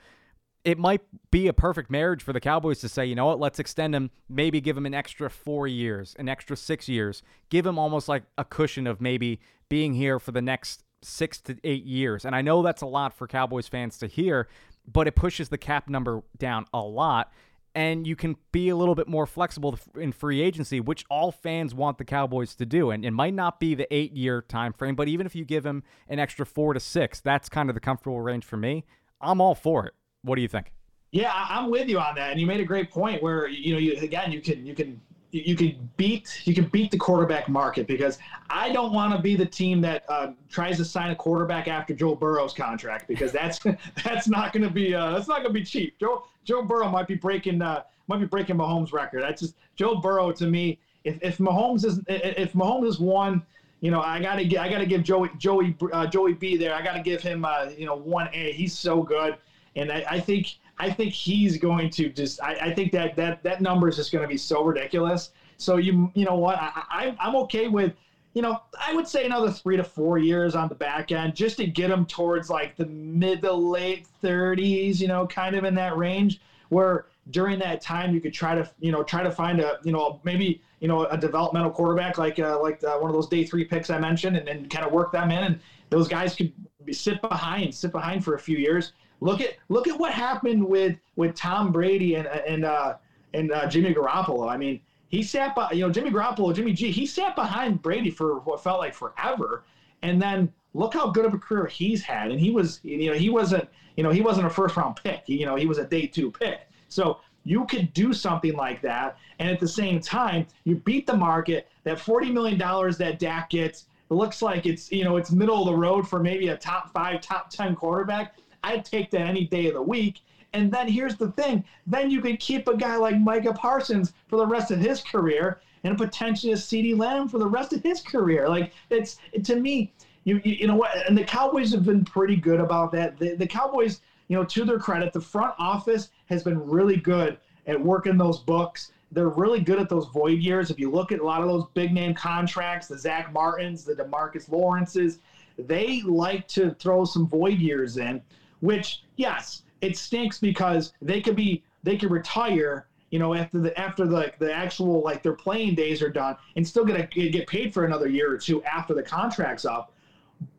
it 0.64 0.80
might 0.80 1.02
be 1.30 1.48
a 1.48 1.54
perfect 1.54 1.92
marriage 1.92 2.24
for 2.24 2.34
the 2.34 2.40
Cowboys 2.40 2.80
to 2.80 2.90
say, 2.90 3.06
you 3.06 3.14
know 3.14 3.28
what, 3.28 3.40
let's 3.40 3.60
extend 3.60 3.94
him, 3.94 4.10
maybe 4.28 4.60
give 4.60 4.76
him 4.76 4.88
an 4.88 4.96
extra 4.96 5.30
four 5.30 5.68
years, 5.68 6.16
an 6.18 6.28
extra 6.28 6.58
six 6.58 6.90
years, 6.90 7.22
give 7.50 7.64
him 7.64 7.78
almost 7.78 8.10
like 8.10 8.24
a 8.40 8.44
cushion 8.44 8.88
of 8.88 9.02
maybe 9.02 9.40
being 9.70 9.94
here 9.94 10.18
for 10.18 10.32
the 10.32 10.42
next 10.42 10.84
six 11.04 11.40
to 11.42 11.56
eight 11.64 11.86
years. 11.86 12.26
And 12.26 12.36
I 12.36 12.42
know 12.42 12.64
that's 12.64 12.82
a 12.82 12.88
lot 12.88 13.14
for 13.14 13.28
Cowboys 13.28 13.68
fans 13.68 14.00
to 14.00 14.08
hear, 14.08 14.48
but 14.92 15.06
it 15.06 15.16
pushes 15.16 15.50
the 15.50 15.60
cap 15.60 15.90
number 15.90 16.24
down 16.40 16.66
a 16.74 16.82
lot. 16.82 17.32
And 17.76 18.08
you 18.08 18.16
can 18.16 18.38
be 18.54 18.70
a 18.70 18.76
little 18.76 18.96
bit 18.96 19.08
more 19.08 19.26
flexible 19.26 19.78
in 19.96 20.14
free 20.14 20.42
agency, 20.42 20.80
which 20.80 21.04
all 21.10 21.32
fans 21.32 21.76
want 21.76 21.98
the 21.98 22.06
Cowboys 22.06 22.56
to 22.56 22.66
do. 22.66 22.90
And 22.90 23.04
it 23.04 23.12
might 23.12 23.34
not 23.34 23.60
be 23.60 23.76
the 23.76 23.94
eight 23.94 24.14
year 24.14 24.42
time 24.42 24.72
frame, 24.72 24.96
but 24.96 25.10
even 25.10 25.26
if 25.26 25.36
you 25.36 25.44
give 25.44 25.66
him 25.66 25.84
an 26.08 26.18
extra 26.18 26.46
four 26.46 26.74
to 26.74 26.80
six, 26.80 27.20
that's 27.20 27.50
kind 27.50 27.70
of 27.70 27.74
the 27.74 27.82
comfortable 27.82 28.22
range 28.22 28.46
for 28.46 28.56
me. 28.56 28.86
I'm 29.20 29.42
all 29.42 29.56
for 29.56 29.86
it. 29.86 29.94
What 30.22 30.36
do 30.38 30.42
you 30.42 30.48
think? 30.48 30.72
Yeah, 31.12 31.32
I'm 31.34 31.70
with 31.70 31.88
you 31.88 32.00
on 32.00 32.16
that. 32.16 32.32
And 32.32 32.40
you 32.40 32.48
made 32.48 32.62
a 32.62 32.66
great 32.66 32.92
point 32.92 33.22
where 33.22 33.48
you 33.48 33.74
know, 33.74 33.80
you 33.80 33.98
again, 34.00 34.32
you 34.32 34.42
can 34.42 34.66
you 34.66 34.74
can 34.74 35.02
you 35.44 35.56
can 35.56 35.90
beat 35.98 36.42
you 36.46 36.54
can 36.54 36.66
beat 36.66 36.92
the 36.92 36.98
quarterback 36.98 37.50
market 37.50 37.88
because 37.88 38.18
I 38.50 38.72
don't 38.72 38.94
want 38.94 39.14
to 39.14 39.22
be 39.22 39.36
the 39.36 39.46
team 39.46 39.82
that 39.82 40.06
uh, 40.08 40.32
tries 40.50 40.78
to 40.78 40.86
sign 40.86 41.12
a 41.12 41.16
quarterback 41.16 41.68
after 41.68 41.94
Joe 41.94 42.16
Burrow's 42.16 42.54
contract 42.54 43.08
because 43.08 43.32
that's 43.32 43.60
that's 44.04 44.28
not 44.28 44.54
going 44.54 44.64
to 44.64 44.70
be 44.70 44.96
uh, 44.96 45.12
that's 45.12 45.28
not 45.28 45.42
going 45.42 45.54
to 45.54 45.60
be 45.60 45.64
cheap. 45.64 46.00
Joe 46.00 46.24
Joe 46.46 46.64
Burrow 46.64 46.90
might 46.90 47.08
be 47.08 47.16
breaking 47.16 47.62
uh, 47.62 47.84
might 48.08 48.20
be 48.20 48.26
breaking 48.26 48.56
Mahomes' 48.56 48.94
record. 48.94 49.24
That's 49.24 49.42
just 49.42 49.56
Joe 49.76 49.96
Burrow 49.96 50.32
to 50.32 50.46
me. 50.46 50.80
If 51.04 51.22
if 51.22 51.38
Mahomes 51.38 51.86
is 51.86 52.00
if 52.08 52.54
Mahomes 52.54 52.88
is 52.88 53.00
one, 53.00 53.44
you 53.82 53.92
know 53.92 54.02
I 54.02 54.22
gotta 54.22 54.44
I 54.60 54.70
gotta 54.70 54.86
give 54.86 55.04
Joey 55.04 55.30
Joey 55.38 55.76
uh, 55.92 56.08
Joey 56.08 56.34
B 56.34 56.56
there. 56.56 56.74
I 56.74 56.82
gotta 56.82 57.02
give 57.02 57.22
him 57.22 57.44
uh, 57.44 57.70
you 57.78 57.86
know 57.86 57.96
one 57.96 58.30
A. 58.34 58.54
He's 58.54 58.78
so 58.78 59.04
good, 59.04 59.38
and 59.76 59.92
I, 59.92 60.06
I 60.10 60.20
think 60.20 60.56
I 60.78 60.90
think 60.90 61.14
he's 61.14 61.58
going 61.58 61.90
to 61.92 62.10
just. 62.10 62.42
I, 62.42 62.56
I 62.56 62.74
think 62.74 62.92
that 62.94 63.16
that 63.16 63.44
that 63.44 63.62
number 63.62 63.88
is 63.88 63.96
just 63.96 64.12
going 64.12 64.24
to 64.24 64.28
be 64.28 64.38
so 64.38 64.64
ridiculous. 64.64 65.30
So 65.58 65.78
you 65.78 66.12
you 66.16 66.26
know 66.26 66.36
what? 66.36 66.58
I, 66.60 66.84
I 66.90 67.16
I'm 67.20 67.36
okay 67.38 67.68
with. 67.68 67.94
You 68.34 68.42
know, 68.42 68.58
I 68.78 68.94
would 68.94 69.08
say 69.08 69.26
another 69.26 69.50
three 69.50 69.78
to 69.78 69.84
four 69.84 70.18
years 70.18 70.56
on 70.56 70.68
the 70.68 70.76
back 70.76 71.14
end 71.14 71.36
just 71.36 71.56
to 71.56 71.66
get 71.66 71.90
him 71.90 72.06
towards 72.06 72.50
like 72.50 72.76
the 72.76 72.86
mid 72.86 73.42
to 73.44 73.54
late 73.54 74.08
30s, 74.22 75.00
you 75.00 75.08
know, 75.08 75.26
kind 75.26 75.56
of 75.56 75.64
in 75.64 75.74
that 75.76 75.96
range 75.96 76.42
where 76.68 77.06
during 77.30 77.58
that 77.60 77.80
time 77.80 78.14
you 78.14 78.20
could 78.20 78.34
try 78.34 78.54
to, 78.54 78.70
you 78.82 78.92
know, 78.92 79.04
try 79.04 79.24
to 79.24 79.32
find 79.32 79.62
a, 79.62 79.78
you 79.86 79.94
know, 79.94 80.20
maybe, 80.26 80.60
you 80.82 80.88
know, 80.90 81.06
a 81.06 81.18
developmental 81.18 81.72
quarterback 81.72 82.18
like 82.18 82.38
uh, 82.38 82.60
like 82.60 82.84
uh, 82.84 82.98
one 82.98 83.10
of 83.10 83.14
those 83.14 83.28
day 83.28 83.46
three 83.46 83.64
picks 83.64 83.90
I 83.90 84.00
mentioned 84.00 84.36
and, 84.36 84.50
and 84.50 84.70
kind 84.70 84.86
of 84.86 84.92
work 84.92 85.14
them 85.14 85.32
in. 85.32 85.46
And 85.46 85.58
those 85.90 86.10
guys 86.10 86.36
could 86.36 86.52
sit 86.92 87.22
behind, 87.22 87.74
sit 87.74 87.94
behind 87.94 88.26
for 88.26 88.36
a 88.36 88.40
few 88.40 88.58
years 88.58 88.92
Look 89.22 89.41
at 89.41 89.55
look 89.70 89.88
at 89.88 89.97
what 89.99 90.11
happened 90.11 90.66
with 90.66 90.97
with 91.16 91.36
Tom 91.36 91.72
Brady 91.72 92.16
and 92.16 92.28
and 92.28 92.66
uh, 92.66 92.95
and 93.34 93.51
uh, 93.51 93.68
Jimmy 93.68 93.93
Garoppolo. 93.93 94.49
I 94.49 94.57
mean, 94.57 94.80
he 95.07 95.24
sat 95.24 95.55
by 95.55 95.72
you 95.72 95.82
know 95.82 95.91
Jimmy 95.91 96.11
Garoppolo, 96.11 96.53
Jimmy 96.53 96.74
G. 96.74 96.91
He 96.91 97.05
sat 97.05 97.36
behind 97.36 97.82
Brady 97.82 98.09
for 98.09 98.39
what 98.39 98.61
felt 98.63 98.80
like 98.80 98.93
forever, 98.93 99.63
and 100.01 100.22
then 100.22 100.51
look 100.74 100.93
how 100.93 101.09
good 101.09 101.26
of 101.26 101.34
a 101.34 101.38
career 101.38 101.66
he's 101.66 102.03
had. 102.03 102.32
And 102.32 102.39
he 102.39 102.51
was 102.51 102.80
you 102.84 103.09
know 103.09 103.18
he 103.18 103.30
wasn't 103.30 103.68
you 103.95 104.03
know 104.03 104.11
he 104.11 104.22
wasn't 104.22 104.47
a 104.47 104.49
first 104.49 104.76
round 104.76 104.99
pick. 105.01 105.24
You 105.28 105.45
know 105.45 105.55
he 105.55 105.66
was 105.66 105.78
a 105.78 105.86
day 105.86 106.07
two 106.07 106.32
pick. 106.32 106.68
So 106.89 107.20
you 107.43 107.66
could 107.66 107.93
do 107.93 108.11
something 108.11 108.53
like 108.53 108.82
that, 108.82 109.18
and 109.39 109.49
at 109.49 109.59
the 109.59 109.68
same 109.68 109.99
time 109.99 110.45
you 110.66 110.76
beat 110.76 111.05
the 111.05 111.16
market. 111.16 111.68
That 111.84 111.99
forty 111.99 112.32
million 112.32 112.57
dollars 112.57 112.97
that 112.97 113.20
Dak 113.20 113.49
gets. 113.49 113.86
It 114.11 114.13
looks 114.13 114.43
like 114.43 114.68
it's 114.68 114.91
you 114.91 115.03
know 115.03 115.16
it's 115.16 115.32
middle 115.32 115.59
of 115.59 115.66
the 115.66 115.76
road 115.76 116.07
for 116.07 116.20
maybe 116.20 116.49
a 116.49 116.57
top 116.57 116.91
five, 116.91 117.22
top 117.22 117.49
ten 117.49 117.76
quarterback 117.76 118.36
I'd 118.66 118.84
take 118.84 119.11
that 119.11 119.22
any 119.22 119.45
day 119.45 119.68
of 119.68 119.76
the 119.76 119.82
week. 119.82 120.22
And 120.53 120.72
then 120.72 120.88
here's 120.88 121.16
the 121.16 121.32
thing 121.32 121.63
then 121.86 122.09
you 122.09 122.22
could 122.22 122.39
keep 122.39 122.68
a 122.68 122.76
guy 122.76 122.95
like 122.95 123.20
Micah 123.20 123.53
Parsons 123.53 124.13
for 124.28 124.38
the 124.38 124.45
rest 124.45 124.72
of 124.72 124.80
his 124.80 125.01
career 125.01 125.59
and 125.84 125.97
potentially 125.97 126.53
a 126.53 126.55
CeeDee 126.55 126.97
Lamb 126.97 127.28
for 127.28 127.38
the 127.38 127.47
rest 127.47 127.74
of 127.74 127.84
his 127.84 128.01
career. 128.01 128.49
Like, 128.49 128.72
it's 128.89 129.18
to 129.43 129.55
me, 129.55 129.91
you, 130.24 130.41
you, 130.43 130.53
you 130.53 130.68
know 130.68 130.76
what? 130.76 131.07
And 131.07 131.16
the 131.16 131.24
Cowboys 131.24 131.72
have 131.74 131.86
been 131.86 132.03
pretty 132.03 132.38
good 132.38 132.59
about 132.59 132.91
that. 132.93 133.20
The, 133.20 133.36
the 133.36 133.45
Cowboys, 133.45 134.01
you 134.28 134.36
know, 134.36 134.43
to 134.45 134.66
their 134.66 134.80
credit, 134.80 135.13
the 135.13 135.22
front 135.22 135.53
office 135.59 136.09
has 136.28 136.41
been 136.41 136.59
really 136.59 136.95
good 136.95 137.38
at 137.68 137.80
working 137.80 138.18
those 138.18 138.39
books. 138.39 138.91
They're 139.11 139.30
really 139.30 139.59
good 139.59 139.78
at 139.78 139.89
those 139.89 140.07
void 140.07 140.39
years. 140.39 140.72
If 140.72 140.80
you 140.80 140.89
look 140.89 141.11
at 141.11 141.20
a 141.20 141.24
lot 141.24 141.41
of 141.41 141.47
those 141.47 141.66
big 141.76 141.93
name 141.93 142.16
contracts, 142.16 142.88
the 142.88 142.97
Zach 142.97 143.32
Martins, 143.32 143.84
the 143.84 143.93
Demarcus 143.93 144.49
Lawrences, 144.49 145.20
they 145.59 146.01
like 146.01 146.47
to 146.49 146.72
throw 146.80 147.05
some 147.05 147.28
void 147.28 147.59
years 147.59 147.97
in 147.97 148.22
which 148.62 149.03
yes, 149.18 149.64
it 149.82 149.97
stinks 149.97 150.39
because 150.39 150.93
they 151.01 151.22
could 151.22 151.36
be 151.36 151.64
they 151.84 151.97
could 151.97 152.12
retire, 152.12 152.86
you 153.12 153.20
know, 153.20 153.34
after 153.34 153.60
the 153.60 153.80
after 153.80 154.08
the 154.08 154.32
the 154.39 154.51
actual 154.51 155.01
like 155.01 155.24
their 155.24 155.34
playing 155.34 155.76
days 155.76 156.01
are 156.01 156.10
done 156.10 156.36
and 156.56 156.66
still 156.66 156.84
get 156.86 156.99
a, 157.16 157.30
get 157.30 157.47
paid 157.47 157.74
for 157.74 157.86
another 157.86 158.08
year 158.08 158.32
or 158.32 158.38
two 158.38 158.62
after 158.64 158.93
the 158.93 159.03
contract's 159.03 159.66
up. 159.66 159.91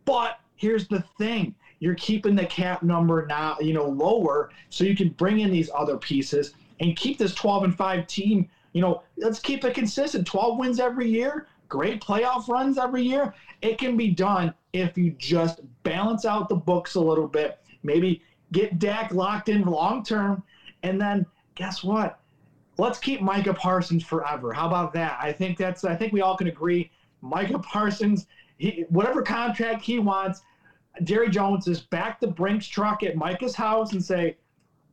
But 0.04 0.38
here's 0.54 0.86
the 0.88 1.04
thing. 1.18 1.54
You're 1.78 1.94
keeping 1.96 2.34
the 2.34 2.46
cap 2.46 2.82
number 2.82 3.26
now, 3.26 3.56
you 3.60 3.74
know, 3.74 3.86
lower 3.86 4.50
so 4.70 4.84
you 4.84 4.96
can 4.96 5.10
bring 5.10 5.40
in 5.40 5.50
these 5.50 5.68
other 5.74 5.96
pieces 5.98 6.52
and 6.80 6.96
keep 6.96 7.18
this 7.18 7.34
12 7.34 7.64
and 7.64 7.76
5 7.76 8.06
team, 8.06 8.46
you 8.72 8.80
know, 8.80 9.02
let's 9.18 9.38
keep 9.38 9.64
it 9.64 9.74
consistent. 9.74 10.26
12 10.26 10.58
wins 10.58 10.80
every 10.80 11.08
year, 11.08 11.46
great 11.68 12.00
playoff 12.02 12.48
runs 12.48 12.78
every 12.78 13.02
year. 13.02 13.34
It 13.60 13.78
can 13.78 13.96
be 13.96 14.08
done 14.08 14.52
if 14.72 14.96
you 14.96 15.10
just 15.18 15.60
balance 15.82 16.24
out 16.24 16.48
the 16.48 16.54
books 16.54 16.94
a 16.94 17.00
little 17.00 17.26
bit 17.26 17.58
Maybe 17.86 18.20
get 18.52 18.78
Dak 18.78 19.12
locked 19.14 19.48
in 19.48 19.62
long 19.62 20.02
term, 20.02 20.42
and 20.82 21.00
then 21.00 21.24
guess 21.54 21.82
what? 21.82 22.20
Let's 22.78 22.98
keep 22.98 23.22
Micah 23.22 23.54
Parsons 23.54 24.02
forever. 24.02 24.52
How 24.52 24.66
about 24.66 24.92
that? 24.92 25.16
I 25.20 25.32
think 25.32 25.56
that's. 25.56 25.84
I 25.84 25.96
think 25.96 26.12
we 26.12 26.20
all 26.20 26.36
can 26.36 26.48
agree. 26.48 26.90
Micah 27.22 27.58
Parsons, 27.58 28.26
he, 28.58 28.84
whatever 28.90 29.22
contract 29.22 29.82
he 29.82 29.98
wants, 29.98 30.42
Jerry 31.02 31.30
Jones 31.30 31.66
is 31.68 31.80
back 31.80 32.20
the 32.20 32.26
Brinks 32.26 32.66
truck 32.66 33.02
at 33.02 33.16
Micah's 33.16 33.54
house 33.54 33.92
and 33.92 34.04
say, 34.04 34.36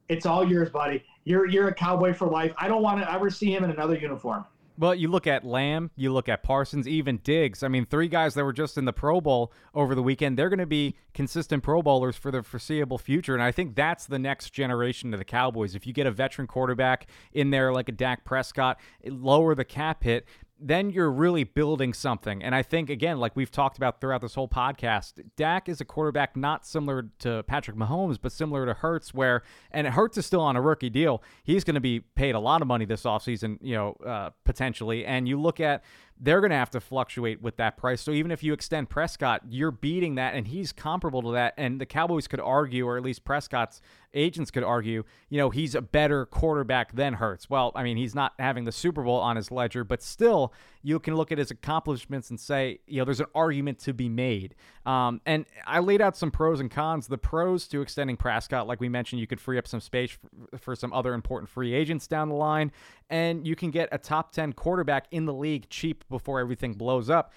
"It's 0.07 0.25
all 0.25 0.47
yours, 0.47 0.69
buddy. 0.69 1.03
You're 1.25 1.45
you're 1.45 1.67
a 1.67 1.73
cowboy 1.73 2.13
for 2.13 2.27
life. 2.27 2.53
I 2.57 2.67
don't 2.67 2.81
want 2.81 2.99
to 3.01 3.11
ever 3.11 3.29
see 3.29 3.53
him 3.53 3.63
in 3.63 3.69
another 3.71 3.95
uniform." 3.95 4.45
Well, 4.75 4.95
you 4.95 5.07
look 5.07 5.27
at 5.27 5.45
Lamb, 5.45 5.91
you 5.95 6.11
look 6.11 6.27
at 6.27 6.41
Parsons, 6.41 6.87
even 6.87 7.17
Diggs. 7.17 7.61
I 7.61 7.67
mean, 7.67 7.85
three 7.85 8.07
guys 8.07 8.33
that 8.33 8.43
were 8.43 8.53
just 8.53 8.75
in 8.77 8.85
the 8.85 8.93
Pro 8.93 9.21
Bowl 9.21 9.51
over 9.75 9.93
the 9.93 10.01
weekend. 10.01 10.37
They're 10.37 10.49
going 10.49 10.57
to 10.59 10.65
be 10.65 10.95
consistent 11.13 11.61
Pro 11.61 11.83
Bowlers 11.83 12.15
for 12.15 12.31
the 12.31 12.41
foreseeable 12.41 12.97
future. 12.97 13.35
And 13.35 13.43
I 13.43 13.51
think 13.51 13.75
that's 13.75 14.07
the 14.07 14.17
next 14.17 14.49
generation 14.49 15.13
of 15.13 15.19
the 15.19 15.25
Cowboys. 15.25 15.75
If 15.75 15.85
you 15.85 15.93
get 15.93 16.07
a 16.07 16.11
veteran 16.11 16.47
quarterback 16.47 17.05
in 17.33 17.51
there 17.51 17.71
like 17.71 17.87
a 17.87 17.91
Dak 17.91 18.25
Prescott, 18.25 18.79
lower 19.05 19.53
the 19.53 19.65
cap 19.65 20.03
hit, 20.03 20.25
then 20.67 20.89
you're 20.89 21.11
really 21.11 21.43
building 21.43 21.93
something. 21.93 22.41
And 22.41 22.55
I 22.55 22.63
think, 22.63 22.89
again, 22.89 23.19
like 23.19 23.35
we've 23.35 23.51
talked 23.51 23.77
about 23.77 23.99
throughout 23.99 24.21
this 24.21 24.35
whole 24.35 24.47
podcast, 24.47 25.21
Dak 25.35 25.67
is 25.67 25.81
a 25.81 25.85
quarterback 25.85 26.37
not 26.37 26.65
similar 26.65 27.09
to 27.19 27.43
Patrick 27.43 27.75
Mahomes, 27.75 28.17
but 28.21 28.31
similar 28.31 28.65
to 28.65 28.73
Hurts, 28.73 29.13
where, 29.13 29.43
and 29.71 29.85
Hurts 29.87 30.17
is 30.17 30.25
still 30.25 30.41
on 30.41 30.55
a 30.55 30.61
rookie 30.61 30.89
deal. 30.89 31.21
He's 31.43 31.63
going 31.63 31.75
to 31.75 31.81
be 31.81 31.99
paid 31.99 32.35
a 32.35 32.39
lot 32.39 32.61
of 32.61 32.67
money 32.67 32.85
this 32.85 33.03
offseason, 33.03 33.57
you 33.61 33.75
know, 33.75 33.93
uh, 34.05 34.29
potentially. 34.45 35.05
And 35.05 35.27
you 35.27 35.39
look 35.39 35.59
at 35.59 35.83
they're 36.19 36.41
going 36.41 36.51
to 36.51 36.57
have 36.57 36.69
to 36.71 36.79
fluctuate 36.79 37.41
with 37.41 37.57
that 37.57 37.75
price. 37.75 38.01
So 38.01 38.11
even 38.11 38.31
if 38.31 38.43
you 38.43 38.53
extend 38.53 38.89
Prescott, 38.89 39.41
you're 39.49 39.71
beating 39.71 40.15
that, 40.15 40.35
and 40.35 40.47
he's 40.47 40.71
comparable 40.71 41.21
to 41.23 41.31
that. 41.31 41.53
And 41.57 41.81
the 41.81 41.85
Cowboys 41.85 42.27
could 42.27 42.39
argue, 42.39 42.87
or 42.87 42.97
at 42.97 43.03
least 43.03 43.23
Prescott's 43.25 43.81
agents 44.13 44.51
could 44.51 44.63
argue, 44.63 45.03
you 45.29 45.37
know, 45.37 45.49
he's 45.49 45.75
a 45.75 45.81
better 45.81 46.25
quarterback 46.25 46.93
than 46.95 47.15
Hurts. 47.15 47.49
Well, 47.49 47.71
I 47.75 47.83
mean, 47.83 47.97
he's 47.97 48.15
not 48.15 48.33
having 48.39 48.63
the 48.63 48.71
Super 48.71 49.03
Bowl 49.03 49.19
on 49.19 49.35
his 49.35 49.51
ledger, 49.51 49.83
but 49.83 50.01
still, 50.01 50.53
you 50.83 50.99
can 50.99 51.15
look 51.15 51.31
at 51.31 51.37
his 51.37 51.49
accomplishments 51.49 52.29
and 52.29 52.39
say, 52.39 52.79
you 52.85 52.99
know, 52.99 53.05
there's 53.05 53.21
an 53.21 53.25
argument 53.33 53.79
to 53.79 53.93
be 53.93 54.09
made. 54.09 54.53
Um, 54.85 55.21
and 55.25 55.45
I 55.65 55.79
laid 55.79 56.01
out 56.01 56.17
some 56.17 56.29
pros 56.29 56.59
and 56.59 56.69
cons. 56.69 57.07
The 57.07 57.17
pros 57.17 57.67
to 57.69 57.81
extending 57.81 58.17
Prescott, 58.17 58.67
like 58.67 58.81
we 58.81 58.89
mentioned, 58.89 59.21
you 59.21 59.27
could 59.27 59.39
free 59.39 59.57
up 59.57 59.67
some 59.67 59.79
space 59.79 60.11
for, 60.11 60.57
for 60.57 60.75
some 60.75 60.91
other 60.91 61.13
important 61.13 61.49
free 61.49 61.73
agents 61.73 62.05
down 62.05 62.29
the 62.29 62.35
line, 62.35 62.71
and 63.09 63.47
you 63.47 63.55
can 63.55 63.71
get 63.71 63.89
a 63.91 63.97
top 63.97 64.33
10 64.33 64.53
quarterback 64.53 65.07
in 65.11 65.25
the 65.25 65.33
league 65.33 65.69
cheap 65.69 66.03
before 66.09 66.39
everything 66.39 66.73
blows 66.73 67.09
up 67.09 67.33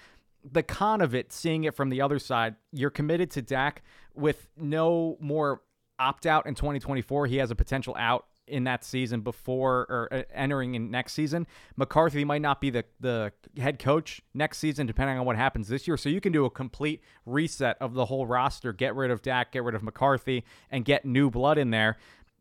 the 0.49 0.63
con 0.63 1.01
of 1.01 1.13
it, 1.13 1.33
seeing 1.33 1.65
it 1.65 1.75
from 1.75 1.89
the 1.89 1.99
other 1.99 2.19
side, 2.19 2.55
you're 2.71 2.89
committed 2.89 3.29
to 3.31 3.41
Dak 3.41 3.83
with 4.13 4.47
no 4.55 5.17
more 5.19 5.61
opt 5.99 6.25
out 6.25 6.45
in 6.45 6.55
2024. 6.55 7.27
He 7.27 7.37
has 7.37 7.51
a 7.51 7.55
potential 7.55 7.95
out 7.97 8.27
in 8.47 8.63
that 8.65 8.83
season 8.83 9.21
before 9.21 9.85
or 9.89 10.07
uh, 10.11 10.23
entering 10.33 10.75
in 10.75 10.89
next 10.89 11.13
season. 11.13 11.47
McCarthy 11.75 12.23
might 12.23 12.41
not 12.41 12.61
be 12.61 12.69
the 12.69 12.85
the 12.99 13.31
head 13.57 13.79
coach 13.79 14.21
next 14.33 14.57
season, 14.59 14.87
depending 14.87 15.17
on 15.17 15.25
what 15.25 15.35
happens 15.35 15.67
this 15.67 15.87
year. 15.87 15.97
So 15.97 16.09
you 16.09 16.21
can 16.21 16.31
do 16.31 16.45
a 16.45 16.49
complete 16.49 17.01
reset 17.25 17.77
of 17.79 17.93
the 17.93 18.05
whole 18.05 18.25
roster, 18.25 18.73
get 18.73 18.95
rid 18.95 19.11
of 19.11 19.21
Dak, 19.21 19.51
get 19.51 19.63
rid 19.63 19.75
of 19.75 19.83
McCarthy, 19.83 20.43
and 20.71 20.85
get 20.85 21.05
new 21.05 21.29
blood 21.29 21.57
in 21.57 21.71
there. 21.71 21.97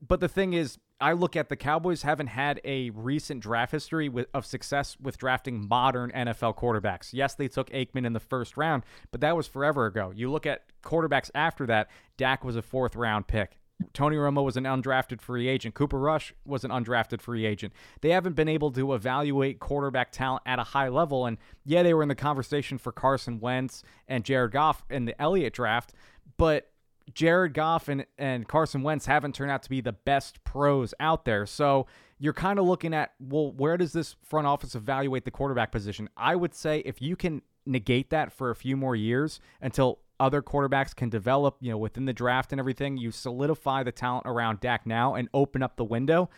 But 0.07 0.21
the 0.21 0.29
thing 0.29 0.53
is, 0.53 0.79
I 1.01 1.13
look 1.13 1.37
at 1.37 1.49
the 1.49 1.57
Cowboys 1.57 2.03
haven't 2.03 2.29
had 2.29 2.61
a 2.65 2.91
recent 2.91 3.41
draft 3.41 3.73
history 3.73 4.09
with, 4.09 4.29
of 4.33 4.47
success 4.47 4.97
with 5.01 5.19
drafting 5.19 5.69
modern 5.69 6.11
NFL 6.11 6.57
quarterbacks. 6.57 7.11
Yes, 7.13 7.35
they 7.35 7.49
took 7.49 7.69
Aikman 7.71 8.07
in 8.07 8.15
the 8.15 8.21
first 8.21 8.57
round, 8.57 8.83
but 9.11 9.21
that 9.21 9.37
was 9.37 9.47
forever 9.47 9.87
ago. 9.87 10.13
You 10.15 10.31
look 10.31 10.47
at 10.47 10.65
quarterbacks 10.83 11.31
after 11.35 11.67
that, 11.67 11.91
Dak 12.17 12.45
was 12.45 12.57
a 12.57 12.63
fourth 12.63 12.97
round 12.97 13.27
pick. 13.27 13.59
Tony 13.93 14.17
Romo 14.17 14.43
was 14.43 14.57
an 14.57 14.65
undrafted 14.65 15.21
free 15.21 15.49
agent. 15.49 15.75
Cooper 15.75 15.99
Rush 15.99 16.35
was 16.45 16.65
an 16.65 16.71
undrafted 16.71 17.21
free 17.21 17.45
agent. 17.45 17.73
They 18.01 18.11
haven't 18.11 18.35
been 18.35 18.49
able 18.49 18.71
to 18.73 18.95
evaluate 18.95 19.59
quarterback 19.59 20.13
talent 20.13 20.43
at 20.47 20.59
a 20.59 20.65
high 20.65 20.89
level. 20.89 21.27
And 21.27 21.39
yeah, 21.65 21.83
they 21.83 21.95
were 21.95 22.03
in 22.03 22.09
the 22.09 22.15
conversation 22.15 22.79
for 22.79 22.93
Carson 22.93 23.41
Wentz 23.41 23.83
and 24.09 24.25
Jared 24.25 24.53
Goff 24.53 24.85
in 24.91 25.05
the 25.05 25.21
Elliott 25.21 25.53
draft, 25.53 25.93
but 26.37 26.71
Jared 27.13 27.55
Goff 27.55 27.89
and, 27.89 28.07
and 28.19 28.49
Carson 28.49 28.83
Wentz 28.83 29.07
haven't 29.07 29.35
turned 29.35 29.51
out 29.51 29.63
to 29.63 29.71
be 29.71 29.81
the 29.81 29.93
best 29.93 30.43
pros 30.45 30.93
out 30.99 31.25
there. 31.25 31.47
So 31.47 31.87
you're 32.19 32.33
kind 32.33 32.59
of 32.59 32.65
looking 32.65 32.95
at, 32.95 33.13
well, 33.21 33.53
where 33.53 33.77
does 33.77 33.93
this 33.93 34.17
front 34.25 34.47
office 34.47 34.75
evaluate 34.75 35.25
the 35.25 35.31
quarterback 35.31 35.71
position? 35.71 36.09
I 36.17 36.35
would 36.35 36.55
say 36.55 36.81
if 36.81 37.01
you 37.01 37.15
can 37.15 37.43
negate 37.67 38.11
that 38.11 38.33
for 38.33 38.51
a 38.51 38.57
few 38.57 38.77
more 38.77 38.97
years 38.97 39.41
until 39.61 40.01
other 40.19 40.43
quarterbacks 40.43 40.95
can 40.95 41.09
develop, 41.09 41.57
you 41.61 41.71
know, 41.71 41.79
within 41.79 42.05
the 42.05 42.13
draft 42.13 42.53
and 42.53 42.61
everything, 42.61 42.97
you 42.97 43.11
solidify 43.11 43.83
the 43.83 43.93
talent 43.93 44.27
around 44.27 44.61
Dak 44.61 44.87
now 44.87 45.15
and 45.15 45.29
open 45.35 45.63
up 45.63 45.77
the 45.77 45.85
window. 45.85 46.31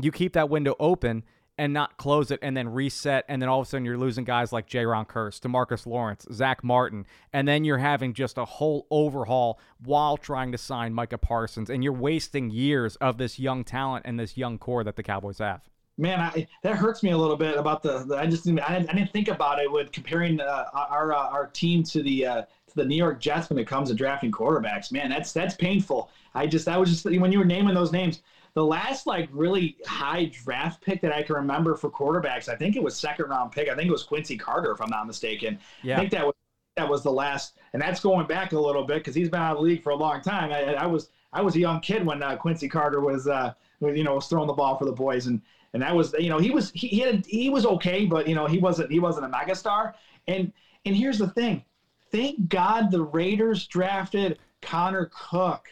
You 0.00 0.12
keep 0.12 0.32
that 0.34 0.48
window 0.48 0.74
open 0.78 1.24
and 1.58 1.72
not 1.72 1.96
close 1.96 2.30
it 2.30 2.38
and 2.40 2.56
then 2.56 2.68
reset. 2.68 3.24
And 3.28 3.42
then 3.42 3.48
all 3.48 3.60
of 3.60 3.66
a 3.66 3.70
sudden 3.70 3.84
you're 3.84 3.98
losing 3.98 4.24
guys 4.24 4.52
like 4.52 4.68
Jayron 4.68 5.06
Kearse, 5.08 5.40
Demarcus 5.40 5.86
Lawrence, 5.86 6.24
Zach 6.32 6.62
Martin. 6.62 7.04
And 7.32 7.48
then 7.48 7.64
you're 7.64 7.78
having 7.78 8.14
just 8.14 8.38
a 8.38 8.44
whole 8.44 8.86
overhaul 8.90 9.58
while 9.84 10.16
trying 10.16 10.52
to 10.52 10.58
sign 10.58 10.94
Micah 10.94 11.18
Parsons. 11.18 11.68
And 11.68 11.82
you're 11.82 11.92
wasting 11.92 12.50
years 12.50 12.96
of 12.96 13.18
this 13.18 13.38
young 13.38 13.64
talent 13.64 14.06
and 14.06 14.18
this 14.18 14.36
young 14.36 14.58
core 14.58 14.84
that 14.84 14.96
the 14.96 15.02
Cowboys 15.02 15.38
have. 15.38 15.68
Man, 16.00 16.20
I, 16.20 16.46
that 16.62 16.76
hurts 16.76 17.02
me 17.02 17.10
a 17.10 17.18
little 17.18 17.36
bit 17.36 17.56
about 17.56 17.82
the. 17.82 18.04
the 18.04 18.16
I 18.16 18.26
just 18.26 18.46
I 18.46 18.52
didn't, 18.52 18.88
I 18.88 18.92
didn't 18.94 19.12
think 19.12 19.26
about 19.26 19.58
it 19.58 19.70
with 19.70 19.90
comparing 19.90 20.40
uh, 20.40 20.66
our 20.72 21.12
uh, 21.12 21.28
our 21.28 21.48
team 21.48 21.82
to 21.84 22.04
the 22.04 22.24
uh, 22.24 22.42
to 22.68 22.76
the 22.76 22.84
New 22.84 22.96
York 22.96 23.20
Jets 23.20 23.50
when 23.50 23.58
it 23.58 23.66
comes 23.66 23.88
to 23.88 23.94
drafting 23.94 24.30
quarterbacks. 24.30 24.92
Man, 24.92 25.10
that's 25.10 25.32
that's 25.32 25.54
painful. 25.54 26.10
I 26.34 26.46
just 26.46 26.66
that 26.66 26.78
was 26.78 26.90
just 26.90 27.04
when 27.04 27.32
you 27.32 27.38
were 27.38 27.44
naming 27.44 27.74
those 27.74 27.92
names, 27.92 28.22
the 28.54 28.64
last 28.64 29.06
like 29.06 29.28
really 29.32 29.76
high 29.86 30.26
draft 30.26 30.82
pick 30.82 31.00
that 31.02 31.12
I 31.12 31.22
can 31.22 31.36
remember 31.36 31.76
for 31.76 31.90
quarterbacks, 31.90 32.48
I 32.48 32.56
think 32.56 32.76
it 32.76 32.82
was 32.82 32.96
second 32.96 33.28
round 33.28 33.52
pick. 33.52 33.68
I 33.68 33.74
think 33.74 33.88
it 33.88 33.92
was 33.92 34.02
Quincy 34.02 34.36
Carter, 34.36 34.72
if 34.72 34.80
I'm 34.80 34.90
not 34.90 35.06
mistaken. 35.06 35.58
Yeah. 35.82 35.96
I 35.96 36.00
think 36.00 36.12
that 36.12 36.26
was 36.26 36.34
that 36.76 36.88
was 36.88 37.02
the 37.02 37.12
last, 37.12 37.54
and 37.72 37.82
that's 37.82 38.00
going 38.00 38.26
back 38.26 38.52
a 38.52 38.58
little 38.58 38.84
bit 38.84 38.98
because 38.98 39.14
he's 39.14 39.28
been 39.28 39.40
out 39.40 39.52
of 39.52 39.58
the 39.58 39.64
league 39.64 39.82
for 39.82 39.90
a 39.90 39.96
long 39.96 40.20
time. 40.20 40.52
I, 40.52 40.74
I 40.74 40.86
was 40.86 41.10
I 41.32 41.42
was 41.42 41.56
a 41.56 41.58
young 41.58 41.80
kid 41.80 42.06
when 42.06 42.22
uh, 42.22 42.36
Quincy 42.36 42.68
Carter 42.68 43.00
was 43.00 43.26
uh, 43.26 43.52
you 43.80 44.04
know 44.04 44.14
was 44.14 44.28
throwing 44.28 44.46
the 44.46 44.52
ball 44.52 44.78
for 44.78 44.84
the 44.84 44.92
boys, 44.92 45.26
and 45.26 45.42
and 45.72 45.82
that 45.82 45.94
was 45.94 46.14
you 46.18 46.30
know 46.30 46.38
he 46.38 46.50
was 46.50 46.70
he 46.72 46.88
he, 46.88 47.00
had, 47.00 47.26
he 47.26 47.50
was 47.50 47.66
okay, 47.66 48.06
but 48.06 48.26
you 48.26 48.34
know 48.34 48.46
he 48.46 48.58
wasn't 48.58 48.90
he 48.90 49.00
wasn't 49.00 49.26
a 49.26 49.28
megastar. 49.28 49.94
And 50.26 50.52
and 50.84 50.96
here's 50.96 51.18
the 51.18 51.28
thing, 51.28 51.64
thank 52.10 52.48
God 52.48 52.90
the 52.90 53.02
Raiders 53.02 53.66
drafted 53.66 54.38
Connor 54.62 55.10
Cook. 55.12 55.66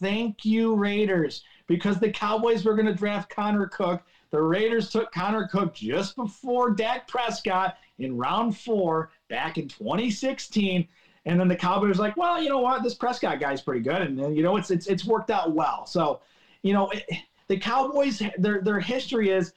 Thank 0.00 0.44
you 0.44 0.74
Raiders 0.74 1.42
because 1.66 1.98
the 1.98 2.10
Cowboys 2.10 2.64
were 2.64 2.74
going 2.74 2.86
to 2.86 2.94
draft 2.94 3.30
Connor 3.30 3.66
Cook. 3.66 4.02
The 4.30 4.40
Raiders 4.40 4.90
took 4.90 5.10
Connor 5.12 5.48
Cook 5.48 5.74
just 5.74 6.14
before 6.14 6.70
Dak 6.70 7.08
Prescott 7.08 7.76
in 7.98 8.16
round 8.16 8.56
four 8.56 9.10
back 9.28 9.58
in 9.58 9.68
2016. 9.68 10.86
And 11.24 11.40
then 11.40 11.48
the 11.48 11.56
Cowboys 11.56 11.98
like, 11.98 12.16
well, 12.16 12.40
you 12.40 12.48
know 12.48 12.60
what? 12.60 12.82
This 12.82 12.94
Prescott 12.94 13.40
guy's 13.40 13.60
pretty 13.60 13.80
good. 13.80 14.02
And 14.02 14.18
then, 14.18 14.36
you 14.36 14.42
know, 14.42 14.56
it's, 14.56 14.70
it's, 14.70 14.86
it's 14.86 15.04
worked 15.04 15.30
out 15.30 15.52
well. 15.52 15.86
So, 15.86 16.20
you 16.62 16.72
know, 16.72 16.88
it, 16.90 17.04
the 17.48 17.56
Cowboys, 17.56 18.22
their, 18.38 18.60
their 18.60 18.80
history 18.80 19.30
is 19.30 19.52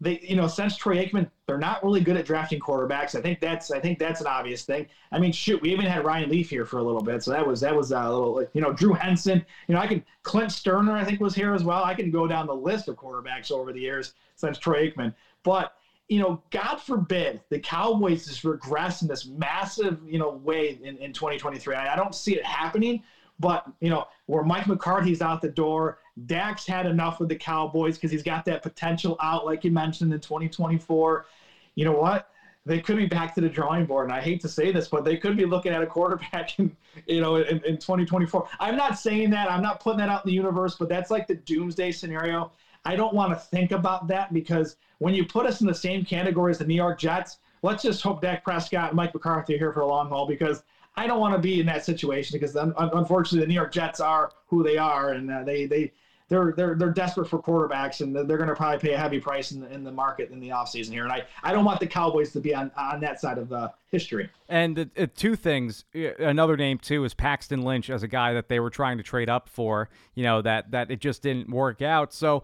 they, 0.00 0.20
you 0.20 0.36
know, 0.36 0.46
since 0.46 0.76
Troy 0.76 0.96
Aikman, 1.04 1.28
they're 1.46 1.56
not 1.56 1.82
really 1.82 2.00
good 2.00 2.16
at 2.16 2.26
drafting 2.26 2.60
quarterbacks. 2.60 3.14
I 3.14 3.22
think 3.22 3.40
that's, 3.40 3.70
I 3.70 3.80
think 3.80 3.98
that's 3.98 4.20
an 4.20 4.26
obvious 4.26 4.62
thing. 4.62 4.86
I 5.10 5.18
mean, 5.18 5.32
shoot, 5.32 5.60
we 5.62 5.72
even 5.72 5.86
had 5.86 6.04
Ryan 6.04 6.28
Leaf 6.28 6.50
here 6.50 6.64
for 6.66 6.78
a 6.78 6.82
little 6.82 7.00
bit, 7.00 7.22
so 7.22 7.30
that 7.30 7.46
was, 7.46 7.60
that 7.60 7.74
was 7.74 7.92
uh, 7.92 8.02
a 8.04 8.12
little, 8.12 8.44
you 8.52 8.60
know, 8.60 8.72
Drew 8.72 8.92
Henson. 8.92 9.42
You 9.68 9.74
know, 9.74 9.80
I 9.80 9.86
can 9.86 10.02
Clint 10.22 10.50
Stoerner 10.50 10.92
I 10.92 11.04
think 11.04 11.20
was 11.20 11.34
here 11.34 11.54
as 11.54 11.64
well. 11.64 11.82
I 11.82 11.94
can 11.94 12.10
go 12.10 12.26
down 12.26 12.46
the 12.46 12.54
list 12.54 12.88
of 12.88 12.96
quarterbacks 12.96 13.50
over 13.50 13.72
the 13.72 13.80
years 13.80 14.12
since 14.34 14.58
Troy 14.58 14.88
Aikman, 14.88 15.14
but 15.42 15.72
you 16.08 16.20
know, 16.20 16.40
God 16.50 16.76
forbid 16.76 17.40
the 17.50 17.58
Cowboys 17.58 18.26
just 18.26 18.44
regress 18.44 19.02
in 19.02 19.08
this 19.08 19.26
massive, 19.26 19.98
you 20.06 20.18
know, 20.18 20.30
way 20.30 20.78
in, 20.82 20.96
in 20.98 21.12
2023. 21.12 21.74
I, 21.74 21.94
I 21.94 21.96
don't 21.96 22.14
see 22.14 22.36
it 22.36 22.44
happening, 22.44 23.02
but 23.40 23.64
you 23.80 23.90
know, 23.90 24.04
where 24.26 24.44
Mike 24.44 24.66
McCarthy's 24.66 25.20
out 25.20 25.40
the 25.40 25.48
door, 25.48 25.98
Dak's 26.24 26.66
had 26.66 26.86
enough 26.86 27.20
with 27.20 27.28
the 27.28 27.36
Cowboys 27.36 27.96
because 27.96 28.10
he's 28.10 28.22
got 28.22 28.44
that 28.46 28.62
potential 28.62 29.16
out, 29.20 29.44
like 29.44 29.64
you 29.64 29.70
mentioned 29.70 30.12
in 30.12 30.20
2024. 30.20 31.26
You 31.74 31.84
know 31.84 31.92
what? 31.92 32.28
They 32.64 32.80
could 32.80 32.96
be 32.96 33.06
back 33.06 33.34
to 33.36 33.40
the 33.40 33.48
drawing 33.48 33.86
board, 33.86 34.06
and 34.06 34.12
I 34.12 34.20
hate 34.20 34.40
to 34.40 34.48
say 34.48 34.72
this, 34.72 34.88
but 34.88 35.04
they 35.04 35.16
could 35.16 35.36
be 35.36 35.44
looking 35.44 35.72
at 35.72 35.82
a 35.82 35.86
quarterback 35.86 36.58
in, 36.58 36.74
you 37.06 37.20
know, 37.20 37.36
in, 37.36 37.62
in 37.64 37.78
2024. 37.78 38.48
I'm 38.58 38.76
not 38.76 38.98
saying 38.98 39.30
that. 39.30 39.48
I'm 39.50 39.62
not 39.62 39.78
putting 39.78 39.98
that 39.98 40.08
out 40.08 40.24
in 40.24 40.30
the 40.30 40.34
universe, 40.34 40.74
but 40.76 40.88
that's 40.88 41.10
like 41.10 41.28
the 41.28 41.34
doomsday 41.34 41.92
scenario. 41.92 42.50
I 42.84 42.96
don't 42.96 43.14
want 43.14 43.32
to 43.32 43.36
think 43.36 43.72
about 43.72 44.08
that 44.08 44.32
because 44.32 44.76
when 44.98 45.14
you 45.14 45.24
put 45.24 45.46
us 45.46 45.60
in 45.60 45.66
the 45.66 45.74
same 45.74 46.04
category 46.04 46.50
as 46.50 46.58
the 46.58 46.64
New 46.64 46.74
York 46.74 46.98
Jets, 46.98 47.36
let's 47.62 47.82
just 47.82 48.02
hope 48.02 48.20
Dak 48.20 48.42
Prescott 48.42 48.88
and 48.88 48.96
Mike 48.96 49.12
McCarthy 49.12 49.54
are 49.54 49.58
here 49.58 49.72
for 49.72 49.80
a 49.80 49.86
long 49.86 50.08
haul 50.08 50.26
because 50.26 50.62
I 50.96 51.06
don't 51.06 51.20
want 51.20 51.34
to 51.34 51.40
be 51.40 51.60
in 51.60 51.66
that 51.66 51.84
situation 51.84 52.38
because 52.38 52.56
unfortunately 52.56 53.40
the 53.40 53.48
New 53.48 53.54
York 53.54 53.72
Jets 53.72 54.00
are 54.00 54.30
who 54.46 54.62
they 54.62 54.78
are, 54.78 55.12
and 55.12 55.30
uh, 55.30 55.42
they 55.42 55.66
they 55.66 55.92
they're 56.28 56.52
they're 56.56 56.74
they're 56.74 56.90
desperate 56.90 57.28
for 57.28 57.40
quarterbacks, 57.40 58.00
and 58.00 58.14
they're 58.14 58.36
going 58.36 58.48
to 58.48 58.54
probably 58.54 58.78
pay 58.78 58.94
a 58.94 58.98
heavy 58.98 59.20
price 59.20 59.52
in 59.52 59.60
the, 59.60 59.72
in 59.72 59.84
the 59.84 59.92
market 59.92 60.30
in 60.30 60.40
the 60.40 60.48
offseason 60.48 60.90
here. 60.90 61.04
And 61.04 61.12
I, 61.12 61.24
I 61.42 61.52
don't 61.52 61.64
want 61.64 61.78
the 61.78 61.86
Cowboys 61.86 62.32
to 62.32 62.40
be 62.40 62.54
on, 62.54 62.70
on 62.76 63.00
that 63.00 63.20
side 63.20 63.38
of 63.38 63.48
the 63.48 63.72
history. 63.90 64.28
And 64.48 64.76
the, 64.76 64.90
uh, 64.98 65.06
two 65.14 65.36
things, 65.36 65.84
another 65.94 66.56
name 66.56 66.78
too 66.78 67.04
is 67.04 67.14
Paxton 67.14 67.62
Lynch 67.62 67.90
as 67.90 68.02
a 68.02 68.08
guy 68.08 68.32
that 68.32 68.48
they 68.48 68.58
were 68.58 68.70
trying 68.70 68.96
to 68.98 69.04
trade 69.04 69.28
up 69.28 69.48
for. 69.48 69.88
You 70.14 70.24
know 70.24 70.42
that 70.42 70.72
that 70.72 70.90
it 70.90 71.00
just 71.00 71.22
didn't 71.22 71.48
work 71.50 71.80
out. 71.80 72.12
So 72.12 72.42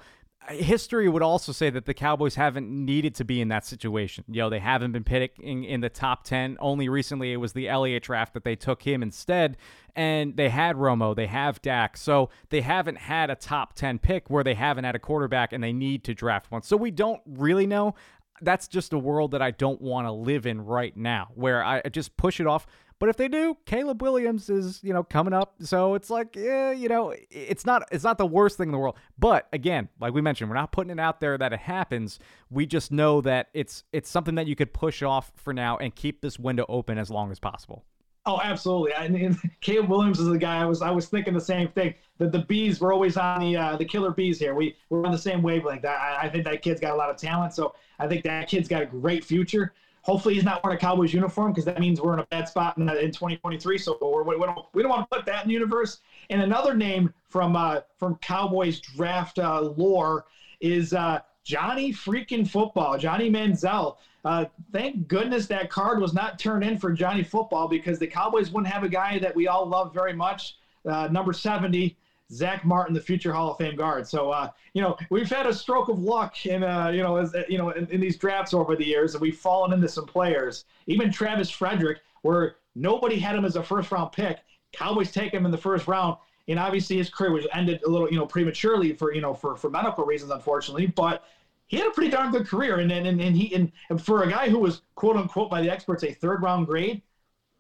history 0.49 1.09
would 1.09 1.23
also 1.23 1.53
say 1.53 1.71
that 1.71 1.85
the 1.85 1.95
Cowboys 1.95 2.35
haven't 2.35 2.69
needed 2.69 3.15
to 3.17 3.25
be 3.25 3.41
in 3.41 3.49
that 3.49 3.65
situation. 3.65 4.25
You 4.29 4.43
know, 4.43 4.51
they 4.51 4.59
haven't 4.59 4.93
been 4.93 5.05
picking 5.05 5.65
in 5.65 5.81
the 5.81 5.89
top 5.89 6.25
10. 6.25 6.57
Only 6.61 6.89
recently 6.89 7.33
it 7.33 7.37
was 7.37 7.53
the 7.53 7.69
Elliott 7.69 8.03
draft 8.03 8.35
that 8.35 8.45
they 8.45 8.57
took 8.57 8.83
him 8.83 9.03
instead. 9.03 9.57
And 9.95 10.37
they 10.37 10.49
had 10.49 10.77
Romo, 10.77 11.15
they 11.15 11.27
have 11.27 11.63
Dak. 11.63 11.97
So 11.97 12.31
they 12.51 12.63
haven't 12.63 12.99
had 12.99 13.31
a 13.31 13.35
top 13.35 13.75
10 13.75 13.99
pick 13.99 14.31
where 14.31 14.45
they 14.45 14.55
haven't 14.55 14.85
had 14.85 14.95
a 14.97 14.99
quarterback 14.99 15.53
and 15.53 15.63
they 15.63 15.73
need 15.73 16.05
to 16.05 16.15
draft 16.15 16.51
one. 16.51 16.63
So 16.63 16.77
we 16.77 16.91
don't 16.91 17.21
really 17.27 17.67
know. 17.67 17.95
That's 18.41 18.67
just 18.67 18.93
a 18.93 18.99
world 18.99 19.31
that 19.33 19.43
I 19.43 19.53
don't 19.53 19.81
want 19.81 20.07
to 20.09 20.13
live 20.13 20.47
in 20.47 20.61
right 20.63 20.97
now, 20.97 21.29
where 21.35 21.65
I 21.65 21.83
just 21.83 22.17
push 22.17 22.41
it 22.41 22.47
off. 22.47 22.67
But 23.03 23.09
if 23.09 23.17
they 23.17 23.27
do, 23.27 23.57
Caleb 23.67 24.01
Williams 24.01 24.49
is, 24.49 24.79
you 24.85 24.93
know, 24.93 25.03
coming 25.03 25.33
up. 25.33 25.55
So 25.63 25.97
it's 25.97 26.09
like, 26.09 26.37
yeah, 26.37 26.71
you 26.71 26.89
know, 26.89 27.13
it's 27.31 27.67
not 27.67 27.83
it's 27.91 28.05
not 28.05 28.17
the 28.17 28.27
worst 28.27 28.59
thing 28.59 28.69
in 28.69 28.71
the 28.73 28.79
world. 28.79 28.95
But 29.19 29.49
again, 29.53 29.89
like 29.99 30.15
we 30.15 30.21
mentioned, 30.21 30.49
we're 30.49 30.55
not 30.55 30.71
putting 30.71 30.93
it 30.93 31.01
out 31.01 31.21
there 31.21 31.37
that 31.37 31.53
it 31.53 31.59
happens. 31.59 32.21
We 32.49 32.65
just 32.65 32.93
know 32.93 33.21
that 33.23 33.49
it's 33.55 33.83
it's 33.93 34.09
something 34.09 34.37
that 34.37 34.47
you 34.47 34.55
could 34.55 34.73
push 34.73 35.03
off 35.03 35.33
for 35.35 35.53
now 35.53 35.79
and 35.79 35.93
keep 35.93 36.21
this 36.21 36.39
window 36.39 36.65
open 36.69 36.97
as 36.97 37.11
long 37.11 37.33
as 37.33 37.41
possible. 37.41 37.85
Oh, 38.25 38.41
absolutely. 38.41 38.95
I 38.95 39.09
mean, 39.09 39.37
Caleb 39.61 39.91
Williams 39.91 40.21
is 40.21 40.29
the 40.29 40.39
guy 40.39 40.63
I 40.63 40.65
was 40.65 40.81
I 40.81 40.93
was 40.93 41.07
thinking 41.07 41.35
the 41.35 41.41
same 41.41 41.67
thing. 41.71 41.95
That 42.19 42.31
the 42.31 42.41
bees 42.41 42.81
were 42.81 42.93
always 42.93 43.17
on 43.17 43.41
the 43.41 43.57
uh, 43.57 43.77
the 43.77 43.85
killer 43.85 44.13
bees 44.13 44.39
here. 44.39 44.55
We 44.55 44.77
we're 44.91 45.05
on 45.05 45.11
the 45.11 45.19
same 45.19 45.43
wavelength. 45.43 45.85
I, 45.85 46.19
I 46.23 46.29
think 46.29 46.45
that 46.45 46.63
kid's 46.63 46.81
got 46.81 46.93
a 46.93 46.97
lot 46.97 47.11
of 47.11 47.17
talent. 47.17 47.53
So 47.53 47.75
I 47.99 48.07
think 48.07 48.23
that 48.23 48.47
kid's 48.47 48.69
got 48.69 48.83
a 48.83 48.87
great 48.87 49.25
future. 49.25 49.73
Hopefully, 50.03 50.35
he's 50.35 50.45
not 50.45 50.63
wearing 50.65 50.77
a 50.77 50.81
Cowboys 50.81 51.13
uniform 51.13 51.53
because 51.53 51.65
that 51.65 51.79
means 51.79 52.01
we're 52.01 52.15
in 52.15 52.19
a 52.19 52.27
bad 52.27 52.49
spot 52.49 52.77
in, 52.77 52.89
in 52.89 53.13
2023. 53.13 53.79
So 53.79 53.97
we, 54.27 54.35
don't, 54.47 54.59
we 54.75 54.83
don't 54.83 54.91
want 54.91 55.09
to 55.09 55.17
put 55.17 55.25
that 55.27 55.43
in 55.43 55.49
the 55.49 55.55
universe. 55.55 56.01
And 56.29 56.43
another 56.43 56.75
name 56.75 57.13
from 57.29 57.55
uh, 57.57 57.81
from 57.99 58.17
Cowboys 58.17 58.81
draft 58.81 59.39
uh, 59.39 59.61
lore 59.61 60.25
is 60.61 60.93
uh, 60.93 61.21
Johnny 61.45 61.93
freaking 61.93 62.49
football, 62.49 62.99
Johnny 62.99 63.31
Manziel. 63.31 63.97
Uh, 64.25 64.45
thank 64.73 65.09
goodness 65.09 65.47
that 65.47 65.69
card 65.69 66.01
was 66.01 66.15
not 66.15 66.39
turned 66.39 66.63
in 66.63 66.79
for 66.79 66.93
Johnny 66.93 67.25
football 67.25 67.67
because 67.67 67.99
the 67.99 68.07
Cowboys 68.07 68.51
wouldn't 68.51 68.73
have 68.73 68.85
a 68.85 68.89
guy 68.89 69.19
that 69.19 69.35
we 69.35 69.49
all 69.49 69.67
love 69.67 69.93
very 69.93 70.13
much, 70.13 70.57
uh, 70.89 71.09
number 71.11 71.33
70, 71.33 71.97
Zack 72.33 72.65
Martin, 72.65 72.95
the 72.95 73.01
future 73.01 73.33
Hall 73.33 73.51
of 73.51 73.59
Fame 73.59 73.77
guard. 73.77 74.07
So, 74.09 74.31
uh, 74.31 74.51
you 74.73 74.81
know, 74.81 74.97
we've 75.11 75.29
had 75.29 75.47
a 75.47 75.53
stroke 75.53 75.89
of 75.89 76.03
luck 76.03 76.47
in, 76.47 76.65
uh, 76.65 76.89
you 76.89 77.03
know, 77.03 77.17
as, 77.17 77.35
you 77.49 77.59
know, 77.59 77.71
in, 77.71 77.87
in, 77.89 78.01
these 78.01 78.17
drafts 78.17 78.55
over 78.55 78.75
the 78.75 78.85
years, 78.85 79.15
and 79.15 79.21
we've 79.21 79.37
fallen 79.37 79.73
into 79.73 79.89
some 79.89 80.07
players. 80.07 80.65
Even 80.87 81.13
Travis 81.13 81.51
Frederick, 81.51 82.01
where 82.23 82.57
nobody 82.75 83.19
had 83.19 83.37
him 83.37 83.45
as 83.45 83.57
a 83.57 83.63
first 83.63 83.93
round 83.93 84.13
pick. 84.13 84.39
Cowboys 84.73 85.13
take 85.13 85.33
him 85.33 85.45
in 85.45 85.53
the 85.53 85.59
first 85.59 85.87
round, 85.87 86.17
and 86.49 86.59
obviously 86.59 86.97
his 86.97 87.11
career 87.11 87.33
was 87.33 87.47
ended 87.53 87.83
a 87.87 87.91
little, 87.91 88.11
you 88.11 88.17
know, 88.17 88.27
prematurely 88.27 88.95
for, 88.95 89.13
you 89.13 89.21
know, 89.21 89.35
for 89.35 89.55
for 89.55 89.69
medical 89.69 90.05
reasons, 90.05 90.31
unfortunately. 90.31 90.87
But 90.87 91.25
he 91.67 91.77
had 91.77 91.87
a 91.87 91.91
pretty 91.91 92.11
darn 92.11 92.33
good 92.33 92.47
career, 92.47 92.79
and 92.79 92.91
and, 92.91 93.07
and 93.07 93.37
he 93.37 93.55
and 93.55 93.71
for 94.03 94.23
a 94.23 94.31
guy 94.31 94.49
who 94.49 94.59
was 94.59 94.81
quote 94.95 95.17
unquote 95.17 95.51
by 95.51 95.61
the 95.61 95.71
experts 95.71 96.03
a 96.03 96.13
third 96.13 96.43
round 96.43 96.67
grade 96.67 97.03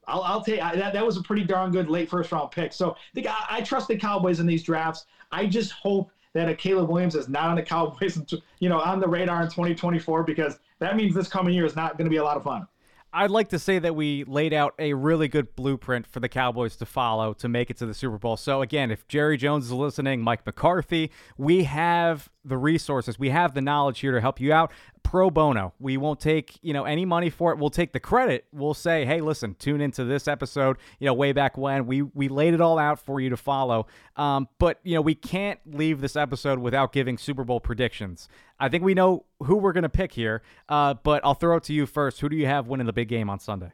I'll, 0.07 0.23
I'll 0.23 0.45
take 0.45 0.61
I, 0.61 0.77
that. 0.77 0.93
That 0.93 1.05
was 1.05 1.17
a 1.17 1.23
pretty 1.23 1.45
darn 1.45 1.71
good 1.71 1.89
late 1.89 2.09
first 2.09 2.33
round 2.33 2.51
pick. 2.51 2.73
So 2.73 2.97
the, 3.15 3.29
I, 3.29 3.47
I 3.51 3.61
trust 3.61 3.89
the 3.89 3.97
Cowboys 3.97 4.41
in 4.41 4.47
these 4.47 4.63
drafts. 4.63 5.07
I 5.31 5.47
just 5.47 5.73
hope 5.73 6.11
that 6.35 6.49
a 6.49 6.55
Caleb 6.55 6.89
Williams 6.89 7.15
is 7.15 7.29
not 7.29 7.45
on 7.45 7.57
the 7.57 7.63
Cowboys, 7.63 8.19
you 8.59 8.69
know, 8.69 8.81
on 8.81 9.01
the 9.01 9.09
radar 9.09 9.43
in 9.43 9.49
2024 9.49 10.23
because 10.25 10.59
that 10.79 10.97
means 10.97 11.15
this 11.15 11.29
coming 11.29 11.55
year 11.55 11.65
is 11.65 11.77
not 11.77 11.97
going 11.97 12.07
to 12.07 12.11
be 12.11 12.17
a 12.17 12.25
lot 12.25 12.37
of 12.37 12.43
fun. 12.43 12.67
I'd 13.15 13.31
like 13.31 13.51
to 13.51 13.59
say 13.59 13.79
that 13.79 13.95
we 13.95 14.25
laid 14.25 14.55
out 14.55 14.75
a 14.79 14.95
really 14.95 15.29
good 15.29 15.55
blueprint 15.55 16.07
for 16.07 16.19
the 16.21 16.31
Cowboys 16.31 16.77
to 16.77 16.87
follow 16.87 17.35
to 17.35 17.49
make 17.49 17.69
it 17.69 17.77
to 17.79 17.87
the 17.87 17.93
Super 17.93 18.17
Bowl. 18.17 18.39
So, 18.39 18.63
again, 18.63 18.91
if 18.91 19.07
Jerry 19.07 19.37
Jones 19.37 19.67
is 19.67 19.73
listening, 19.73 20.23
Mike 20.23 20.47
McCarthy, 20.47 21.11
we 21.37 21.65
have 21.65 22.31
the 22.45 22.57
resources, 22.57 23.19
we 23.19 23.31
have 23.31 23.55
the 23.55 23.61
knowledge 23.61 24.01
here 24.01 24.13
to 24.13 24.21
help 24.21 24.41
you 24.41 24.53
out 24.53 24.73
pro 25.03 25.31
bono. 25.31 25.73
We 25.79 25.97
won't 25.97 26.21
take, 26.21 26.59
you 26.63 26.73
know, 26.73 26.85
any 26.85 27.05
money 27.05 27.31
for 27.31 27.53
it. 27.53 27.59
We'll 27.59 27.71
take 27.71 27.93
the 27.93 28.01
credit. 28.01 28.47
We'll 28.53 28.75
say, 28.75 29.05
"Hey, 29.05 29.21
listen, 29.21 29.55
tune 29.59 29.81
into 29.81 30.05
this 30.05 30.29
episode, 30.29 30.77
you 30.99 31.07
know, 31.07 31.15
way 31.15 31.33
back 31.33 31.57
when. 31.57 31.87
We 31.87 32.03
we 32.03 32.29
laid 32.29 32.55
it 32.55 32.61
all 32.61 32.79
out 32.79 33.01
for 33.01 33.21
you 33.21 33.31
to 33.31 33.37
follow." 33.37 33.87
Um, 34.17 34.49
but, 34.59 34.81
you 34.83 34.95
know, 34.95 35.01
we 35.01 35.15
can't 35.15 35.61
leave 35.67 36.01
this 36.01 36.17
episode 36.17 36.59
without 36.59 36.93
giving 36.93 37.19
Super 37.19 37.45
Bowl 37.45 37.61
predictions. 37.61 38.29
I 38.59 38.69
think 38.69 38.85
we 38.85 38.95
know 38.95 39.25
who 39.41 39.57
we're 39.57 39.73
going 39.73 39.83
to 39.83 39.89
pick 39.89 40.13
here. 40.13 40.43
Uh, 40.69 40.95
but 40.95 41.25
I'll 41.25 41.35
throw 41.35 41.57
it 41.57 41.65
to 41.65 41.73
you 41.73 41.87
first. 41.87 42.21
Who 42.21 42.29
do 42.29 42.37
you 42.37 42.47
have 42.47 42.69
winning 42.69 42.87
the 42.87 42.93
big 42.93 43.09
game 43.09 43.29
on 43.29 43.39
Sunday? 43.41 43.73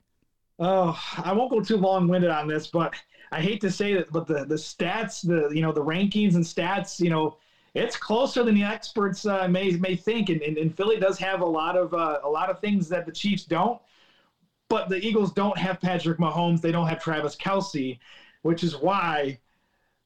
Oh, 0.59 0.99
I 1.17 1.33
won't 1.33 1.51
go 1.51 1.61
too 1.61 1.77
long-winded 1.77 2.31
on 2.31 2.49
this, 2.49 2.67
but 2.67 2.93
I 3.31 3.41
hate 3.41 3.61
to 3.61 3.71
say 3.71 3.95
that, 3.95 4.11
but 4.11 4.27
the 4.27 4.45
the 4.45 4.57
stats, 4.57 5.25
the 5.27 5.55
you 5.55 5.63
know, 5.63 5.73
the 5.73 5.85
rankings 5.85 6.35
and 6.35 6.45
stats, 6.45 6.99
you 6.99 7.11
know, 7.11 7.39
it's 7.75 7.97
closer 7.97 8.43
than 8.43 8.55
the 8.55 8.65
experts 8.65 9.27
uh, 9.27 9.49
may 9.49 9.73
may 9.73 9.95
think, 9.95 10.31
and, 10.31 10.43
and, 10.43 10.57
and, 10.59 10.75
Philly 10.75 10.99
does 10.99 11.19
have 11.19 11.43
a 11.43 11.47
lot 11.47 11.77
of 11.77 11.93
uh, 11.95 12.21
a 12.25 12.29
lot 12.29 12.51
of 12.51 12.61
things 12.61 12.89
that 12.89 13.07
the 13.07 13.13
Chiefs 13.13 13.45
don't. 13.45 13.81
But 14.69 14.89
the 14.89 15.05
Eagles 15.05 15.33
don't 15.33 15.57
have 15.57 15.81
Patrick 15.81 16.19
Mahomes. 16.19 16.61
They 16.61 16.73
don't 16.73 16.87
have 16.87 17.03
Travis 17.03 17.37
Kelce, 17.37 17.99
which 18.43 18.63
is 18.63 18.77
why 18.77 19.39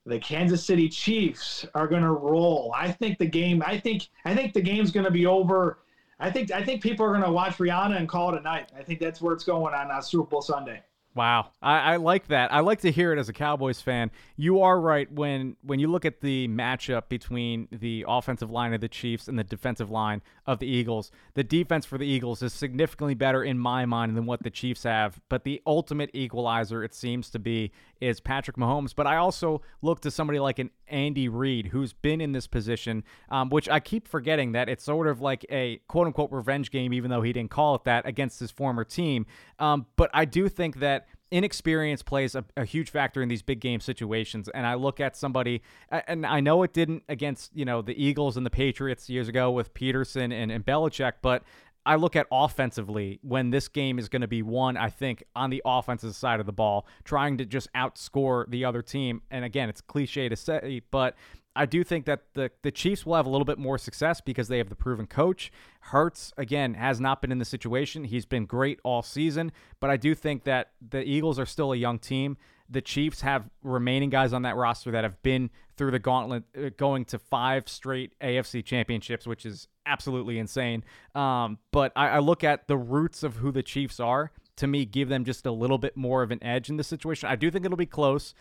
the 0.07 0.19
Kansas 0.19 0.65
City 0.65 0.89
Chiefs 0.89 1.67
are 1.75 1.89
going 1.89 2.03
to 2.03 2.13
roll. 2.13 2.73
I 2.77 2.91
think 2.91 3.19
the 3.19 3.27
game. 3.27 3.63
I 3.65 3.79
think 3.79 4.09
I 4.25 4.35
think 4.35 4.53
the 4.53 4.61
game's 4.61 4.91
going 4.91 5.05
to 5.05 5.11
be 5.11 5.27
over. 5.27 5.79
I 6.21 6.31
think 6.31 6.51
I 6.53 6.63
think 6.63 6.83
people 6.83 7.05
are 7.07 7.11
going 7.11 7.25
to 7.25 7.33
watch 7.33 7.59
Rihanna 7.59 7.97
and 7.97 8.09
call 8.09 8.35
it 8.35 8.39
a 8.39 8.43
night. 8.43 8.71
I 8.77 8.83
think 8.83 9.01
that's 9.01 9.21
where 9.21 9.35
it's 9.35 9.45
going 9.45 9.75
on 9.75 9.91
uh, 9.91 10.01
Super 10.01 10.29
Bowl 10.29 10.43
Sunday. 10.43 10.81
Wow, 11.15 11.51
I, 11.61 11.79
I, 11.79 11.97
like 11.97 12.29
that. 12.29 12.51
I 12.55 12.61
like 12.61 12.81
to 12.81 12.91
hear 12.91 13.13
it 13.13 13.19
as 13.19 13.29
a 13.29 13.35
Cowboys 13.35 13.83
fan. 13.83 14.11
You 14.37 14.63
are 14.63 14.81
right 14.81 15.13
when 15.13 15.57
when 15.63 15.79
you 15.79 15.89
look 15.89 16.07
at 16.07 16.23
the 16.23 16.49
matchup 16.49 17.11
between 17.11 17.69
the 17.71 18.07
offensive 18.09 18.51
line 18.51 18.73
of 18.73 18.81
the 18.81 18.89
Chiefs 18.89 19.29
and 19.29 19.39
the 19.39 19.45
defensive 19.45 19.91
line 19.91 20.23
of 20.47 20.59
the 20.59 20.67
Eagles. 20.67 21.11
The 21.35 21.45
defense 21.45 21.85
for 21.85 21.99
the 21.99 22.07
Eagles 22.07 22.43
is 22.43 22.55
significantly 22.55 23.13
better 23.13 23.45
in 23.45 23.59
my 23.59 23.85
mind 23.85 24.17
than 24.17 24.25
what 24.25 24.43
the 24.43 24.49
Chiefs 24.49 24.85
have. 24.85 25.21
But 25.29 25.45
the 25.45 25.61
ultimate 25.67 26.09
equalizer, 26.15 26.83
it 26.83 26.95
seems 26.95 27.29
to 27.31 27.39
be, 27.39 27.73
is 28.03 28.21
Patrick 28.21 28.57
Mahomes. 28.57 28.95
But 28.95 29.07
I 29.07 29.17
also 29.17 29.63
look 29.81 30.01
to 30.01 30.11
somebody 30.11 30.41
like 30.41 30.59
an 30.59 30.71
Andy 30.89 31.29
Reid, 31.29 31.69
who's 31.69 31.93
been 31.93 32.21
in 32.21 32.33
this 32.33 32.47
position, 32.47 33.05
um, 33.31 33.49
which 33.49 33.69
I 33.69 33.81
keep 33.81 34.09
forgetting 34.09 34.53
that 34.53 34.69
it's 34.69 34.85
sort 34.85 35.07
of 35.07 35.21
like 35.21 35.47
a 35.51 35.81
quote 35.89 36.09
unquote 36.09 36.33
revenge 36.33 36.71
game, 36.71 36.93
even 36.93 37.11
though 37.11 37.23
he 37.23 37.33
didn't 37.33 37.51
call 37.51 37.77
it 37.77 37.85
that 37.85 38.05
against 38.07 38.41
his 38.41 38.51
former 38.51 38.85
team. 38.85 39.25
Um, 39.59 39.87
but 39.97 40.11
I 40.13 40.25
do 40.25 40.49
think 40.49 40.81
that 40.81 41.07
inexperience 41.31 42.03
plays 42.03 42.35
a, 42.35 42.45
a, 42.59 42.65
huge 42.65 42.91
factor 42.91 43.23
in 43.23 43.29
these 43.29 43.41
big 43.41 43.59
game 43.59 43.81
situations. 43.81 44.51
And 44.53 44.67
I 44.67 44.75
look 44.75 45.01
at 45.01 45.17
somebody, 45.17 45.63
and 45.91 46.27
I 46.27 46.41
know 46.41 46.63
it 46.63 46.75
didn't 46.75 47.05
against 47.09 47.57
you 47.57 47.65
know 47.65 47.81
the 47.83 48.01
Eagles 48.03 48.37
and 48.37 48.45
the 48.45 48.51
Patriots 48.51 49.09
years 49.09 49.29
ago 49.29 49.51
with 49.51 49.73
Pederson 49.73 50.33
and, 50.33 50.53
and 50.53 50.67
Belichick, 50.67 51.15
but 51.23 51.43
I 51.85 51.97
look 51.97 52.15
at 52.15 52.27
offensively 52.31 53.19
when 53.23 53.51
this 53.51 53.69
game 53.69 53.99
is 53.99 54.09
going 54.09 54.23
to 54.23 54.29
be 54.29 54.43
won, 54.43 54.77
I 54.77 54.89
think, 54.89 55.25
on 55.35 55.51
the 55.51 55.63
offensive 55.65 56.15
side 56.15 56.41
of 56.41 56.47
the 56.47 56.53
ball, 56.53 56.87
trying 57.05 57.39
to 57.39 57.45
just 57.45 57.73
outscore 57.73 58.49
the 58.49 58.65
other 58.65 58.83
team. 58.83 59.23
And 59.31 59.45
again, 59.45 59.69
it's 59.69 59.81
cliche 59.81 60.29
to 60.29 60.37
say, 60.37 60.83
but 60.91 61.17
I 61.55 61.67
do 61.67 61.85
think 61.85 62.07
that 62.07 62.23
the, 62.35 62.51
the 62.63 62.71
Chiefs 62.71 63.05
will 63.05 63.15
have 63.17 63.27
a 63.27 63.29
little 63.29 63.45
bit 63.45 63.59
more 63.59 63.77
success 63.79 64.21
because 64.21 64.49
they 64.49 64.59
have 64.59 64.69
the 64.69 64.77
proven 64.77 65.07
coach. 65.07 65.53
Hurts, 65.81 66.33
again, 66.39 66.75
has 66.75 67.01
not 67.01 67.21
been 67.21 67.31
in 67.31 67.39
the 67.39 67.45
situation. 67.45 68.05
He's 68.05 68.25
been 68.25 68.47
great 68.47 68.81
all 68.85 69.03
season, 69.03 69.53
but 69.81 69.91
I 69.91 69.97
do 69.97 70.15
think 70.15 70.45
that 70.45 70.71
the 70.87 71.03
Eagles 71.03 71.39
are 71.39 71.47
still 71.47 71.73
a 71.73 71.77
young 71.77 71.99
team. 71.99 72.39
The 72.71 72.81
Chiefs 72.81 73.21
have 73.21 73.51
remaining 73.63 74.09
guys 74.09 74.33
on 74.33 74.43
that 74.43 74.57
roster 74.57 74.91
that 74.93 75.05
have 75.05 75.23
been 75.23 75.51
through 75.77 75.91
the 75.91 75.99
gauntlet, 75.99 76.45
uh, 76.57 76.71
going 76.77 77.05
to 77.07 77.19
five 77.19 77.69
straight 77.69 78.19
AFC 78.21 78.65
championships, 78.65 79.27
which 79.27 79.45
is 79.45 79.69
absolutely 79.87 80.39
insane. 80.39 80.85
Um, 81.15 81.59
but 81.71 81.93
I, 81.97 82.09
I 82.09 82.19
look 82.19 82.45
at 82.45 82.69
the 82.69 82.77
roots 82.77 83.23
of 83.23 83.37
who 83.37 83.53
the 83.53 83.63
Chiefs 83.63 84.01
are. 84.01 84.31
To 84.57 84.67
me, 84.67 84.85
give 84.85 85.09
them 85.09 85.25
just 85.25 85.47
a 85.47 85.53
little 85.53 85.79
bit 85.79 85.97
more 85.97 86.23
of 86.23 86.31
an 86.31 86.43
edge 86.43 86.69
in 86.69 86.77
this 86.77 86.87
situation. 86.87 87.29
I 87.29 87.37
do 87.37 87.51
think 87.51 87.65
it'll 87.65 87.77
be 87.77 87.87
close. 87.87 88.35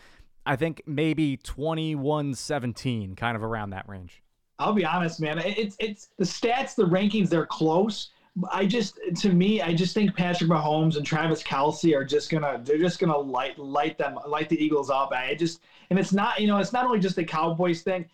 I 0.44 0.56
think 0.56 0.82
maybe 0.86 1.36
21-17, 1.38 3.16
kind 3.16 3.36
of 3.36 3.42
around 3.42 3.70
that 3.70 3.88
range. 3.88 4.22
I'll 4.58 4.72
be 4.72 4.84
honest, 4.84 5.20
man. 5.20 5.38
It's 5.38 5.76
it's 5.80 6.10
the 6.18 6.24
stats, 6.24 6.74
the 6.74 6.84
rankings, 6.84 7.28
they're 7.28 7.46
close. 7.46 8.10
I 8.50 8.64
just, 8.64 8.98
to 9.20 9.28
me, 9.30 9.60
I 9.60 9.74
just 9.74 9.92
think 9.94 10.16
Patrick 10.16 10.48
Mahomes 10.48 10.96
and 10.96 11.04
Travis 11.04 11.42
Kelce 11.42 11.94
are 11.94 12.04
just 12.04 12.30
gonna, 12.30 12.60
they're 12.64 12.78
just 12.78 12.98
gonna 12.98 13.16
light 13.16 13.58
light 13.58 13.98
them, 13.98 14.18
light 14.26 14.48
the 14.48 14.62
Eagles 14.62 14.88
up. 14.88 15.12
I 15.12 15.34
just, 15.34 15.60
and 15.90 15.98
it's 15.98 16.12
not, 16.12 16.40
you 16.40 16.46
know, 16.46 16.58
it's 16.58 16.72
not 16.72 16.86
only 16.86 17.00
just 17.00 17.16
the 17.16 17.24
Cowboys 17.24 17.82
thing. 17.82 18.06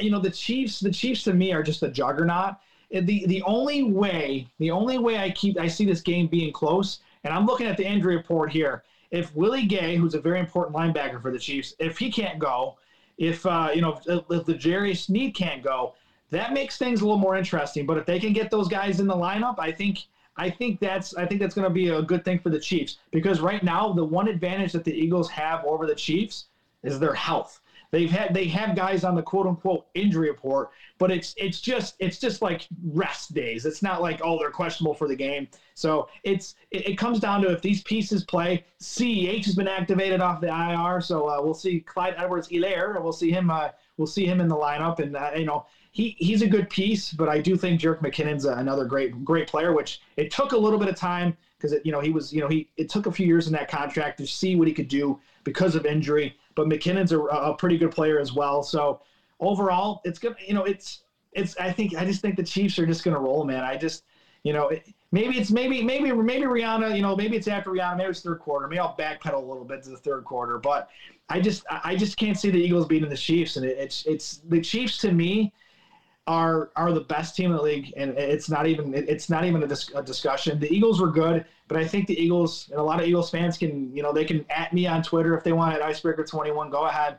You 0.00 0.10
know, 0.10 0.20
the 0.20 0.30
Chiefs, 0.30 0.80
the 0.80 0.90
Chiefs 0.90 1.22
to 1.24 1.32
me 1.32 1.52
are 1.52 1.62
just 1.62 1.82
a 1.82 1.88
juggernaut. 1.88 2.54
The 2.90 3.26
the 3.26 3.42
only 3.42 3.82
way, 3.82 4.46
the 4.58 4.70
only 4.70 4.98
way 4.98 5.18
I 5.18 5.30
keep, 5.30 5.58
I 5.58 5.66
see 5.66 5.84
this 5.84 6.00
game 6.00 6.28
being 6.28 6.52
close, 6.52 6.98
and 7.24 7.34
I'm 7.34 7.44
looking 7.44 7.66
at 7.66 7.76
the 7.76 7.86
injury 7.86 8.16
report 8.16 8.52
here 8.52 8.82
if 9.10 9.34
Willie 9.34 9.64
Gay, 9.64 9.96
who's 9.96 10.14
a 10.14 10.20
very 10.20 10.38
important 10.38 10.76
linebacker 10.76 11.20
for 11.20 11.30
the 11.30 11.38
Chiefs, 11.38 11.74
if 11.78 11.98
he 11.98 12.10
can't 12.10 12.38
go, 12.38 12.76
if 13.18 13.44
uh, 13.46 13.70
you 13.74 13.80
know 13.80 13.98
if, 14.06 14.22
if 14.30 14.44
the 14.44 14.54
Jerry 14.54 14.94
Sneed 14.94 15.34
can't 15.34 15.62
go, 15.62 15.94
that 16.30 16.52
makes 16.52 16.76
things 16.76 17.00
a 17.00 17.04
little 17.04 17.18
more 17.18 17.36
interesting. 17.36 17.86
But 17.86 17.98
if 17.98 18.06
they 18.06 18.18
can 18.18 18.32
get 18.32 18.50
those 18.50 18.68
guys 18.68 19.00
in 19.00 19.06
the 19.06 19.14
lineup, 19.14 19.58
I 19.58 19.70
think 19.72 20.04
I 20.36 20.50
think 20.50 20.80
that's 20.80 21.14
I 21.14 21.26
think 21.26 21.40
that's 21.40 21.54
going 21.54 21.68
to 21.68 21.72
be 21.72 21.88
a 21.88 22.02
good 22.02 22.24
thing 22.24 22.38
for 22.38 22.50
the 22.50 22.58
Chiefs 22.58 22.96
because 23.10 23.40
right 23.40 23.62
now 23.62 23.92
the 23.92 24.04
one 24.04 24.28
advantage 24.28 24.72
that 24.72 24.84
the 24.84 24.92
Eagles 24.92 25.28
have 25.30 25.64
over 25.64 25.86
the 25.86 25.94
Chiefs 25.94 26.46
is 26.82 26.98
their 26.98 27.14
health. 27.14 27.60
They've 27.90 28.10
had 28.10 28.34
they 28.34 28.46
have 28.48 28.76
guys 28.76 29.04
on 29.04 29.14
the 29.14 29.22
quote 29.22 29.46
unquote 29.46 29.86
injury 29.94 30.28
report, 30.28 30.70
but 30.98 31.10
it's 31.10 31.34
it's 31.36 31.60
just 31.60 31.94
it's 31.98 32.18
just 32.18 32.42
like 32.42 32.66
rest 32.84 33.34
days. 33.34 33.66
It's 33.66 33.82
not 33.82 34.02
like 34.02 34.20
oh 34.24 34.38
they're 34.38 34.50
questionable 34.50 34.94
for 34.94 35.08
the 35.08 35.16
game. 35.16 35.48
So 35.74 36.08
it's 36.24 36.54
it, 36.70 36.88
it 36.90 36.98
comes 36.98 37.20
down 37.20 37.42
to 37.42 37.52
if 37.52 37.62
these 37.62 37.82
pieces 37.82 38.24
play. 38.24 38.64
CEH 38.80 39.44
has 39.44 39.54
been 39.54 39.68
activated 39.68 40.20
off 40.20 40.40
the 40.40 40.48
IR, 40.48 41.00
so 41.00 41.28
uh, 41.28 41.40
we'll 41.40 41.54
see 41.54 41.80
Clyde 41.80 42.14
Edwards-Helaire. 42.18 43.00
We'll 43.02 43.12
see 43.12 43.30
him. 43.30 43.50
Uh, 43.50 43.68
we'll 43.96 44.06
see 44.06 44.26
him 44.26 44.40
in 44.40 44.48
the 44.48 44.56
lineup, 44.56 44.98
and 44.98 45.16
uh, 45.16 45.30
you 45.36 45.44
know 45.44 45.66
he 45.92 46.14
he's 46.18 46.42
a 46.42 46.46
good 46.46 46.68
piece, 46.68 47.12
but 47.12 47.28
I 47.28 47.40
do 47.40 47.56
think 47.56 47.80
Jerick 47.80 48.00
McKinnon's 48.00 48.44
another 48.44 48.84
great 48.84 49.24
great 49.24 49.48
player. 49.48 49.72
Which 49.72 50.00
it 50.16 50.30
took 50.30 50.52
a 50.52 50.58
little 50.58 50.78
bit 50.78 50.88
of 50.88 50.96
time 50.96 51.36
because 51.58 51.74
you 51.84 51.92
know 51.92 52.00
he 52.00 52.10
was 52.10 52.32
you 52.32 52.40
know 52.40 52.48
he 52.48 52.68
it 52.76 52.88
took 52.88 53.06
a 53.06 53.12
few 53.12 53.26
years 53.26 53.46
in 53.46 53.52
that 53.54 53.68
contract 53.68 54.18
to 54.18 54.26
see 54.26 54.56
what 54.56 54.68
he 54.68 54.74
could 54.74 54.88
do 54.88 55.18
because 55.44 55.74
of 55.74 55.86
injury 55.86 56.36
but 56.56 56.66
McKinnon's 56.66 57.12
a, 57.12 57.20
a 57.20 57.54
pretty 57.54 57.78
good 57.78 57.92
player 57.92 58.18
as 58.18 58.32
well. 58.32 58.64
So 58.64 59.00
overall, 59.38 60.00
it's 60.04 60.18
good. 60.18 60.34
You 60.44 60.54
know, 60.54 60.64
it's 60.64 61.02
it's. 61.32 61.56
I 61.58 61.70
think 61.70 61.94
I 61.94 62.04
just 62.04 62.20
think 62.20 62.36
the 62.36 62.42
Chiefs 62.42 62.78
are 62.80 62.86
just 62.86 63.04
going 63.04 63.14
to 63.14 63.20
roll, 63.20 63.44
man. 63.44 63.62
I 63.62 63.76
just, 63.76 64.02
you 64.42 64.52
know, 64.52 64.68
it, 64.68 64.92
maybe 65.12 65.38
it's 65.38 65.52
maybe 65.52 65.84
maybe 65.84 66.10
maybe 66.10 66.44
Rihanna. 66.46 66.96
You 66.96 67.02
know, 67.02 67.14
maybe 67.14 67.36
it's 67.36 67.46
after 67.46 67.70
Rihanna. 67.70 67.98
Maybe 67.98 68.10
it's 68.10 68.22
third 68.22 68.40
quarter. 68.40 68.66
Maybe 68.66 68.80
I'll 68.80 68.96
backpedal 68.96 69.34
a 69.34 69.46
little 69.46 69.64
bit 69.64 69.84
to 69.84 69.90
the 69.90 69.96
third 69.98 70.24
quarter. 70.24 70.58
But 70.58 70.88
I 71.28 71.38
just 71.38 71.62
I 71.70 71.94
just 71.94 72.16
can't 72.16 72.36
see 72.36 72.50
the 72.50 72.58
Eagles 72.58 72.86
beating 72.86 73.08
the 73.08 73.16
Chiefs, 73.16 73.56
and 73.56 73.64
it, 73.64 73.76
it's 73.78 74.04
it's 74.06 74.38
the 74.48 74.60
Chiefs 74.60 74.98
to 74.98 75.12
me 75.12 75.52
are 76.26 76.70
are 76.74 76.92
the 76.92 77.00
best 77.00 77.36
team 77.36 77.50
in 77.50 77.56
the 77.56 77.62
league, 77.62 77.92
and 77.96 78.10
it's 78.18 78.50
not 78.50 78.66
even 78.66 78.92
it's 78.94 79.30
not 79.30 79.44
even 79.44 79.62
a, 79.62 79.66
dis- 79.66 79.92
a, 79.94 80.02
discussion. 80.02 80.58
The 80.58 80.72
Eagles 80.72 81.00
were 81.00 81.10
good, 81.10 81.44
but 81.68 81.76
I 81.76 81.86
think 81.86 82.08
the 82.08 82.20
Eagles 82.20 82.68
and 82.70 82.80
a 82.80 82.82
lot 82.82 83.00
of 83.00 83.06
Eagles 83.06 83.30
fans 83.30 83.56
can 83.56 83.94
you 83.94 84.02
know 84.02 84.12
they 84.12 84.24
can 84.24 84.44
at 84.50 84.72
me 84.72 84.86
on 84.86 85.02
Twitter 85.02 85.36
if 85.36 85.44
they 85.44 85.52
want 85.52 85.74
at 85.74 85.82
Icebreaker 85.82 86.24
twenty 86.24 86.50
one. 86.50 86.70
Go 86.70 86.86
ahead. 86.86 87.18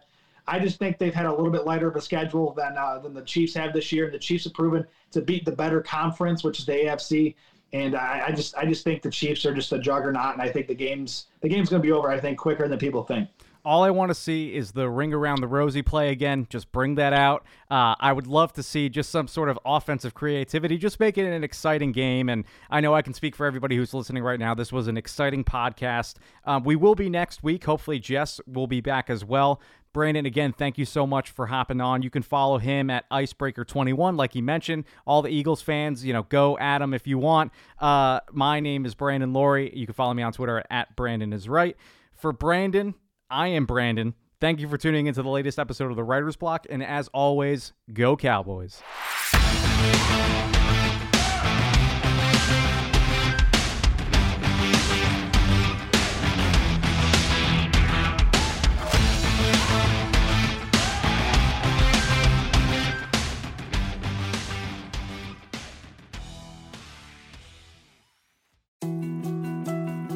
I 0.50 0.60
just 0.60 0.80
think 0.80 0.98
they've 0.98 1.14
had 1.14 1.26
a 1.26 1.34
little 1.34 1.52
bit 1.52 1.66
lighter 1.66 1.90
of 1.90 1.96
a 1.96 2.02
schedule 2.02 2.54
than 2.54 2.78
uh, 2.78 3.00
than 3.00 3.14
the 3.14 3.22
Chiefs 3.22 3.54
have 3.56 3.74
this 3.74 3.92
year. 3.92 4.06
And 4.06 4.14
the 4.14 4.20
Chiefs 4.20 4.44
have 4.44 4.54
proven 4.54 4.86
to 5.12 5.22
beat 5.22 5.46
the 5.46 5.52
better 5.52 5.82
conference, 5.82 6.44
which 6.44 6.60
is 6.60 6.66
the 6.66 6.74
AFC. 6.74 7.36
And 7.74 7.96
I, 7.96 8.28
I 8.28 8.32
just 8.32 8.56
I 8.56 8.66
just 8.66 8.84
think 8.84 9.02
the 9.02 9.10
Chiefs 9.10 9.46
are 9.46 9.54
just 9.54 9.72
a 9.72 9.80
juggernaut, 9.80 10.34
and 10.34 10.42
I 10.42 10.50
think 10.50 10.68
the 10.68 10.76
game's 10.76 11.28
the 11.42 11.50
game's 11.50 11.70
going 11.70 11.82
to 11.82 11.86
be 11.86 11.92
over. 11.92 12.10
I 12.10 12.20
think 12.20 12.38
quicker 12.38 12.68
than 12.68 12.80
people 12.80 13.04
think. 13.04 13.30
All 13.68 13.84
I 13.84 13.90
want 13.90 14.12
to 14.12 14.16
see 14.16 14.56
is 14.56 14.72
the 14.72 14.90
ring 14.90 15.14
around 15.14 15.42
the 15.42 15.48
rosy 15.48 15.82
play 15.82 16.10
again. 16.10 16.48
Just 16.50 16.72
bring 16.72 16.96
that 16.96 17.12
out. 17.12 17.46
Uh, 17.70 17.96
I 18.00 18.14
would 18.14 18.26
love 18.26 18.54
to 18.54 18.64
see 18.64 18.88
just 18.88 19.10
some 19.10 19.28
sort 19.28 19.50
of 19.50 19.60
offensive 19.66 20.14
creativity. 20.14 20.78
Just 20.78 21.02
make 21.02 21.18
it 21.18 21.26
an 21.26 21.44
exciting 21.44 21.92
game. 21.92 22.30
And 22.30 22.46
I 22.70 22.80
know 22.80 22.96
I 22.96 23.02
can 23.02 23.14
speak 23.14 23.36
for 23.36 23.46
everybody 23.46 23.76
who's 23.76 23.94
listening 23.94 24.24
right 24.24 24.40
now. 24.40 24.54
This 24.54 24.72
was 24.72 24.88
an 24.88 24.96
exciting 24.96 25.44
podcast. 25.44 26.16
Um, 26.46 26.64
we 26.64 26.78
will 26.78 26.96
be 26.96 27.10
next 27.10 27.44
week. 27.44 27.66
Hopefully, 27.66 28.00
Jess 28.00 28.40
will 28.48 28.68
be 28.68 28.80
back 28.80 29.10
as 29.10 29.26
well. 29.26 29.60
Brandon, 29.92 30.26
again, 30.26 30.54
thank 30.54 30.78
you 30.78 30.86
so 30.86 31.06
much 31.06 31.30
for 31.32 31.48
hopping 31.48 31.82
on. 31.82 32.04
You 32.04 32.10
can 32.10 32.24
follow 32.24 32.60
him 32.60 32.90
at 32.90 33.04
Icebreaker21, 33.10 34.16
like 34.16 34.32
he 34.32 34.42
mentioned. 34.42 34.86
All 35.06 35.22
the 35.22 35.30
Eagles 35.30 35.62
fans, 35.62 36.06
you 36.06 36.14
know, 36.14 36.24
go 36.24 36.58
at 36.58 36.82
him 36.82 36.94
if 36.94 37.06
you 37.06 37.18
want. 37.18 37.52
Uh, 37.80 38.22
my 38.32 38.62
name 38.62 38.86
is 38.86 38.96
Brandon 38.96 39.34
Loree. 39.34 39.76
You 39.76 39.86
can 39.86 39.94
follow 39.94 40.14
me 40.14 40.24
on 40.24 40.32
Twitter 40.32 40.64
at 40.70 40.96
Brandon 40.96 41.34
is 41.34 41.50
right. 41.50 41.76
For 42.14 42.32
Brandon, 42.32 42.96
I 43.30 43.48
am 43.50 43.66
Brandon. 43.66 44.14
Thank 44.40 44.60
you 44.60 44.68
for 44.68 44.78
tuning 44.78 45.08
into 45.08 45.24
the 45.24 45.30
latest 45.30 45.60
episode 45.60 45.90
of 45.90 45.96
the 45.96 46.04
Writer's 46.04 46.36
Block. 46.36 46.66
And 46.70 46.84
as 46.84 47.10
always, 47.10 47.74
go 47.92 48.16
Cowboys. 48.16 48.82